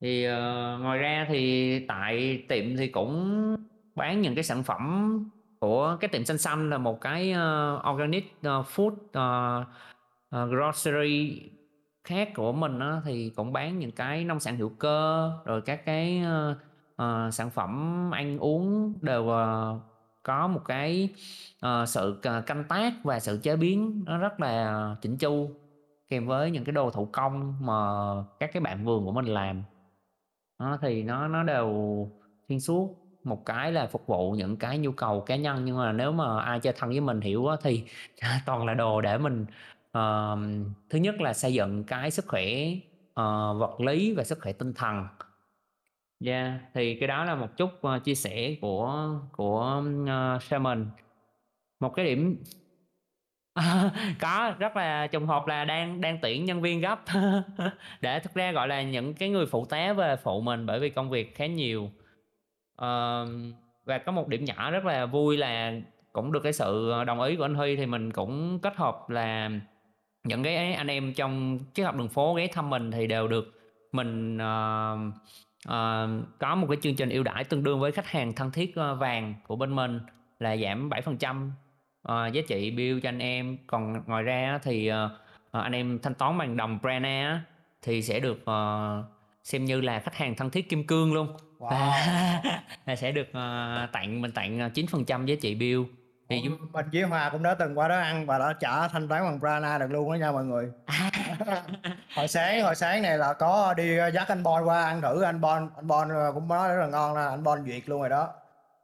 thì 0.00 0.26
uh, 0.28 0.32
ngoài 0.80 0.98
ra 0.98 1.26
thì 1.28 1.78
tại 1.88 2.44
tiệm 2.48 2.76
thì 2.76 2.88
cũng 2.88 3.56
bán 3.94 4.20
những 4.20 4.34
cái 4.34 4.44
sản 4.44 4.62
phẩm 4.62 5.24
của 5.60 5.96
cái 6.00 6.08
tiệm 6.08 6.24
xanh 6.24 6.38
xanh 6.38 6.70
là 6.70 6.78
một 6.78 7.00
cái 7.00 7.32
uh, 7.32 7.94
organic 7.94 8.24
uh, 8.40 8.66
food 8.66 8.92
uh, 8.92 9.66
uh, 10.36 10.50
grocery 10.50 11.42
khác 12.06 12.30
của 12.34 12.52
mình 12.52 12.78
á, 12.78 13.00
thì 13.04 13.32
cũng 13.36 13.52
bán 13.52 13.78
những 13.78 13.92
cái 13.92 14.24
nông 14.24 14.40
sản 14.40 14.56
hữu 14.56 14.68
cơ 14.68 15.32
rồi 15.44 15.60
các 15.60 15.84
cái 15.84 16.22
uh, 16.22 16.56
uh, 17.02 17.34
sản 17.34 17.50
phẩm 17.50 18.10
ăn 18.10 18.38
uống 18.38 18.94
đều 19.02 19.22
uh, 19.22 19.80
có 20.22 20.46
một 20.46 20.60
cái 20.64 21.08
uh, 21.66 21.88
sự 21.88 22.20
canh 22.46 22.64
tác 22.68 22.92
và 23.04 23.20
sự 23.20 23.40
chế 23.42 23.56
biến 23.56 24.04
nó 24.06 24.18
rất 24.18 24.40
là 24.40 24.96
chỉnh 25.02 25.18
chu 25.18 25.50
kèm 26.08 26.26
với 26.26 26.50
những 26.50 26.64
cái 26.64 26.72
đồ 26.72 26.90
thủ 26.90 27.08
công 27.12 27.54
mà 27.60 27.74
các 28.40 28.50
cái 28.52 28.60
bạn 28.60 28.84
vườn 28.84 29.04
của 29.04 29.12
mình 29.12 29.24
làm. 29.24 29.62
Nó 30.58 30.78
thì 30.82 31.02
nó 31.02 31.28
nó 31.28 31.42
đều 31.42 31.70
xuyên 32.48 32.60
suốt 32.60 33.06
một 33.24 33.44
cái 33.46 33.72
là 33.72 33.86
phục 33.86 34.06
vụ 34.06 34.32
những 34.32 34.56
cái 34.56 34.78
nhu 34.78 34.92
cầu 34.92 35.20
cá 35.20 35.36
nhân 35.36 35.64
nhưng 35.64 35.76
mà 35.76 35.92
nếu 35.92 36.12
mà 36.12 36.40
ai 36.40 36.60
chơi 36.60 36.72
thân 36.78 36.90
với 36.90 37.00
mình 37.00 37.20
hiểu 37.20 37.46
á, 37.46 37.56
thì 37.62 37.84
toàn 38.46 38.66
là 38.66 38.74
đồ 38.74 39.00
để 39.00 39.18
mình 39.18 39.46
thứ 40.90 40.98
nhất 40.98 41.20
là 41.20 41.32
xây 41.32 41.52
dựng 41.52 41.84
cái 41.84 42.10
sức 42.10 42.24
khỏe 42.28 42.44
uh, 43.10 43.58
vật 43.58 43.80
lý 43.80 44.12
và 44.12 44.24
sức 44.24 44.38
khỏe 44.42 44.52
tinh 44.52 44.72
thần 44.74 45.06
Yeah, 46.24 46.52
thì 46.74 46.94
cái 46.94 47.08
đó 47.08 47.24
là 47.24 47.34
một 47.34 47.56
chút 47.56 47.70
uh, 47.86 48.04
chia 48.04 48.14
sẻ 48.14 48.56
của 48.60 49.10
của 49.32 49.82
uh, 50.02 50.08
ờ, 50.08 50.38
Shaman. 50.42 50.90
Một 51.80 51.94
cái 51.94 52.04
điểm 52.04 52.42
có 54.20 54.54
rất 54.58 54.76
là 54.76 55.06
trùng 55.06 55.26
hợp 55.26 55.46
là 55.46 55.64
đang 55.64 56.00
đang 56.00 56.18
tuyển 56.22 56.44
nhân 56.44 56.60
viên 56.62 56.80
gấp 56.80 57.00
để 58.00 58.20
thực 58.20 58.34
ra 58.34 58.52
gọi 58.52 58.68
là 58.68 58.82
những 58.82 59.14
cái 59.14 59.28
người 59.28 59.46
phụ 59.46 59.64
tá 59.64 59.92
về 59.92 60.16
phụ 60.16 60.40
mình 60.40 60.66
bởi 60.66 60.80
vì 60.80 60.90
công 60.90 61.10
việc 61.10 61.34
khá 61.34 61.46
nhiều. 61.46 61.84
uh, 62.82 63.28
và 63.84 63.98
có 64.06 64.12
một 64.12 64.28
điểm 64.28 64.44
nhỏ 64.44 64.70
rất 64.70 64.84
là 64.84 65.06
vui 65.06 65.36
là 65.36 65.72
cũng 66.12 66.32
được 66.32 66.40
cái 66.40 66.52
sự 66.52 66.92
đồng 67.06 67.20
ý 67.22 67.36
của 67.36 67.44
anh 67.44 67.54
Huy 67.54 67.76
thì 67.76 67.86
mình 67.86 68.12
cũng 68.12 68.58
kết 68.62 68.76
hợp 68.76 69.10
là 69.10 69.50
những 70.26 70.42
cái 70.42 70.74
anh 70.74 70.86
em 70.86 71.12
trong 71.14 71.58
chiếc 71.74 71.82
học 71.82 71.96
đường 71.96 72.08
phố 72.08 72.34
ghé 72.34 72.46
thăm 72.46 72.70
mình 72.70 72.90
thì 72.90 73.06
đều 73.06 73.28
được 73.28 73.52
mình 73.92 74.38
ờ, 74.38 74.96
ờ, 75.66 76.08
có 76.38 76.54
một 76.54 76.66
cái 76.68 76.76
chương 76.82 76.96
trình 76.96 77.08
ưu 77.08 77.22
đãi 77.22 77.44
tương 77.44 77.64
đương 77.64 77.80
với 77.80 77.92
khách 77.92 78.06
hàng 78.06 78.32
thân 78.32 78.50
thiết 78.50 78.76
ờ, 78.76 78.94
vàng 78.94 79.34
của 79.46 79.56
bên 79.56 79.76
mình 79.76 80.00
là 80.40 80.56
giảm 80.56 80.90
7% 80.90 81.50
ờ, 82.02 82.26
giá 82.26 82.42
trị 82.48 82.70
bill 82.70 83.00
cho 83.00 83.08
anh 83.08 83.18
em. 83.18 83.58
Còn 83.66 84.02
ngoài 84.06 84.22
ra 84.22 84.58
thì 84.62 84.86
ờ, 84.86 85.10
anh 85.50 85.72
em 85.72 85.98
thanh 86.02 86.14
toán 86.14 86.38
bằng 86.38 86.56
đồng 86.56 86.78
Brana 86.82 87.28
á, 87.28 87.40
thì 87.82 88.02
sẽ 88.02 88.20
được 88.20 88.44
ờ, 88.44 89.02
xem 89.44 89.64
như 89.64 89.80
là 89.80 90.00
khách 90.00 90.16
hàng 90.16 90.34
thân 90.34 90.50
thiết 90.50 90.68
kim 90.68 90.84
cương 90.84 91.14
luôn. 91.14 91.36
Wow. 91.58 91.70
là 92.86 92.96
sẽ 92.96 93.12
được 93.12 93.28
ờ, 93.32 93.88
tặng 93.92 94.22
mình 94.22 94.32
tặng 94.32 94.58
ờ, 94.58 94.68
9% 94.74 95.26
giá 95.26 95.34
trị 95.40 95.54
bill 95.54 95.82
thì 96.28 96.40
chúng 96.44 96.58
Mình 96.72 96.86
với 96.92 97.02
Hòa 97.02 97.30
cũng 97.30 97.42
đã 97.42 97.54
từng 97.54 97.78
qua 97.78 97.88
đó 97.88 97.96
ăn 97.96 98.26
và 98.26 98.38
đã 98.38 98.54
trả 98.60 98.88
thanh 98.88 99.08
toán 99.08 99.22
bằng 99.22 99.40
Prana 99.40 99.78
được 99.78 99.90
luôn 99.90 100.10
đó 100.10 100.14
nha 100.14 100.32
mọi 100.32 100.44
người. 100.44 100.70
hồi 102.14 102.28
sáng 102.28 102.62
hồi 102.62 102.74
sáng 102.74 103.02
này 103.02 103.18
là 103.18 103.32
có 103.32 103.74
đi 103.76 103.98
uh, 104.00 104.12
dắt 104.14 104.28
anh 104.28 104.42
Bon 104.42 104.68
qua 104.68 104.84
ăn 104.84 105.02
thử 105.02 105.22
anh 105.22 105.40
Bon 105.40 105.70
anh 105.76 105.86
Bon 105.86 106.08
uh, 106.08 106.34
cũng 106.34 106.48
nói 106.48 106.68
rất 106.68 106.80
là 106.80 106.86
ngon 106.86 107.14
nè 107.14 107.20
anh 107.20 107.42
Bon 107.42 107.64
duyệt 107.66 107.88
luôn 107.88 108.00
rồi 108.00 108.10
đó 108.10 108.28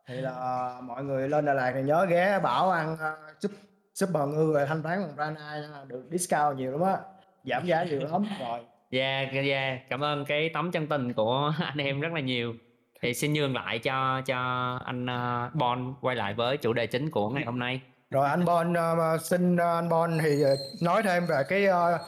thì 0.06 0.14
là 0.14 0.74
mọi 0.82 1.04
người 1.04 1.28
lên 1.28 1.44
Đà 1.44 1.54
Lạt 1.54 1.72
thì 1.74 1.82
nhớ 1.82 2.06
ghé 2.08 2.38
bảo 2.42 2.70
ăn 2.70 2.94
uh, 2.94 3.42
súp 3.42 3.50
súp 3.94 4.10
bò 4.12 4.26
ngư 4.26 4.52
rồi 4.52 4.66
thanh 4.66 4.82
toán 4.82 5.00
bằng 5.00 5.14
Prana 5.14 5.62
được 5.86 6.08
discount 6.10 6.56
nhiều 6.56 6.72
lắm 6.72 6.80
á 6.80 6.96
giảm 7.44 7.66
giá 7.66 7.84
nhiều 7.84 8.00
lắm 8.00 8.24
rồi 8.40 8.60
Dạ, 8.92 9.30
dạ, 9.34 9.40
dạ, 9.40 9.78
cảm 9.90 10.04
ơn 10.04 10.24
cái 10.24 10.50
tấm 10.54 10.70
chân 10.70 10.86
tình 10.86 11.12
của 11.12 11.54
anh 11.60 11.78
em 11.78 12.00
rất 12.00 12.12
là 12.12 12.20
nhiều. 12.20 12.54
Thì 13.02 13.14
xin 13.14 13.32
nhường 13.32 13.54
lại 13.54 13.78
cho 13.78 14.22
cho 14.26 14.38
anh 14.84 15.06
uh, 15.06 15.54
Bon 15.54 15.94
quay 16.00 16.16
lại 16.16 16.34
với 16.34 16.56
chủ 16.56 16.72
đề 16.72 16.86
chính 16.86 17.10
của 17.10 17.30
ngày 17.30 17.44
hôm 17.44 17.58
nay. 17.58 17.80
rồi 18.10 18.28
anh 18.28 18.44
Bon 18.44 18.72
uh, 18.72 19.20
xin 19.20 19.54
uh, 19.54 19.60
anh 19.60 19.88
Bon 19.88 20.18
thì 20.22 20.44
uh, 20.44 20.82
nói 20.82 21.02
thêm 21.02 21.26
về 21.26 21.42
cái 21.48 21.66
uh, 21.68 22.00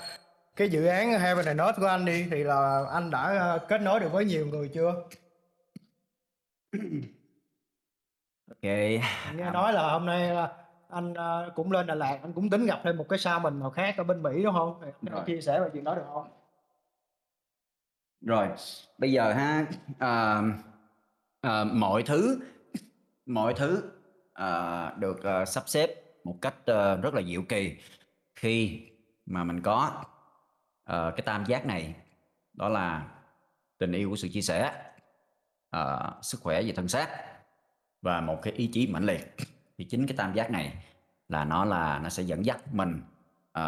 cái 0.56 0.68
dự 0.68 0.86
án 0.86 1.10
Heaven 1.20 1.46
and 1.46 1.60
Earth 1.60 1.80
của 1.80 1.86
anh 1.86 2.04
đi. 2.04 2.26
Thì 2.30 2.44
là 2.44 2.84
anh 2.92 3.10
đã 3.10 3.54
uh, 3.56 3.68
kết 3.68 3.80
nối 3.80 4.00
được 4.00 4.12
với 4.12 4.24
nhiều 4.24 4.46
người 4.46 4.70
chưa? 4.74 4.94
Ok. 8.48 8.62
Nghe 9.34 9.50
nói 9.52 9.72
là 9.72 9.92
hôm 9.92 10.06
nay 10.06 10.44
uh, 10.44 10.50
anh 10.88 11.12
uh, 11.12 11.54
cũng 11.54 11.72
lên 11.72 11.86
Đà 11.86 11.94
Lạt 11.94 12.18
anh 12.22 12.32
cũng 12.32 12.50
tính 12.50 12.66
gặp 12.66 12.80
thêm 12.84 12.96
một 12.96 13.06
cái 13.08 13.18
sao 13.18 13.40
mình 13.40 13.60
nào 13.60 13.70
khác 13.70 13.94
ở 13.96 14.04
bên 14.04 14.22
Mỹ 14.22 14.42
đúng 14.42 14.54
không? 14.54 14.80
Anh 15.12 15.24
chia 15.26 15.40
sẻ 15.40 15.60
về 15.60 15.68
chuyện 15.72 15.84
đó 15.84 15.94
được 15.94 16.04
không? 16.12 16.28
Rồi. 18.20 18.48
Bây 18.98 19.12
giờ 19.12 19.32
ha 19.32 19.66
à, 19.98 20.42
à, 21.44 21.64
mọi 21.64 22.02
thứ 22.02 22.40
mọi 23.26 23.54
thứ 23.54 23.82
à, 24.32 24.90
được 24.98 25.22
à, 25.24 25.44
sắp 25.44 25.68
xếp 25.68 25.90
một 26.24 26.38
cách 26.40 26.54
à, 26.66 26.96
rất 26.96 27.14
là 27.14 27.22
diệu 27.22 27.42
kỳ. 27.42 27.76
Khi 28.36 28.80
mà 29.26 29.44
mình 29.44 29.60
có 29.60 30.04
à, 30.84 31.10
cái 31.16 31.22
tam 31.26 31.44
giác 31.44 31.66
này 31.66 31.94
đó 32.52 32.68
là 32.68 33.08
tình 33.78 33.92
yêu 33.92 34.10
của 34.10 34.16
sự 34.16 34.28
chia 34.32 34.42
sẻ 34.42 34.72
à, 35.70 36.12
sức 36.22 36.40
khỏe 36.40 36.62
và 36.62 36.72
thân 36.76 36.88
xác 36.88 37.08
và 38.02 38.20
một 38.20 38.38
cái 38.42 38.52
ý 38.52 38.70
chí 38.72 38.86
mãnh 38.86 39.04
liệt 39.04 39.34
thì 39.78 39.84
chính 39.84 40.06
cái 40.06 40.16
tam 40.16 40.34
giác 40.34 40.50
này 40.50 40.84
là 41.28 41.44
nó 41.44 41.64
là 41.64 41.98
nó 41.98 42.08
sẽ 42.08 42.22
dẫn 42.22 42.44
dắt 42.44 42.74
mình 42.74 43.02
à, 43.52 43.64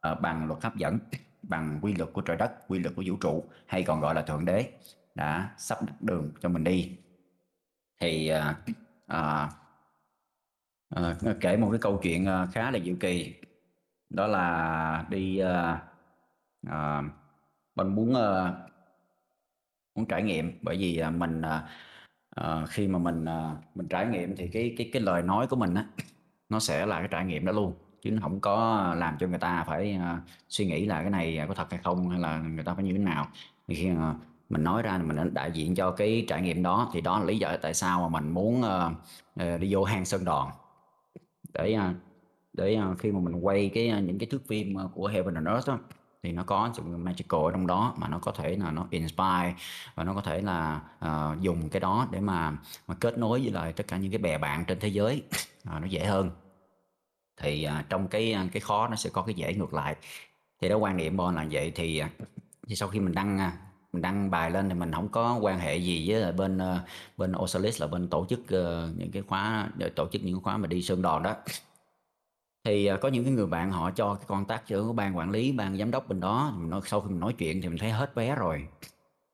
à, 0.00 0.14
bằng 0.14 0.46
luật 0.46 0.62
hấp 0.62 0.76
dẫn 0.76 0.98
bằng 1.42 1.78
quy 1.82 1.94
luật 1.94 2.10
của 2.12 2.20
trời 2.20 2.36
đất 2.36 2.52
quy 2.68 2.78
luật 2.78 2.96
của 2.96 3.02
vũ 3.06 3.16
trụ 3.20 3.44
hay 3.66 3.82
còn 3.82 4.00
gọi 4.00 4.14
là 4.14 4.22
thượng 4.22 4.44
đế 4.44 4.72
đã 5.20 5.50
sắp 5.56 5.78
đặt 5.82 6.02
đường 6.02 6.32
cho 6.40 6.48
mình 6.48 6.64
đi. 6.64 6.96
Thì 8.00 8.28
à, 8.28 8.56
à, 9.06 9.50
à, 10.90 11.14
kể 11.40 11.56
một 11.56 11.68
cái 11.70 11.80
câu 11.80 12.00
chuyện 12.02 12.26
à, 12.26 12.46
khá 12.52 12.70
là 12.70 12.78
diệu 12.84 12.96
kỳ. 13.00 13.34
Đó 14.10 14.26
là 14.26 15.04
đi 15.10 15.38
à, 15.38 15.82
à, 16.66 17.02
mình 17.74 17.88
muốn 17.88 18.14
à, 18.14 18.52
muốn 19.94 20.06
trải 20.06 20.22
nghiệm. 20.22 20.58
Bởi 20.62 20.76
vì 20.76 20.98
à, 20.98 21.10
mình 21.10 21.42
à, 21.42 21.68
à, 22.36 22.66
khi 22.68 22.88
mà 22.88 22.98
mình 22.98 23.24
à, 23.24 23.56
mình 23.74 23.88
trải 23.88 24.06
nghiệm 24.06 24.36
thì 24.36 24.48
cái 24.48 24.74
cái 24.78 24.90
cái 24.92 25.02
lời 25.02 25.22
nói 25.22 25.46
của 25.46 25.56
mình 25.56 25.74
á 25.74 25.86
nó 26.48 26.58
sẽ 26.60 26.86
là 26.86 26.98
cái 26.98 27.08
trải 27.10 27.24
nghiệm 27.24 27.44
đó 27.44 27.52
luôn. 27.52 27.74
Chứ 28.02 28.10
nó 28.10 28.18
không 28.22 28.40
có 28.40 28.54
làm 28.96 29.16
cho 29.18 29.26
người 29.26 29.38
ta 29.38 29.64
phải 29.64 29.98
uh, 29.98 30.28
suy 30.48 30.66
nghĩ 30.66 30.86
là 30.86 31.00
cái 31.00 31.10
này 31.10 31.44
có 31.48 31.54
thật 31.54 31.70
hay 31.70 31.80
không 31.84 32.08
hay 32.10 32.20
là 32.20 32.38
người 32.38 32.64
ta 32.64 32.74
phải 32.74 32.84
như 32.84 32.92
thế 32.92 32.98
nào. 32.98 33.28
Thì 33.68 33.74
khi 33.74 33.90
uh, 33.92 34.16
mình 34.50 34.64
nói 34.64 34.82
ra 34.82 34.98
mình 34.98 35.34
đại 35.34 35.50
diện 35.52 35.74
cho 35.74 35.90
cái 35.90 36.24
trải 36.28 36.42
nghiệm 36.42 36.62
đó. 36.62 36.90
Thì 36.92 37.00
đó 37.00 37.18
là 37.18 37.24
lý 37.24 37.38
do 37.38 37.56
tại 37.62 37.74
sao 37.74 38.00
mà 38.08 38.20
mình 38.20 38.34
muốn 38.34 38.60
uh, 38.60 39.60
đi 39.60 39.74
vô 39.74 39.84
hang 39.84 40.04
sơn 40.04 40.24
đòn. 40.24 40.48
Để 41.54 41.78
uh, 41.78 41.96
để 42.52 42.78
uh, 42.90 42.98
khi 42.98 43.12
mà 43.12 43.20
mình 43.20 43.34
quay 43.46 43.70
cái 43.74 43.92
uh, 43.98 44.04
những 44.04 44.18
cái 44.18 44.26
thước 44.30 44.42
phim 44.48 44.76
của 44.94 45.06
Heaven 45.06 45.34
and 45.34 45.48
Earth 45.48 45.68
đó, 45.68 45.78
thì 46.22 46.32
nó 46.32 46.42
có 46.42 46.70
sự 46.74 46.82
magical 46.82 47.40
ở 47.44 47.50
trong 47.50 47.66
đó 47.66 47.94
mà 47.96 48.08
nó 48.08 48.18
có 48.18 48.32
thể 48.32 48.56
là 48.56 48.70
nó 48.70 48.86
inspire 48.90 49.54
và 49.94 50.04
nó 50.04 50.14
có 50.14 50.20
thể 50.20 50.42
là 50.42 50.80
uh, 51.04 51.40
dùng 51.40 51.68
cái 51.68 51.80
đó 51.80 52.08
để 52.10 52.20
mà 52.20 52.58
mà 52.86 52.94
kết 53.00 53.18
nối 53.18 53.40
với 53.40 53.50
lại 53.50 53.72
tất 53.72 53.86
cả 53.88 53.96
những 53.96 54.10
cái 54.12 54.18
bè 54.18 54.38
bạn 54.38 54.64
trên 54.64 54.80
thế 54.80 54.88
giới. 54.88 55.22
Uh, 55.68 55.74
nó 55.80 55.86
dễ 55.86 56.04
hơn. 56.04 56.30
Thì 57.36 57.66
uh, 57.80 57.88
trong 57.88 58.08
cái 58.08 58.36
cái 58.52 58.60
khó 58.60 58.88
nó 58.88 58.96
sẽ 58.96 59.10
có 59.12 59.22
cái 59.22 59.34
dễ 59.34 59.54
ngược 59.54 59.74
lại. 59.74 59.96
Thì 60.60 60.68
đó 60.68 60.76
quan 60.76 60.96
điểm 60.96 61.16
bon 61.16 61.34
là 61.34 61.46
vậy. 61.50 61.72
Thì 61.74 62.02
thì 62.68 62.76
sau 62.76 62.88
khi 62.88 63.00
mình 63.00 63.14
đăng 63.14 63.38
à, 63.38 63.52
mình 63.92 64.02
đăng 64.02 64.30
bài 64.30 64.50
lên 64.50 64.68
thì 64.68 64.74
mình 64.74 64.92
không 64.92 65.08
có 65.08 65.38
quan 65.40 65.58
hệ 65.58 65.76
gì 65.76 66.10
với 66.10 66.32
bên 66.32 66.58
ờ, 66.58 66.80
bên 67.16 67.32
Osalis 67.36 67.80
là 67.80 67.86
bên 67.86 68.02
ờ, 68.02 68.08
tổ 68.10 68.26
chức 68.28 68.40
những 68.96 69.10
cái 69.12 69.22
khóa 69.22 69.68
tổ 69.96 70.08
chức 70.12 70.24
những 70.24 70.40
khóa 70.40 70.56
mà 70.56 70.66
đi 70.66 70.82
sơn 70.82 71.02
đòn 71.02 71.22
đó. 71.22 71.34
Thì 72.64 72.86
ờ, 72.86 72.96
có 72.96 73.08
những 73.08 73.24
cái 73.24 73.32
người 73.32 73.46
bạn 73.46 73.70
họ 73.70 73.90
cho 73.90 74.14
cái 74.14 74.24
contact 74.26 74.66
cho 74.66 74.92
ban 74.92 75.16
quản 75.16 75.30
lý 75.30 75.52
ban 75.52 75.78
giám 75.78 75.90
đốc 75.90 76.08
bên 76.08 76.20
đó 76.20 76.52
mình 76.56 76.70
nói 76.70 76.80
sau 76.84 77.00
khi 77.00 77.10
mình 77.10 77.20
nói 77.20 77.32
chuyện 77.38 77.62
thì 77.62 77.68
mình 77.68 77.78
thấy 77.78 77.90
hết 77.90 78.14
vé 78.14 78.34
rồi. 78.36 78.68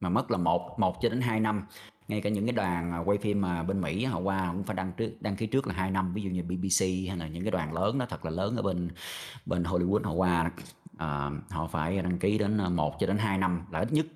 Mà 0.01 0.09
mất 0.09 0.31
là 0.31 0.39
một 0.39 0.79
một 0.79 0.97
cho 1.03 1.09
đến 1.09 1.21
hai 1.21 1.41
năm. 1.41 1.67
Ngay 2.09 2.21
cả 2.21 2.31
những 2.31 2.47
cái 2.47 2.53
đoàn 2.53 3.03
quay 3.07 3.19
phim 3.19 3.41
mà 3.41 3.63
bên 3.63 3.81
Mỹ 3.81 4.05
họ 4.05 4.19
qua 4.19 4.53
cũng 4.53 4.65
phải 4.65 4.77
đăng 4.77 4.93
trước 4.93 5.13
đăng 5.21 5.37
ký 5.37 5.47
trước 5.47 5.67
là 5.67 5.75
hai 5.75 5.91
năm 5.91 6.15
ví 6.15 6.23
dụ 6.23 6.31
như 6.31 6.43
BBC 6.43 6.81
hay 7.09 7.17
là 7.17 7.29
những 7.29 7.45
cái 7.45 7.51
đoàn 7.51 7.73
lớn 7.73 7.99
nó 7.99 8.07
thật 8.07 8.25
là 8.25 8.31
lớn 8.31 8.57
ở 8.57 8.63
bên 8.63 8.91
bên 9.47 9.63
Hollywood 9.63 10.05
họ 10.05 10.13
qua 10.13 10.51
à, 10.99 11.31
họ 11.51 11.67
phải 11.67 12.03
đăng 12.03 12.19
ký 12.19 12.39
đến 12.39 12.59
một 12.77 12.97
cho 13.01 13.07
đến 13.07 13.19
hai 13.19 13.39
năm 13.39 13.63
là 13.71 13.79
ít 13.79 13.93
nhất 13.93 14.07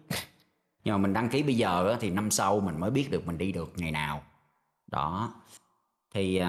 nhưng 0.85 0.95
mà 0.95 0.99
mình 0.99 1.13
đăng 1.13 1.29
ký 1.29 1.43
bây 1.43 1.55
giờ 1.55 1.97
thì 2.01 2.11
năm 2.11 2.31
sau 2.31 2.61
mình 2.61 2.81
mới 2.81 2.91
biết 2.91 3.09
được 3.11 3.27
mình 3.27 3.39
đi 3.39 3.53
được 3.53 3.73
ngày 3.77 3.91
nào. 3.91 4.23
Đó. 4.87 5.35
Thì 6.15 6.41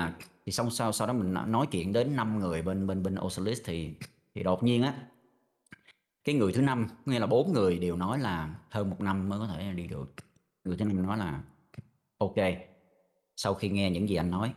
thì 0.45 0.51
xong 0.51 0.71
sau 0.71 0.91
sau 0.91 1.07
đó 1.07 1.13
mình 1.13 1.33
nói 1.47 1.67
chuyện 1.71 1.93
đến 1.93 2.15
năm 2.15 2.39
người 2.39 2.61
bên 2.61 2.87
bên 2.87 3.03
bên 3.03 3.15
Ocelis 3.15 3.61
thì 3.65 3.93
thì 4.35 4.43
đột 4.43 4.63
nhiên 4.63 4.83
á 4.83 4.93
cái 6.23 6.35
người 6.35 6.53
thứ 6.53 6.61
năm 6.61 6.87
nghĩa 7.05 7.19
là 7.19 7.27
bốn 7.27 7.53
người 7.53 7.79
đều 7.79 7.95
nói 7.95 8.19
là 8.19 8.55
hơn 8.69 8.89
một 8.89 9.01
năm 9.01 9.29
mới 9.29 9.39
có 9.39 9.47
thể 9.47 9.73
đi 9.73 9.87
được. 9.87 10.13
Người 10.63 10.77
thứ 10.77 10.85
năm 10.85 11.03
nói 11.03 11.17
là 11.17 11.43
ok 12.17 12.35
sau 13.35 13.53
khi 13.53 13.69
nghe 13.69 13.89
những 13.89 14.09
gì 14.09 14.15
anh 14.15 14.31
nói 14.31 14.53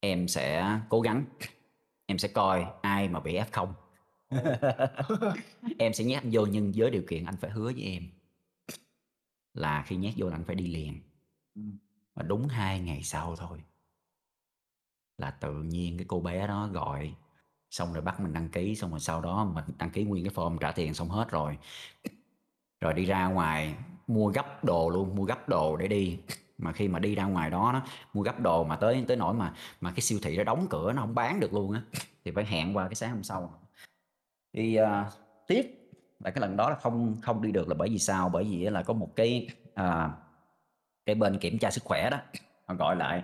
em 0.00 0.28
sẽ 0.28 0.78
cố 0.88 1.00
gắng 1.00 1.24
em 2.06 2.18
sẽ 2.18 2.28
coi 2.28 2.66
ai 2.82 3.08
mà 3.08 3.20
bị 3.20 3.38
f 3.38 3.44
không. 3.52 3.74
Em 5.78 5.92
sẽ 5.92 6.04
nhét 6.04 6.22
anh 6.22 6.30
vô 6.32 6.46
nhưng 6.46 6.72
với 6.76 6.90
điều 6.90 7.02
kiện 7.08 7.24
anh 7.24 7.36
phải 7.40 7.50
hứa 7.50 7.64
với 7.64 7.82
em 7.82 8.02
là 9.56 9.82
khi 9.86 9.96
nhét 9.96 10.14
vô 10.16 10.28
là 10.28 10.36
anh 10.36 10.44
phải 10.44 10.56
đi 10.56 10.66
liền. 10.66 11.00
Và 12.14 12.22
đúng 12.22 12.48
hai 12.48 12.80
ngày 12.80 13.02
sau 13.02 13.36
thôi 13.36 13.62
là 15.18 15.30
tự 15.30 15.62
nhiên 15.62 15.98
cái 15.98 16.04
cô 16.08 16.20
bé 16.20 16.46
đó 16.46 16.68
gọi 16.72 17.14
xong 17.70 17.92
rồi 17.92 18.02
bắt 18.02 18.20
mình 18.20 18.32
đăng 18.32 18.48
ký 18.48 18.76
xong 18.76 18.90
rồi 18.90 19.00
sau 19.00 19.20
đó 19.20 19.44
mình 19.44 19.64
đăng 19.78 19.90
ký 19.90 20.04
nguyên 20.04 20.24
cái 20.24 20.34
form 20.34 20.58
trả 20.58 20.72
tiền 20.72 20.94
xong 20.94 21.08
hết 21.08 21.30
rồi. 21.30 21.58
Rồi 22.80 22.94
đi 22.94 23.04
ra 23.04 23.26
ngoài 23.26 23.74
mua 24.06 24.28
gấp 24.28 24.64
đồ 24.64 24.90
luôn 24.90 25.16
mua 25.16 25.24
gấp 25.24 25.48
đồ 25.48 25.76
để 25.76 25.88
đi. 25.88 26.18
Mà 26.58 26.72
khi 26.72 26.88
mà 26.88 26.98
đi 26.98 27.14
ra 27.14 27.24
ngoài 27.24 27.50
đó, 27.50 27.72
đó 27.72 27.82
mua 28.14 28.22
gấp 28.22 28.40
đồ 28.40 28.64
mà 28.64 28.76
tới 28.76 29.04
tới 29.08 29.16
nỗi 29.16 29.34
mà 29.34 29.54
mà 29.80 29.90
cái 29.90 30.00
siêu 30.00 30.18
thị 30.22 30.36
nó 30.36 30.44
đóng 30.44 30.66
cửa 30.70 30.92
nó 30.92 31.02
không 31.02 31.14
bán 31.14 31.40
được 31.40 31.54
luôn 31.54 31.72
á 31.72 31.82
thì 32.24 32.30
phải 32.30 32.44
hẹn 32.44 32.76
qua 32.76 32.88
cái 32.88 32.94
sáng 32.94 33.10
hôm 33.10 33.22
sau. 33.22 33.60
Thì 34.52 34.78
uh, 34.80 35.12
tiếc 35.46 35.75
và 36.20 36.30
cái 36.30 36.40
lần 36.40 36.56
đó 36.56 36.70
là 36.70 36.76
không 36.76 37.16
không 37.22 37.42
đi 37.42 37.52
được 37.52 37.68
là 37.68 37.74
bởi 37.74 37.88
vì 37.88 37.98
sao? 37.98 38.28
Bởi 38.28 38.44
vì 38.44 38.56
là 38.56 38.82
có 38.82 38.94
một 38.94 39.16
cái 39.16 39.48
à, 39.74 40.10
cái 41.06 41.14
bên 41.14 41.38
kiểm 41.38 41.58
tra 41.58 41.70
sức 41.70 41.84
khỏe 41.84 42.10
đó 42.10 42.18
họ 42.66 42.74
gọi 42.74 42.96
lại 42.96 43.22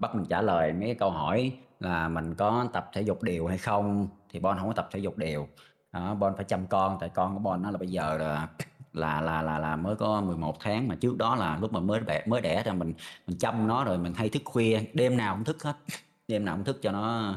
bắt 0.00 0.14
mình 0.14 0.24
trả 0.30 0.42
lời 0.42 0.72
mấy 0.72 0.84
cái 0.86 0.94
câu 0.94 1.10
hỏi 1.10 1.52
là 1.80 2.08
mình 2.08 2.34
có 2.34 2.66
tập 2.72 2.90
thể 2.92 3.02
dục 3.02 3.22
đều 3.22 3.46
hay 3.46 3.58
không? 3.58 4.08
Thì 4.30 4.40
Bon 4.40 4.58
không 4.58 4.68
có 4.68 4.74
tập 4.74 4.88
thể 4.92 4.98
dục 4.98 5.16
đều. 5.18 5.48
Đó, 5.92 6.14
Bon 6.14 6.32
phải 6.36 6.44
chăm 6.44 6.66
con 6.66 6.96
tại 7.00 7.08
con 7.08 7.34
của 7.34 7.38
Bon 7.38 7.62
nó 7.62 7.70
là 7.70 7.78
bây 7.78 7.88
giờ 7.88 8.18
là 8.18 8.48
là 8.92 9.20
là 9.20 9.42
là 9.42 9.58
là 9.58 9.76
mới 9.76 9.96
có 9.96 10.20
11 10.20 10.56
tháng 10.60 10.88
mà 10.88 10.94
trước 11.00 11.16
đó 11.18 11.36
là 11.36 11.58
lúc 11.60 11.72
mà 11.72 11.80
mới 11.80 12.00
đẻ 12.00 12.22
mới 12.26 12.40
đẻ 12.40 12.62
ra 12.62 12.72
mình 12.72 12.94
mình 13.26 13.38
chăm 13.38 13.68
nó 13.68 13.84
rồi 13.84 13.98
mình 13.98 14.14
hay 14.14 14.28
thức 14.28 14.42
khuya 14.44 14.80
đêm 14.92 15.16
nào 15.16 15.34
cũng 15.34 15.44
thức 15.44 15.62
hết 15.62 15.76
đêm 16.28 16.44
nào 16.44 16.56
cũng 16.56 16.64
thức 16.64 16.78
cho 16.82 16.92
nó 16.92 17.34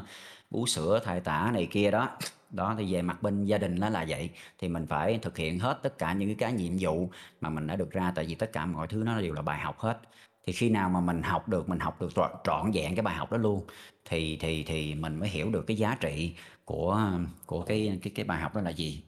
bú 0.50 0.66
sữa 0.66 1.00
thai 1.04 1.20
tả 1.20 1.50
này 1.54 1.68
kia 1.70 1.90
đó 1.90 2.08
đó 2.56 2.74
thì 2.78 2.92
về 2.94 3.02
mặt 3.02 3.22
bên 3.22 3.44
gia 3.44 3.58
đình 3.58 3.80
nó 3.80 3.88
là 3.88 4.04
vậy. 4.08 4.30
Thì 4.58 4.68
mình 4.68 4.86
phải 4.86 5.18
thực 5.22 5.36
hiện 5.36 5.58
hết 5.58 5.78
tất 5.82 5.98
cả 5.98 6.12
những 6.12 6.36
cái 6.36 6.52
nhiệm 6.52 6.72
vụ 6.80 7.10
mà 7.40 7.50
mình 7.50 7.66
đã 7.66 7.76
được 7.76 7.90
ra 7.90 8.12
tại 8.14 8.24
vì 8.26 8.34
tất 8.34 8.52
cả 8.52 8.66
mọi 8.66 8.86
thứ 8.88 9.02
nó 9.06 9.20
đều 9.20 9.32
là 9.32 9.42
bài 9.42 9.60
học 9.60 9.78
hết. 9.78 9.98
Thì 10.46 10.52
khi 10.52 10.70
nào 10.70 10.88
mà 10.90 11.00
mình 11.00 11.22
học 11.22 11.48
được 11.48 11.68
mình 11.68 11.78
học 11.78 12.00
được 12.00 12.14
trọn, 12.14 12.30
trọn 12.44 12.70
vẹn 12.74 12.94
cái 12.94 13.02
bài 13.02 13.14
học 13.14 13.32
đó 13.32 13.38
luôn 13.38 13.66
thì 14.04 14.36
thì 14.40 14.64
thì 14.64 14.94
mình 14.94 15.20
mới 15.20 15.28
hiểu 15.28 15.50
được 15.50 15.64
cái 15.66 15.76
giá 15.76 15.96
trị 16.00 16.34
của 16.64 17.10
của 17.46 17.62
cái 17.62 17.98
cái 18.02 18.12
cái 18.16 18.24
bài 18.24 18.40
học 18.40 18.54
đó 18.54 18.60
là 18.60 18.70
gì. 18.70 19.04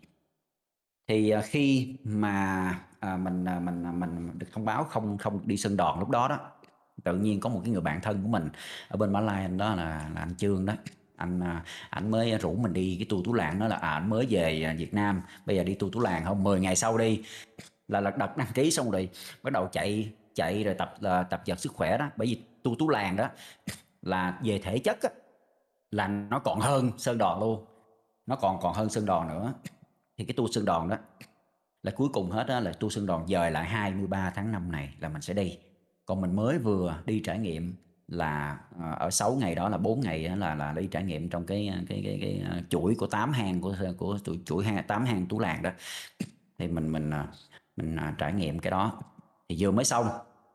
Thì 1.08 1.30
à, 1.30 1.42
khi 1.42 1.96
mà 2.04 2.70
à, 3.00 3.16
mình 3.16 3.44
à, 3.44 3.60
mình 3.60 3.86
à, 3.86 3.92
mình 3.92 4.38
được 4.38 4.46
thông 4.52 4.64
báo 4.64 4.84
không 4.84 5.18
không 5.18 5.40
đi 5.48 5.56
sân 5.56 5.76
đòn 5.76 5.98
lúc 6.00 6.08
đó 6.08 6.28
đó 6.28 6.38
tự 7.04 7.16
nhiên 7.18 7.40
có 7.40 7.48
một 7.48 7.60
cái 7.64 7.72
người 7.72 7.80
bạn 7.82 8.00
thân 8.02 8.22
của 8.22 8.28
mình 8.28 8.48
ở 8.88 8.96
bên 8.96 9.12
Mã 9.12 9.20
Lai 9.20 9.48
đó 9.48 9.74
là 9.74 10.10
là 10.14 10.20
anh 10.20 10.36
Trương 10.36 10.66
đó 10.66 10.74
anh 11.18 11.40
à, 11.40 11.64
anh 11.90 12.10
mới 12.10 12.38
rủ 12.38 12.54
mình 12.54 12.72
đi 12.72 12.96
cái 12.98 13.06
tour 13.08 13.24
tú 13.24 13.32
làng 13.32 13.58
đó 13.58 13.68
là 13.68 13.76
à, 13.76 13.90
anh 13.90 14.10
mới 14.10 14.26
về 14.30 14.62
à, 14.62 14.74
Việt 14.78 14.94
Nam. 14.94 15.22
Bây 15.46 15.56
giờ 15.56 15.64
đi 15.64 15.74
tour 15.74 15.92
tú 15.92 16.00
làng 16.00 16.24
không? 16.24 16.42
10 16.42 16.60
ngày 16.60 16.76
sau 16.76 16.98
đi. 16.98 17.22
Là 17.88 18.00
là 18.00 18.10
đặt 18.10 18.36
đăng 18.36 18.52
ký 18.54 18.70
xong 18.70 18.90
rồi 18.90 19.08
bắt 19.42 19.52
đầu 19.52 19.68
chạy 19.72 20.12
chạy 20.34 20.64
rồi 20.64 20.74
tập 20.74 20.94
là 21.00 21.22
tập 21.22 21.42
vật 21.46 21.60
sức 21.60 21.72
khỏe 21.72 21.98
đó. 21.98 22.10
Bởi 22.16 22.28
vì 22.28 22.42
tour 22.62 22.78
tú 22.78 22.88
làng 22.88 23.16
đó 23.16 23.28
là 24.02 24.38
về 24.44 24.58
thể 24.58 24.78
chất 24.78 25.02
á, 25.02 25.10
là 25.90 26.08
nó 26.08 26.38
còn 26.38 26.60
hơn 26.60 26.90
sơn 26.98 27.18
đòn 27.18 27.40
luôn. 27.40 27.64
Nó 28.26 28.36
còn 28.36 28.60
còn 28.60 28.74
hơn 28.74 28.88
sơn 28.88 29.06
đòn 29.06 29.28
nữa. 29.28 29.54
Thì 30.16 30.24
cái 30.24 30.34
tour 30.34 30.54
sơn 30.54 30.64
đòn 30.64 30.88
đó 30.88 30.96
là 31.82 31.92
cuối 31.96 32.08
cùng 32.12 32.30
hết 32.30 32.44
đó 32.46 32.60
là 32.60 32.72
tour 32.72 32.94
sơn 32.94 33.06
đòn 33.06 33.26
dời 33.28 33.50
lại 33.50 33.64
23 33.64 34.32
tháng 34.34 34.52
5 34.52 34.72
này 34.72 34.94
là 35.00 35.08
mình 35.08 35.22
sẽ 35.22 35.34
đi. 35.34 35.58
Còn 36.06 36.20
mình 36.20 36.36
mới 36.36 36.58
vừa 36.58 37.02
đi 37.06 37.20
trải 37.24 37.38
nghiệm 37.38 37.74
là 38.08 38.58
ờ, 38.78 38.94
ở 38.98 39.10
6 39.10 39.34
ngày 39.34 39.54
đó 39.54 39.68
là 39.68 39.78
4 39.78 40.00
ngày 40.00 40.28
là 40.36 40.54
là 40.54 40.72
đi 40.72 40.86
trải 40.86 41.04
nghiệm 41.04 41.28
trong 41.28 41.46
cái 41.46 41.68
ờ, 41.68 41.78
cái 41.88 42.02
cái, 42.04 42.18
cái, 42.20 42.42
cái 42.50 42.62
chuỗi 42.70 42.94
của 42.94 43.06
8 43.06 43.32
hang 43.32 43.60
của 43.60 43.76
của 43.98 44.18
chuỗi, 44.24 44.38
chuỗi 44.44 44.64
8 44.86 45.04
hang 45.04 45.26
tú 45.26 45.38
làng 45.38 45.62
đó. 45.62 45.70
Thì 46.58 46.68
mình 46.68 46.92
mình 46.92 47.10
mình 47.76 47.96
trải 48.18 48.32
nghiệm 48.32 48.58
cái 48.58 48.70
đó. 48.70 49.02
Thì 49.48 49.56
vừa 49.58 49.70
mới 49.70 49.84
xong 49.84 50.06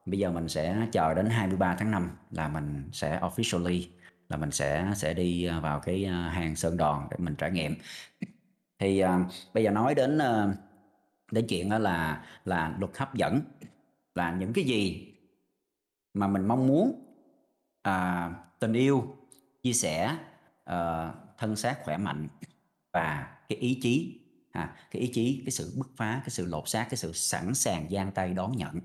bây 0.05 0.19
giờ 0.19 0.31
mình 0.31 0.49
sẽ 0.49 0.87
chờ 0.91 1.13
đến 1.13 1.29
23 1.29 1.75
tháng 1.75 1.91
5 1.91 2.09
là 2.31 2.47
mình 2.47 2.89
sẽ 2.91 3.19
officially 3.19 3.85
là 4.29 4.37
mình 4.37 4.51
sẽ 4.51 4.91
sẽ 4.95 5.13
đi 5.13 5.49
vào 5.61 5.79
cái 5.79 6.05
hàng 6.05 6.55
Sơn 6.55 6.77
Đòn 6.77 7.07
để 7.11 7.17
mình 7.19 7.35
trải 7.35 7.51
nghiệm. 7.51 7.75
Thì 8.79 9.03
uh, 9.03 9.09
bây 9.53 9.63
giờ 9.63 9.71
nói 9.71 9.95
đến 9.95 10.17
uh, 10.17 10.55
đến 11.31 11.45
chuyện 11.49 11.69
đó 11.69 11.77
là 11.77 12.23
là 12.45 12.75
luật 12.79 12.97
hấp 12.97 13.15
dẫn 13.15 13.41
là 14.15 14.31
những 14.31 14.53
cái 14.53 14.63
gì 14.63 15.13
mà 16.13 16.27
mình 16.27 16.47
mong 16.47 16.67
muốn 16.67 17.02
uh, 17.87 18.33
tình 18.59 18.73
yêu 18.73 19.17
chia 19.63 19.73
sẻ 19.73 20.17
uh, 20.69 20.75
thân 21.37 21.55
xác 21.55 21.83
khỏe 21.83 21.97
mạnh 21.97 22.27
và 22.93 23.37
cái 23.49 23.57
ý 23.57 23.79
chí 23.81 24.19
à, 24.51 24.75
cái 24.91 25.01
ý 25.01 25.07
chí 25.13 25.41
cái 25.45 25.51
sự 25.51 25.73
bứt 25.77 25.87
phá 25.95 26.21
cái 26.23 26.29
sự 26.29 26.45
lột 26.45 26.69
xác 26.69 26.87
cái 26.89 26.97
sự 26.97 27.13
sẵn 27.13 27.53
sàng 27.53 27.89
giang 27.89 28.11
tay 28.11 28.33
đón 28.33 28.57
nhận 28.57 28.77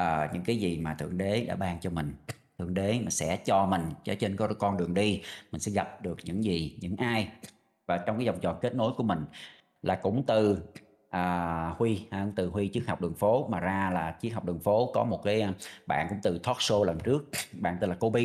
uh, 0.00 0.34
những 0.34 0.44
cái 0.44 0.56
gì 0.56 0.78
mà 0.78 0.94
thượng 0.94 1.18
đế 1.18 1.44
đã 1.44 1.56
ban 1.56 1.80
cho 1.80 1.90
mình. 1.90 2.14
Thượng 2.58 2.74
đế 2.74 3.00
mà 3.04 3.10
sẽ 3.10 3.36
cho 3.36 3.66
mình 3.66 3.82
cho 4.04 4.14
trên 4.14 4.36
con 4.58 4.76
đường 4.76 4.94
đi 4.94 5.22
mình 5.52 5.60
sẽ 5.60 5.72
gặp 5.72 6.02
được 6.02 6.18
những 6.24 6.44
gì 6.44 6.78
những 6.80 6.96
ai. 6.96 7.28
Và 7.86 7.98
trong 7.98 8.18
cái 8.18 8.26
vòng 8.26 8.40
tròn 8.40 8.58
kết 8.62 8.74
nối 8.74 8.92
của 8.96 9.02
mình 9.02 9.24
là 9.82 9.94
cũng 9.94 10.24
từ 10.26 10.62
à, 11.14 11.74
Huy 11.78 12.06
à, 12.10 12.26
từ 12.36 12.48
Huy 12.48 12.68
chiếc 12.68 12.88
học 12.88 13.00
đường 13.00 13.14
phố. 13.14 13.48
Mà 13.48 13.60
ra 13.60 13.90
là 13.94 14.10
chiếc 14.20 14.30
học 14.30 14.44
đường 14.44 14.60
phố 14.60 14.90
có 14.94 15.04
một 15.04 15.22
cái 15.24 15.40
à, 15.40 15.52
bạn 15.86 16.06
cũng 16.08 16.18
từ 16.22 16.38
talk 16.38 16.56
show 16.56 16.84
lần 16.84 16.98
trước 17.00 17.30
bạn 17.52 17.76
tên 17.80 17.90
là 17.90 17.96
Kobe. 17.96 18.22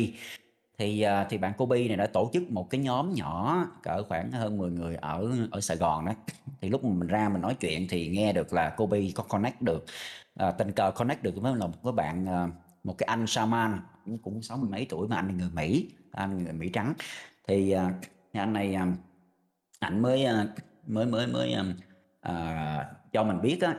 Thì 0.78 1.02
à, 1.02 1.26
thì 1.30 1.38
bạn 1.38 1.52
Kobe 1.56 1.88
này 1.88 1.96
đã 1.96 2.06
tổ 2.06 2.30
chức 2.32 2.50
một 2.50 2.70
cái 2.70 2.80
nhóm 2.80 3.14
nhỏ 3.14 3.64
cỡ 3.82 4.02
khoảng 4.08 4.30
hơn 4.30 4.58
10 4.58 4.70
người 4.70 4.96
ở 4.96 5.30
ở 5.50 5.60
Sài 5.60 5.76
Gòn 5.76 6.04
đó 6.06 6.12
thì 6.60 6.68
lúc 6.68 6.84
mà 6.84 6.90
mình 6.90 7.08
ra 7.08 7.28
mình 7.28 7.42
nói 7.42 7.56
chuyện 7.60 7.86
thì 7.90 8.08
nghe 8.08 8.32
được 8.32 8.52
là 8.52 8.70
Kobe 8.70 9.00
có 9.14 9.22
connect 9.22 9.62
được 9.62 9.84
à, 10.34 10.50
tình 10.50 10.72
cờ 10.72 10.90
connect 10.90 11.22
được 11.22 11.34
với 11.36 11.54
một 11.54 11.68
cái 11.84 11.92
bạn 11.92 12.26
à, 12.26 12.48
một 12.84 12.98
cái 12.98 13.06
anh 13.06 13.26
shaman 13.26 13.80
cũng 14.22 14.42
sáu 14.42 14.56
mươi 14.56 14.68
mấy 14.70 14.86
tuổi 14.90 15.08
mà 15.08 15.16
anh 15.16 15.28
là 15.28 15.34
người 15.34 15.50
Mỹ 15.52 15.90
anh 16.12 16.44
người 16.44 16.52
Mỹ 16.52 16.68
trắng. 16.68 16.94
Thì 17.48 17.74
anh 18.32 18.52
này 18.52 18.76
anh 19.80 20.02
mới 20.02 20.26
mới 20.86 21.06
mới 21.06 21.26
mới 21.26 21.54
uh, 22.28 22.32
cho 23.12 23.24
mình 23.24 23.40
biết 23.40 23.58
á, 23.60 23.74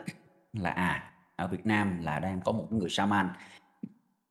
là 0.53 0.69
à 0.69 1.11
ở 1.35 1.47
Việt 1.47 1.65
Nam 1.65 2.03
là 2.03 2.19
đang 2.19 2.41
có 2.41 2.51
một 2.51 2.67
người 2.69 2.89
shaman. 2.89 3.29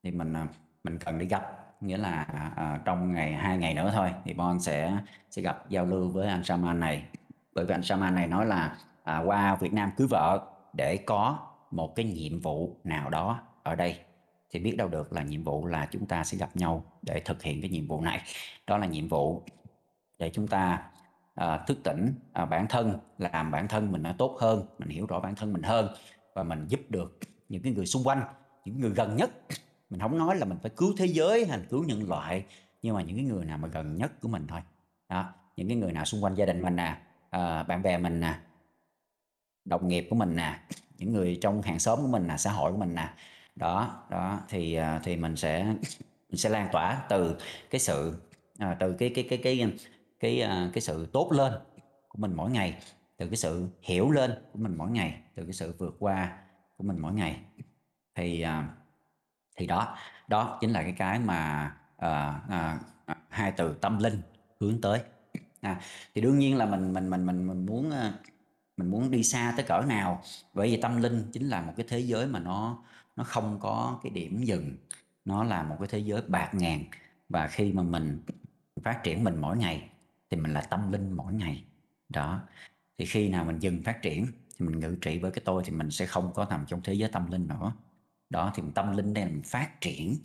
Thì 0.03 0.11
mình 0.11 0.33
ờ, 0.33 0.47
mình 0.85 0.99
cần 0.99 1.19
đi 1.19 1.27
gặp 1.27 1.43
nghĩa 1.81 1.97
là 1.97 2.27
uh, 2.53 2.85
trong 2.85 3.13
ngày 3.13 3.33
hai 3.33 3.59
ngày 3.59 3.75
nữa 3.75 3.91
thôi 3.95 4.11
thì 4.25 4.35
Bon 4.35 4.61
sẽ 4.61 4.99
sẽ 5.31 5.43
gặp 5.43 5.69
giao 5.69 5.87
lưu 5.87 6.09
với 6.09 6.29
anh 6.29 6.45
shaman 6.45 6.81
này. 6.81 7.05
Bởi 7.55 7.65
vì 7.65 7.75
anh 7.75 7.83
shaman 7.83 8.15
này 8.15 8.27
nói 8.27 8.47
là 8.47 8.77
à, 9.05 9.19
qua 9.19 9.57
Việt 9.57 9.73
Nam 9.73 9.91
cưới 9.97 10.07
vợ 10.07 10.47
để 10.73 10.97
có 10.97 11.39
một 11.71 11.95
cái 11.97 12.05
nhiệm 12.05 12.41
vụ 12.41 12.77
nào 12.85 13.11
đó 13.11 13.41
ở 13.63 13.75
đây. 13.75 13.99
Thì 14.51 14.61
biết 14.61 14.77
đâu 14.77 14.89
được 14.89 15.13
là 15.13 15.23
nhiệm 15.23 15.45
vụ 15.45 15.67
là 15.67 15.89
chúng 15.91 16.07
ta 16.07 16.25
sẽ 16.25 16.39
gặp 16.39 16.57
nhau 16.57 16.85
để 17.03 17.21
thực 17.25 17.43
hiện 17.43 17.61
cái 17.61 17.71
nhiệm 17.71 17.87
vụ 17.87 18.01
này. 18.01 18.21
Đó 18.67 18.79
là 18.79 18.87
nhiệm 18.87 19.09
vụ 19.09 19.43
để 20.19 20.31
chúng 20.35 20.49
ta 20.49 20.83
à, 21.35 21.65
thức 21.67 21.79
tỉnh 21.85 22.15
à, 22.33 22.47
bản 22.47 22.67
thân 22.69 22.99
làm 23.19 23.51
bản 23.51 23.69
thân 23.69 23.93
mình 23.93 24.03
nó 24.03 24.13
tốt 24.19 24.37
hơn 24.41 24.67
mình 24.79 24.89
hiểu 24.89 25.07
rõ 25.07 25.21
bản 25.21 25.35
thân 25.35 25.53
mình 25.53 25.63
hơn 25.63 25.89
và 26.35 26.43
mình 26.43 26.67
giúp 26.69 26.81
được 26.89 27.19
những 27.49 27.63
cái 27.63 27.73
người 27.73 27.87
xung 27.87 28.05
quanh 28.05 28.23
những 28.65 28.81
người 28.81 28.91
gần 28.91 29.17
nhất. 29.17 29.31
Mình 29.91 30.01
không 30.01 30.19
nói 30.19 30.37
là 30.37 30.45
mình 30.45 30.59
phải 30.63 30.71
cứu 30.77 30.95
thế 30.99 31.07
giới 31.07 31.47
hay 31.47 31.61
cứu 31.71 31.85
nhân 31.85 32.09
loại 32.09 32.45
nhưng 32.83 32.95
mà 32.95 33.03
những 33.03 33.17
cái 33.17 33.25
người 33.25 33.45
nào 33.45 33.59
mà 33.59 33.69
gần 33.69 33.97
nhất 33.97 34.13
của 34.21 34.29
mình 34.29 34.47
thôi. 34.47 34.61
Đó 35.09 35.33
những 35.57 35.69
cái 35.69 35.77
người 35.77 35.93
nào 35.93 36.05
xung 36.05 36.25
quanh 36.25 36.35
gia 36.35 36.47
đình 36.47 36.63
mình 36.63 36.77
nè 36.77 36.97
à, 37.31 37.63
bạn 37.63 37.83
bè 37.83 37.99
mình 37.99 38.21
nè 38.21 38.35
đồng 39.65 39.89
nghiệp 39.89 40.07
của 40.11 40.17
mình 40.17 40.37
nè 40.37 40.61
những 40.99 41.13
người 41.13 41.39
trong 41.41 41.63
hàng 41.63 41.79
xóm 41.79 41.99
của 42.03 42.09
mình 42.09 42.27
nè 42.27 42.37
xã 42.37 42.53
hội 42.53 42.73
của 42.73 42.79
mình 42.79 42.95
nè. 42.95 43.09
Đó 43.57 44.05
đó 44.11 44.41
thì 44.49 44.75
à, 44.75 45.01
thì 45.05 45.17
mình 45.17 45.37
sẽ 45.37 45.65
mình 46.29 46.37
sẽ 46.37 46.49
lan 46.49 46.69
tỏa 46.73 47.03
từ 47.09 47.37
cái 47.71 47.81
sự 47.81 48.15
à, 48.59 48.77
từ 48.81 48.93
cái 48.93 49.13
cái 49.15 49.27
cái 49.31 49.39
cái 49.43 49.77
cái 50.21 50.43
à, 50.43 50.71
cái, 50.73 50.81
sự 50.81 51.07
tốt 51.13 51.33
lên 51.33 51.53
của 52.09 52.19
mình 52.19 52.35
mỗi 52.35 52.51
ngày 52.51 52.79
từ 53.17 53.27
cái 53.27 53.37
sự 53.37 53.69
hiểu 53.83 54.11
lên 54.11 54.31
của 54.53 54.59
mình 54.59 54.75
mỗi 54.79 54.91
ngày 54.91 55.21
từ 55.35 55.45
cái 55.45 55.53
sự 55.53 55.75
vượt 55.79 55.97
qua 55.99 56.39
của 56.77 56.85
mình 56.85 56.99
mỗi 56.99 57.13
ngày. 57.13 57.41
Thì 58.15 58.41
à, 58.41 58.69
thì 59.57 59.67
đó 59.67 59.97
đó 60.29 60.59
chính 60.61 60.71
là 60.71 60.83
cái 60.83 60.93
cái 60.93 61.19
mà 61.19 61.73
à, 61.97 62.41
à, 62.49 62.79
à, 63.07 63.17
hai 63.29 63.53
từ 63.53 63.75
tâm 63.81 63.99
linh 63.99 64.23
hướng 64.61 64.81
tới. 64.81 65.01
À, 65.61 65.81
thì 66.15 66.21
đương 66.21 66.39
nhiên 66.39 66.57
là 66.57 66.67
mình 66.67 66.93
mình 66.93 67.11
mình 67.11 67.27
mình 67.27 67.47
mình 67.47 67.67
muốn 67.67 67.93
mình 68.77 68.91
muốn 68.91 69.11
đi 69.11 69.23
xa 69.23 69.55
tới 69.57 69.67
cỡ 69.67 69.81
nào. 69.89 70.23
Bởi 70.55 70.71
vì 70.71 70.81
tâm 70.81 71.03
linh 71.03 71.31
chính 71.33 71.49
là 71.49 71.63
một 71.63 71.73
cái 71.77 71.87
thế 71.89 71.99
giới 71.99 72.27
mà 72.27 72.39
nó 72.39 72.83
nó 73.17 73.25
không 73.25 73.59
có 73.61 74.01
cái 74.03 74.11
điểm 74.11 74.43
dừng 74.43 74.77
nó 75.25 75.45
là 75.45 75.63
một 75.63 75.77
cái 75.79 75.89
thế 75.89 75.99
giới 75.99 76.23
bạc 76.27 76.51
ngàn. 76.53 76.85
Và 77.29 77.47
khi 77.47 77.73
mà 77.73 77.83
mình 77.83 78.23
phát 78.85 79.01
triển 79.05 79.25
mình 79.25 79.41
mỗi 79.41 79.57
ngày 79.57 79.91
thì 80.31 80.37
mình 80.37 80.53
là 80.53 80.61
tâm 80.61 80.93
linh 80.93 81.13
mỗi 81.13 81.33
ngày. 81.33 81.65
Đó. 82.09 82.41
Thì 82.99 83.07
khi 83.07 83.29
nào 83.29 83.45
mình 83.45 83.59
dừng 83.59 83.83
phát 83.83 84.03
triển 84.03 84.27
thì 84.59 84.67
mình 84.67 84.81
ngự 84.81 84.97
trị 85.01 85.19
với 85.19 85.31
cái 85.31 85.43
tôi 85.45 85.63
thì 85.67 85.73
mình 85.73 85.91
sẽ 85.91 86.07
không 86.07 86.33
có 86.35 86.45
nằm 86.51 86.65
trong 86.69 86.81
thế 86.83 86.95
giới 86.95 87.11
tâm 87.13 87.31
linh 87.31 87.49
nữa. 87.49 87.73
Đó, 88.31 88.53
thì 88.55 88.63
tâm 88.75 88.97
linh 88.97 89.15
đây 89.15 89.25
là 89.25 89.31
mình 89.31 89.43
phát 89.43 89.81
triển 89.81 90.17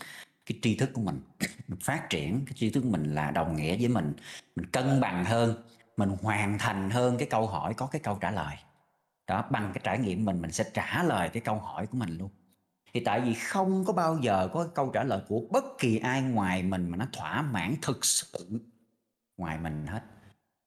cái 0.46 0.60
tri 0.62 0.76
thức 0.76 0.90
của 0.94 1.02
mình. 1.02 1.22
Mình 1.68 1.80
phát 1.80 2.10
triển 2.10 2.46
cái 2.46 2.54
tri 2.56 2.70
thức 2.70 2.82
của 2.82 2.90
mình 2.90 3.16
là 3.16 3.32
đồng 3.32 3.56
nghĩa 3.56 3.78
với 3.78 3.88
mình. 3.88 4.14
Mình 4.56 4.66
cân 4.66 5.02
bằng 5.02 5.26
hơn, 5.26 5.64
mình 5.98 6.10
hoàn 6.22 6.58
thành 6.60 6.90
hơn 6.90 7.18
cái 7.18 7.28
câu 7.32 7.48
hỏi, 7.48 7.74
có 7.74 7.88
cái 7.88 8.02
câu 8.04 8.18
trả 8.22 8.32
lời. 8.32 8.56
Đó, 9.28 9.46
bằng 9.52 9.72
cái 9.74 9.82
trải 9.84 10.00
nghiệm 10.00 10.26
mình 10.26 10.42
mình 10.42 10.52
sẽ 10.52 10.64
trả 10.74 11.04
lời 11.04 11.30
cái 11.30 11.42
câu 11.42 11.60
hỏi 11.60 11.88
của 11.88 11.98
mình 11.98 12.18
luôn. 12.18 12.30
Thì 12.94 13.00
tại 13.06 13.22
vì 13.22 13.34
không 13.34 13.86
có 13.86 13.94
bao 13.94 14.18
giờ 14.22 14.50
có 14.54 14.68
câu 14.76 14.92
trả 14.94 15.04
lời 15.04 15.22
của 15.28 15.42
bất 15.52 15.64
kỳ 15.80 15.98
ai 15.98 16.22
ngoài 16.22 16.64
mình 16.64 16.90
mà 16.90 16.98
nó 16.98 17.06
thỏa 17.14 17.42
mãn 17.42 17.76
thực 17.82 18.06
sự 18.06 18.60
ngoài 19.38 19.58
mình 19.58 19.88
hết. 19.88 20.04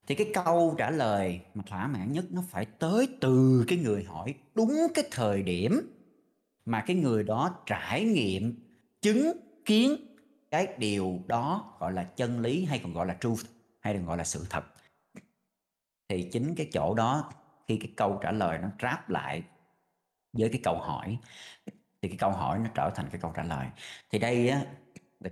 Thì 0.07 0.15
cái 0.15 0.31
câu 0.33 0.75
trả 0.77 0.91
lời 0.91 1.41
mà 1.53 1.63
thỏa 1.67 1.87
mãn 1.87 2.11
nhất 2.11 2.25
nó 2.29 2.43
phải 2.49 2.65
tới 2.65 3.07
từ 3.21 3.65
cái 3.67 3.77
người 3.77 4.03
hỏi 4.03 4.35
đúng 4.55 4.73
cái 4.93 5.07
thời 5.11 5.43
điểm 5.43 5.95
mà 6.65 6.83
cái 6.87 6.95
người 6.95 7.23
đó 7.23 7.63
trải 7.65 8.03
nghiệm, 8.03 8.55
chứng 9.01 9.31
kiến 9.65 9.95
cái 10.51 10.67
điều 10.77 11.19
đó 11.27 11.77
gọi 11.79 11.93
là 11.93 12.03
chân 12.03 12.39
lý 12.39 12.65
hay 12.65 12.79
còn 12.83 12.93
gọi 12.93 13.05
là 13.05 13.17
truth 13.19 13.45
hay 13.79 13.93
còn 13.93 14.05
gọi 14.05 14.17
là 14.17 14.23
sự 14.23 14.45
thật. 14.49 14.63
Thì 16.09 16.29
chính 16.31 16.55
cái 16.55 16.69
chỗ 16.73 16.93
đó 16.93 17.31
khi 17.67 17.77
cái 17.77 17.91
câu 17.97 18.19
trả 18.21 18.31
lời 18.31 18.57
nó 18.61 18.67
ráp 18.81 19.09
lại 19.09 19.43
với 20.33 20.49
cái 20.49 20.61
câu 20.63 20.77
hỏi, 20.79 21.17
thì 22.01 22.09
cái 22.09 22.17
câu 22.17 22.31
hỏi 22.31 22.59
nó 22.59 22.69
trở 22.75 22.91
thành 22.95 23.09
cái 23.11 23.21
câu 23.21 23.31
trả 23.35 23.43
lời. 23.43 23.67
Thì 24.09 24.19
đây 24.19 24.49
á 24.49 24.65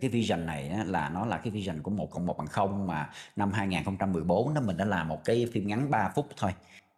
cái 0.01 0.09
vision 0.09 0.45
này 0.45 0.69
á, 0.69 0.84
là 0.84 1.09
nó 1.09 1.26
là 1.26 1.38
cái 1.38 1.51
vision 1.51 1.81
của 1.81 1.91
một 1.91 2.11
cộng 2.11 2.26
một 2.26 2.38
bằng 2.38 2.47
không 2.47 2.88
mà 2.88 3.09
năm 3.35 3.51
2014 3.51 4.53
đó 4.53 4.61
mình 4.61 4.77
đã 4.77 4.85
làm 4.85 5.07
một 5.07 5.26
cái 5.26 5.47
phim 5.53 5.68
ngắn 5.68 5.91
3 5.91 6.09
phút 6.15 6.27
thôi. 6.38 6.51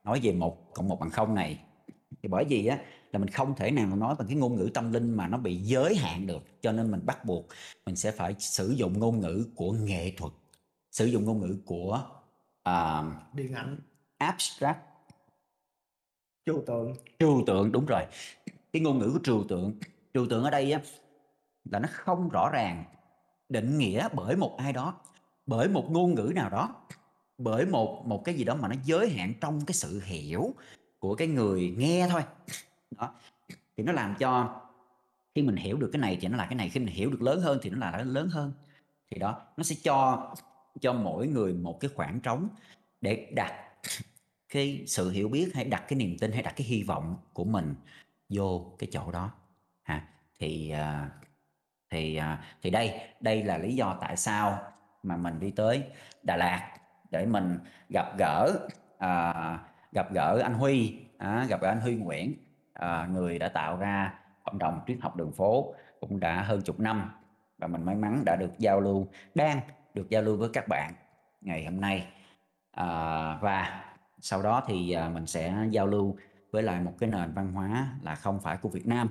Nói 0.04 0.20
về 0.24 0.34
một 0.34 0.74
cộng 0.74 0.88
một 0.88 1.00
bằng 1.00 1.10
không 1.10 1.36
này 1.36 1.60
thì 2.24 2.30
bởi 2.30 2.46
vì 2.50 2.66
á 2.66 2.78
là 3.12 3.20
mình 3.20 3.30
không 3.30 3.56
thể 3.56 3.72
nào 3.72 3.96
nói 3.96 4.16
bằng 4.20 4.28
cái 4.28 4.38
ngôn 4.38 4.56
ngữ 4.56 4.70
tâm 4.74 4.92
linh 4.94 5.12
mà 5.12 5.28
nó 5.28 5.38
bị 5.38 5.56
giới 5.56 5.96
hạn 5.96 6.28
được 6.28 6.62
cho 6.62 6.72
nên 6.72 6.92
mình 6.92 7.06
bắt 7.06 7.26
buộc 7.26 7.48
mình 7.86 7.96
sẽ 7.96 8.12
phải 8.12 8.36
sử 8.40 8.72
dụng 8.72 9.00
ngôn 9.00 9.20
ngữ 9.20 9.48
của 9.56 9.72
nghệ 9.72 10.14
thuật 10.18 10.34
sử 10.92 11.06
dụng 11.06 11.26
ngôn 11.26 11.40
ngữ 11.40 11.58
của 11.66 12.02
uh, 12.70 13.06
điện 13.34 13.54
ảnh. 13.54 13.80
abstract. 14.18 14.80
Trừu 16.46 16.64
tượng. 16.68 16.94
Trừu 17.20 17.44
tượng 17.48 17.72
đúng 17.72 17.86
rồi. 17.86 18.04
Cái 18.74 18.82
ngôn 18.82 19.00
ngữ 19.00 19.12
của 19.14 19.20
trừu 19.24 19.44
tượng 19.48 19.80
trừu 20.14 20.28
tượng 20.30 20.44
ở 20.44 20.50
đây 20.50 20.72
á 20.72 20.82
là 21.72 21.80
nó 21.80 21.88
không 21.92 22.30
rõ 22.30 22.50
ràng 22.54 22.84
định 23.50 23.78
nghĩa 23.78 24.08
bởi 24.14 24.36
một 24.36 24.58
ai 24.58 24.74
đó 24.74 25.02
bởi 25.46 25.70
một 25.70 25.92
ngôn 25.92 26.16
ngữ 26.16 26.32
nào 26.36 26.50
đó 26.50 26.76
bởi 27.38 27.66
một 27.66 28.04
một 28.06 28.22
cái 28.26 28.36
gì 28.36 28.44
đó 28.44 28.56
mà 28.56 28.68
nó 28.68 28.76
giới 28.84 29.10
hạn 29.10 29.34
trong 29.42 29.66
cái 29.66 29.74
sự 29.74 30.02
hiểu 30.06 30.54
của 31.00 31.16
cái 31.16 31.28
người 31.28 31.76
nghe 31.78 32.08
thôi. 32.10 32.22
Đó. 32.92 33.14
Thì 33.78 33.84
nó 33.84 33.92
làm 33.92 34.16
cho 34.16 34.62
khi 35.36 35.42
mình 35.42 35.56
hiểu 35.56 35.78
được 35.78 35.90
cái 35.94 36.00
này 36.00 36.18
thì 36.22 36.28
nó 36.28 36.38
là 36.38 36.46
cái 36.46 36.56
này 36.56 36.70
khi 36.70 36.80
mình 36.80 36.94
hiểu 36.94 37.10
được 37.10 37.22
lớn 37.22 37.42
hơn 37.42 37.60
thì 37.62 37.70
nó 37.70 37.78
là 37.78 38.04
lớn 38.04 38.30
hơn. 38.30 38.54
Thì 39.12 39.20
đó 39.20 39.42
nó 39.58 39.64
sẽ 39.64 39.76
cho 39.84 40.30
cho 40.82 40.94
mỗi 40.94 41.28
người 41.28 41.54
một 41.54 41.80
cái 41.80 41.92
khoảng 41.96 42.20
trống 42.20 42.50
để 43.02 43.32
đặt 43.36 43.54
cái 44.50 44.84
sự 44.88 45.10
hiểu 45.10 45.30
biết 45.30 45.52
hay 45.56 45.66
đặt 45.66 45.86
cái 45.88 46.00
niềm 46.00 46.18
tin 46.18 46.32
hay 46.32 46.44
đặt 46.44 46.54
cái 46.56 46.68
hy 46.68 46.84
vọng 46.84 47.18
của 47.34 47.44
mình 47.44 47.76
vô 48.30 48.76
cái 48.80 48.90
chỗ 48.92 49.12
đó. 49.12 49.32
Ha 49.84 50.08
thì 50.40 50.74
uh, 50.74 51.29
thì 51.90 52.16
à, 52.16 52.44
thì 52.62 52.70
đây 52.70 53.02
đây 53.20 53.44
là 53.44 53.58
lý 53.58 53.76
do 53.76 53.98
tại 54.02 54.18
sao 54.18 54.60
mà 55.04 55.18
mình 55.18 55.40
đi 55.40 55.52
tới 55.52 55.84
Đà 56.24 56.38
Lạt 56.38 56.72
để 57.12 57.26
mình 57.26 57.60
gặp 57.90 58.18
gỡ 58.18 58.54
à, 58.98 59.60
gặp 59.92 60.14
gỡ 60.14 60.40
anh 60.44 60.54
Huy 60.54 61.00
à, 61.18 61.46
gặp 61.50 61.62
gỡ 61.62 61.68
anh 61.68 61.82
Huy 61.82 61.96
Nguyễn 61.96 62.34
à, 62.74 63.08
người 63.12 63.40
đã 63.40 63.50
tạo 63.50 63.78
ra 63.78 64.14
cộng 64.44 64.60
đồng 64.60 64.80
triết 64.88 64.98
học 65.02 65.16
đường 65.16 65.32
phố 65.32 65.74
cũng 66.00 66.20
đã 66.20 66.42
hơn 66.42 66.62
chục 66.62 66.80
năm 66.80 67.12
và 67.58 67.68
mình 67.68 67.86
may 67.86 67.96
mắn 67.96 68.24
đã 68.26 68.36
được 68.36 68.60
giao 68.60 68.82
lưu 68.82 69.08
đang 69.36 69.60
được 69.94 70.10
giao 70.10 70.22
lưu 70.22 70.38
với 70.38 70.50
các 70.54 70.68
bạn 70.68 70.94
ngày 71.42 71.66
hôm 71.66 71.82
nay. 71.82 72.08
À, 72.72 72.88
và 73.42 73.84
sau 74.22 74.42
đó 74.42 74.64
thì 74.68 74.92
à, 74.92 75.10
mình 75.10 75.28
sẽ 75.28 75.54
giao 75.70 75.88
lưu 75.88 76.18
với 76.52 76.64
lại 76.64 76.82
một 76.82 76.94
cái 77.00 77.10
nền 77.10 77.34
văn 77.34 77.54
hóa 77.54 77.88
là 78.02 78.16
không 78.16 78.40
phải 78.40 78.58
của 78.58 78.70
Việt 78.70 78.88
Nam 78.88 79.10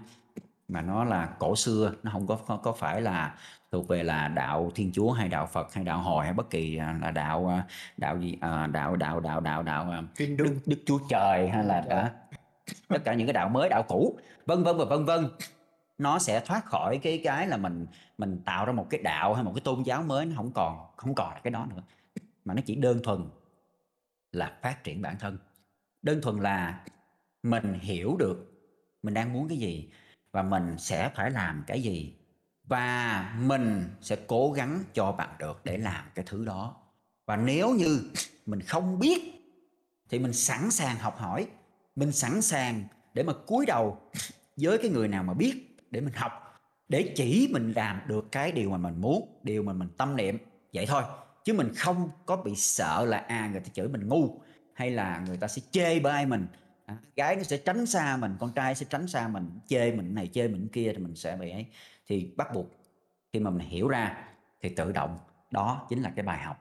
mà 0.69 0.83
nó 0.83 1.05
là 1.05 1.27
cổ 1.39 1.57
xưa 1.57 1.93
nó 2.03 2.11
không 2.11 2.27
có 2.27 2.37
có 2.63 2.73
phải 2.73 3.01
là 3.01 3.35
thuộc 3.73 3.89
về 3.89 4.03
là 4.03 4.29
đạo 4.29 4.71
Thiên 4.75 4.93
Chúa 4.93 5.11
hay 5.11 5.29
đạo 5.29 5.47
Phật 5.47 5.75
hay 5.75 5.85
đạo 5.85 5.99
Hồi 5.99 6.25
hay 6.25 6.35
bất 6.35 6.51
kỳ 6.51 6.77
à, 6.77 6.99
là 7.03 7.11
đạo 7.11 7.51
à, 7.51 7.65
đạo 7.97 8.19
gì 8.19 8.39
à, 8.41 8.67
đạo 8.67 8.97
đạo 8.97 9.21
đạo 9.21 9.41
đạo 9.41 9.63
đạo 9.63 9.93
Đức, 10.19 10.57
Đức 10.67 10.83
Chúa 10.87 10.99
Trời 11.09 11.49
hay 11.49 11.65
là 11.65 11.81
đã, 11.81 12.13
tất 12.89 13.05
cả 13.05 13.15
những 13.15 13.27
cái 13.27 13.33
đạo 13.33 13.49
mới 13.49 13.69
đạo 13.69 13.83
cũ 13.89 14.19
vân 14.47 14.63
vân 14.63 14.77
và 14.77 14.85
vân 14.85 15.05
vân. 15.05 15.29
Nó 15.99 16.19
sẽ 16.19 16.41
thoát 16.41 16.65
khỏi 16.65 16.99
cái 17.03 17.21
cái 17.25 17.47
là 17.47 17.57
mình 17.57 17.87
mình 18.19 18.43
tạo 18.45 18.67
ra 18.67 18.73
một 18.73 18.87
cái 18.91 19.03
đạo 19.03 19.35
hay 19.35 19.45
một 19.45 19.53
cái 19.55 19.61
tôn 19.61 19.83
giáo 19.83 20.03
mới 20.03 20.27
nó 20.27 20.33
không 20.37 20.53
còn 20.53 20.79
không 20.97 21.15
còn 21.15 21.33
cái 21.43 21.51
đó 21.51 21.67
nữa. 21.75 21.83
Mà 22.45 22.55
nó 22.55 22.63
chỉ 22.67 22.75
đơn 22.75 23.01
thuần 23.05 23.25
là 24.33 24.53
phát 24.63 24.85
triển 24.85 25.03
bản 25.03 25.17
thân. 25.19 25.39
Đơn 26.03 26.21
thuần 26.23 26.37
là 26.37 26.81
mình 27.43 27.79
hiểu 27.81 28.17
được 28.19 28.53
mình 29.03 29.15
đang 29.15 29.33
muốn 29.33 29.49
cái 29.49 29.59
gì 29.59 29.91
và 30.33 30.43
mình 30.43 30.79
sẽ 30.79 31.11
phải 31.15 31.31
làm 31.31 31.65
cái 31.67 31.83
gì? 31.83 32.15
Và 32.65 33.35
mình 33.41 33.85
sẽ 34.01 34.17
cố 34.27 34.53
gắng 34.53 34.85
cho 34.95 35.13
bạn 35.13 35.29
được 35.39 35.61
để 35.65 35.79
làm 35.79 36.05
cái 36.15 36.25
thứ 36.29 36.45
đó. 36.45 36.77
Và 37.27 37.37
nếu 37.37 37.71
như 37.71 38.11
mình 38.47 38.61
không 38.61 38.99
biết, 38.99 39.33
thì 40.11 40.19
mình 40.19 40.33
sẵn 40.33 40.71
sàng 40.71 40.97
học 40.99 41.19
hỏi. 41.19 41.47
Mình 41.97 42.13
sẵn 42.13 42.43
sàng 42.43 42.85
để 43.15 43.23
mà 43.23 43.33
cúi 43.47 43.67
đầu 43.67 44.01
với 44.57 44.79
cái 44.79 44.91
người 44.91 45.09
nào 45.09 45.23
mà 45.23 45.35
biết 45.35 45.77
để 45.91 46.01
mình 46.01 46.15
học. 46.15 46.33
Để 46.89 47.13
chỉ 47.17 47.49
mình 47.53 47.73
làm 47.77 48.01
được 48.07 48.33
cái 48.33 48.53
điều 48.53 48.71
mà 48.71 48.77
mình 48.77 49.01
muốn, 49.01 49.41
điều 49.43 49.63
mà 49.63 49.73
mình 49.73 49.89
tâm 49.97 50.17
niệm. 50.17 50.39
Vậy 50.73 50.87
thôi, 50.87 51.03
chứ 51.45 51.55
mình 51.55 51.75
không 51.75 52.11
có 52.27 52.37
bị 52.37 52.55
sợ 52.57 53.05
là 53.05 53.19
à 53.19 53.49
người 53.53 53.61
ta 53.61 53.69
chửi 53.73 53.89
mình 53.89 54.09
ngu, 54.09 54.41
hay 54.75 54.91
là 54.91 55.23
người 55.27 55.37
ta 55.37 55.49
sẽ 55.49 55.63
chê 55.71 56.01
bai 56.01 56.27
mình 56.27 56.47
à, 56.89 56.97
gái 57.17 57.37
nó 57.37 57.43
sẽ 57.43 57.57
tránh 57.57 57.87
xa 57.87 58.17
mình 58.17 58.37
con 58.41 58.53
trai 58.53 58.75
sẽ 58.75 58.87
tránh 58.91 59.09
xa 59.09 59.29
mình 59.29 59.59
chê 59.67 59.93
mình 59.93 60.15
này 60.15 60.31
chê 60.35 60.49
mình 60.49 60.69
kia 60.73 60.93
thì 60.97 60.99
mình 60.99 61.15
sẽ 61.17 61.37
bị 61.37 61.51
ấy. 61.51 61.67
Thì 62.07 62.35
bắt 62.37 62.55
buộc 62.55 62.67
khi 63.33 63.41
mà 63.41 63.51
mình 63.51 63.69
hiểu 63.69 63.89
ra 63.89 64.17
thì 64.61 64.69
tự 64.69 64.93
động 64.93 65.19
đó 65.51 65.87
chính 65.89 66.03
là 66.03 66.13
cái 66.17 66.25
bài 66.25 66.39
học 66.39 66.57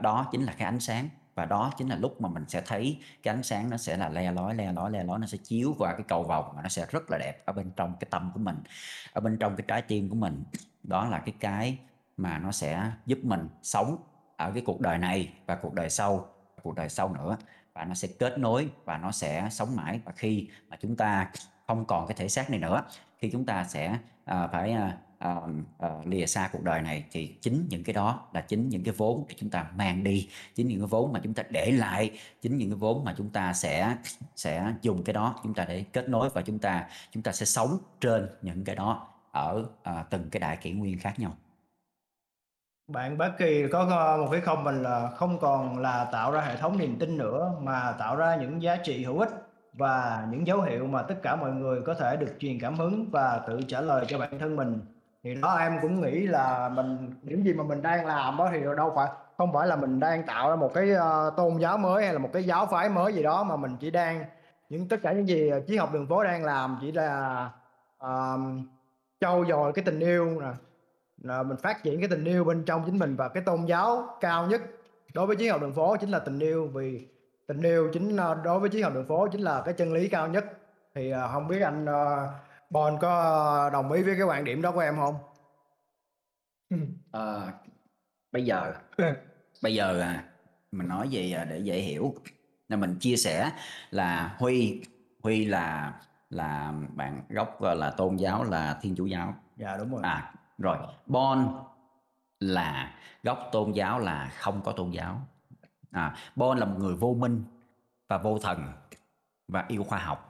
đó 0.00 0.28
chính 0.32 0.42
là 0.42 0.54
cái 0.58 0.66
ánh 0.66 0.80
sáng 0.80 1.08
và 1.34 1.44
đó 1.44 1.72
chính 1.78 1.88
là 1.88 1.96
lúc 1.96 2.20
mà 2.20 2.28
mình 2.28 2.44
sẽ 2.48 2.62
thấy 2.66 2.98
cái 3.22 3.34
ánh 3.34 3.42
sáng 3.42 3.70
nó 3.70 3.76
sẽ 3.76 3.96
là 3.96 4.08
le 4.08 4.32
lói 4.32 4.54
le 4.54 4.72
lói 4.72 4.90
le 4.90 5.04
lói 5.04 5.18
nó 5.18 5.26
sẽ 5.26 5.38
chiếu 5.38 5.74
qua 5.78 5.92
cái 5.92 6.04
cầu 6.08 6.22
vòng 6.22 6.52
mà 6.56 6.62
nó 6.62 6.68
sẽ 6.68 6.86
rất 6.90 7.10
là 7.10 7.18
đẹp 7.18 7.46
ở 7.46 7.52
bên 7.52 7.70
trong 7.76 7.94
cái 8.00 8.08
tâm 8.10 8.30
của 8.34 8.40
mình 8.40 8.56
ở 9.12 9.20
bên 9.20 9.38
trong 9.38 9.56
cái 9.56 9.64
trái 9.68 9.82
tim 9.82 10.08
của 10.08 10.16
mình. 10.16 10.44
Đó 10.82 11.08
là 11.08 11.18
cái 11.18 11.34
cái 11.40 11.78
mà 12.16 12.38
nó 12.38 12.52
sẽ 12.52 12.90
giúp 13.06 13.18
mình 13.22 13.48
sống 13.62 13.96
ở 14.36 14.50
cái 14.54 14.62
cuộc 14.66 14.80
đời 14.80 14.98
này 14.98 15.32
và 15.46 15.56
cuộc 15.56 15.74
đời 15.74 15.90
sau 15.90 16.28
cuộc 16.62 16.74
đời 16.74 16.88
sau 16.88 17.14
nữa 17.14 17.36
và 17.74 17.84
nó 17.84 17.94
sẽ 17.94 18.08
kết 18.18 18.38
nối 18.38 18.68
và 18.84 18.98
nó 18.98 19.12
sẽ 19.12 19.48
sống 19.50 19.76
mãi. 19.76 20.00
Và 20.04 20.12
khi 20.12 20.48
mà 20.68 20.76
chúng 20.80 20.96
ta 20.96 21.30
không 21.66 21.84
còn 21.84 22.06
cái 22.06 22.14
thể 22.14 22.28
xác 22.28 22.50
này 22.50 22.60
nữa 22.60 22.82
khi 23.18 23.30
chúng 23.30 23.46
ta 23.46 23.64
sẽ 23.64 23.98
à, 24.24 24.46
phải 24.46 24.72
à, 24.72 24.98
à, 25.18 25.36
à, 25.78 25.88
lìa 26.04 26.26
xa 26.26 26.48
cuộc 26.52 26.62
đời 26.62 26.82
này 26.82 27.04
thì 27.10 27.36
chính 27.40 27.66
những 27.70 27.84
cái 27.84 27.92
đó 27.94 28.28
là 28.32 28.40
chính 28.40 28.68
những 28.68 28.84
cái 28.84 28.94
vốn 28.96 29.24
để 29.28 29.34
chúng 29.38 29.50
ta 29.50 29.66
mang 29.76 30.04
đi. 30.04 30.28
Chính 30.54 30.68
những 30.68 30.80
cái 30.80 30.86
vốn 30.86 31.12
mà 31.12 31.20
chúng 31.22 31.34
ta 31.34 31.42
để 31.50 31.70
lại 31.70 32.10
chính 32.40 32.56
những 32.58 32.70
cái 32.70 32.76
vốn 32.76 33.04
mà 33.04 33.14
chúng 33.18 33.30
ta 33.30 33.52
sẽ 33.52 33.96
sẽ 34.36 34.74
dùng 34.82 35.04
cái 35.04 35.12
đó 35.12 35.40
chúng 35.42 35.54
ta 35.54 35.64
để 35.64 35.84
kết 35.92 36.08
nối 36.08 36.28
và 36.28 36.42
chúng 36.42 36.58
ta 36.58 36.88
chúng 37.10 37.22
ta 37.22 37.32
sẽ 37.32 37.46
sống 37.46 37.78
trên 38.00 38.28
những 38.42 38.64
cái 38.64 38.76
đó 38.76 39.08
ở 39.32 39.64
à, 39.82 40.04
từng 40.10 40.30
cái 40.30 40.40
đại 40.40 40.56
kỷ 40.56 40.70
nguyên 40.70 40.98
khác 40.98 41.18
nhau 41.18 41.36
bạn 42.92 43.18
bất 43.18 43.32
Kỳ 43.38 43.68
có 43.68 43.86
ờ, 43.90 44.16
một 44.16 44.28
cái 44.32 44.40
comment 44.40 44.82
là 44.82 45.10
không 45.16 45.38
còn 45.38 45.78
là 45.78 46.08
tạo 46.12 46.30
ra 46.32 46.40
hệ 46.40 46.56
thống 46.56 46.78
niềm 46.78 46.98
tin 46.98 47.18
nữa 47.18 47.52
mà 47.60 47.94
tạo 47.98 48.16
ra 48.16 48.36
những 48.36 48.62
giá 48.62 48.76
trị 48.76 49.04
hữu 49.04 49.18
ích 49.18 49.30
và 49.72 50.26
những 50.30 50.46
dấu 50.46 50.60
hiệu 50.60 50.86
mà 50.86 51.02
tất 51.02 51.14
cả 51.22 51.36
mọi 51.36 51.50
người 51.50 51.80
có 51.80 51.94
thể 51.94 52.16
được 52.16 52.34
truyền 52.38 52.60
cảm 52.60 52.74
hứng 52.74 53.10
và 53.10 53.40
tự 53.46 53.60
trả 53.68 53.80
lời 53.80 54.04
cho 54.08 54.18
bản 54.18 54.38
thân 54.38 54.56
mình. 54.56 54.80
Thì 55.24 55.34
đó 55.34 55.56
em 55.56 55.78
cũng 55.82 56.00
nghĩ 56.00 56.26
là 56.26 56.68
mình 56.68 57.14
những 57.22 57.44
gì 57.44 57.52
mà 57.52 57.64
mình 57.64 57.82
đang 57.82 58.06
làm 58.06 58.36
đó 58.36 58.48
thì 58.52 58.60
đâu 58.76 58.92
phải 58.96 59.08
không 59.38 59.52
phải 59.52 59.66
là 59.66 59.76
mình 59.76 60.00
đang 60.00 60.22
tạo 60.26 60.50
ra 60.50 60.56
một 60.56 60.74
cái 60.74 60.88
uh, 60.92 61.36
tôn 61.36 61.58
giáo 61.58 61.78
mới 61.78 62.04
hay 62.04 62.12
là 62.12 62.18
một 62.18 62.30
cái 62.32 62.44
giáo 62.44 62.66
phái 62.66 62.88
mới 62.88 63.12
gì 63.12 63.22
đó 63.22 63.44
mà 63.44 63.56
mình 63.56 63.76
chỉ 63.80 63.90
đang 63.90 64.24
những 64.68 64.88
tất 64.88 64.96
cả 65.02 65.12
những 65.12 65.28
gì 65.28 65.50
triết 65.68 65.80
học 65.80 65.92
đường 65.92 66.06
phố 66.06 66.24
đang 66.24 66.44
làm 66.44 66.78
chỉ 66.80 66.92
là 66.92 67.50
uh, 68.04 68.40
trau 69.20 69.44
dồi 69.44 69.72
cái 69.72 69.84
tình 69.84 70.00
yêu 70.00 70.40
nè 70.40 70.48
là 71.22 71.42
mình 71.42 71.56
phát 71.56 71.82
triển 71.82 72.00
cái 72.00 72.08
tình 72.08 72.24
yêu 72.24 72.44
bên 72.44 72.64
trong 72.64 72.82
chính 72.86 72.98
mình 72.98 73.16
và 73.16 73.28
cái 73.28 73.42
tôn 73.42 73.64
giáo 73.64 74.16
cao 74.20 74.46
nhất 74.46 74.62
đối 75.14 75.26
với 75.26 75.36
triết 75.36 75.52
học 75.52 75.60
đường 75.60 75.74
phố 75.74 75.96
chính 76.00 76.10
là 76.10 76.18
tình 76.18 76.38
yêu 76.38 76.66
vì 76.74 77.06
tình 77.46 77.62
yêu 77.62 77.90
chính 77.92 78.16
ờ, 78.16 78.40
đối 78.44 78.60
với 78.60 78.70
triết 78.70 78.84
học 78.84 78.94
đường 78.94 79.06
phố 79.06 79.28
chính 79.28 79.40
là 79.40 79.62
cái 79.64 79.74
chân 79.74 79.92
lý 79.92 80.08
cao 80.08 80.28
nhất 80.28 80.44
thì 80.94 81.12
uh, 81.14 81.18
không 81.32 81.48
biết 81.48 81.60
anh 81.60 81.86
Bon 82.70 82.98
có 83.00 83.70
đồng 83.72 83.92
ý 83.92 84.02
với 84.02 84.14
cái 84.14 84.22
quan 84.22 84.44
điểm 84.44 84.62
đó 84.62 84.72
của 84.72 84.80
em 84.80 84.96
không? 84.96 85.14
À, 87.12 87.52
bây 88.32 88.44
giờ 88.44 88.72
bây 89.62 89.74
giờ 89.74 90.14
mình 90.72 90.88
nói 90.88 91.08
gì 91.08 91.34
để 91.50 91.58
dễ 91.58 91.78
hiểu 91.78 92.14
là 92.68 92.76
mình 92.76 92.96
chia 93.00 93.16
sẻ 93.16 93.50
là 93.90 94.36
Huy 94.38 94.82
Huy 95.22 95.44
là 95.44 95.94
là 96.30 96.72
bạn 96.94 97.22
gốc 97.28 97.62
là 97.62 97.90
tôn 97.90 98.16
giáo 98.16 98.44
là 98.44 98.78
Thiên 98.82 98.94
Chủ 98.94 99.06
giáo. 99.06 99.34
Dạ 99.56 99.76
đúng 99.76 99.92
rồi. 99.92 100.00
À 100.04 100.32
rồi, 100.62 100.76
Bon 101.06 101.54
là 102.40 102.94
gốc 103.22 103.38
tôn 103.52 103.72
giáo 103.72 103.98
là 103.98 104.32
không 104.38 104.60
có 104.64 104.72
tôn 104.72 104.90
giáo. 104.90 105.20
À, 105.90 106.14
Bon 106.36 106.58
là 106.58 106.66
một 106.66 106.76
người 106.78 106.94
vô 106.96 107.14
minh 107.14 107.44
và 108.08 108.18
vô 108.18 108.38
thần 108.38 108.58
và 109.48 109.64
yêu 109.68 109.84
khoa 109.84 109.98
học. 109.98 110.28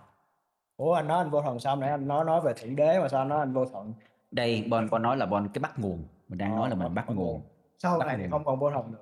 Ủa 0.76 0.92
anh 0.94 1.08
nói 1.08 1.18
anh 1.18 1.30
vô 1.30 1.42
thần 1.42 1.60
sao 1.60 1.76
nãy? 1.76 1.90
Anh 1.90 2.08
nói 2.08 2.24
nói 2.24 2.40
về 2.40 2.52
thượng 2.56 2.76
đế 2.76 2.98
mà 3.00 3.08
sao 3.08 3.20
anh 3.20 3.28
nói 3.28 3.38
anh 3.38 3.52
vô 3.52 3.64
thần? 3.66 3.94
Đây 4.30 4.66
bon 4.70 4.88
con 4.90 5.02
nói 5.02 5.16
là 5.16 5.26
bon 5.26 5.48
cái 5.54 5.60
bắt 5.62 5.78
nguồn. 5.78 6.04
Mình 6.28 6.38
đang 6.38 6.50
Ờ, 6.52 6.56
nói 6.58 6.70
là 6.70 6.74
mình 6.76 6.94
bắt- 6.94 7.10
nguồn. 7.10 7.42
Sau 7.78 7.98
Bắt 7.98 8.06
này 8.06 8.18
nguồn. 8.18 8.30
không 8.30 8.44
còn 8.44 8.58
vô 8.58 8.70
thần 8.70 8.92
nữa. 8.92 8.98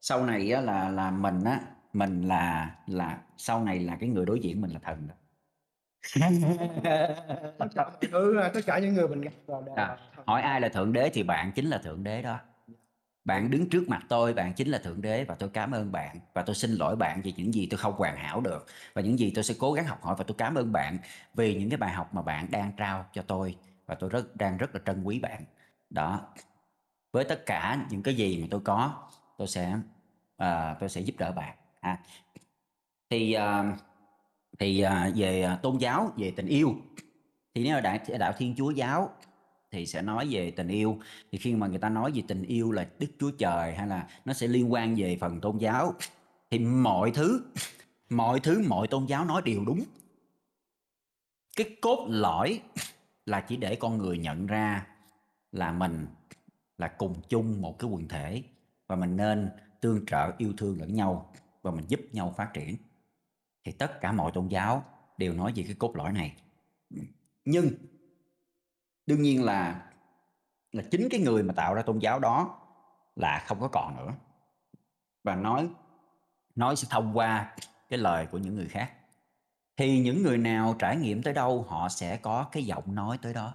Sau 0.00 0.26
này 0.26 0.52
á, 0.52 0.60
là 0.60 0.88
là 0.88 1.10
mình 1.10 1.44
á 1.44 1.60
mình 1.92 2.22
là 2.22 2.70
là 2.86 3.18
sau 3.36 3.64
này 3.64 3.78
là 3.80 3.96
cái 4.00 4.08
người 4.08 4.26
đối 4.26 4.40
diện 4.40 4.60
mình 4.60 4.70
là 4.70 4.78
thần 4.82 5.08
đó 5.08 5.14
tất 7.58 7.66
cả 7.74 7.90
thứ 8.12 8.40
tất 8.54 8.60
cả 8.66 8.78
những 8.78 8.94
người 8.94 9.08
mình 9.08 9.20
gặp 9.20 9.30
đều 9.48 9.74
À, 9.76 9.96
hỏi 10.26 10.42
ai 10.42 10.60
là 10.60 10.68
thượng 10.68 10.92
đế 10.92 11.10
thì 11.14 11.22
bạn 11.22 11.52
chính 11.52 11.66
là 11.66 11.78
thượng 11.78 12.04
đế 12.04 12.22
đó. 12.22 12.38
Bạn 13.24 13.50
đứng 13.50 13.68
trước 13.70 13.88
mặt 13.88 14.02
tôi 14.08 14.34
bạn 14.34 14.52
chính 14.54 14.68
là 14.68 14.78
thượng 14.78 15.00
đế 15.00 15.24
và 15.24 15.34
tôi 15.34 15.48
cảm 15.52 15.70
ơn 15.70 15.92
bạn. 15.92 16.16
Và 16.34 16.42
tôi 16.42 16.54
xin 16.54 16.70
lỗi 16.70 16.96
bạn 16.96 17.22
vì 17.22 17.34
những 17.36 17.54
gì 17.54 17.66
tôi 17.70 17.78
không 17.78 17.94
hoàn 17.94 18.16
hảo 18.16 18.40
được. 18.40 18.66
Và 18.94 19.02
những 19.02 19.18
gì 19.18 19.32
tôi 19.34 19.44
sẽ 19.44 19.54
cố 19.58 19.72
gắng 19.72 19.86
học 19.86 20.02
hỏi 20.02 20.14
và 20.18 20.24
tôi 20.24 20.34
cảm 20.38 20.54
ơn 20.54 20.72
bạn 20.72 20.98
vì 21.34 21.54
những 21.54 21.70
cái 21.70 21.76
bài 21.76 21.92
học 21.92 22.14
mà 22.14 22.22
bạn 22.22 22.46
đang 22.50 22.72
trao 22.76 23.06
cho 23.12 23.22
tôi. 23.22 23.56
Và 23.86 23.94
tôi 23.94 24.10
rất 24.10 24.36
đang 24.36 24.56
rất 24.56 24.74
là 24.74 24.80
trân 24.86 25.02
quý 25.04 25.18
bạn. 25.20 25.44
Đó. 25.90 26.20
Với 27.12 27.24
tất 27.24 27.46
cả 27.46 27.86
những 27.90 28.02
cái 28.02 28.14
gì 28.14 28.38
mà 28.42 28.46
tôi 28.50 28.60
có 28.64 29.08
tôi 29.38 29.48
sẽ 29.48 29.76
à, 30.36 30.76
tôi 30.80 30.88
sẽ 30.88 31.00
giúp 31.00 31.14
đỡ 31.18 31.32
bạn. 31.32 31.56
Ha 31.82 31.98
thì 33.10 33.32
à, 33.32 33.76
thì 34.58 34.80
à, 34.80 35.10
về 35.14 35.42
à, 35.42 35.56
tôn 35.56 35.78
giáo 35.78 36.12
về 36.16 36.30
tình 36.30 36.46
yêu 36.46 36.74
thì 37.54 37.64
nếu 37.64 37.74
là 37.74 37.80
đạo, 37.80 37.98
đạo 38.18 38.32
thiên 38.38 38.54
chúa 38.56 38.70
giáo 38.70 39.10
thì 39.70 39.86
sẽ 39.86 40.02
nói 40.02 40.28
về 40.30 40.50
tình 40.50 40.68
yêu. 40.68 40.98
Thì 41.32 41.38
khi 41.38 41.54
mà 41.54 41.66
người 41.66 41.78
ta 41.78 41.88
nói 41.88 42.12
về 42.14 42.22
tình 42.28 42.42
yêu 42.42 42.72
là 42.72 42.88
đức 42.98 43.06
chúa 43.18 43.30
trời 43.30 43.74
hay 43.74 43.86
là 43.86 44.08
nó 44.24 44.32
sẽ 44.32 44.46
liên 44.46 44.72
quan 44.72 44.94
về 44.94 45.18
phần 45.20 45.40
tôn 45.40 45.58
giáo 45.58 45.94
thì 46.50 46.58
mọi 46.58 47.10
thứ 47.10 47.42
mọi 48.10 48.40
thứ 48.40 48.64
mọi 48.68 48.88
tôn 48.88 49.06
giáo 49.06 49.24
nói 49.24 49.42
đều 49.44 49.64
đúng. 49.64 49.84
Cái 51.56 51.76
cốt 51.80 52.06
lõi 52.08 52.60
là 53.26 53.40
chỉ 53.40 53.56
để 53.56 53.76
con 53.76 53.98
người 53.98 54.18
nhận 54.18 54.46
ra 54.46 54.86
là 55.52 55.72
mình 55.72 56.06
là 56.78 56.88
cùng 56.88 57.14
chung 57.28 57.62
một 57.62 57.78
cái 57.78 57.90
quần 57.90 58.08
thể 58.08 58.42
và 58.86 58.96
mình 58.96 59.16
nên 59.16 59.48
tương 59.80 60.06
trợ 60.06 60.32
yêu 60.38 60.52
thương 60.56 60.80
lẫn 60.80 60.94
nhau 60.94 61.32
và 61.62 61.70
mình 61.70 61.84
giúp 61.88 62.00
nhau 62.12 62.34
phát 62.36 62.50
triển 62.54 62.76
thì 63.68 63.74
tất 63.78 64.00
cả 64.00 64.12
mọi 64.12 64.32
tôn 64.32 64.48
giáo 64.48 64.84
đều 65.18 65.34
nói 65.34 65.52
về 65.56 65.62
cái 65.62 65.74
cốt 65.78 65.96
lõi 65.96 66.12
này. 66.12 66.36
Nhưng, 67.44 67.70
đương 69.06 69.22
nhiên 69.22 69.44
là 69.44 69.90
là 70.72 70.82
chính 70.90 71.08
cái 71.10 71.20
người 71.20 71.42
mà 71.42 71.54
tạo 71.56 71.74
ra 71.74 71.82
tôn 71.82 71.98
giáo 71.98 72.18
đó 72.18 72.60
là 73.16 73.44
không 73.46 73.60
có 73.60 73.68
còn 73.68 73.96
nữa. 73.96 74.12
Và 75.24 75.34
nói 75.34 75.68
nói 76.54 76.76
sẽ 76.76 76.88
thông 76.90 77.16
qua 77.16 77.56
cái 77.88 77.98
lời 77.98 78.26
của 78.26 78.38
những 78.38 78.56
người 78.56 78.68
khác. 78.68 78.92
Thì 79.76 80.00
những 80.00 80.22
người 80.22 80.38
nào 80.38 80.76
trải 80.78 80.96
nghiệm 80.96 81.22
tới 81.22 81.34
đâu, 81.34 81.62
họ 81.68 81.88
sẽ 81.88 82.16
có 82.16 82.48
cái 82.52 82.64
giọng 82.64 82.94
nói 82.94 83.18
tới 83.22 83.34
đó. 83.34 83.54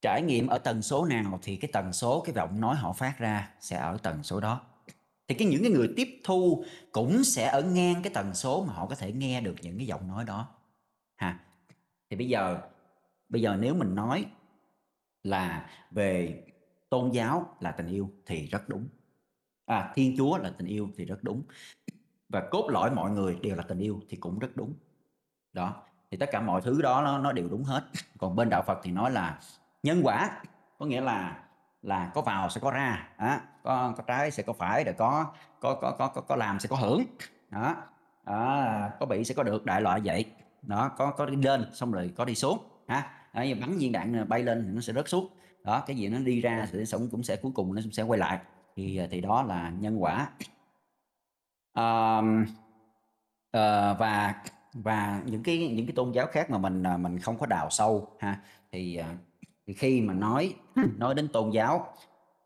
Trải 0.00 0.22
nghiệm 0.22 0.46
ở 0.46 0.58
tần 0.58 0.82
số 0.82 1.04
nào 1.04 1.38
thì 1.42 1.56
cái 1.56 1.70
tần 1.72 1.92
số, 1.92 2.22
cái 2.26 2.34
giọng 2.34 2.60
nói 2.60 2.76
họ 2.76 2.92
phát 2.92 3.18
ra 3.18 3.50
sẽ 3.60 3.76
ở 3.76 3.98
tần 4.02 4.22
số 4.22 4.40
đó 4.40 4.60
thì 5.28 5.34
cái 5.34 5.48
những 5.48 5.62
cái 5.62 5.70
người 5.70 5.92
tiếp 5.96 6.20
thu 6.24 6.64
cũng 6.92 7.24
sẽ 7.24 7.48
ở 7.48 7.62
ngang 7.62 8.02
cái 8.02 8.12
tần 8.14 8.34
số 8.34 8.64
mà 8.64 8.72
họ 8.72 8.86
có 8.86 8.94
thể 8.94 9.12
nghe 9.12 9.40
được 9.40 9.54
những 9.62 9.76
cái 9.78 9.86
giọng 9.86 10.08
nói 10.08 10.24
đó. 10.24 10.48
Ha. 11.16 11.40
Thì 12.10 12.16
bây 12.16 12.28
giờ 12.28 12.60
bây 13.28 13.42
giờ 13.42 13.56
nếu 13.60 13.74
mình 13.74 13.94
nói 13.94 14.24
là 15.22 15.70
về 15.90 16.42
tôn 16.90 17.10
giáo 17.10 17.56
là 17.60 17.70
tình 17.70 17.86
yêu 17.86 18.10
thì 18.26 18.46
rất 18.46 18.68
đúng. 18.68 18.88
À 19.66 19.92
thiên 19.94 20.14
chúa 20.16 20.38
là 20.38 20.50
tình 20.58 20.66
yêu 20.66 20.90
thì 20.96 21.04
rất 21.04 21.18
đúng. 21.22 21.42
Và 22.28 22.48
cốt 22.50 22.70
lõi 22.70 22.90
mọi 22.90 23.10
người 23.10 23.38
đều 23.42 23.56
là 23.56 23.62
tình 23.62 23.78
yêu 23.78 24.00
thì 24.08 24.16
cũng 24.16 24.38
rất 24.38 24.56
đúng. 24.56 24.74
Đó. 25.52 25.82
Thì 26.10 26.16
tất 26.16 26.28
cả 26.32 26.40
mọi 26.40 26.60
thứ 26.60 26.82
đó 26.82 27.02
nó, 27.02 27.18
nó 27.18 27.32
đều 27.32 27.48
đúng 27.48 27.64
hết. 27.64 27.84
Còn 28.18 28.36
bên 28.36 28.48
đạo 28.50 28.62
phật 28.66 28.78
thì 28.82 28.90
nói 28.90 29.10
là 29.10 29.40
nhân 29.82 30.00
quả 30.04 30.42
có 30.78 30.86
nghĩa 30.86 31.00
là 31.00 31.47
là 31.82 32.10
có 32.14 32.20
vào 32.20 32.50
sẽ 32.50 32.60
có 32.60 32.70
ra. 32.70 33.08
Đó. 33.18 33.36
có 33.62 33.94
có 33.96 34.02
trái 34.06 34.30
sẽ 34.30 34.42
có 34.42 34.52
phải 34.52 34.84
rồi 34.84 34.94
có 34.98 35.26
có 35.60 35.74
có 35.74 35.90
có 35.98 36.08
có, 36.08 36.20
có 36.20 36.36
làm 36.36 36.60
sẽ 36.60 36.68
có 36.68 36.76
hưởng. 36.76 37.04
Đó 37.50 37.76
đó 38.24 38.88
có 39.00 39.06
bị 39.06 39.24
sẽ 39.24 39.34
có 39.34 39.42
được 39.42 39.64
đại 39.64 39.80
loại 39.80 40.00
vậy. 40.04 40.24
Đó 40.62 40.90
có 40.98 41.10
có 41.10 41.26
đi 41.26 41.36
lên 41.36 41.66
xong 41.72 41.92
rồi 41.92 42.12
có 42.16 42.24
đi 42.24 42.34
xuống 42.34 42.58
ha. 42.88 43.10
Đó, 43.34 43.42
như 43.42 43.54
bắn 43.54 43.78
viên 43.78 43.92
đạn 43.92 44.28
bay 44.28 44.42
lên 44.42 44.64
thì 44.66 44.72
nó 44.72 44.80
sẽ 44.80 44.92
rớt 44.92 45.08
xuống. 45.08 45.28
Đó 45.64 45.82
cái 45.86 45.96
gì 45.96 46.08
nó 46.08 46.18
đi 46.18 46.40
ra 46.40 46.68
thì 46.72 46.78
nó 46.78 46.98
cũng 47.10 47.22
sẽ 47.22 47.36
cuối 47.36 47.52
cùng 47.54 47.74
nó 47.74 47.82
sẽ 47.92 48.02
quay 48.02 48.18
lại. 48.18 48.38
Thì 48.76 48.96
à, 48.96 49.06
thì 49.10 49.20
đó 49.20 49.42
là 49.42 49.70
nhân 49.70 50.02
quả. 50.02 50.28
À, 51.72 52.20
à, 53.52 53.92
và 53.92 54.34
và 54.72 55.22
những 55.26 55.42
cái 55.42 55.68
những 55.68 55.86
cái 55.86 55.92
tôn 55.96 56.12
giáo 56.12 56.26
khác 56.26 56.50
mà 56.50 56.58
mình 56.58 56.82
à, 56.82 56.96
mình 56.96 57.18
không 57.18 57.38
có 57.38 57.46
đào 57.46 57.70
sâu 57.70 58.16
ha. 58.20 58.40
Thì 58.72 59.00
thì 59.68 59.74
khi 59.74 60.00
mà 60.00 60.14
nói 60.14 60.54
nói 60.96 61.14
đến 61.14 61.28
tôn 61.28 61.50
giáo 61.50 61.94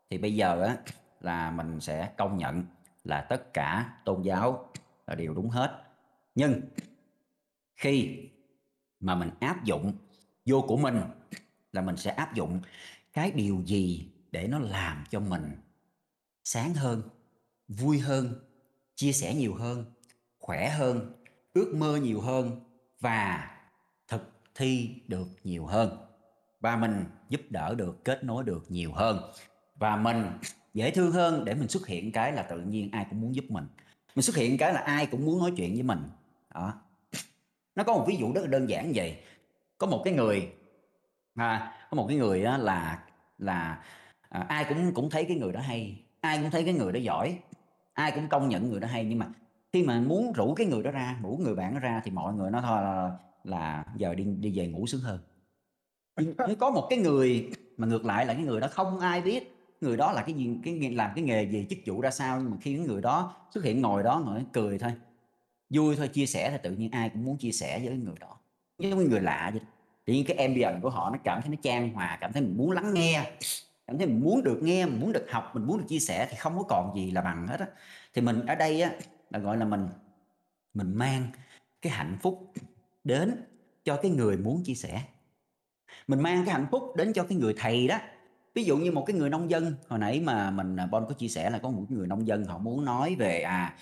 thì 0.09 0.17
bây 0.17 0.35
giờ 0.35 0.61
á 0.63 0.77
là 1.21 1.51
mình 1.51 1.79
sẽ 1.79 2.11
công 2.17 2.37
nhận 2.37 2.63
là 3.03 3.21
tất 3.21 3.53
cả 3.53 3.97
tôn 4.05 4.21
giáo 4.21 4.71
là 5.07 5.15
đều 5.15 5.33
đúng 5.33 5.49
hết. 5.49 5.83
Nhưng 6.35 6.61
khi 7.75 8.17
mà 8.99 9.15
mình 9.15 9.29
áp 9.39 9.63
dụng 9.63 9.93
vô 10.45 10.65
của 10.67 10.77
mình 10.77 11.01
là 11.71 11.81
mình 11.81 11.97
sẽ 11.97 12.11
áp 12.11 12.33
dụng 12.35 12.59
cái 13.13 13.31
điều 13.31 13.61
gì 13.65 14.11
để 14.31 14.47
nó 14.47 14.59
làm 14.59 15.03
cho 15.09 15.19
mình 15.19 15.51
sáng 16.43 16.73
hơn 16.73 17.01
vui 17.67 17.99
hơn 17.99 18.33
chia 18.95 19.11
sẻ 19.11 19.35
nhiều 19.35 19.55
hơn 19.55 19.85
khỏe 20.39 20.69
hơn 20.69 21.23
ước 21.53 21.73
mơ 21.75 21.95
nhiều 21.95 22.21
hơn 22.21 22.59
và 22.99 23.51
thực 24.07 24.41
thi 24.55 24.95
được 25.07 25.27
nhiều 25.43 25.65
hơn 25.65 26.12
và 26.63 26.75
mình 26.75 27.05
giúp 27.29 27.41
đỡ 27.49 27.75
được 27.75 28.05
kết 28.05 28.23
nối 28.23 28.43
được 28.43 28.65
nhiều 28.69 28.91
hơn. 28.93 29.19
Và 29.75 29.95
mình 29.95 30.23
dễ 30.73 30.91
thương 30.91 31.11
hơn 31.11 31.45
để 31.45 31.53
mình 31.53 31.67
xuất 31.67 31.87
hiện 31.87 32.11
cái 32.11 32.31
là 32.31 32.43
tự 32.43 32.61
nhiên 32.61 32.89
ai 32.91 33.05
cũng 33.09 33.21
muốn 33.21 33.35
giúp 33.35 33.45
mình. 33.49 33.67
Mình 34.15 34.23
xuất 34.23 34.35
hiện 34.35 34.57
cái 34.57 34.73
là 34.73 34.79
ai 34.79 35.05
cũng 35.05 35.25
muốn 35.25 35.39
nói 35.39 35.53
chuyện 35.57 35.73
với 35.73 35.83
mình. 35.83 35.99
Đó. 36.53 36.73
Nó 37.75 37.83
có 37.83 37.93
một 37.93 38.05
ví 38.07 38.15
dụ 38.15 38.33
rất 38.33 38.41
là 38.41 38.47
đơn 38.47 38.69
giản 38.69 38.91
vậy. 38.95 39.23
Có 39.77 39.87
một 39.87 40.01
cái 40.05 40.13
người 40.13 40.51
à, 41.35 41.77
có 41.91 41.95
một 41.95 42.05
cái 42.07 42.17
người 42.17 42.43
đó 42.43 42.57
là 42.57 43.03
là 43.37 43.83
à, 44.29 44.45
ai 44.47 44.65
cũng 44.69 44.93
cũng 44.93 45.09
thấy 45.09 45.25
cái 45.25 45.37
người 45.37 45.51
đó 45.51 45.59
hay 45.59 46.03
ai 46.21 46.37
cũng 46.37 46.51
thấy 46.51 46.63
cái 46.63 46.73
người 46.73 46.91
đó 46.91 46.99
giỏi 46.99 47.39
ai 47.93 48.11
cũng 48.11 48.27
công 48.27 48.49
nhận 48.49 48.69
người 48.69 48.79
đó 48.79 48.87
hay. 48.87 49.05
Nhưng 49.05 49.19
mà 49.19 49.27
khi 49.73 49.83
mà 49.83 49.99
muốn 49.99 50.33
rủ 50.33 50.53
cái 50.53 50.67
người 50.67 50.83
đó 50.83 50.91
ra 50.91 51.19
rủ 51.23 51.39
người 51.43 51.55
bạn 51.55 51.73
đó 51.73 51.79
ra 51.79 52.01
thì 52.03 52.11
mọi 52.11 52.33
người 52.33 52.51
nói 52.51 52.61
thôi 52.65 52.81
là 52.81 53.11
là 53.43 53.85
giờ 53.95 54.15
đi 54.15 54.23
đi 54.23 54.59
về 54.59 54.67
ngủ 54.67 54.87
sướng 54.87 55.01
hơn 55.01 55.19
nếu 56.17 56.55
có 56.59 56.71
một 56.71 56.87
cái 56.89 56.99
người 56.99 57.51
mà 57.77 57.87
ngược 57.87 58.05
lại 58.05 58.25
là 58.25 58.33
cái 58.33 58.43
người 58.43 58.59
đó 58.59 58.67
không 58.71 58.99
ai 58.99 59.21
biết 59.21 59.55
người 59.81 59.97
đó 59.97 60.11
là 60.11 60.21
cái 60.21 60.33
gì, 60.33 60.57
cái 60.63 60.91
làm 60.91 61.11
cái 61.15 61.23
nghề 61.23 61.43
gì, 61.43 61.65
chức 61.69 61.79
vụ 61.85 62.01
ra 62.01 62.11
sao, 62.11 62.41
nhưng 62.41 62.51
mà 62.51 62.57
khi 62.61 62.75
cái 62.75 62.85
người 62.85 63.01
đó 63.01 63.35
xuất 63.51 63.63
hiện 63.63 63.81
ngồi 63.81 64.03
đó 64.03 64.21
ngồi 64.25 64.45
cười 64.53 64.79
thôi. 64.79 64.91
Vui 65.69 65.95
thôi, 65.95 66.07
chia 66.07 66.25
sẻ 66.25 66.51
thì 66.51 66.57
tự 66.63 66.71
nhiên 66.71 66.91
ai 66.91 67.09
cũng 67.09 67.25
muốn 67.25 67.37
chia 67.37 67.51
sẻ 67.51 67.81
với 67.85 67.97
người 67.97 68.15
đó. 68.19 68.37
Giống 68.77 68.99
như 68.99 69.05
người 69.05 69.21
lạ 69.21 69.49
vậy 69.53 69.61
tự 70.05 70.13
nhiên 70.13 70.25
cái 70.27 70.37
ambience 70.37 70.79
của 70.81 70.89
họ 70.89 71.09
nó 71.09 71.17
cảm 71.23 71.41
thấy 71.41 71.49
nó 71.49 71.55
trang 71.61 71.93
hòa, 71.93 72.17
cảm 72.21 72.33
thấy 72.33 72.41
mình 72.41 72.57
muốn 72.57 72.71
lắng 72.71 72.93
nghe, 72.93 73.31
cảm 73.87 73.97
thấy 73.97 74.07
mình 74.07 74.21
muốn 74.21 74.43
được 74.43 74.59
nghe, 74.63 74.85
mình 74.85 74.99
muốn 74.99 75.11
được 75.11 75.25
học, 75.31 75.51
mình 75.53 75.65
muốn 75.67 75.77
được 75.77 75.85
chia 75.87 75.99
sẻ 75.99 76.27
thì 76.29 76.37
không 76.37 76.57
có 76.57 76.63
còn 76.63 76.95
gì 76.95 77.11
là 77.11 77.21
bằng 77.21 77.47
hết 77.47 77.59
á. 77.59 77.67
Thì 78.13 78.21
mình 78.21 78.45
ở 78.45 78.55
đây 78.55 78.81
á, 78.81 78.91
là 79.29 79.39
gọi 79.39 79.57
là 79.57 79.65
mình 79.65 79.87
mình 80.73 80.95
mang 80.95 81.27
cái 81.81 81.93
hạnh 81.93 82.17
phúc 82.21 82.51
đến 83.03 83.43
cho 83.83 83.99
cái 84.01 84.11
người 84.11 84.37
muốn 84.37 84.63
chia 84.63 84.73
sẻ 84.73 85.01
mình 86.07 86.21
mang 86.21 86.45
cái 86.45 86.53
hạnh 86.53 86.67
phúc 86.71 86.95
đến 86.95 87.13
cho 87.13 87.23
cái 87.23 87.37
người 87.37 87.53
thầy 87.57 87.87
đó. 87.87 87.97
Ví 88.53 88.63
dụ 88.63 88.77
như 88.77 88.91
một 88.91 89.03
cái 89.07 89.15
người 89.15 89.29
nông 89.29 89.49
dân 89.49 89.75
hồi 89.87 89.99
nãy 89.99 90.19
mà 90.19 90.51
mình 90.51 90.75
à, 90.75 90.85
Bon 90.85 91.05
có 91.07 91.13
chia 91.13 91.27
sẻ 91.27 91.49
là 91.49 91.59
có 91.59 91.69
một 91.69 91.85
người 91.89 92.07
nông 92.07 92.27
dân 92.27 92.45
họ 92.45 92.57
muốn 92.57 92.85
nói 92.85 93.15
về 93.15 93.41
à 93.41 93.75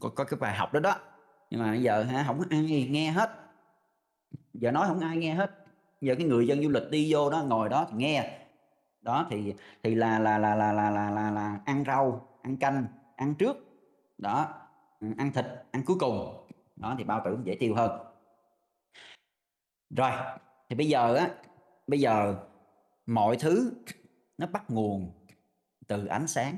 có, 0.00 0.08
có 0.08 0.24
cái 0.24 0.38
bài 0.40 0.56
học 0.56 0.72
đó 0.72 0.80
đó. 0.80 0.96
Nhưng 1.50 1.60
mà 1.60 1.70
bây 1.70 1.82
giờ 1.82 2.02
ha 2.02 2.24
không 2.26 2.42
ai 2.50 2.88
nghe 2.90 3.10
hết. 3.10 3.30
Giờ 4.54 4.70
nói 4.70 4.88
không 4.88 5.00
ai 5.00 5.16
nghe 5.16 5.34
hết. 5.34 5.50
Giờ 6.00 6.14
cái 6.18 6.26
người 6.26 6.46
dân 6.46 6.62
du 6.62 6.68
lịch 6.68 6.90
đi 6.90 7.12
vô 7.12 7.30
đó 7.30 7.42
ngồi 7.42 7.68
đó 7.68 7.86
thì 7.90 7.96
nghe. 7.96 8.38
Đó 9.00 9.26
thì 9.30 9.54
thì 9.82 9.94
là 9.94 10.18
là 10.18 10.38
là 10.38 10.54
là 10.54 10.72
là 10.72 10.90
là 10.90 11.10
là, 11.10 11.30
là 11.30 11.60
ăn 11.64 11.84
rau 11.86 12.28
ăn 12.42 12.56
canh 12.56 12.86
ăn 13.16 13.34
trước. 13.34 13.56
Đó 14.18 14.48
ừ, 15.00 15.06
ăn 15.18 15.32
thịt 15.32 15.46
ăn 15.70 15.82
cuối 15.86 15.96
cùng. 16.00 16.46
Đó 16.76 16.94
thì 16.98 17.04
bao 17.04 17.22
tử 17.24 17.38
dễ 17.44 17.56
tiêu 17.60 17.74
hơn. 17.74 18.00
Rồi 19.96 20.10
thì 20.74 20.78
bây 20.78 20.88
giờ 20.88 21.14
á 21.14 21.30
bây 21.86 22.00
giờ 22.00 22.36
mọi 23.06 23.36
thứ 23.36 23.72
nó 24.38 24.46
bắt 24.46 24.70
nguồn 24.70 25.12
từ 25.86 26.06
ánh 26.06 26.26
sáng 26.26 26.56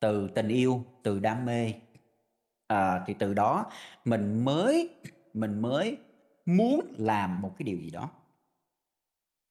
từ 0.00 0.28
tình 0.34 0.48
yêu 0.48 0.84
từ 1.02 1.18
đam 1.18 1.44
mê. 1.44 1.72
À, 2.66 3.04
thì 3.06 3.14
từ 3.18 3.34
đó 3.34 3.70
mình 4.04 4.44
mới 4.44 4.88
mình 5.34 5.62
mới 5.62 5.96
muốn 6.46 6.94
làm 6.98 7.40
một 7.40 7.54
cái 7.58 7.64
điều 7.64 7.78
gì 7.78 7.90
đó. 7.90 8.10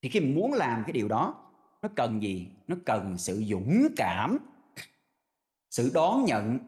Thì 0.01 0.09
khi 0.09 0.19
mình 0.19 0.35
muốn 0.35 0.53
làm 0.53 0.83
cái 0.85 0.93
điều 0.93 1.07
đó 1.07 1.51
nó 1.81 1.89
cần 1.95 2.23
gì? 2.23 2.47
Nó 2.67 2.75
cần 2.85 3.17
sự 3.17 3.43
dũng 3.43 3.87
cảm 3.97 4.37
sự 5.69 5.91
đón 5.93 6.25
nhận 6.25 6.59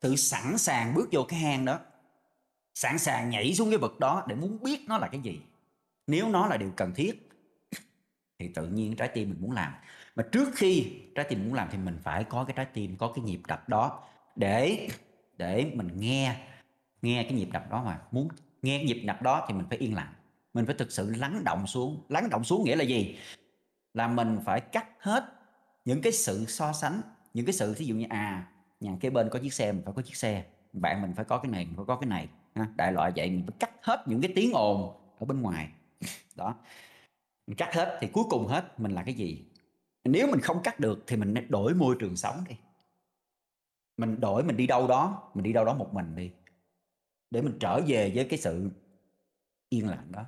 sự 0.00 0.16
sẵn 0.16 0.58
sàng 0.58 0.94
bước 0.94 1.08
vô 1.12 1.24
cái 1.28 1.40
hang 1.40 1.64
đó. 1.64 1.80
Sẵn 2.74 2.98
sàng 2.98 3.30
nhảy 3.30 3.54
xuống 3.54 3.70
cái 3.70 3.78
vực 3.78 4.00
đó 4.00 4.24
để 4.28 4.34
muốn 4.34 4.62
biết 4.62 4.84
nó 4.88 4.98
là 4.98 5.08
cái 5.08 5.20
gì 5.20 5.40
nếu 6.06 6.28
nó 6.28 6.46
là 6.46 6.56
điều 6.56 6.70
cần 6.76 6.92
thiết, 6.94 7.28
thì 8.38 8.48
tự 8.54 8.66
nhiên 8.66 8.96
trái 8.96 9.08
tim 9.08 9.30
mình 9.30 9.38
muốn 9.40 9.52
làm. 9.52 9.72
Mà 10.16 10.22
trước 10.32 10.48
khi 10.54 11.00
trái 11.14 11.26
tim 11.28 11.44
muốn 11.44 11.54
làm 11.54 11.68
thì 11.70 11.78
mình 11.78 11.98
phải 12.02 12.24
có 12.24 12.44
cái 12.44 12.54
trái 12.56 12.66
tim, 12.66 12.96
có 12.96 13.12
cái 13.14 13.24
nhịp 13.24 13.40
đập 13.48 13.68
đó 13.68 14.04
để 14.36 14.88
để 15.36 15.72
mình 15.74 15.88
nghe 15.96 16.36
nghe 17.02 17.22
cái 17.22 17.32
nhịp 17.32 17.48
đập 17.52 17.70
đó 17.70 17.84
mà. 17.84 18.00
Muốn 18.10 18.28
nghe 18.62 18.78
cái 18.78 18.86
nhịp 18.86 19.02
đập 19.06 19.22
đó 19.22 19.44
thì 19.48 19.54
mình 19.54 19.66
phải 19.68 19.78
yên 19.78 19.94
lặng. 19.94 20.12
Mình 20.54 20.66
phải 20.66 20.74
thực 20.78 20.92
sự 20.92 21.14
lắng 21.16 21.44
động 21.44 21.66
xuống. 21.66 22.02
Lắng 22.08 22.28
động 22.30 22.44
xuống 22.44 22.64
nghĩa 22.64 22.76
là 22.76 22.84
gì? 22.84 23.18
Là 23.94 24.08
mình 24.08 24.38
phải 24.44 24.60
cắt 24.60 24.86
hết 24.98 25.24
những 25.84 26.02
cái 26.02 26.12
sự 26.12 26.44
so 26.48 26.72
sánh, 26.72 27.00
những 27.34 27.46
cái 27.46 27.52
sự 27.52 27.74
thí 27.74 27.84
dụ 27.84 27.94
như 27.94 28.06
à 28.08 28.48
nhà 28.80 28.96
kế 29.00 29.10
bên 29.10 29.28
có 29.30 29.38
chiếc 29.38 29.54
xe, 29.54 29.72
mình 29.72 29.82
phải 29.84 29.94
có 29.96 30.02
chiếc 30.02 30.16
xe. 30.16 30.44
Bạn 30.72 31.02
mình 31.02 31.12
phải 31.14 31.24
có 31.24 31.38
cái 31.38 31.52
này, 31.52 31.64
mình 31.64 31.76
phải 31.76 31.84
có 31.88 31.96
cái 31.96 32.08
này 32.08 32.28
đại 32.76 32.92
loại 32.92 33.12
vậy, 33.16 33.30
mình 33.30 33.44
phải 33.46 33.56
cắt 33.60 33.70
hết 33.82 34.04
những 34.06 34.20
cái 34.20 34.32
tiếng 34.34 34.52
ồn 34.52 34.96
ở 35.18 35.26
bên 35.26 35.42
ngoài 35.42 35.68
đó. 36.36 36.54
Mình 37.46 37.56
cắt 37.56 37.74
hết 37.74 37.98
thì 38.00 38.08
cuối 38.12 38.24
cùng 38.30 38.46
hết 38.46 38.80
mình 38.80 38.92
là 38.92 39.02
cái 39.02 39.14
gì? 39.14 39.44
Nếu 40.04 40.26
mình 40.26 40.40
không 40.40 40.62
cắt 40.64 40.80
được 40.80 41.04
thì 41.06 41.16
mình 41.16 41.34
đổi 41.48 41.74
môi 41.74 41.96
trường 41.98 42.16
sống 42.16 42.44
đi. 42.48 42.56
Mình 43.96 44.20
đổi, 44.20 44.44
mình 44.44 44.56
đi 44.56 44.66
đâu 44.66 44.88
đó, 44.88 45.30
mình 45.34 45.42
đi 45.42 45.52
đâu 45.52 45.64
đó 45.64 45.74
một 45.74 45.94
mình 45.94 46.14
đi, 46.16 46.30
để 47.30 47.42
mình 47.42 47.56
trở 47.60 47.80
về 47.86 48.12
với 48.14 48.24
cái 48.24 48.38
sự 48.38 48.70
yên 49.68 49.88
lặng 49.88 50.06
đó. 50.10 50.24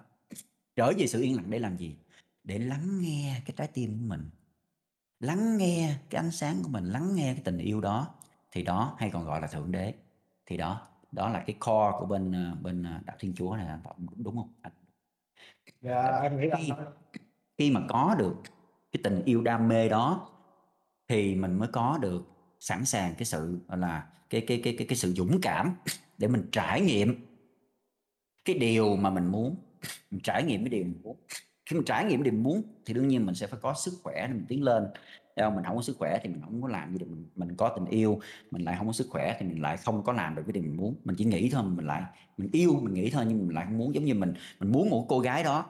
Trở 0.76 0.92
về 0.98 1.06
sự 1.06 1.22
yên 1.22 1.36
lặng 1.36 1.51
để 1.51 1.59
làm 1.59 1.76
gì? 1.76 1.96
Để 2.44 2.59
lắng 2.59 3.01
nghe 3.01 3.40
cái 3.44 3.55
trái 3.56 3.68
tim 3.74 3.98
của 3.98 4.05
mình. 4.06 4.30
Lắng 5.20 5.56
nghe 5.56 5.96
cái 6.10 6.22
ánh 6.22 6.30
sáng 6.30 6.60
của 6.62 6.68
mình, 6.68 6.84
lắng 6.84 7.14
nghe 7.14 7.34
cái 7.34 7.42
tình 7.44 7.59
yêu 7.59 7.80
đó. 7.80 8.14
Thì 8.51 8.62
đó 8.62 8.96
hay 8.98 9.10
còn 9.10 9.24
gọi 9.24 9.40
là 9.40 9.46
thượng 9.46 9.72
đế. 9.72 9.94
Thì 10.46 10.56
đó 10.56 10.88
đó 11.12 11.28
là 11.28 11.44
cái 11.46 11.56
core 11.60 11.98
của 11.98 12.06
bên 12.06 12.32
ờ, 12.32 12.55
bên 12.62 12.82
ờ, 12.82 13.01
đạo 13.05 13.16
thiên 13.20 13.34
chúa 13.36 13.56
này, 13.56 13.78
đúng 14.16 14.36
không? 14.36 14.52
anh 14.62 14.72
dạ 15.85 16.19
em 16.23 16.40
nghĩ 16.40 16.48
khi, 16.59 16.73
khi 17.59 17.70
mà 17.70 17.81
có 17.89 18.16
được 18.19 18.35
cái 18.93 19.01
tình 19.05 19.23
yêu 19.24 19.43
đam 19.43 19.69
mê 19.69 19.89
đó 19.89 20.31
thì 21.09 21.35
mình 21.35 21.59
mới 21.59 21.69
có 21.73 21.98
được 22.02 22.28
sẵn 22.61 22.85
sàng 22.85 23.15
cái 23.15 23.24
sự 23.24 23.59
là 23.69 24.06
cái 24.31 24.44
cái 24.47 24.61
cái 24.65 24.74
cái 24.78 24.86
cái 24.86 24.97
sự 24.97 25.12
dũng 25.12 25.40
cảm 25.43 25.74
để 26.19 26.28
mình 26.28 26.48
trải 26.52 26.81
nghiệm 26.81 27.27
cái 28.44 28.59
điều 28.59 28.97
mà 28.97 29.11
mình 29.11 29.27
muốn. 29.27 29.56
Mình 30.11 30.20
trải 30.20 30.43
nghiệm 30.43 30.62
cái 30.62 30.69
điều 30.69 30.85
mình 30.85 31.01
muốn. 31.02 31.16
Khi 31.66 31.77
mình 31.77 31.85
trải 31.85 32.05
nghiệm 32.05 32.19
cái 32.19 32.24
điều 32.24 32.32
mình 32.32 32.43
muốn 32.43 32.62
thì 32.86 32.94
đương 32.94 33.09
nhiên 33.09 33.27
mình 33.27 33.35
sẽ 33.35 33.47
phải 33.47 33.61
có 33.62 33.74
sức 33.74 33.93
khỏe 34.02 34.27
để 34.27 34.32
mình 34.32 34.47
tiến 34.48 34.62
lên. 34.62 34.86
Đâu, 35.36 35.51
mình 35.51 35.65
không 35.65 35.77
có 35.77 35.82
sức 35.82 35.97
khỏe 35.98 36.19
thì 36.23 36.28
mình 36.28 36.40
không 36.43 36.62
có 36.62 36.69
làm 36.69 36.93
gì 36.93 36.98
được 36.98 37.06
mình, 37.11 37.28
mình 37.35 37.56
có 37.56 37.69
tình 37.69 37.86
yêu. 37.86 38.20
Mình 38.51 38.62
lại 38.62 38.74
không 38.78 38.86
có 38.86 38.93
sức 38.93 39.06
khỏe 39.11 39.36
thì 39.39 39.47
mình 39.47 39.62
lại 39.62 39.77
không 39.77 40.02
có 40.05 40.12
làm 40.12 40.35
được 40.35 40.43
cái 40.47 40.52
điều 40.52 40.62
mình 40.62 40.77
muốn. 40.77 40.94
Mình 41.05 41.16
chỉ 41.19 41.24
nghĩ 41.24 41.51
thôi 41.51 41.62
mình 41.66 41.86
lại 41.86 42.02
mình 42.36 42.48
yêu 42.52 42.81
mình 42.82 42.94
nghĩ 42.94 43.11
thôi 43.11 43.24
nhưng 43.28 43.47
mình 43.47 43.56
lại 43.56 43.65
không 43.65 43.78
muốn. 43.78 43.94
Giống 43.94 44.05
như 44.05 44.15
mình 44.15 44.35
mình 44.61 44.73
muốn 44.73 44.90
một 44.90 45.06
cô 45.09 45.20
gái 45.20 45.44
đó 45.44 45.66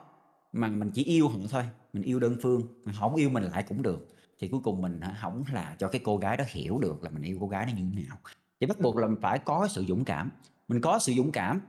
mà 0.55 0.67
mình 0.67 0.91
chỉ 0.91 1.03
yêu 1.03 1.27
họ 1.27 1.39
thôi 1.51 1.63
mình 1.93 2.03
yêu 2.03 2.19
đơn 2.19 2.37
phương 2.41 2.61
mình 2.85 2.95
không 2.99 3.15
yêu 3.15 3.29
mình 3.29 3.43
lại 3.43 3.63
cũng 3.63 3.81
được. 3.81 4.07
Thì 4.39 4.47
cuối 4.47 4.59
cùng 4.63 4.81
mình 4.81 4.99
không 5.21 5.43
là 5.53 5.75
cho 5.79 5.87
cái 5.87 6.01
cô 6.03 6.17
gái 6.17 6.37
đó 6.37 6.43
hiểu 6.47 6.79
được 6.79 7.03
là 7.03 7.09
mình 7.09 7.23
yêu 7.23 7.37
cô 7.41 7.47
gái 7.47 7.65
đó 7.65 7.71
như 7.75 7.83
thế 7.95 8.03
nào. 8.07 8.17
Thì 8.59 8.67
bắt 8.67 8.79
buộc 8.79 8.95
là 8.97 9.07
mình 9.07 9.21
phải 9.21 9.39
có 9.39 9.67
sự 9.67 9.85
dũng 9.87 10.05
cảm. 10.05 10.29
Mình 10.67 10.81
có 10.81 10.99
sự 10.99 11.13
dũng 11.13 11.31
cảm 11.31 11.61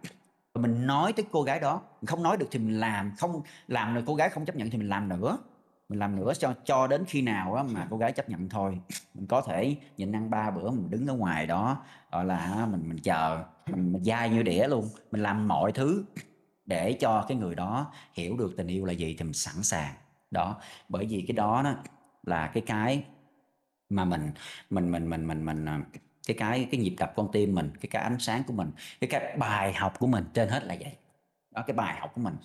và 0.55 0.63
mình 0.63 0.87
nói 0.87 1.13
tới 1.13 1.25
cô 1.31 1.43
gái 1.43 1.61
đó. 1.61 1.83
Mình 2.01 2.07
không 2.07 2.23
nói 2.23 2.37
được 2.37 2.47
thì 2.51 2.59
mình 2.59 2.81
làm 2.81 3.13
không 3.19 3.43
làm 3.69 3.95
rồi 3.95 4.05
cô 4.07 4.15
gái 4.15 4.29
không 4.29 4.45
chấp 4.45 4.57
nhận 4.57 4.71
thì 4.71 4.79
mình 4.79 4.89
làm 4.89 5.09
nữa. 5.09 5.39
Mình 5.89 5.99
làm 5.99 6.17
nữa 6.17 6.33
cho 6.39 6.55
cho 6.65 6.87
đến 6.87 7.05
khi 7.07 7.23
nào 7.23 7.55
á, 7.55 7.63
mà 7.63 7.87
cô 7.91 7.97
gái 7.97 8.13
chấp 8.13 8.29
nhận 8.29 8.49
thôi. 8.49 8.81
Mình 9.15 9.27
có 9.27 9.41
thể 9.41 9.77
nhịn 9.97 10.13
ăn 10.13 10.31
ba 10.31 10.51
bữa 10.51 10.71
mình 10.71 10.91
đứng 10.91 11.07
ở 11.07 11.15
ngoài 11.15 11.47
đó 11.47 11.83
gọi 12.13 12.25
là 12.25 12.67
mình 12.71 12.89
mình 12.89 12.99
chờ 12.99 13.45
mình, 13.71 13.93
mình 13.93 14.05
dai 14.05 14.31
như 14.31 14.43
đĩa 14.43 14.69
luôn. 14.69 14.89
Mình 15.11 15.23
làm 15.23 15.49
mọi 15.49 15.73
thứ 15.73 16.05
để 16.67 16.93
cho 17.01 17.25
cái 17.29 17.37
người 17.37 17.55
đó 17.55 17.93
hiểu 18.13 18.37
được 18.37 18.55
tình 18.57 18.67
yêu 18.67 18.85
là 18.85 18.93
gì 18.93 19.17
thì 19.19 19.25
mình 19.25 19.33
sẵn 19.33 19.63
sàng. 19.63 19.95
Đó, 20.31 20.57
bởi 20.89 21.07
vì 21.07 21.25
cái 21.29 21.37
đó 21.37 21.63
đó 21.63 21.75
là 22.23 22.47
cái 22.47 22.63
cái 22.67 23.05
mà 23.89 24.05
mình 24.05 24.33
mình 24.71 24.91
mình 24.91 25.11
mình 25.11 25.27
mình 25.27 25.45
mình 25.45 25.65
à, 25.65 25.81
cái 26.27 26.37
cái 26.39 26.69
cái 26.71 26.81
nhịp 26.81 26.95
đập 26.99 27.13
con 27.17 27.29
tim 27.33 27.55
mình, 27.55 27.71
cái 27.81 27.89
cái 27.91 28.03
ánh 28.03 28.19
sáng 28.19 28.43
của 28.47 28.53
mình, 28.53 28.71
cái 29.01 29.11
cái 29.11 29.37
bài 29.37 29.73
học 29.73 29.99
của 29.99 30.07
mình 30.07 30.25
trên 30.35 30.49
hết 30.49 30.65
là 30.65 30.77
vậy. 30.81 30.93
Đó, 31.51 31.63
cái 31.67 31.77
bài 31.77 31.97
học 32.01 32.13
của 32.15 32.21
mình. 32.21 32.37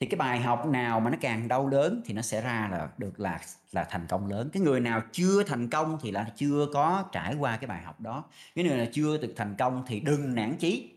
Thì 0.00 0.06
cái 0.06 0.16
bài 0.16 0.40
học 0.40 0.66
nào 0.66 1.00
mà 1.00 1.10
nó 1.10 1.16
càng 1.20 1.48
đau 1.48 1.68
đớn 1.68 2.02
thì 2.04 2.14
nó 2.14 2.22
sẽ 2.22 2.40
ra 2.40 2.68
là 2.72 2.88
được 2.98 3.20
là 3.20 3.40
là 3.72 3.84
thành 3.84 4.06
công 4.06 4.26
lớn. 4.26 4.50
Cái 4.52 4.62
người 4.62 4.80
nào 4.80 5.02
chưa 5.12 5.42
thành 5.42 5.70
công 5.70 5.98
thì 6.02 6.10
là 6.10 6.30
chưa 6.36 6.66
có 6.74 7.04
trải 7.12 7.34
qua 7.34 7.56
cái 7.56 7.68
bài 7.68 7.82
học 7.82 8.00
đó. 8.00 8.24
Cái 8.54 8.64
người 8.64 8.76
nào 8.76 8.86
chưa 8.92 9.18
được 9.18 9.32
thành 9.36 9.54
công 9.58 9.84
thì 9.86 10.00
đừng 10.00 10.34
nản 10.34 10.56
chí. 10.56 10.94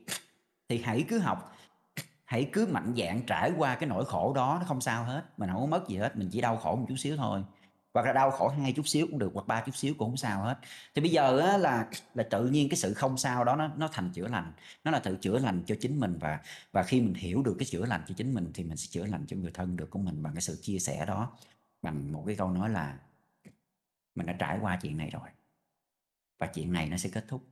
Thì 0.70 0.82
hãy 0.82 1.06
cứ 1.10 1.20
học 1.20 1.56
hãy 2.30 2.50
cứ 2.54 2.66
mạnh 2.66 2.94
dạn 2.98 3.22
trải 3.28 3.52
qua 3.58 3.76
cái 3.76 3.90
nỗi 3.90 4.06
khổ 4.06 4.34
đó 4.34 4.58
nó 4.60 4.66
không 4.66 4.82
sao 4.82 5.04
hết. 5.04 5.24
Mình 5.38 5.50
không 5.50 5.62
có 5.62 5.66
mất 5.66 5.88
gì 5.88 5.98
hết 5.98 6.18
mình 6.18 6.30
chỉ 6.32 6.42
đau 6.42 6.58
khổ 6.58 6.76
một 6.76 6.86
chút 6.90 6.96
xíu 6.98 7.18
thôi. 7.18 7.44
Hoặc 7.94 8.06
là 8.06 8.14
đau 8.14 8.32
khổ 8.32 8.48
hai 8.48 8.74
chút 8.74 8.88
xíu 8.88 9.08
cũng 9.08 9.20
được 9.20 9.32
hoặc 9.34 9.48
ba 9.48 9.62
chút 9.66 9.76
xíu 9.76 9.94
cũng 9.98 10.10
không 10.10 10.18
sao 10.18 10.44
hết. 10.44 10.58
Thì 10.96 11.02
bây 11.02 11.12
giờ 11.12 11.40
á, 11.40 11.58
là 11.58 11.90
là 12.14 12.24
tự 12.24 12.48
nhiên 12.48 12.70
cái 12.70 12.78
sự 12.78 12.94
không 12.94 13.18
sao 13.18 13.44
đó 13.44 13.56
nó 13.56 13.68
nó 13.78 13.90
thành 13.92 14.12
chữa 14.14 14.28
lành. 14.28 14.54
Nó 14.84 14.92
là 14.92 15.00
tự 15.00 15.18
chữa 15.22 15.40
lành 15.40 15.64
cho 15.66 15.76
chính 15.82 16.00
mình 16.00 16.18
và 16.20 16.40
và 16.72 16.84
khi 16.84 17.02
mình 17.02 17.14
hiểu 17.14 17.44
được 17.44 17.56
cái 17.60 17.66
chữa 17.66 17.86
lành 17.86 18.02
cho 18.08 18.16
chính 18.18 18.34
mình 18.34 18.52
thì 18.54 18.64
mình 18.64 18.78
sẽ 18.78 18.88
chữa 18.92 19.06
lành 19.06 19.26
cho 19.28 19.38
người 19.38 19.52
thân 19.52 19.78
được 19.78 19.90
của 19.90 20.00
mình 20.00 20.24
bằng 20.24 20.34
cái 20.34 20.42
sự 20.42 20.60
chia 20.62 20.80
sẻ 20.80 21.06
đó. 21.06 21.32
Bằng 21.82 22.12
một 22.12 22.24
cái 22.28 22.36
câu 22.36 22.52
nói 22.52 22.70
là 22.70 22.98
mình 24.16 24.26
đã 24.26 24.34
trải 24.40 24.58
qua 24.62 24.80
chuyện 24.82 24.98
này 24.98 25.10
rồi 25.10 25.30
và 26.40 26.48
chuyện 26.48 26.74
này 26.74 26.90
nó 26.90 26.98
sẽ 26.98 27.10
kết 27.10 27.26
thúc. 27.28 27.44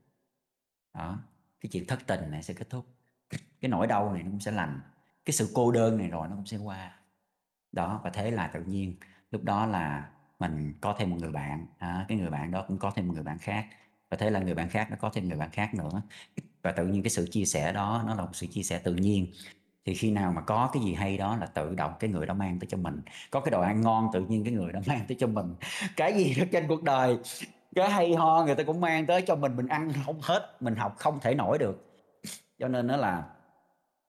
Đó 0.93 1.19
cái 1.59 1.69
chuyện 1.73 1.85
thất 1.87 1.99
tình 2.07 2.31
này 2.31 2.43
sẽ 2.43 2.53
kết 2.53 2.69
thúc 2.69 2.96
cái 3.61 3.69
nỗi 3.69 3.87
đau 3.87 4.13
này 4.13 4.23
nó 4.23 4.29
cũng 4.31 4.39
sẽ 4.39 4.51
lành 4.51 4.79
cái 5.25 5.33
sự 5.33 5.49
cô 5.53 5.71
đơn 5.71 5.97
này 5.97 6.07
rồi 6.07 6.27
nó 6.27 6.35
cũng 6.35 6.45
sẽ 6.45 6.57
qua. 6.57 6.91
Đó 7.71 8.01
và 8.03 8.09
thế 8.09 8.31
là 8.31 8.47
tự 8.47 8.63
nhiên 8.63 8.95
lúc 9.31 9.43
đó 9.43 9.65
là 9.65 10.09
mình 10.39 10.73
có 10.81 10.95
thêm 10.99 11.09
một 11.09 11.17
người 11.19 11.31
bạn 11.31 11.65
à, 11.77 12.05
cái 12.07 12.17
người 12.17 12.29
bạn 12.29 12.51
đó 12.51 12.65
cũng 12.67 12.77
có 12.77 12.91
thêm 12.95 13.07
một 13.07 13.13
người 13.13 13.23
bạn 13.23 13.37
khác 13.37 13.65
và 14.09 14.17
thế 14.17 14.29
là 14.29 14.39
người 14.39 14.53
bạn 14.53 14.69
khác 14.69 14.87
nó 14.91 14.97
có 14.99 15.09
thêm 15.13 15.27
người 15.27 15.37
bạn 15.37 15.49
khác 15.51 15.73
nữa. 15.73 16.01
Và 16.61 16.71
tự 16.71 16.87
nhiên 16.87 17.03
cái 17.03 17.09
sự 17.09 17.27
chia 17.31 17.45
sẻ 17.45 17.73
đó 17.73 18.03
nó 18.07 18.15
là 18.15 18.21
một 18.21 18.29
sự 18.33 18.47
chia 18.47 18.63
sẻ 18.63 18.79
tự 18.79 18.95
nhiên. 18.95 19.27
Thì 19.85 19.93
khi 19.93 20.11
nào 20.11 20.31
mà 20.31 20.41
có 20.41 20.69
cái 20.73 20.83
gì 20.83 20.93
hay 20.93 21.17
đó 21.17 21.37
là 21.37 21.45
tự 21.45 21.75
động 21.75 21.93
cái 21.99 22.09
người 22.09 22.25
đó 22.25 22.33
mang 22.33 22.59
tới 22.59 22.67
cho 22.69 22.77
mình. 22.77 23.01
Có 23.31 23.39
cái 23.39 23.51
đồ 23.51 23.61
ăn 23.61 23.81
ngon 23.81 24.09
tự 24.13 24.25
nhiên 24.25 24.43
cái 24.43 24.53
người 24.53 24.71
đó 24.71 24.79
mang 24.87 25.01
tới 25.07 25.17
cho 25.19 25.27
mình. 25.27 25.55
Cái 25.95 26.13
gì 26.13 26.35
đó 26.39 26.45
trên 26.51 26.67
cuộc 26.67 26.83
đời 26.83 27.17
cái 27.75 27.89
hay 27.89 28.15
ho 28.15 28.43
người 28.45 28.55
ta 28.55 28.63
cũng 28.63 28.81
mang 28.81 29.05
tới 29.05 29.21
cho 29.21 29.35
mình 29.35 29.55
mình 29.55 29.67
ăn 29.67 29.91
không 30.05 30.19
hết 30.21 30.57
mình 30.59 30.75
học 30.75 30.95
không 30.97 31.19
thể 31.19 31.35
nổi 31.35 31.57
được 31.57 31.86
cho 32.59 32.67
nên 32.67 32.87
nó 32.87 32.97
là 32.97 33.23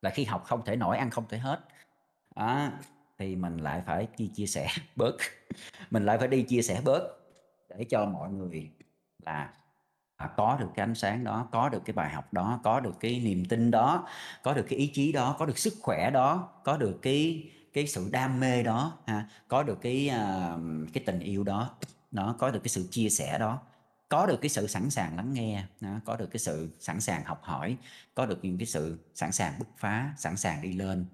là 0.02 0.10
khi 0.10 0.24
học 0.24 0.44
không 0.44 0.64
thể 0.64 0.76
nổi 0.76 0.98
ăn 0.98 1.10
không 1.10 1.28
thể 1.28 1.38
hết. 1.38 1.60
Đó, 2.36 2.68
thì 3.18 3.36
mình 3.36 3.56
lại 3.56 3.82
phải 3.86 4.08
đi 4.18 4.30
chia 4.34 4.46
sẻ 4.46 4.68
bớt. 4.96 5.16
Mình 5.90 6.06
lại 6.06 6.18
phải 6.18 6.28
đi 6.28 6.42
chia 6.42 6.62
sẻ 6.62 6.80
bớt 6.84 7.18
để 7.68 7.84
cho 7.84 8.06
mọi 8.06 8.30
người 8.30 8.70
là 9.18 9.52
à, 10.16 10.30
có 10.36 10.56
được 10.60 10.68
cái 10.74 10.84
ánh 10.84 10.94
sáng 10.94 11.24
đó 11.24 11.48
có 11.52 11.68
được 11.68 11.82
cái 11.84 11.94
bài 11.94 12.10
học 12.10 12.32
đó 12.32 12.60
có 12.64 12.80
được 12.80 12.94
cái 13.00 13.20
niềm 13.20 13.44
tin 13.44 13.70
đó 13.70 14.06
có 14.42 14.54
được 14.54 14.66
cái 14.68 14.78
ý 14.78 14.90
chí 14.94 15.12
đó 15.12 15.36
có 15.38 15.46
được 15.46 15.58
sức 15.58 15.74
khỏe 15.82 16.10
đó 16.10 16.48
có 16.64 16.76
được 16.76 16.98
cái 17.02 17.50
cái 17.72 17.86
sự 17.86 18.08
đam 18.12 18.40
mê 18.40 18.62
đó 18.62 18.92
ha 19.06 19.28
có 19.48 19.62
được 19.62 19.78
cái 19.80 20.10
uh, 20.10 20.60
cái 20.92 21.04
tình 21.06 21.20
yêu 21.20 21.44
đó 21.44 21.70
nó 22.10 22.36
có 22.38 22.50
được 22.50 22.60
cái 22.62 22.68
sự 22.68 22.88
chia 22.90 23.08
sẻ 23.08 23.38
đó 23.38 23.58
có 24.08 24.26
được 24.26 24.38
cái 24.40 24.48
sự 24.48 24.66
sẵn 24.66 24.90
sàng 24.90 25.16
lắng 25.16 25.32
nghe 25.32 25.64
đó, 25.80 26.00
có 26.04 26.16
được 26.16 26.26
cái 26.30 26.38
sự 26.38 26.70
sẵn 26.78 27.00
sàng 27.00 27.24
học 27.24 27.40
hỏi 27.42 27.76
có 28.14 28.26
được 28.26 28.38
những 28.42 28.58
cái 28.58 28.66
sự 28.66 28.98
sẵn 29.14 29.32
sàng 29.32 29.58
bứt 29.58 29.68
phá 29.76 30.14
sẵn 30.16 30.36
sàng 30.36 30.62
đi 30.62 30.72
lên. 30.72 31.06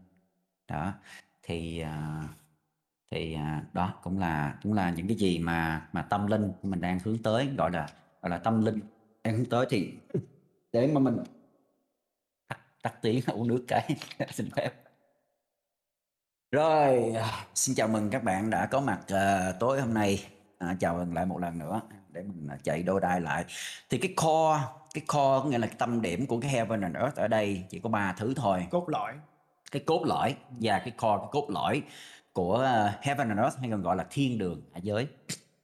Đó 0.68 0.92
thì 1.42 1.78
à, 1.78 2.22
thì 3.10 3.34
à, 3.34 3.64
đó 3.72 3.94
cũng 4.02 4.18
là 4.18 4.58
cũng 4.62 4.72
là 4.72 4.90
những 4.90 5.08
cái 5.08 5.16
gì 5.16 5.38
mà 5.38 5.88
mà 5.92 6.02
tâm 6.02 6.26
linh 6.26 6.52
mình 6.62 6.80
đang 6.80 6.98
hướng 7.04 7.22
tới 7.22 7.48
gọi 7.58 7.70
là 7.70 7.88
gọi 8.22 8.30
là 8.30 8.38
tâm 8.38 8.64
linh 8.64 8.80
đang 9.24 9.36
hướng 9.36 9.46
tới 9.46 9.66
thì 9.70 9.92
để 10.72 10.86
mà 10.86 11.00
mình 11.00 11.16
tắt, 12.48 12.58
tắt 12.82 12.94
tiếng 13.02 13.20
uống 13.26 13.48
nước 13.48 13.64
cái 13.68 13.96
xin 14.32 14.50
phép. 14.50 14.72
Rồi 16.50 17.12
à, 17.14 17.46
xin 17.54 17.74
chào 17.74 17.88
mừng 17.88 18.10
các 18.10 18.24
bạn 18.24 18.50
đã 18.50 18.66
có 18.66 18.80
mặt 18.80 19.00
uh, 19.02 19.60
tối 19.60 19.80
hôm 19.80 19.94
nay. 19.94 20.26
À, 20.58 20.76
chào 20.80 20.94
mừng 20.94 21.14
lại 21.14 21.26
một 21.26 21.38
lần 21.38 21.58
nữa 21.58 21.80
để 22.14 22.22
mình 22.22 22.48
chạy 22.62 22.82
đôi 22.82 23.00
đai 23.00 23.20
lại. 23.20 23.44
Thì 23.90 23.98
cái 23.98 24.14
core 24.16 24.62
cái 24.94 25.04
core 25.06 25.42
có 25.42 25.44
nghĩa 25.44 25.58
là 25.58 25.66
cái 25.66 25.76
tâm 25.78 26.02
điểm 26.02 26.26
của 26.26 26.40
cái 26.40 26.50
heaven 26.50 26.80
and 26.80 26.96
earth 26.96 27.16
ở 27.16 27.28
đây 27.28 27.64
chỉ 27.70 27.78
có 27.78 27.88
ba 27.88 28.12
thứ 28.12 28.34
thôi. 28.36 28.66
Cốt 28.70 28.88
lõi. 28.88 29.12
Cái 29.72 29.82
cốt 29.86 30.02
lõi 30.04 30.36
và 30.50 30.78
cái 30.78 30.90
core 30.90 31.18
cái 31.20 31.28
cốt 31.32 31.50
lõi 31.50 31.82
của 32.32 32.54
uh, 32.54 33.04
heaven 33.04 33.28
and 33.28 33.40
earth 33.40 33.58
hay 33.58 33.70
còn 33.70 33.82
gọi 33.82 33.96
là 33.96 34.06
thiên 34.10 34.38
đường 34.38 34.62
hạ 34.72 34.80
giới. 34.82 35.06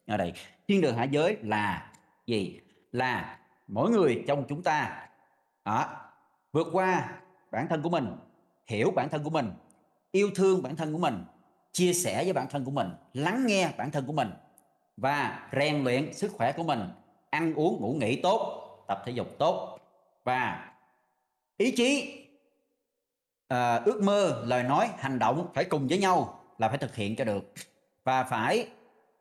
Ở 0.06 0.16
đây 0.16 0.32
thiên 0.68 0.80
đường 0.80 0.96
hạ 0.96 1.04
giới 1.04 1.36
là 1.42 1.92
gì? 2.26 2.60
Là 2.92 3.38
mỗi 3.66 3.90
người 3.90 4.24
trong 4.28 4.44
chúng 4.48 4.62
ta 4.62 5.06
đó, 5.64 5.86
vượt 6.52 6.66
qua 6.72 7.08
bản 7.50 7.66
thân 7.68 7.82
của 7.82 7.90
mình 7.90 8.16
hiểu 8.66 8.90
bản 8.96 9.08
thân 9.08 9.24
của 9.24 9.30
mình 9.30 9.52
yêu 10.12 10.30
thương 10.34 10.62
bản 10.62 10.76
thân 10.76 10.92
của 10.92 10.98
mình 10.98 11.24
chia 11.72 11.92
sẻ 11.92 12.24
với 12.24 12.32
bản 12.32 12.46
thân 12.50 12.64
của 12.64 12.70
mình 12.70 12.88
lắng 13.14 13.46
nghe 13.46 13.70
bản 13.76 13.90
thân 13.90 14.06
của 14.06 14.12
mình 14.12 14.30
và 15.00 15.48
rèn 15.52 15.84
luyện 15.84 16.14
sức 16.14 16.32
khỏe 16.36 16.52
của 16.52 16.62
mình. 16.62 16.80
Ăn 17.30 17.54
uống 17.54 17.80
ngủ 17.80 17.92
nghỉ 17.92 18.20
tốt. 18.22 18.66
Tập 18.88 19.02
thể 19.06 19.12
dục 19.12 19.38
tốt. 19.38 19.78
Và 20.24 20.72
ý 21.56 21.70
chí 21.70 22.18
à, 23.48 23.74
ước 23.74 24.02
mơ 24.02 24.42
lời 24.46 24.62
nói 24.62 24.90
hành 24.98 25.18
động 25.18 25.48
phải 25.54 25.64
cùng 25.64 25.88
với 25.88 25.98
nhau 25.98 26.40
là 26.58 26.68
phải 26.68 26.78
thực 26.78 26.94
hiện 26.94 27.16
cho 27.16 27.24
được. 27.24 27.52
Và 28.04 28.24
phải 28.24 28.68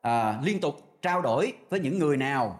à, 0.02 0.40
liên 0.44 0.60
tục 0.60 0.76
trao 1.02 1.22
đổi 1.22 1.54
với 1.70 1.80
những 1.80 2.00
người 2.00 2.18
nào 2.18 2.60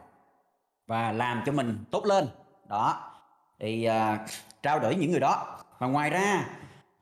và 0.88 1.12
làm 1.12 1.44
cho 1.46 1.52
mình 1.52 1.84
tốt 1.92 2.06
lên. 2.06 2.28
Đó. 2.68 3.12
Thì 3.60 3.84
à, 3.84 4.28
trao 4.64 4.80
đổi 4.80 4.96
những 4.96 5.12
người 5.12 5.20
đó. 5.20 5.64
Và 5.78 5.88
ngoài 5.88 6.10
ra 6.10 6.46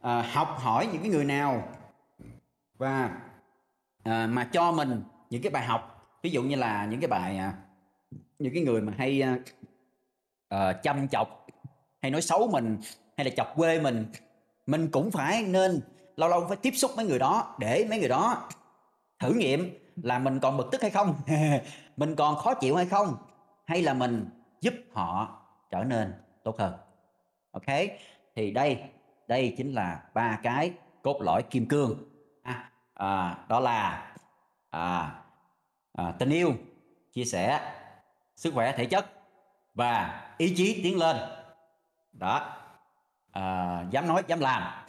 à, 0.01 0.21
học 0.21 0.57
hỏi 0.59 0.87
những 0.93 1.01
cái 1.01 1.11
người 1.11 1.25
nào 1.25 1.63
và 2.77 3.09
à, 4.03 4.27
mà 4.27 4.49
cho 4.51 4.71
mình 4.71 5.03
những 5.29 5.41
cái 5.41 5.51
bài 5.51 5.65
học 5.65 5.96
ví 6.27 6.33
dụ 6.33 6.43
như 6.43 6.55
là 6.55 6.85
những 6.85 6.99
cái 6.99 7.07
bài 7.07 7.37
à, 7.37 7.53
những 8.39 8.53
cái 8.53 8.63
người 8.63 8.81
mà 8.81 8.93
hay 8.97 9.23
uh, 10.55 10.83
chăm 10.83 11.07
chọc 11.07 11.47
hay 12.01 12.11
nói 12.11 12.21
xấu 12.21 12.47
mình 12.47 12.77
hay 13.17 13.25
là 13.25 13.31
chọc 13.37 13.53
quê 13.55 13.79
mình 13.79 14.05
mình 14.65 14.89
cũng 14.91 15.11
phải 15.11 15.43
nên 15.43 15.81
lâu 16.15 16.29
lâu 16.29 16.45
phải 16.47 16.57
tiếp 16.57 16.71
xúc 16.71 16.91
với 16.95 17.05
người 17.05 17.19
đó 17.19 17.55
để 17.59 17.85
mấy 17.89 17.99
người 17.99 18.09
đó 18.09 18.49
thử 19.19 19.33
nghiệm 19.33 19.77
là 19.95 20.19
mình 20.19 20.39
còn 20.39 20.57
bực 20.57 20.67
tức 20.71 20.81
hay 20.81 20.91
không 20.91 21.15
mình 21.97 22.15
còn 22.15 22.35
khó 22.35 22.53
chịu 22.53 22.75
hay 22.75 22.85
không 22.85 23.17
hay 23.65 23.81
là 23.81 23.93
mình 23.93 24.29
giúp 24.61 24.73
họ 24.93 25.41
trở 25.71 25.83
nên 25.83 26.13
tốt 26.43 26.59
hơn. 26.59 26.73
Ok 27.51 27.77
thì 28.35 28.51
đây 28.51 28.79
đây 29.27 29.53
chính 29.57 29.73
là 29.73 30.03
ba 30.13 30.39
cái 30.43 30.71
cốt 31.01 31.21
lõi 31.21 31.43
kim 31.43 31.67
cương. 31.67 31.97
À, 32.43 32.71
à, 32.93 33.37
đó 33.49 33.59
là 33.59 34.11
à, 34.69 35.11
à, 35.97 36.11
tình 36.19 36.29
yêu 36.29 36.53
chia 37.13 37.25
sẻ 37.25 37.73
sức 38.35 38.53
khỏe 38.53 38.73
thể 38.77 38.85
chất 38.85 39.05
và 39.73 40.21
ý 40.37 40.53
chí 40.57 40.81
tiến 40.83 40.97
lên. 40.97 41.17
Đó. 42.13 42.55
À, 43.31 43.85
dám 43.91 44.07
nói 44.07 44.23
dám 44.27 44.39
làm. 44.39 44.85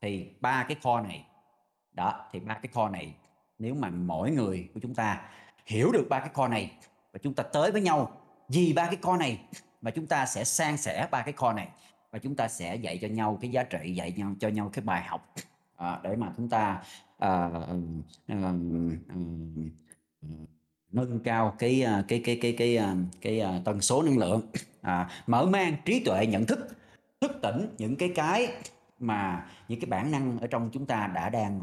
Thì 0.00 0.30
ba 0.40 0.64
cái 0.68 0.76
kho 0.82 1.00
này 1.00 1.24
đó 1.96 2.26
thì 2.32 2.40
ba 2.40 2.54
cái 2.54 2.70
kho 2.74 2.88
này 2.88 3.14
nếu 3.58 3.74
mà 3.74 3.90
mỗi 3.90 4.30
người 4.30 4.68
của 4.74 4.80
chúng 4.80 4.94
ta 4.94 5.22
hiểu 5.66 5.92
được 5.92 6.06
ba 6.10 6.20
cái 6.20 6.28
kho 6.34 6.48
này 6.48 6.72
và 7.12 7.18
chúng 7.22 7.34
ta 7.34 7.42
tới 7.42 7.72
với 7.72 7.80
nhau 7.80 8.20
vì 8.48 8.72
ba 8.72 8.86
cái 8.86 8.96
kho 9.02 9.16
này 9.16 9.40
mà 9.82 9.90
chúng 9.90 10.06
ta 10.06 10.26
sẽ 10.26 10.44
san 10.44 10.76
sẻ 10.76 11.08
ba 11.10 11.22
cái 11.22 11.32
kho 11.32 11.52
này 11.52 11.68
và 12.10 12.18
chúng 12.18 12.36
ta 12.36 12.48
sẽ 12.48 12.76
dạy 12.76 12.98
cho 13.02 13.08
nhau 13.08 13.38
cái 13.40 13.50
giá 13.50 13.62
trị 13.62 13.94
dạy 13.94 14.12
nhau 14.16 14.34
cho 14.40 14.48
nhau 14.48 14.70
cái 14.72 14.84
bài 14.84 15.02
học 15.02 15.34
à, 15.76 16.00
để 16.02 16.16
mà 16.16 16.32
chúng 16.36 16.48
ta 16.48 16.82
à, 17.18 17.50
à, 17.52 17.60
à, 18.28 18.52
nâng 20.92 21.20
cao 21.20 21.46
à, 21.48 21.54
cái 21.58 21.84
cái 22.06 22.20
cái 22.24 22.36
cái 22.58 22.76
à, 22.76 22.86
cái 22.86 22.96
cái, 23.20 23.38
cái, 23.40 23.40
cái 23.40 23.62
tần 23.64 23.80
số 23.80 24.02
năng 24.02 24.18
lượng 24.18 24.42
à, 24.80 25.10
mở 25.26 25.46
mang 25.46 25.76
trí 25.84 26.04
tuệ 26.04 26.26
nhận 26.26 26.46
thức 26.46 26.76
thức 27.20 27.32
tỉnh 27.42 27.74
những 27.78 27.96
cái 27.96 28.12
cái 28.14 28.48
mà 28.98 29.46
những 29.68 29.80
cái 29.80 29.90
bản 29.90 30.10
năng 30.10 30.38
ở 30.38 30.46
trong 30.46 30.70
chúng 30.72 30.86
ta 30.86 31.10
đã 31.14 31.30
đang 31.30 31.60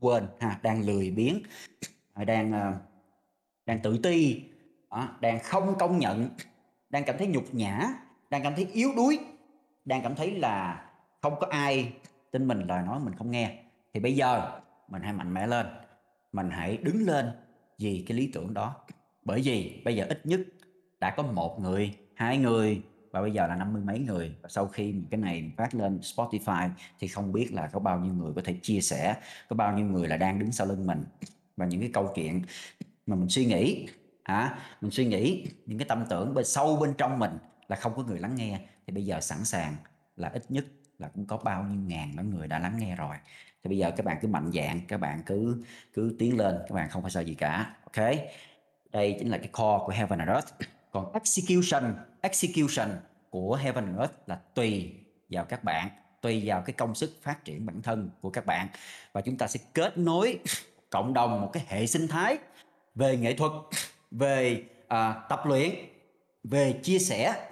quên 0.00 0.26
ha 0.40 0.58
đang 0.62 0.82
lười 0.82 1.10
biếng 1.10 1.38
à, 2.14 2.24
đang 2.24 2.74
đang 3.66 3.80
tự 3.82 3.98
ti 3.98 4.42
đang 5.20 5.38
không 5.42 5.78
công 5.78 5.98
nhận 5.98 6.28
đang 6.90 7.04
cảm 7.04 7.18
thấy 7.18 7.26
nhục 7.26 7.54
nhã 7.54 7.88
đang 8.30 8.42
cảm 8.42 8.54
thấy 8.54 8.68
yếu 8.72 8.92
đuối 8.96 9.18
đang 9.84 10.02
cảm 10.02 10.14
thấy 10.14 10.30
là 10.30 10.84
không 11.20 11.34
có 11.40 11.46
ai 11.50 11.92
tin 12.30 12.48
mình 12.48 12.60
lời 12.68 12.82
nói 12.82 13.00
mình 13.00 13.14
không 13.14 13.30
nghe. 13.30 13.58
Thì 13.94 14.00
bây 14.00 14.16
giờ 14.16 14.60
mình 14.88 15.02
hãy 15.02 15.12
mạnh 15.12 15.34
mẽ 15.34 15.46
lên 15.46 15.66
mình 16.32 16.50
hãy 16.50 16.76
đứng 16.76 17.06
lên 17.06 17.30
vì 17.78 18.04
cái 18.06 18.16
lý 18.16 18.30
tưởng 18.32 18.54
đó. 18.54 18.74
Bởi 19.24 19.40
vì 19.40 19.82
bây 19.84 19.96
giờ 19.96 20.06
ít 20.08 20.26
nhất 20.26 20.40
đã 21.00 21.14
có 21.16 21.22
một 21.22 21.60
người 21.60 21.94
hai 22.14 22.38
người 22.38 22.82
và 23.10 23.20
bây 23.20 23.32
giờ 23.32 23.46
là 23.46 23.56
năm 23.56 23.72
mươi 23.72 23.82
mấy 23.82 23.98
người. 23.98 24.34
Và 24.42 24.48
sau 24.48 24.66
khi 24.66 24.94
cái 25.10 25.20
này 25.20 25.52
phát 25.56 25.74
lên 25.74 25.98
Spotify 25.98 26.68
thì 27.00 27.08
không 27.08 27.32
biết 27.32 27.52
là 27.52 27.66
có 27.66 27.80
bao 27.80 28.00
nhiêu 28.00 28.14
người 28.14 28.32
có 28.36 28.42
thể 28.44 28.58
chia 28.62 28.80
sẻ 28.80 29.16
có 29.48 29.56
bao 29.56 29.76
nhiêu 29.76 29.86
người 29.86 30.08
là 30.08 30.16
đang 30.16 30.38
đứng 30.38 30.52
sau 30.52 30.66
lưng 30.66 30.86
mình. 30.86 31.04
Và 31.56 31.66
những 31.66 31.80
cái 31.80 31.90
câu 31.92 32.12
chuyện 32.14 32.42
mà 33.06 33.16
mình 33.16 33.28
suy 33.28 33.44
nghĩ 33.44 33.86
à, 34.22 34.58
mình 34.80 34.90
suy 34.90 35.06
nghĩ 35.06 35.46
những 35.66 35.78
cái 35.78 35.88
tâm 35.88 36.04
tưởng 36.10 36.34
bên 36.34 36.44
sâu 36.44 36.76
bên 36.76 36.94
trong 36.98 37.18
mình 37.18 37.38
là 37.68 37.76
không 37.76 37.92
có 37.96 38.02
người 38.02 38.18
lắng 38.18 38.34
nghe. 38.34 38.60
Thì 38.86 38.92
bây 38.92 39.04
giờ 39.04 39.20
sẵn 39.20 39.44
sàng 39.44 39.76
là 40.16 40.28
ít 40.28 40.44
nhất 40.48 40.64
là 40.98 41.08
cũng 41.08 41.26
có 41.26 41.36
bao 41.36 41.64
nhiêu 41.64 41.80
ngàn 41.80 42.16
đó 42.16 42.22
người 42.22 42.48
đã 42.48 42.58
lắng 42.58 42.76
nghe 42.78 42.96
rồi 42.96 43.16
thì 43.64 43.68
bây 43.68 43.78
giờ 43.78 43.90
các 43.96 44.06
bạn 44.06 44.18
cứ 44.22 44.28
mạnh 44.28 44.50
dạng 44.54 44.80
các 44.88 45.00
bạn 45.00 45.22
cứ 45.26 45.62
cứ 45.92 46.16
tiến 46.18 46.38
lên 46.38 46.58
các 46.68 46.74
bạn 46.74 46.90
không 46.90 47.02
phải 47.02 47.10
sợ 47.10 47.20
gì 47.20 47.34
cả 47.34 47.74
ok? 47.84 48.16
Đây 48.92 49.16
chính 49.18 49.30
là 49.30 49.38
cái 49.38 49.48
core 49.48 49.84
của 49.86 49.92
heaven 49.92 50.18
and 50.18 50.30
earth. 50.30 50.48
Còn 50.90 51.12
execution 51.12 51.94
execution 52.20 52.88
của 53.30 53.54
heaven 53.54 53.84
and 53.84 53.98
earth 53.98 54.14
là 54.26 54.40
tùy 54.54 54.92
vào 55.30 55.44
các 55.44 55.64
bạn 55.64 55.88
tùy 56.22 56.42
vào 56.44 56.62
cái 56.62 56.72
công 56.72 56.94
sức 56.94 57.18
phát 57.22 57.44
triển 57.44 57.66
bản 57.66 57.82
thân 57.82 58.10
của 58.20 58.30
các 58.30 58.46
bạn. 58.46 58.68
Và 59.12 59.20
chúng 59.20 59.36
ta 59.36 59.46
sẽ 59.46 59.60
kết 59.74 59.98
nối 59.98 60.38
cộng 60.90 61.14
đồng 61.14 61.40
một 61.40 61.50
cái 61.52 61.64
hệ 61.66 61.86
sinh 61.86 62.08
thái 62.08 62.38
về 62.94 63.16
nghệ 63.16 63.34
thuật 63.34 63.52
về 64.10 64.64
à, 64.88 65.26
tập 65.28 65.42
luyện 65.46 65.70
về 66.44 66.72
chia 66.82 66.98
sẻ 66.98 67.50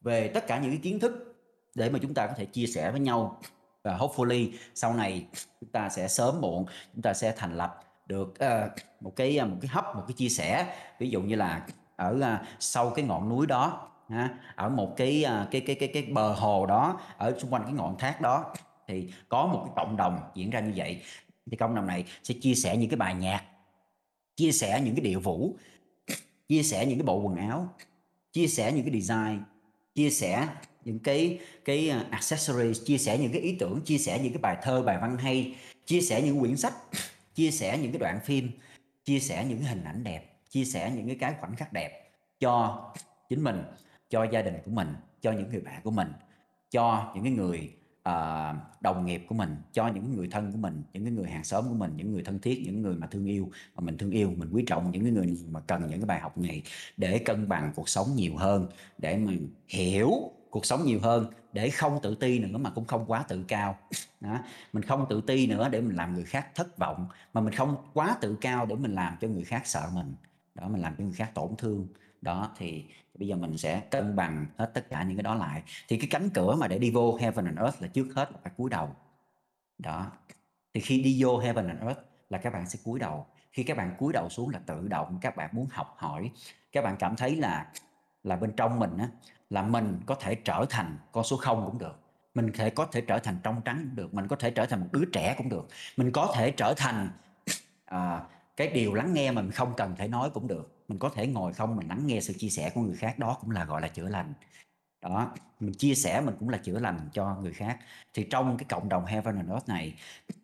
về 0.00 0.28
tất 0.28 0.46
cả 0.46 0.58
những 0.58 0.70
cái 0.70 0.80
kiến 0.82 1.00
thức 1.00 1.36
để 1.74 1.90
mà 1.90 1.98
chúng 2.02 2.14
ta 2.14 2.26
có 2.26 2.32
thể 2.36 2.44
chia 2.44 2.66
sẻ 2.66 2.90
với 2.90 3.00
nhau 3.00 3.40
và 3.82 3.96
hopefully 3.96 4.50
sau 4.74 4.94
này 4.94 5.26
chúng 5.60 5.70
ta 5.70 5.88
sẽ 5.88 6.08
sớm 6.08 6.40
muộn 6.40 6.66
chúng 6.94 7.02
ta 7.02 7.14
sẽ 7.14 7.34
thành 7.36 7.56
lập 7.56 7.80
được 8.06 8.28
uh, 8.28 8.72
một 9.00 9.16
cái 9.16 9.44
một 9.44 9.56
cái 9.60 9.68
hấp 9.68 9.96
một 9.96 10.02
cái 10.08 10.14
chia 10.14 10.28
sẻ. 10.28 10.76
Ví 10.98 11.10
dụ 11.10 11.20
như 11.22 11.36
là 11.36 11.66
ở 11.96 12.16
uh, 12.16 12.46
sau 12.58 12.90
cái 12.90 13.04
ngọn 13.04 13.28
núi 13.28 13.46
đó 13.46 13.88
ha, 14.08 14.38
ở 14.54 14.68
một 14.68 14.94
cái, 14.96 15.24
uh, 15.26 15.50
cái 15.50 15.60
cái 15.60 15.76
cái 15.76 15.90
cái 15.94 16.02
bờ 16.02 16.32
hồ 16.32 16.66
đó 16.66 17.00
ở 17.16 17.38
xung 17.38 17.52
quanh 17.52 17.62
cái 17.64 17.72
ngọn 17.72 17.98
thác 17.98 18.20
đó 18.20 18.54
thì 18.88 19.12
có 19.28 19.46
một 19.46 19.62
cái 19.66 19.72
cộng 19.76 19.96
đồng 19.96 20.20
diễn 20.34 20.50
ra 20.50 20.60
như 20.60 20.72
vậy. 20.76 21.02
Thì 21.50 21.56
cộng 21.56 21.74
đồng 21.74 21.86
này 21.86 22.04
sẽ 22.22 22.34
chia 22.40 22.54
sẻ 22.54 22.76
những 22.76 22.90
cái 22.90 22.96
bài 22.96 23.14
nhạc 23.14 23.44
chia 24.36 24.52
sẻ 24.52 24.80
những 24.84 24.94
cái 24.94 25.04
điệu 25.04 25.20
vũ 25.20 25.56
chia 26.48 26.62
sẻ 26.62 26.86
những 26.86 26.98
cái 26.98 27.04
bộ 27.04 27.20
quần 27.20 27.36
áo 27.36 27.68
chia 28.32 28.46
sẻ 28.46 28.72
những 28.72 28.84
cái 28.90 29.00
design 29.00 29.42
chia 29.94 30.10
sẻ 30.10 30.48
những 30.90 30.98
cái 30.98 31.40
cái 31.64 31.90
à, 31.90 32.06
accessories 32.10 32.84
chia 32.84 32.98
sẻ 32.98 33.18
những 33.18 33.32
cái 33.32 33.40
ý 33.40 33.56
tưởng 33.58 33.80
chia 33.80 33.98
sẻ 33.98 34.20
những 34.22 34.32
cái 34.32 34.42
bài 34.42 34.56
thơ 34.62 34.82
bài 34.82 34.98
văn 35.00 35.16
hay 35.18 35.54
chia 35.86 36.00
sẻ 36.00 36.22
những 36.22 36.40
quyển 36.40 36.56
sách 36.56 36.74
chia 37.34 37.50
sẻ 37.50 37.78
những 37.82 37.92
cái 37.92 37.98
đoạn 37.98 38.20
phim 38.24 38.50
chia 39.04 39.18
sẻ 39.20 39.46
những 39.48 39.58
cái 39.58 39.68
hình 39.68 39.84
ảnh 39.84 40.04
đẹp 40.04 40.22
chia 40.48 40.64
sẻ 40.64 40.92
những 40.96 41.06
cái 41.06 41.16
cái 41.20 41.34
khoảnh 41.40 41.56
khắc 41.56 41.72
đẹp 41.72 42.10
cho 42.40 42.84
chính 43.28 43.44
mình 43.44 43.62
cho 44.08 44.24
gia 44.24 44.42
đình 44.42 44.54
của 44.64 44.70
mình 44.70 44.88
cho 45.20 45.32
những 45.32 45.50
người 45.50 45.60
bạn 45.60 45.80
của 45.84 45.90
mình 45.90 46.12
cho 46.70 47.12
những 47.14 47.24
cái 47.24 47.32
người 47.32 47.72
uh, 48.08 48.56
đồng 48.80 49.06
nghiệp 49.06 49.22
của 49.28 49.34
mình 49.34 49.56
cho 49.72 49.88
những 49.88 50.16
người 50.16 50.28
thân 50.30 50.52
của 50.52 50.58
mình 50.58 50.82
những 50.92 51.04
cái 51.04 51.12
người 51.12 51.30
hàng 51.30 51.44
xóm 51.44 51.64
của 51.68 51.74
mình 51.74 51.92
những 51.96 52.12
người 52.12 52.22
thân 52.22 52.38
thiết 52.38 52.62
những 52.64 52.82
người 52.82 52.94
mà 52.94 53.06
thương 53.06 53.26
yêu 53.26 53.50
mà 53.74 53.80
mình 53.80 53.98
thương 53.98 54.10
yêu 54.10 54.32
mình 54.36 54.50
quý 54.52 54.64
trọng 54.66 54.90
những 54.90 55.02
cái 55.02 55.12
người 55.12 55.38
mà 55.50 55.60
cần 55.60 55.80
những 55.80 56.00
cái 56.00 56.06
bài 56.06 56.20
học 56.20 56.38
này 56.38 56.62
để 56.96 57.18
cân 57.18 57.48
bằng 57.48 57.72
cuộc 57.76 57.88
sống 57.88 58.06
nhiều 58.16 58.36
hơn 58.36 58.66
để 58.98 59.16
mình 59.16 59.48
hiểu 59.68 60.10
cuộc 60.50 60.66
sống 60.66 60.84
nhiều 60.84 61.00
hơn, 61.02 61.26
để 61.52 61.70
không 61.70 61.98
tự 62.02 62.14
ti 62.14 62.38
nữa 62.38 62.58
mà 62.58 62.70
cũng 62.70 62.84
không 62.84 63.04
quá 63.06 63.24
tự 63.28 63.44
cao. 63.48 63.78
Đó. 64.20 64.38
mình 64.72 64.82
không 64.82 65.06
tự 65.08 65.20
ti 65.20 65.46
nữa 65.46 65.68
để 65.68 65.80
mình 65.80 65.96
làm 65.96 66.14
người 66.14 66.24
khác 66.24 66.54
thất 66.54 66.78
vọng, 66.78 67.08
mà 67.32 67.40
mình 67.40 67.54
không 67.54 67.76
quá 67.94 68.16
tự 68.20 68.36
cao 68.40 68.66
để 68.66 68.76
mình 68.76 68.94
làm 68.94 69.16
cho 69.20 69.28
người 69.28 69.44
khác 69.44 69.62
sợ 69.66 69.88
mình. 69.92 70.14
Đó, 70.54 70.68
mình 70.68 70.82
làm 70.82 70.94
cho 70.98 71.04
người 71.04 71.12
khác 71.12 71.30
tổn 71.34 71.56
thương. 71.58 71.88
Đó, 72.22 72.50
thì 72.58 72.84
bây 73.14 73.28
giờ 73.28 73.36
mình 73.36 73.58
sẽ 73.58 73.80
cân 73.80 74.16
bằng 74.16 74.46
hết 74.56 74.70
tất 74.74 74.88
cả 74.90 75.02
những 75.02 75.16
cái 75.16 75.22
đó 75.22 75.34
lại. 75.34 75.62
Thì 75.88 75.96
cái 75.96 76.08
cánh 76.10 76.30
cửa 76.30 76.56
mà 76.60 76.68
để 76.68 76.78
đi 76.78 76.90
vô 76.90 77.16
heaven 77.16 77.44
and 77.44 77.58
earth 77.58 77.82
là 77.82 77.88
trước 77.88 78.08
hết 78.14 78.32
là 78.32 78.38
phải 78.42 78.52
cúi 78.56 78.70
đầu. 78.70 78.96
Đó, 79.78 80.12
thì 80.74 80.80
khi 80.80 81.02
đi 81.02 81.22
vô 81.22 81.38
heaven 81.38 81.68
and 81.68 81.80
earth 81.80 82.00
là 82.30 82.38
các 82.38 82.52
bạn 82.52 82.68
sẽ 82.68 82.78
cúi 82.84 82.98
đầu. 82.98 83.26
Khi 83.52 83.62
các 83.62 83.76
bạn 83.76 83.94
cúi 83.98 84.12
đầu 84.12 84.28
xuống 84.28 84.50
là 84.50 84.58
tự 84.66 84.88
động 84.88 85.18
các 85.20 85.36
bạn 85.36 85.50
muốn 85.52 85.66
học 85.70 85.94
hỏi. 85.98 86.30
Các 86.72 86.84
bạn 86.84 86.96
cảm 86.98 87.16
thấy 87.16 87.36
là 87.36 87.66
là 88.24 88.36
bên 88.36 88.52
trong 88.56 88.78
mình 88.78 88.98
á 88.98 89.08
là 89.50 89.62
mình 89.62 90.00
có 90.06 90.14
thể 90.14 90.34
trở 90.34 90.66
thành 90.70 90.98
con 91.12 91.24
số 91.24 91.36
không 91.36 91.66
cũng 91.66 91.78
được. 91.78 91.98
Mình 92.34 92.50
thể 92.54 92.70
có 92.70 92.86
thể 92.86 93.00
trở 93.00 93.18
thành 93.18 93.36
trong 93.42 93.60
trắng 93.64 93.76
cũng 93.86 93.96
được 93.96 94.14
mình 94.14 94.28
có 94.28 94.36
thể 94.36 94.50
trở 94.50 94.66
thành 94.66 94.80
một 94.80 94.86
đứa 94.92 95.04
trẻ 95.12 95.34
cũng 95.38 95.48
được. 95.48 95.68
Mình 95.96 96.12
có 96.12 96.32
thể 96.34 96.50
trở 96.50 96.74
thành 96.76 97.10
à, 97.84 98.22
cái 98.56 98.68
điều 98.68 98.94
lắng 98.94 99.14
nghe 99.14 99.30
mà 99.30 99.42
mình 99.42 99.50
không 99.50 99.72
cần 99.76 99.96
thể 99.96 100.08
nói 100.08 100.30
cũng 100.30 100.46
được. 100.48 100.84
Mình 100.88 100.98
có 100.98 101.08
thể 101.08 101.26
ngồi 101.26 101.52
không 101.52 101.76
mình 101.76 101.88
lắng 101.88 102.06
nghe 102.06 102.20
sự 102.20 102.34
chia 102.38 102.48
sẻ 102.48 102.70
của 102.74 102.80
người 102.80 102.96
khác 102.96 103.18
đó 103.18 103.36
cũng 103.40 103.50
là 103.50 103.64
gọi 103.64 103.80
là 103.80 103.88
chữa 103.88 104.08
lành. 104.08 104.32
Đó 105.02 105.32
mình 105.60 105.74
chia 105.74 105.94
sẻ 105.94 106.20
mình 106.20 106.34
cũng 106.38 106.48
là 106.48 106.58
chữa 106.58 106.78
lành 106.78 107.08
cho 107.12 107.36
người 107.42 107.52
khác. 107.52 107.78
Thì 108.14 108.26
trong 108.30 108.56
cái 108.56 108.66
cộng 108.68 108.88
đồng 108.88 109.06
Heaven 109.06 109.36
and 109.36 109.50
Earth 109.50 109.68
này 109.68 109.94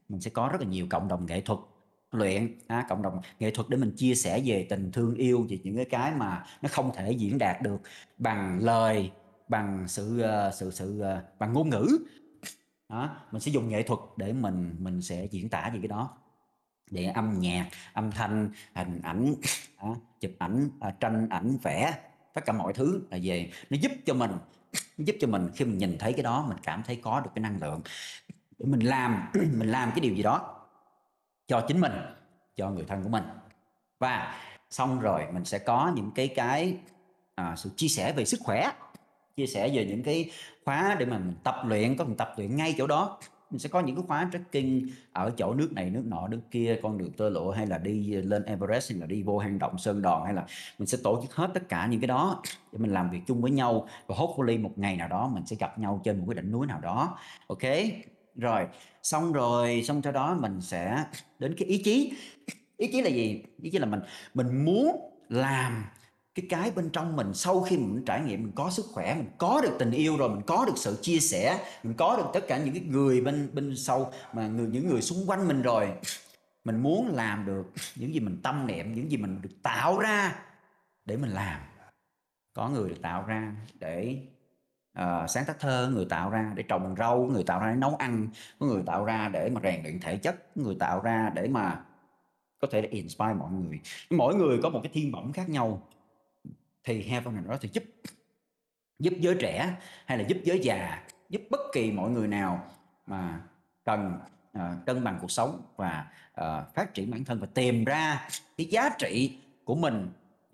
mình 0.08 0.20
sẽ 0.20 0.30
có 0.30 0.48
rất 0.52 0.60
là 0.60 0.66
nhiều 0.66 0.86
cộng 0.90 1.08
đồng 1.08 1.26
nghệ 1.26 1.40
thuật 1.40 1.58
luyện 2.10 2.58
à, 2.66 2.86
cộng 2.88 3.02
đồng 3.02 3.20
nghệ 3.38 3.50
thuật 3.50 3.68
để 3.68 3.76
mình 3.76 3.92
chia 3.96 4.14
sẻ 4.14 4.42
về 4.44 4.66
tình 4.70 4.92
thương 4.92 5.14
yêu 5.14 5.46
về 5.50 5.58
những 5.64 5.76
cái 5.76 5.84
cái 5.84 6.12
mà 6.12 6.44
nó 6.62 6.68
không 6.72 6.90
thể 6.94 7.12
diễn 7.12 7.38
đạt 7.38 7.62
được 7.62 7.80
bằng 8.18 8.58
lời 8.62 9.10
bằng 9.48 9.88
sự 9.88 10.20
ờ, 10.20 10.50
sự 10.54 10.70
sự 10.70 11.00
ờ, 11.00 11.24
bằng 11.38 11.52
ngôn 11.52 11.70
ngữ. 11.70 11.98
Đó 12.88 13.16
mình 13.32 13.40
sẽ 13.40 13.52
dùng 13.52 13.68
nghệ 13.68 13.82
thuật 13.82 14.00
để 14.16 14.32
mình 14.32 14.76
mình 14.78 15.02
sẽ 15.02 15.26
diễn 15.30 15.48
tả 15.48 15.70
về 15.72 15.78
cái 15.78 15.88
đó. 15.88 16.18
Để 16.90 17.04
âm 17.04 17.40
nhạc 17.40 17.68
âm 17.92 18.10
thanh 18.10 18.50
hình 18.74 19.00
ảnh 19.02 19.34
à, 19.76 19.88
chụp 20.20 20.30
ảnh 20.38 20.68
à, 20.80 20.90
tranh 21.00 21.28
ảnh 21.28 21.56
vẽ 21.62 21.94
tất 22.34 22.44
cả 22.46 22.52
mọi 22.52 22.72
thứ 22.72 23.02
là 23.10 23.18
về. 23.22 23.50
Nó 23.70 23.76
giúp 23.80 23.92
cho 24.06 24.14
mình 24.14 24.30
giúp 24.98 25.16
cho 25.20 25.28
mình 25.28 25.48
khi 25.54 25.64
mình 25.64 25.78
nhìn 25.78 25.98
thấy 25.98 26.12
cái 26.12 26.22
đó 26.22 26.44
mình 26.48 26.58
cảm 26.62 26.82
thấy 26.86 27.00
có 27.02 27.20
được 27.20 27.30
cái 27.34 27.42
năng 27.42 27.60
lượng 27.60 27.80
để 28.58 28.66
mình 28.66 28.80
làm 28.80 29.28
mình 29.34 29.68
làm 29.68 29.90
cái 29.90 30.00
điều 30.00 30.14
gì 30.14 30.22
đó 30.22 30.55
cho 31.46 31.60
chính 31.68 31.80
mình 31.80 31.92
cho 32.56 32.70
người 32.70 32.84
thân 32.88 33.02
của 33.02 33.08
mình. 33.08 33.24
Và 33.98 34.34
xong 34.70 35.00
rồi 35.00 35.22
mình 35.32 35.44
sẽ 35.44 35.58
có 35.58 35.92
những 35.96 36.10
cái 36.14 36.28
cái 36.28 36.76
à, 37.34 37.54
sự 37.56 37.70
chia 37.76 37.88
sẻ 37.88 38.12
về 38.12 38.24
sức 38.24 38.40
khỏe 38.44 38.70
chia 39.36 39.46
sẻ 39.46 39.70
về 39.74 39.84
những 39.84 40.02
cái 40.02 40.30
khóa 40.64 40.96
để 40.98 41.06
mà 41.06 41.18
mình 41.18 41.34
tập 41.44 41.54
luyện 41.64 41.96
có 41.96 42.04
mình 42.04 42.16
tập 42.16 42.32
luyện 42.36 42.56
ngay 42.56 42.74
chỗ 42.78 42.86
đó. 42.86 43.18
Mình 43.50 43.58
sẽ 43.58 43.68
có 43.68 43.80
những 43.80 43.96
cái 43.96 44.04
khóa 44.08 44.30
trekking 44.32 44.88
ở 45.12 45.30
chỗ 45.36 45.54
nước 45.54 45.72
này 45.72 45.90
nước 45.90 46.02
nọ 46.06 46.28
nước 46.28 46.40
kia 46.50 46.80
con 46.82 46.98
đường 46.98 47.12
tơ 47.12 47.28
lụa 47.28 47.50
hay 47.50 47.66
là 47.66 47.78
đi 47.78 48.14
lên 48.14 48.44
Everest 48.44 48.90
hay 48.90 49.00
là 49.00 49.06
đi 49.06 49.22
vô 49.22 49.38
hang 49.38 49.58
động 49.58 49.78
sơn 49.78 50.02
đòn 50.02 50.22
hay 50.24 50.34
là 50.34 50.46
mình 50.78 50.86
sẽ 50.86 50.98
tổ 51.04 51.22
chức 51.22 51.34
hết 51.34 51.50
tất 51.54 51.68
cả 51.68 51.86
những 51.86 52.00
cái 52.00 52.08
đó 52.08 52.42
để 52.72 52.78
mình 52.78 52.92
làm 52.92 53.10
việc 53.10 53.20
chung 53.26 53.42
với 53.42 53.50
nhau. 53.50 53.88
Và 54.06 54.14
hopefully 54.14 54.62
một 54.62 54.72
ngày 54.76 54.96
nào 54.96 55.08
đó 55.08 55.30
mình 55.34 55.46
sẽ 55.46 55.56
gặp 55.56 55.78
nhau 55.78 56.00
trên 56.04 56.18
một 56.18 56.24
cái 56.28 56.42
đỉnh 56.42 56.52
núi 56.52 56.66
nào 56.66 56.80
đó 56.80 57.18
ok? 57.46 57.62
Rồi, 58.36 58.66
xong 59.02 59.32
rồi, 59.32 59.82
xong 59.86 60.02
sau 60.02 60.12
đó 60.12 60.36
mình 60.40 60.60
sẽ 60.60 61.04
đến 61.38 61.54
cái 61.58 61.68
ý 61.68 61.82
chí. 61.82 62.12
Ý 62.76 62.88
chí 62.92 63.00
là 63.00 63.10
gì? 63.10 63.42
Ý 63.62 63.70
chí 63.70 63.78
là 63.78 63.86
mình 63.86 64.00
mình 64.34 64.64
muốn 64.64 65.12
làm 65.28 65.84
cái 66.34 66.46
cái 66.48 66.70
bên 66.70 66.90
trong 66.90 67.16
mình 67.16 67.34
sau 67.34 67.60
khi 67.60 67.78
mình 67.78 68.02
trải 68.06 68.20
nghiệm, 68.20 68.42
mình 68.42 68.52
có 68.54 68.70
sức 68.70 68.86
khỏe, 68.92 69.14
mình 69.14 69.30
có 69.38 69.60
được 69.62 69.76
tình 69.78 69.90
yêu 69.90 70.16
rồi, 70.16 70.28
mình 70.28 70.42
có 70.46 70.64
được 70.66 70.76
sự 70.76 70.98
chia 71.02 71.18
sẻ, 71.18 71.64
mình 71.82 71.94
có 71.96 72.16
được 72.16 72.26
tất 72.34 72.40
cả 72.48 72.58
những 72.58 72.74
cái 72.74 72.82
người 72.82 73.20
bên 73.20 73.50
bên 73.54 73.76
sau 73.76 74.12
mà 74.32 74.46
người, 74.48 74.66
những 74.66 74.88
người 74.88 75.02
xung 75.02 75.30
quanh 75.30 75.48
mình 75.48 75.62
rồi. 75.62 75.92
Mình 76.64 76.82
muốn 76.82 77.14
làm 77.14 77.46
được 77.46 77.72
những 77.96 78.14
gì 78.14 78.20
mình 78.20 78.40
tâm 78.42 78.66
niệm, 78.66 78.94
những 78.94 79.10
gì 79.10 79.16
mình 79.16 79.42
được 79.42 79.62
tạo 79.62 79.98
ra 79.98 80.34
để 81.04 81.16
mình 81.16 81.30
làm. 81.30 81.60
Có 82.52 82.68
người 82.68 82.88
được 82.88 83.02
tạo 83.02 83.24
ra 83.26 83.54
để 83.74 84.16
uh, 85.02 85.30
sáng 85.30 85.44
tác 85.46 85.60
thơ 85.60 85.90
người 85.94 86.04
tạo 86.04 86.30
ra 86.30 86.52
để 86.54 86.62
trồng 86.62 86.94
rau 86.98 87.24
người 87.32 87.44
tạo 87.44 87.60
ra 87.60 87.70
để 87.70 87.76
nấu 87.76 87.96
ăn 87.96 88.28
có 88.58 88.66
người 88.66 88.82
tạo 88.86 89.04
ra 89.04 89.28
để 89.32 89.50
mà 89.50 89.60
rèn 89.64 89.82
luyện 89.82 90.00
thể 90.00 90.16
chất 90.16 90.56
người 90.56 90.76
tạo 90.78 91.00
ra 91.00 91.30
để 91.34 91.48
mà 91.48 91.82
có 92.60 92.68
thể 92.70 92.80
để 92.82 92.88
inspire 92.88 93.34
mọi 93.34 93.52
người. 93.52 93.80
Mỗi 94.10 94.34
người 94.34 94.58
có 94.62 94.68
một 94.68 94.80
cái 94.82 94.92
thiên 94.94 95.12
bẩm 95.12 95.32
khác 95.32 95.48
nhau. 95.48 95.82
Thì 96.84 97.02
Heaven 97.02 97.34
and 97.34 97.48
Earth 97.48 97.62
thì 97.62 97.68
giúp 97.72 97.84
giúp 98.98 99.14
giới 99.18 99.36
trẻ 99.40 99.76
hay 100.06 100.18
là 100.18 100.24
giúp 100.28 100.38
giới 100.44 100.60
già 100.62 101.02
giúp 101.28 101.42
bất 101.50 101.60
kỳ 101.72 101.92
mọi 101.92 102.10
người 102.10 102.28
nào 102.28 102.64
mà 103.06 103.40
cần 103.84 104.18
uh, 104.58 104.86
cân 104.86 105.04
bằng 105.04 105.18
cuộc 105.20 105.30
sống 105.30 105.62
và 105.76 106.06
uh, 106.40 106.74
phát 106.74 106.94
triển 106.94 107.10
bản 107.10 107.24
thân 107.24 107.40
và 107.40 107.46
tìm 107.54 107.84
ra 107.84 108.28
cái 108.56 108.66
giá 108.66 108.90
trị 108.98 109.38
của 109.64 109.74
mình 109.74 110.08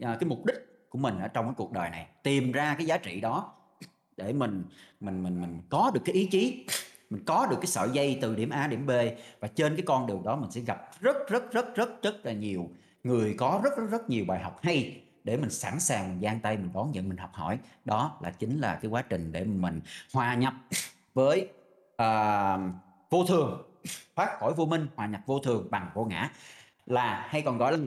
uh, 0.04 0.20
cái 0.20 0.28
mục 0.28 0.46
đích 0.46 0.88
của 0.88 0.98
mình 0.98 1.18
ở 1.18 1.28
trong 1.28 1.44
cái 1.44 1.54
cuộc 1.56 1.72
đời 1.72 1.90
này. 1.90 2.06
Tìm 2.22 2.52
ra 2.52 2.74
cái 2.78 2.86
giá 2.86 2.96
trị 2.98 3.20
đó 3.20 3.52
để 4.22 4.32
mình 4.32 4.64
mình 5.00 5.22
mình 5.22 5.40
mình 5.40 5.60
có 5.68 5.90
được 5.94 6.00
cái 6.04 6.14
ý 6.14 6.26
chí 6.26 6.66
mình 7.10 7.24
có 7.24 7.46
được 7.50 7.56
cái 7.60 7.66
sợi 7.66 7.88
dây 7.92 8.18
từ 8.22 8.34
điểm 8.34 8.50
A 8.50 8.66
điểm 8.66 8.86
B. 8.86 8.90
Và 9.40 9.48
trên 9.48 9.76
cái 9.76 9.84
con 9.86 10.06
đường 10.06 10.22
đó 10.24 10.36
mình 10.36 10.50
sẽ 10.50 10.60
gặp 10.60 10.90
rất 11.00 11.16
rất 11.28 11.52
rất 11.52 11.74
rất 11.74 12.02
rất 12.02 12.26
là 12.26 12.32
nhiều 12.32 12.70
người 13.04 13.34
có 13.38 13.60
rất 13.64 13.76
rất 13.76 13.90
rất 13.90 14.10
nhiều 14.10 14.24
bài 14.24 14.40
học 14.42 14.58
hay 14.62 15.00
để 15.24 15.36
mình 15.36 15.50
sẵn 15.50 15.80
sàng 15.80 16.20
giang 16.22 16.40
tay 16.40 16.56
mình 16.56 16.70
đón 16.74 16.92
nhận 16.92 17.08
mình 17.08 17.18
học 17.18 17.30
hỏi. 17.32 17.58
Đó 17.84 18.18
là 18.20 18.30
chính 18.30 18.58
là 18.58 18.78
cái 18.82 18.90
quá 18.90 19.02
trình 19.02 19.32
để 19.32 19.44
mình 19.44 19.80
hòa 20.12 20.34
nhập 20.34 20.54
với 21.14 21.48
uh, 22.02 22.60
vô 23.10 23.24
thường. 23.24 23.62
Thoát 24.16 24.38
khỏi 24.38 24.52
vô 24.54 24.66
minh 24.66 24.86
hòa 24.96 25.06
nhập 25.06 25.20
vô 25.26 25.38
thường 25.38 25.66
bằng 25.70 25.90
vô 25.94 26.04
ngã 26.04 26.30
là 26.86 27.26
hay 27.28 27.42
còn 27.42 27.58
gọi 27.58 27.72
là 27.72 27.78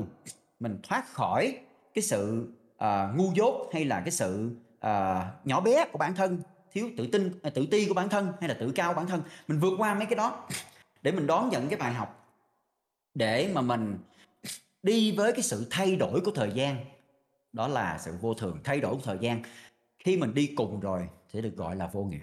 mình 0.60 0.80
thoát 0.84 1.14
khỏi 1.14 1.58
cái 1.94 2.02
sự 2.02 2.48
uh, 2.76 3.18
ngu 3.18 3.32
dốt 3.36 3.70
hay 3.74 3.86
là 3.86 4.00
cái 4.00 4.12
sự 4.12 4.56
uh, 4.88 5.24
nhỏ 5.46 5.62
bé 5.62 5.86
của 5.92 5.98
bản 5.98 6.16
thân 6.16 6.42
thiếu 6.72 6.90
tự 6.98 7.08
tin 7.08 7.40
ờ, 7.44 7.50
tự 7.50 7.68
ti 7.72 7.88
của 7.88 7.94
bản 7.94 8.10
thân 8.10 8.34
hay 8.40 8.50
là 8.50 8.56
tự 8.60 8.72
cao 8.76 8.94
của 8.94 8.98
bản 8.98 9.08
thân. 9.08 9.22
Mình 9.48 9.60
vượt 9.60 9.74
qua 9.78 9.94
mấy 9.94 10.06
cái 10.06 10.16
đó 10.16 10.48
để 11.02 11.12
mình 11.12 11.28
đón 11.28 11.50
nhận 11.50 11.68
cái 11.70 11.80
bài 11.80 11.94
học 11.94 12.26
để 13.14 13.52
mà 13.54 13.62
mình 13.62 13.98
đi 14.84 15.12
với 15.12 15.32
cái 15.32 15.42
sự 15.42 15.68
thay 15.70 15.96
đổi 15.96 16.22
của 16.22 16.32
thời 16.32 16.52
gian. 16.52 16.86
Đó 17.54 17.68
là 17.68 17.98
sự 18.02 18.14
vô 18.22 18.34
thường 18.34 18.60
thay 18.64 18.80
đổi 18.80 18.96
của 18.96 19.02
thời 19.04 19.18
gian. 19.22 19.42
Khi 20.00 20.18
mình 20.18 20.34
đi 20.34 20.54
cùng 20.56 20.80
rồi 20.80 21.10
sẽ 21.34 21.42
được 21.42 21.56
gọi 21.56 21.76
là 21.76 21.88
vô 21.88 22.04
ngã. 22.04 22.20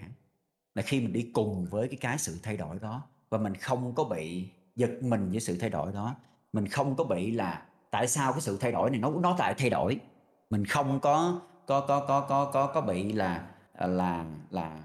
Là 0.75 0.81
khi 0.81 0.99
mình 1.01 1.13
đi 1.13 1.29
cùng 1.33 1.65
với 1.65 1.87
cái 1.87 1.97
cái 2.01 2.17
sự 2.17 2.39
thay 2.43 2.57
đổi 2.57 2.79
đó 2.79 3.01
và 3.29 3.37
mình 3.37 3.55
không 3.55 3.95
có 3.95 4.03
bị 4.03 4.47
giật 4.75 4.91
mình 5.01 5.31
với 5.31 5.39
sự 5.39 5.57
thay 5.57 5.69
đổi 5.69 5.91
đó. 5.91 6.15
Mình 6.53 6.67
không 6.67 6.95
có 6.95 7.03
bị 7.03 7.31
là 7.31 7.65
tại 7.91 8.07
sao 8.07 8.31
cái 8.31 8.41
sự 8.41 8.57
thay 8.61 8.71
đổi 8.71 8.89
này 8.89 8.99
nó 8.99 9.11
nó 9.21 9.35
lại 9.39 9.53
thay 9.57 9.69
đổi. 9.69 9.99
Mình 10.49 10.65
không 10.65 10.99
có 10.99 11.41
có 11.67 11.81
có 11.81 11.99
có 11.99 12.21
có 12.21 12.45
có 12.53 12.67
có 12.67 12.81
bị 12.81 13.13
là 13.13 13.47
ờ, 13.73 13.87
là 13.87 14.25
là 14.49 14.83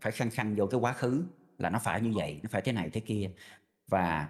phải 0.00 0.12
khăng 0.12 0.30
khăng 0.30 0.54
vô 0.54 0.66
cái 0.66 0.80
quá 0.80 0.92
khứ 0.92 1.24
là 1.58 1.70
nó 1.70 1.78
phải 1.78 2.00
như 2.00 2.12
vậy 2.14 2.40
nó 2.42 2.48
phải 2.52 2.62
thế 2.62 2.72
này 2.72 2.90
thế 2.90 3.00
kia. 3.00 3.30
Và 3.88 4.28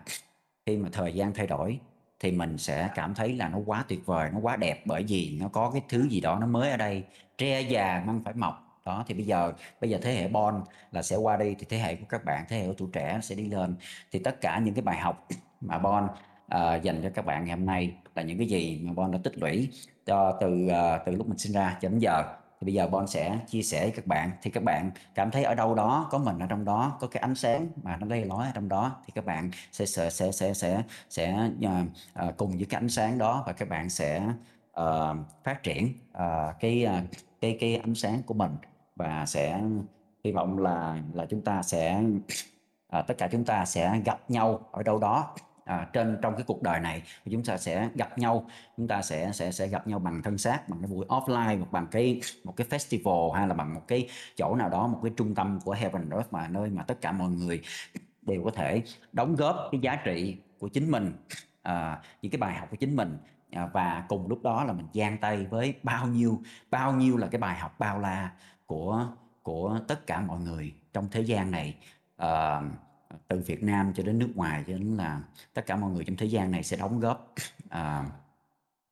khi 0.67 0.77
mà 0.77 0.89
thời 0.93 1.15
gian 1.15 1.35
thay 1.35 1.47
đổi 1.47 1.81
thì 2.21 2.33
mình 2.33 2.59
sẽ 2.59 2.91
cảm 2.95 3.15
thấy 3.15 3.37
là 3.37 3.49
nó 3.49 3.59
quá 3.67 3.85
tuyệt 3.89 4.07
vời 4.07 4.31
nó 4.33 4.39
quá 4.39 4.57
đẹp 4.57 4.83
bởi 4.87 5.05
vì 5.09 5.39
nó 5.41 5.49
có 5.49 5.71
cái 5.71 5.83
thứ 5.89 6.09
gì 6.09 6.21
đó 6.21 6.39
nó 6.41 6.47
mới 6.47 6.71
ở 6.71 6.77
đây 6.77 7.05
tre 7.39 7.61
già 7.61 8.03
măng 8.07 8.25
phải 8.25 8.35
mọc. 8.35 8.65
Đó 8.85 9.05
thì 9.07 9.15
bây 9.15 9.27
giờ 9.27 9.53
bây 9.81 9.91
giờ 9.91 9.99
thế 10.03 10.15
hệ 10.15 10.29
bon 10.29 10.65
là 10.93 11.03
sẽ 11.03 11.17
qua 11.17 11.37
đi 11.37 11.55
thì 11.59 11.67
thế 11.69 11.79
hệ 11.79 11.97
của 11.97 12.07
các 12.09 12.25
bạn 12.25 12.45
thế 12.49 12.59
hệ 12.59 12.67
của 12.67 12.75
tuổi 12.79 12.89
trẻ 12.93 13.21
sẽ 13.23 13.35
đi 13.35 13.49
lên. 13.49 13.77
Thì 14.13 14.19
tất 14.19 14.41
cả 14.41 14.59
những 14.65 14.75
cái 14.75 14.83
bài 14.83 14.99
học 14.99 15.29
mà 15.61 15.79
bon 15.79 16.05
uh, 16.55 16.83
dành 16.83 17.03
cho 17.03 17.11
các 17.15 17.25
bạn 17.27 17.45
ngày 17.45 17.57
hôm 17.57 17.67
nay 17.67 17.95
là 18.15 18.23
những 18.23 18.39
cái 18.39 18.47
gì 18.47 18.81
mà 18.83 18.93
bon 18.93 19.11
đã 19.11 19.19
tích 19.25 19.39
lũy 19.39 19.69
cho 20.09 20.33
từ 20.41 20.67
uh, 20.67 21.01
từ 21.07 21.13
lúc 21.13 21.29
mình 21.29 21.39
sinh 21.39 21.53
ra 21.53 21.77
cho 21.81 21.89
đến 21.89 21.99
giờ. 21.99 22.25
Thì 22.61 22.65
bây 22.65 22.75
giờ 22.75 22.89
Bon 22.89 23.07
sẽ 23.07 23.39
chia 23.47 23.63
sẻ 23.63 23.83
với 23.83 23.93
các 23.97 24.07
bạn. 24.07 24.31
Thì 24.43 24.51
các 24.51 24.63
bạn 24.63 24.91
cảm 25.15 25.31
thấy 25.31 25.45
ở 25.45 25.55
đâu 25.55 25.75
đó 25.75 26.09
có 26.11 26.19
mình 26.19 26.39
ở 26.39 26.47
trong 26.47 26.65
đó 26.65 26.97
có 27.01 27.07
cái 27.07 27.21
ánh 27.21 27.35
sáng 27.35 27.69
mà 27.83 27.97
nó 27.97 28.07
lây 28.07 28.25
lói 28.25 28.47
ở 28.47 28.53
trong 28.55 28.69
đó 28.69 28.97
thì 29.07 29.13
các 29.15 29.25
bạn 29.25 29.51
sẽ 29.73 29.87
sẽ 29.87 30.11
sẽ 30.11 30.33
sẽ 30.33 30.55
sẽ 30.55 30.83
sẽ 31.11 31.51
uh, 31.67 32.29
uh, 32.29 32.37
cùng 32.37 32.51
với 32.51 32.67
cái 32.71 32.81
ánh 32.81 32.89
sáng 32.89 33.19
đó 33.19 33.43
và 33.47 33.53
các 33.53 33.69
bạn 33.69 33.91
sẽ 33.91 34.23
uh, 34.81 35.17
phát 35.45 35.63
triển 35.63 35.93
uh, 36.11 36.55
cái 36.61 36.87
uh, 36.87 37.05
cái 37.41 37.57
cái 37.61 37.77
ánh 37.77 37.95
sáng 37.95 38.23
của 38.27 38.35
mình. 38.35 38.57
Và 38.97 39.27
sẽ 39.27 39.61
hy 40.25 40.33
vọng 40.33 40.59
là 40.59 40.99
là 41.13 41.27
chúng 41.31 41.43
ta 41.43 41.63
sẽ 41.63 42.03
uh, 42.99 43.07
tất 43.07 43.15
cả 43.19 43.29
chúng 43.33 43.45
ta 43.45 43.65
sẽ 43.65 44.01
gặp 44.05 44.31
nhau 44.31 44.61
ở 44.73 44.83
đâu 44.83 44.99
đó 44.99 45.35
à, 45.69 45.89
trên 45.93 46.19
trong 46.23 46.35
cái 46.35 46.45
cuộc 46.47 46.63
đời 46.63 46.81
này 46.81 47.03
chúng 47.31 47.45
ta 47.45 47.57
sẽ 47.57 47.89
gặp 47.95 48.19
nhau 48.19 48.47
chúng 48.77 48.89
ta 48.89 49.03
sẽ 49.03 49.33
sẽ 49.33 49.53
sẽ 49.53 49.67
gặp 49.67 49.87
nhau 49.87 49.99
bằng 49.99 50.23
thân 50.23 50.39
xác 50.39 50.69
bằng 50.69 50.81
cái 50.81 50.91
buổi 50.91 51.07
offline 51.07 51.59
hoặc 51.59 51.73
bằng 51.73 51.87
cái 51.91 52.21
một 52.45 52.57
cái 52.57 52.67
festival 52.71 53.31
hay 53.31 53.49
là 53.49 53.55
bằng 53.55 53.75
một 53.75 53.83
cái 53.89 54.09
chỗ 54.37 54.55
nào 54.55 54.69
đó 54.69 54.87
một 54.87 55.01
cái 55.03 55.13
trung 55.17 55.35
tâm 55.35 55.61
của 55.65 55.73
Heaven 55.73 56.11
Earth 56.11 56.33
mà 56.33 56.49
nơi 56.49 56.71
mà 56.71 56.83
tất 56.83 57.01
cả 57.01 57.13
mọi 57.13 57.31
người 57.31 57.63
đều 58.23 58.45
có 58.45 58.51
thể 58.51 58.83
đóng 59.13 59.37
góp 59.37 59.57
cái 59.73 59.81
giá 59.81 59.97
trị 60.05 60.37
của 60.59 60.69
chính 60.69 60.91
mình 60.91 61.13
à, 61.63 62.03
những 62.23 62.33
cái 62.33 62.39
bài 62.39 62.55
học 62.55 62.69
của 62.71 62.77
chính 62.77 62.97
mình. 62.97 63.19
À, 63.53 63.67
và 63.73 64.05
cùng 64.09 64.29
lúc 64.29 64.43
đó 64.43 64.65
là 64.65 64.73
mình 64.73 64.87
giang 64.95 65.19
tay 65.19 65.47
với 65.47 65.75
bao 65.83 66.07
nhiêu 66.07 66.43
bao 66.71 66.93
nhiêu 66.93 67.17
là 67.17 67.27
cái 67.27 67.41
bài 67.41 67.59
học 67.59 67.79
bao 67.79 67.99
la 67.99 68.33
của 68.67 69.07
của 69.43 69.79
tất 69.89 70.07
cả 70.07 70.21
mọi 70.21 70.41
người 70.41 70.75
trong 70.93 71.09
thế 71.11 71.21
gian 71.21 71.51
này. 71.51 71.77
À, 72.17 72.63
từ 73.29 73.43
Việt 73.47 73.63
Nam 73.63 73.93
cho 73.97 74.03
đến 74.03 74.19
nước 74.19 74.33
ngoài 74.35 74.65
cho 74.67 74.73
đến 74.73 74.97
là 74.97 75.21
tất 75.55 75.67
cả 75.67 75.77
mọi 75.77 75.91
người 75.91 76.05
trong 76.05 76.17
thế 76.17 76.27
gian 76.27 76.51
này 76.51 76.63
sẽ 76.63 76.77
đóng 76.77 77.01
góp 77.01 77.35
à, 77.69 78.05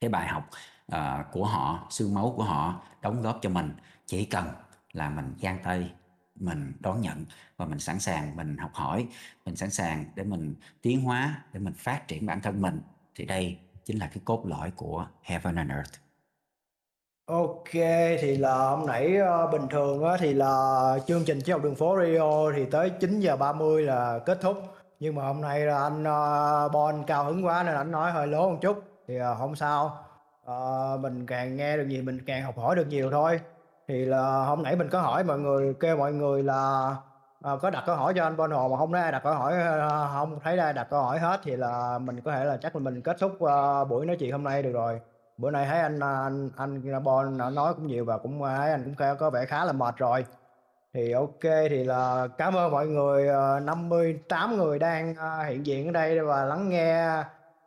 cái 0.00 0.10
bài 0.10 0.28
học 0.28 0.50
à, 0.86 1.24
của 1.32 1.46
họ 1.46 1.86
xương 1.90 2.14
máu 2.14 2.34
của 2.36 2.44
họ 2.44 2.82
đóng 3.02 3.22
góp 3.22 3.38
cho 3.42 3.50
mình. 3.50 3.74
Chỉ 4.06 4.24
cần 4.24 4.46
là 4.92 5.10
mình 5.10 5.34
giang 5.42 5.58
tay 5.62 5.92
mình 6.34 6.72
đón 6.80 7.00
nhận 7.00 7.24
và 7.56 7.66
mình 7.66 7.78
sẵn 7.78 8.00
sàng 8.00 8.36
mình 8.36 8.56
học 8.56 8.70
hỏi 8.74 9.08
mình 9.44 9.56
sẵn 9.56 9.70
sàng 9.70 10.04
để 10.14 10.24
mình 10.24 10.54
tiến 10.82 11.02
hóa 11.02 11.42
để 11.52 11.60
mình 11.60 11.74
phát 11.74 12.08
triển 12.08 12.26
bản 12.26 12.40
thân 12.40 12.62
mình 12.62 12.80
thì 13.14 13.24
đây 13.24 13.58
chính 13.84 13.98
là 13.98 14.06
cái 14.06 14.18
cốt 14.24 14.46
lõi 14.46 14.70
của 14.70 15.08
Heaven 15.22 15.56
and 15.56 15.70
Earth. 15.70 16.05
Ok, 17.26 17.70
thì 18.20 18.36
là 18.36 18.54
hôm 18.54 18.86
nãy 18.86 19.16
ờ, 19.16 19.46
bình 19.46 19.68
thường 19.70 20.04
á, 20.04 20.16
thì 20.20 20.34
là 20.34 20.98
chương 21.06 21.24
trình 21.24 21.40
Triết 21.40 21.52
học 21.52 21.62
đường 21.62 21.74
phố 21.74 21.98
Rio 22.04 22.52
thì 22.56 22.66
tới 22.66 22.90
9 22.90 23.20
giờ 23.20 23.36
30 23.36 23.82
là 23.82 24.18
kết 24.26 24.38
thúc. 24.40 24.56
Nhưng 25.00 25.14
mà 25.14 25.22
hôm 25.26 25.40
nay 25.40 25.60
là 25.60 25.82
anh 25.82 26.04
ờ, 26.04 26.64
uh, 26.66 26.72
Bon 26.72 27.04
cao 27.06 27.24
hứng 27.24 27.46
quá 27.46 27.62
nên 27.62 27.74
anh 27.74 27.90
nói 27.90 28.12
hơi 28.12 28.26
lố 28.26 28.50
một 28.50 28.58
chút. 28.62 28.82
Thì 29.08 29.20
uh, 29.20 29.38
không 29.38 29.56
sao. 29.56 29.98
Ờ, 30.44 30.98
mình 31.00 31.26
càng 31.26 31.56
nghe 31.56 31.76
được 31.76 31.84
nhiều 31.84 32.02
mình 32.02 32.20
càng 32.26 32.42
học 32.42 32.58
hỏi 32.58 32.76
được 32.76 32.86
nhiều 32.88 33.10
thôi. 33.10 33.40
Thì 33.88 34.04
là 34.04 34.44
hôm 34.44 34.62
nãy 34.62 34.76
mình 34.76 34.88
có 34.88 35.00
hỏi 35.00 35.24
mọi 35.24 35.38
người 35.38 35.74
kêu 35.80 35.96
mọi 35.96 36.12
người 36.12 36.42
là 36.42 36.90
ờ, 37.40 37.56
có 37.62 37.70
đặt 37.70 37.82
câu 37.86 37.96
hỏi 37.96 38.12
cho 38.16 38.24
anh 38.24 38.36
Bon 38.36 38.50
Hồ 38.50 38.68
mà 38.68 38.76
không 38.76 38.92
thấy 38.92 39.02
ai 39.02 39.12
đặt 39.12 39.22
câu 39.24 39.34
hỏi 39.34 39.52
ờ, 39.62 40.08
không 40.12 40.38
thấy 40.44 40.58
ai 40.58 40.72
đặt 40.72 40.86
câu 40.90 41.02
hỏi 41.02 41.18
hết 41.18 41.40
thì 41.44 41.56
là 41.56 41.98
mình 41.98 42.20
có 42.20 42.32
thể 42.32 42.44
là 42.44 42.56
chắc 42.56 42.76
là 42.76 42.80
mình 42.80 43.02
kết 43.02 43.16
thúc 43.20 43.40
ờ, 43.40 43.84
buổi 43.84 44.06
nói 44.06 44.16
chuyện 44.20 44.32
hôm 44.32 44.44
nay 44.44 44.62
được 44.62 44.72
rồi 44.72 45.00
bữa 45.38 45.50
nay 45.50 45.66
thấy 45.66 45.80
anh 45.80 46.00
anh 46.00 46.50
anh 46.56 47.04
Bon 47.04 47.38
nói 47.54 47.74
cũng 47.74 47.86
nhiều 47.86 48.04
và 48.04 48.18
cũng 48.18 48.40
thấy 48.40 48.70
anh 48.70 48.84
cũng 48.84 49.16
có 49.18 49.30
vẻ 49.30 49.44
khá 49.44 49.64
là 49.64 49.72
mệt 49.72 49.96
rồi. 49.96 50.24
Thì 50.96 51.12
ok 51.12 51.42
thì 51.42 51.84
là 51.84 52.28
cảm 52.38 52.54
ơn 52.54 52.70
mọi 52.70 52.86
người 52.86 53.28
ờ, 53.28 53.60
58 53.60 54.56
người 54.56 54.78
đang 54.78 55.14
ờ, 55.14 55.42
hiện 55.42 55.66
diện 55.66 55.86
ở 55.88 55.92
đây 55.92 56.20
và 56.20 56.44
lắng 56.44 56.68
nghe 56.68 57.22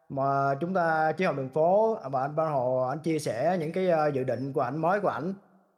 mà 0.10 0.56
chúng 0.60 0.74
ta 0.74 1.12
chiến 1.12 1.28
học 1.28 1.38
đường 1.38 1.50
phố. 1.50 1.98
À, 2.04 2.10
và 2.10 2.22
anh 2.22 2.36
Ban 2.36 2.52
Hồ 2.52 2.88
anh 2.90 3.00
chia 3.00 3.20
sẻ 3.20 3.58
những 3.60 3.72
cái 3.72 3.90
ờ, 3.90 4.08
dự 4.08 4.24
định 4.24 4.54
của 4.54 4.62
ảnh 4.62 4.78
mới 4.78 5.00
của 5.00 5.08
ảnh. 5.08 5.34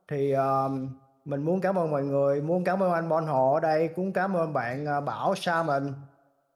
Thì 0.08 0.36
uh, 0.36 0.72
mình 1.26 1.42
muốn 1.46 1.62
cảm 1.62 1.78
ơn 1.78 1.92
mọi 1.92 2.04
người 2.04 2.42
muốn 2.42 2.64
cảm 2.64 2.84
ơn 2.84 2.92
anh 2.92 3.10
Bon 3.10 3.26
Hồ 3.26 3.54
ở 3.54 3.60
đây 3.60 3.88
cũng 3.88 4.14
cảm 4.14 4.34
ơn 4.34 4.54
bạn 4.54 5.06
Bảo 5.06 5.36
Sa 5.36 5.64
mình 5.64 5.94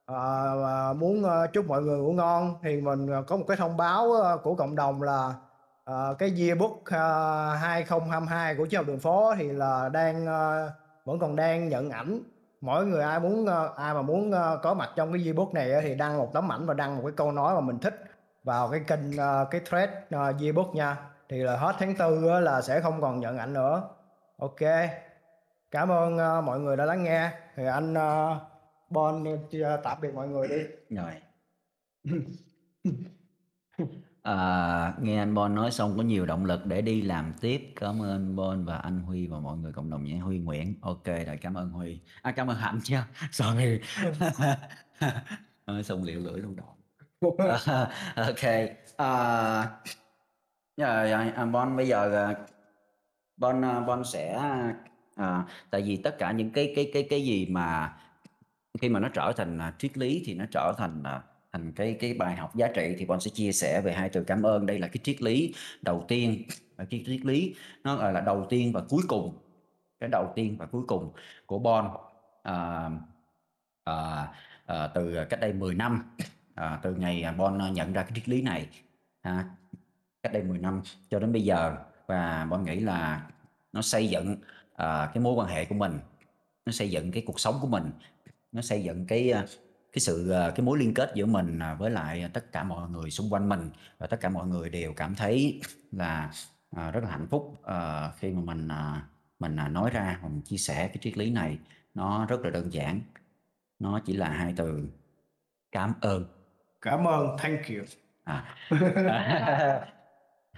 à, 0.06 0.94
muốn 0.94 1.24
ờ, 1.24 1.48
chúc 1.54 1.68
mọi 1.68 1.82
người 1.82 1.98
ngủ 1.98 2.14
ngon 2.14 2.56
thì 2.62 2.82
mình 2.82 3.08
ờ, 3.08 3.24
có 3.28 3.38
một 3.38 3.46
cái 3.48 3.58
thông 3.58 3.78
báo 3.78 4.12
của 4.44 4.56
cộng 4.56 4.76
đồng 4.76 5.02
là 5.02 5.34
à, 5.86 5.94
cái 6.20 6.34
yearbook 6.40 6.86
à, 6.86 7.04
2022 7.62 8.56
của 8.56 8.66
chiếc 8.66 8.78
học 8.78 8.86
đường 8.88 9.00
phố 9.00 9.36
thì 9.38 9.48
là 9.52 9.90
đang 9.90 10.28
à, 10.28 10.70
vẫn 11.06 11.20
còn 11.20 11.36
đang 11.36 11.70
nhận 11.70 11.90
ảnh. 11.90 12.20
Mỗi 12.62 12.86
người 12.86 13.04
ai 13.04 13.20
muốn 13.20 13.48
ai 13.76 13.94
mà 13.94 14.02
muốn 14.02 14.32
có 14.64 14.74
mặt 14.74 14.90
trong 14.96 15.14
cái 15.14 15.22
yearbook 15.26 15.54
này 15.54 15.72
thì 15.82 15.96
đăng 15.96 16.18
một 16.18 16.30
tấm 16.34 16.52
ảnh 16.52 16.66
và 16.66 16.74
đăng 16.74 16.96
một 16.98 17.02
cái 17.06 17.14
câu 17.18 17.32
nói 17.32 17.56
mà 17.56 17.62
mình 17.62 17.80
thích 17.80 18.04
vào 18.44 18.70
cái 18.70 18.80
kênh 18.88 19.18
cái 19.52 19.62
thread 19.70 19.90
yearbook 20.12 20.76
nha. 20.76 20.98
Thì 21.30 21.38
là 21.38 21.58
hết 21.58 21.76
tháng 21.80 21.96
tư 21.96 22.40
là 22.40 22.62
sẽ 22.62 22.82
không 22.82 23.02
còn 23.02 23.20
nhận 23.20 23.38
ảnh 23.38 23.54
nữa. 23.54 23.84
Ok. 24.40 24.60
Cảm 25.72 25.92
ơn 25.92 26.18
mọi 26.46 26.60
người 26.60 26.78
đã 26.78 26.86
lắng 26.86 27.04
nghe. 27.04 27.32
Thì 27.56 27.66
anh 27.66 27.96
Bon 28.90 29.26
tạm 29.84 29.98
biệt 30.02 30.14
mọi 30.14 30.28
người 30.28 30.48
đi. 30.48 30.64
Rồi. 30.90 31.12
À, 34.22 34.94
nghe 35.02 35.18
anh 35.18 35.34
Bon 35.34 35.56
nói 35.56 35.72
xong 35.72 35.98
có 35.98 36.04
nhiều 36.04 36.26
động 36.26 36.46
lực 36.46 36.66
để 36.66 36.82
đi 36.82 37.02
làm 37.02 37.34
tiếp. 37.42 37.74
Cảm 37.76 38.02
ơn 38.02 38.10
anh 38.12 38.36
Bon 38.36 38.66
và 38.66 38.78
anh 38.78 39.00
Huy 39.00 39.28
và 39.28 39.40
mọi 39.40 39.58
người 39.58 39.72
cộng 39.72 39.90
đồng 39.90 40.04
nhé. 40.04 40.18
Huy 40.18 40.40
Nguyễn. 40.40 40.76
Ok 40.82 41.06
rồi 41.06 41.38
cảm 41.42 41.54
ơn 41.54 41.70
Huy. 41.70 42.00
À 42.22 42.32
cảm 42.32 42.48
ơn 42.48 42.58
Hạnh 42.58 42.80
chứ. 42.84 42.98
Sorry. 43.32 43.80
Xong 45.84 46.04
liệu 46.04 46.20
lưỡi 46.20 46.40
luôn 46.40 46.56
rồi. 46.56 46.68
Ok. 48.16 48.44
À, 48.98 49.82
rồi, 50.78 51.12
anh 51.12 51.34
à, 51.34 51.46
Bon 51.46 51.78
bây 51.78 51.88
giờ 51.88 52.26
à, 52.26 52.36
Bon 53.38 53.66
à, 53.66 53.80
Bon 53.80 54.04
sẽ 54.04 54.40
à, 55.16 55.46
tại 55.70 55.82
vì 55.82 55.98
tất 55.98 56.16
cả 56.20 56.32
những 56.32 56.52
cái 56.52 56.74
cái 56.76 56.90
cái 56.94 57.08
cái 57.10 57.26
gì 57.26 57.46
mà 57.46 57.98
khi 58.78 58.90
mà 58.90 59.00
nó 59.00 59.10
trở 59.10 59.34
thành 59.38 59.58
à, 59.58 59.74
triết 59.78 59.98
lý 59.98 60.24
thì 60.26 60.34
nó 60.34 60.46
trở 60.52 60.74
thành 60.78 61.04
à, 61.04 61.22
thành 61.52 61.72
cái 61.72 61.98
cái 62.00 62.14
bài 62.14 62.36
học 62.36 62.56
giá 62.56 62.68
trị 62.76 62.96
thì 62.98 63.06
Bon 63.06 63.20
sẽ 63.20 63.32
chia 63.34 63.52
sẻ 63.52 63.82
về 63.82 63.94
hai 63.94 64.10
từ 64.10 64.24
cảm 64.24 64.44
ơn. 64.44 64.66
Đây 64.66 64.80
là 64.80 64.88
cái 64.88 64.98
triết 65.04 65.22
lý 65.22 65.54
đầu 65.82 66.06
tiên 66.08 66.44
à, 66.78 66.86
cái 66.90 67.04
triết 67.06 67.26
lý 67.26 67.56
nó 67.84 67.96
gọi 67.96 68.14
là 68.14 68.22
đầu 68.22 68.46
tiên 68.50 68.72
và 68.74 68.82
cuối 68.90 69.04
cùng 69.08 69.38
cái 70.00 70.10
đầu 70.10 70.32
tiên 70.36 70.56
và 70.60 70.66
cuối 70.66 70.84
cùng 70.88 71.12
của 71.46 71.60
Bon 71.60 71.90
à, 72.44 72.90
à, 73.84 74.28
à, 74.66 74.88
từ 74.88 75.16
cách 75.30 75.40
đây 75.40 75.54
10 75.54 75.76
năm 75.76 76.04
à, 76.56 76.80
từ 76.84 76.96
ngày 76.96 77.26
Bon 77.38 77.74
nhận 77.74 77.94
ra 77.94 78.04
cái 78.04 78.12
triết 78.16 78.30
lý 78.30 78.42
này 78.42 78.68
à, 79.22 79.46
cách 80.24 80.34
đây 80.34 80.44
10 80.44 80.58
năm 80.58 80.82
cho 81.10 81.20
đến 81.20 81.34
bây 81.34 81.42
giờ. 81.42 81.76
Và 82.08 82.48
Bon 82.50 82.64
nghĩ 82.64 82.80
là 82.80 83.28
nó 83.74 83.82
xây 83.82 84.08
dựng 84.08 84.36
à, 84.76 85.12
cái 85.14 85.24
mối 85.24 85.34
quan 85.34 85.48
hệ 85.48 85.66
của 85.66 85.76
mình 85.76 86.00
nó 86.66 86.72
xây 86.72 86.90
dựng 86.90 87.12
cái 87.12 87.24
cuộc 87.26 87.40
sống 87.40 87.56
của 87.62 87.68
mình 87.68 87.92
nó 88.56 88.62
xây 88.62 88.84
dựng 88.84 89.06
cái 89.08 89.30
ờ, 89.30 89.46
cái 89.94 90.00
sự 90.00 90.30
ờ, 90.30 90.52
cái 90.52 90.66
mối 90.66 90.78
liên 90.80 90.94
kết 90.94 91.12
giữa 91.16 91.26
mình 91.26 91.60
ờ, 91.60 91.76
với 91.76 91.92
lại 91.92 92.30
tất 92.34 92.52
cả 92.52 92.64
mọi 92.64 92.90
người 92.90 93.12
xung 93.12 93.34
quanh 93.34 93.50
mình. 93.50 93.70
Và 93.98 94.08
tất 94.08 94.18
cả 94.22 94.30
mọi 94.30 94.48
người 94.48 94.70
đều 94.70 94.94
cảm 94.94 95.16
thấy 95.16 95.62
là 95.92 96.32
rất 96.74 97.04
là 97.04 97.10
hạnh 97.10 97.28
phúc. 97.30 97.62
Khi 98.18 98.32
mà 98.32 98.42
mình 98.42 98.68
mình 99.40 99.56
nói 99.72 99.90
ra 99.90 100.20
mình 100.24 100.42
chia 100.42 100.58
sẻ 100.58 100.88
cái 100.88 100.98
triết 101.02 101.18
lý 101.18 101.32
này 101.32 101.58
nó 101.94 102.26
rất 102.26 102.42
là 102.42 102.50
đơn 102.50 102.74
giản. 102.74 103.02
Nó 103.80 104.00
chỉ 104.06 104.14
là 104.14 104.30
hai 104.30 104.54
từ 104.58 104.90
cảm 105.72 105.94
ơn. 106.02 106.26
Cảm 106.82 107.08
ơn 107.08 107.38
thank 107.38 107.60
you. 107.70 107.84
À. 108.24 108.56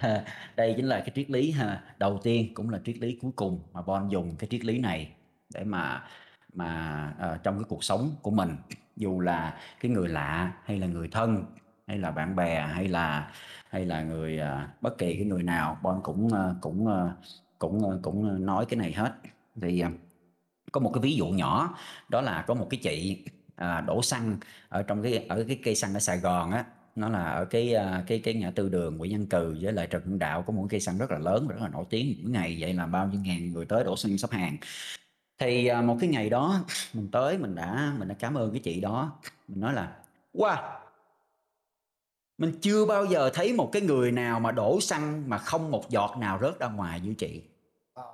đây 0.55 0.73
chính 0.77 0.85
là 0.85 0.99
cái 0.99 1.11
triết 1.15 1.29
lý 1.29 1.51
ha 1.51 1.83
đầu 1.97 2.19
tiên 2.23 2.53
cũng 2.53 2.69
là 2.69 2.79
triết 2.85 2.97
lý 2.97 3.17
cuối 3.21 3.31
cùng 3.35 3.59
mà 3.73 3.81
Bon 3.81 4.09
dùng 4.09 4.35
cái 4.39 4.47
triết 4.51 4.65
lý 4.65 4.79
này 4.79 5.11
để 5.53 5.63
mà 5.63 6.03
mà 6.57 7.13
uh, 7.33 7.43
trong 7.43 7.57
cái 7.57 7.65
cuộc 7.69 7.83
sống 7.83 8.11
của 8.21 8.31
mình. 8.31 8.55
Dù 8.95 9.19
là 9.19 9.57
cái 9.79 9.91
người 9.91 10.07
lạ 10.07 10.51
hay 10.65 10.79
là 10.79 10.87
người 10.87 11.07
thân 11.07 11.45
hay 11.87 11.97
là 11.97 12.11
bạn 12.11 12.35
bè 12.35 12.61
hay 12.61 12.87
là 12.87 13.31
hay 13.69 13.85
là 13.85 14.01
người 14.01 14.39
uh, 14.41 14.81
bất 14.81 14.97
kỳ 14.97 15.15
cái 15.15 15.25
người 15.25 15.43
nào 15.43 15.77
Bon 15.81 16.01
cũng 16.03 16.25
uh, 16.25 16.61
cũng 16.61 16.87
uh, 16.87 17.11
cũng 17.59 17.77
uh, 17.77 18.01
cũng 18.01 18.45
nói 18.45 18.65
cái 18.69 18.77
này 18.77 18.93
hết. 18.93 19.13
Thì 19.61 19.83
uh, 19.85 19.91
có 20.71 20.79
một 20.79 20.91
cái 20.93 21.01
ví 21.01 21.15
dụ 21.15 21.27
nhỏ 21.27 21.77
đó 22.09 22.21
là 22.21 22.41
có 22.47 22.53
một 22.53 22.67
cái 22.69 22.79
chị 22.83 23.23
uh, 23.61 23.85
đổ 23.85 24.01
xăng 24.01 24.37
ở 24.69 24.83
trong 24.83 25.03
cái 25.03 25.25
ở 25.29 25.45
cái 25.47 25.59
cây 25.63 25.75
xăng 25.75 25.93
ở 25.93 25.99
Sài 25.99 26.17
Gòn 26.17 26.51
á. 26.51 26.65
Nó 26.95 27.09
là 27.09 27.23
ở 27.23 27.45
cái 27.45 27.75
cái 28.07 28.19
cái 28.19 28.33
ngã 28.33 28.51
tư 28.51 28.69
đường 28.69 28.97
Nguyễn 28.97 29.11
Văn 29.11 29.25
Cừ 29.25 29.57
với 29.61 29.73
lại 29.73 29.87
Trần 29.87 30.01
Hưng 30.05 30.19
Đạo 30.19 30.41
có 30.41 30.53
một 30.53 30.67
cây 30.69 30.79
xăng 30.79 30.97
rất 30.97 31.11
là 31.11 31.17
lớn 31.17 31.47
rất 31.47 31.61
là 31.61 31.69
nổi 31.69 31.85
tiếng. 31.89 32.15
Mỗi 32.21 32.31
ngày 32.31 32.57
vậy 32.59 32.73
là 32.73 32.85
bao 32.85 33.07
nhiêu 33.07 33.21
ngàn 33.21 33.51
người 33.51 33.65
tới 33.65 33.83
đổ 33.83 33.95
xăng 33.95 34.17
sắp 34.17 34.31
hàng 34.31 34.57
thì 35.39 35.67
à, 35.67 35.81
một 35.81 35.97
cái 35.99 36.09
ngày 36.09 36.29
đó 36.29 36.65
mình 36.93 37.09
tới 37.11 37.37
mình 37.37 37.55
đã 37.55 37.93
mình 37.97 38.07
đã 38.07 38.15
cảm 38.19 38.35
ơn 38.35 38.51
cái 38.51 38.61
chị 38.63 38.81
đó. 38.81 39.19
Mình 39.47 39.59
nói 39.59 39.73
là 39.73 39.97
wow! 40.33 40.79
Mình 42.37 42.59
chưa 42.61 42.85
bao 42.85 43.05
giờ 43.05 43.29
thấy 43.33 43.53
một 43.53 43.69
cái 43.73 43.81
người 43.81 44.11
nào 44.11 44.39
mà 44.39 44.51
đổ 44.51 44.81
xăng 44.81 45.29
mà 45.29 45.37
không 45.37 45.71
một 45.71 45.89
giọt 45.89 46.17
nào 46.19 46.39
rớt 46.41 46.59
ra 46.59 46.67
ngoài 46.67 47.01
như 47.01 47.13
chị. 47.13 47.43
Ờ. 47.93 48.13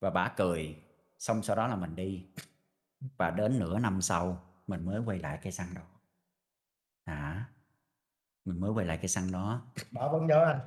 và 0.00 0.10
bà 0.10 0.28
cười. 0.28 0.76
Xong 1.18 1.42
sau 1.42 1.56
đó 1.56 1.66
là 1.66 1.76
mình 1.76 1.96
đi. 1.96 2.24
Và 3.16 3.30
đến 3.30 3.58
nửa 3.58 3.78
năm 3.78 4.02
sau 4.02 4.42
mình 4.66 4.84
mới 4.84 5.00
quay 5.00 5.18
lại 5.18 5.38
cây 5.42 5.52
xăng 5.52 5.74
đó. 5.74 5.82
À 7.04 7.44
mình 8.44 8.60
mới 8.60 8.70
quay 8.70 8.86
lại 8.86 8.96
cây 8.96 9.08
xăng 9.08 9.32
đó. 9.32 9.62
Bà 9.92 10.08
vẫn 10.08 10.26
nhớ 10.26 10.44
anh. 10.44 10.60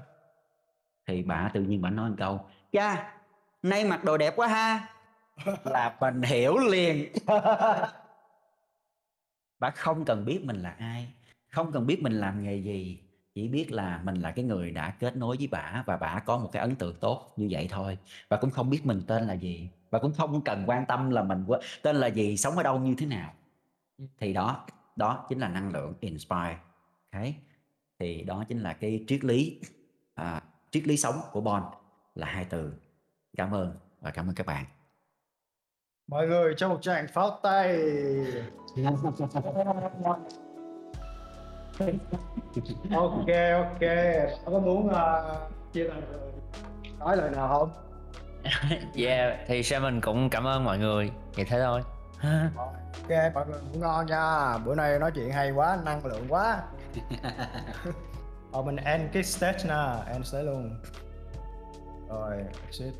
Thì 1.05 1.23
bà 1.23 1.51
tự 1.53 1.61
nhiên 1.61 1.81
bà 1.81 1.89
nói 1.89 2.09
một 2.09 2.15
câu 2.19 2.45
cha 2.71 3.13
nay 3.63 3.85
mặc 3.85 4.03
đồ 4.03 4.17
đẹp 4.17 4.33
quá 4.35 4.47
ha 4.47 4.96
là 5.63 5.97
mình 6.01 6.21
hiểu 6.21 6.57
liền. 6.57 7.13
Bác 9.59 9.75
không 9.75 10.05
cần 10.05 10.25
biết 10.25 10.43
mình 10.43 10.55
là 10.55 10.69
ai 10.69 11.13
không 11.49 11.71
cần 11.71 11.87
biết 11.87 12.01
mình 12.01 12.13
làm 12.13 12.43
nghề 12.43 12.55
gì 12.55 12.99
chỉ 13.33 13.47
biết 13.47 13.71
là 13.71 14.01
mình 14.03 14.15
là 14.15 14.31
cái 14.31 14.45
người 14.45 14.71
đã 14.71 14.91
kết 14.99 15.17
nối 15.17 15.37
với 15.37 15.47
bà 15.51 15.83
và 15.85 15.97
bà 15.97 16.19
có 16.19 16.37
một 16.37 16.49
cái 16.51 16.61
ấn 16.61 16.75
tượng 16.75 16.95
tốt 16.99 17.33
như 17.35 17.47
vậy 17.51 17.67
thôi. 17.71 17.97
Và 18.29 18.37
cũng 18.37 18.51
không 18.51 18.69
biết 18.69 18.85
mình 18.85 19.01
tên 19.07 19.23
là 19.23 19.33
gì 19.33 19.69
và 19.89 19.99
cũng 19.99 20.13
không 20.17 20.41
cần 20.41 20.63
quan 20.67 20.85
tâm 20.85 21.09
là 21.09 21.23
mình 21.23 21.45
tên 21.81 21.95
là 21.95 22.07
gì 22.07 22.37
sống 22.37 22.57
ở 22.57 22.63
đâu 22.63 22.79
như 22.79 22.95
thế 22.97 23.05
nào. 23.05 23.33
Thì 24.19 24.33
đó 24.33 24.65
đó 24.95 25.25
chính 25.29 25.39
là 25.39 25.49
năng 25.49 25.71
lượng 25.71 25.93
inspire 25.99 26.57
okay. 27.11 27.35
thì 27.99 28.23
đó 28.23 28.43
chính 28.47 28.59
là 28.59 28.73
cái 28.73 29.03
triết 29.07 29.23
lý 29.23 29.59
à, 30.15 30.41
triết 30.71 30.87
lý 30.87 30.97
sống 30.97 31.15
của 31.31 31.41
Bon 31.41 31.63
là 32.15 32.27
hai 32.27 32.45
từ. 32.45 32.73
Cảm 33.37 33.51
ơn 33.51 33.75
và 34.01 34.11
cảm 34.11 34.29
ơn 34.29 34.35
các 34.35 34.45
bạn 34.45 34.65
mọi 36.07 36.27
người 36.27 36.53
cho 36.57 36.69
một 36.69 36.81
tràng 36.81 37.07
pháo 37.07 37.39
tay. 37.43 37.79
Ok 42.91 43.27
ok. 43.53 43.81
Có 44.45 44.59
muốn 44.59 44.87
uh, 44.87 44.93
chia 45.73 45.83
lời 45.83 46.01
nói 46.99 47.17
lời 47.17 47.29
nào 47.29 47.47
không? 47.47 47.71
Yeah 48.95 49.39
thì 49.47 49.63
Simon 49.63 50.01
cũng 50.01 50.29
cảm 50.29 50.47
ơn 50.47 50.63
mọi 50.63 50.77
người. 50.77 51.11
Vậy 51.35 51.45
thế 51.45 51.61
thôi. 51.61 51.81
Ok 52.55 53.33
mọi 53.33 53.45
người 53.47 53.59
cũng 53.71 53.81
ngon 53.81 54.05
nha. 54.05 54.57
Bữa 54.57 54.75
nay 54.75 54.99
nói 54.99 55.11
chuyện 55.15 55.31
hay 55.31 55.51
quá 55.51 55.79
năng 55.85 56.05
lượng 56.05 56.25
quá. 56.29 56.63
Ờ 58.51 58.61
mình 58.61 58.75
end 58.75 59.03
cái 59.13 59.23
stage 59.23 59.63
nè 59.67 60.11
end 60.13 60.25
stage 60.25 60.43
luôn. 60.43 60.79
Rồi 62.09 62.43
exit 62.65 62.93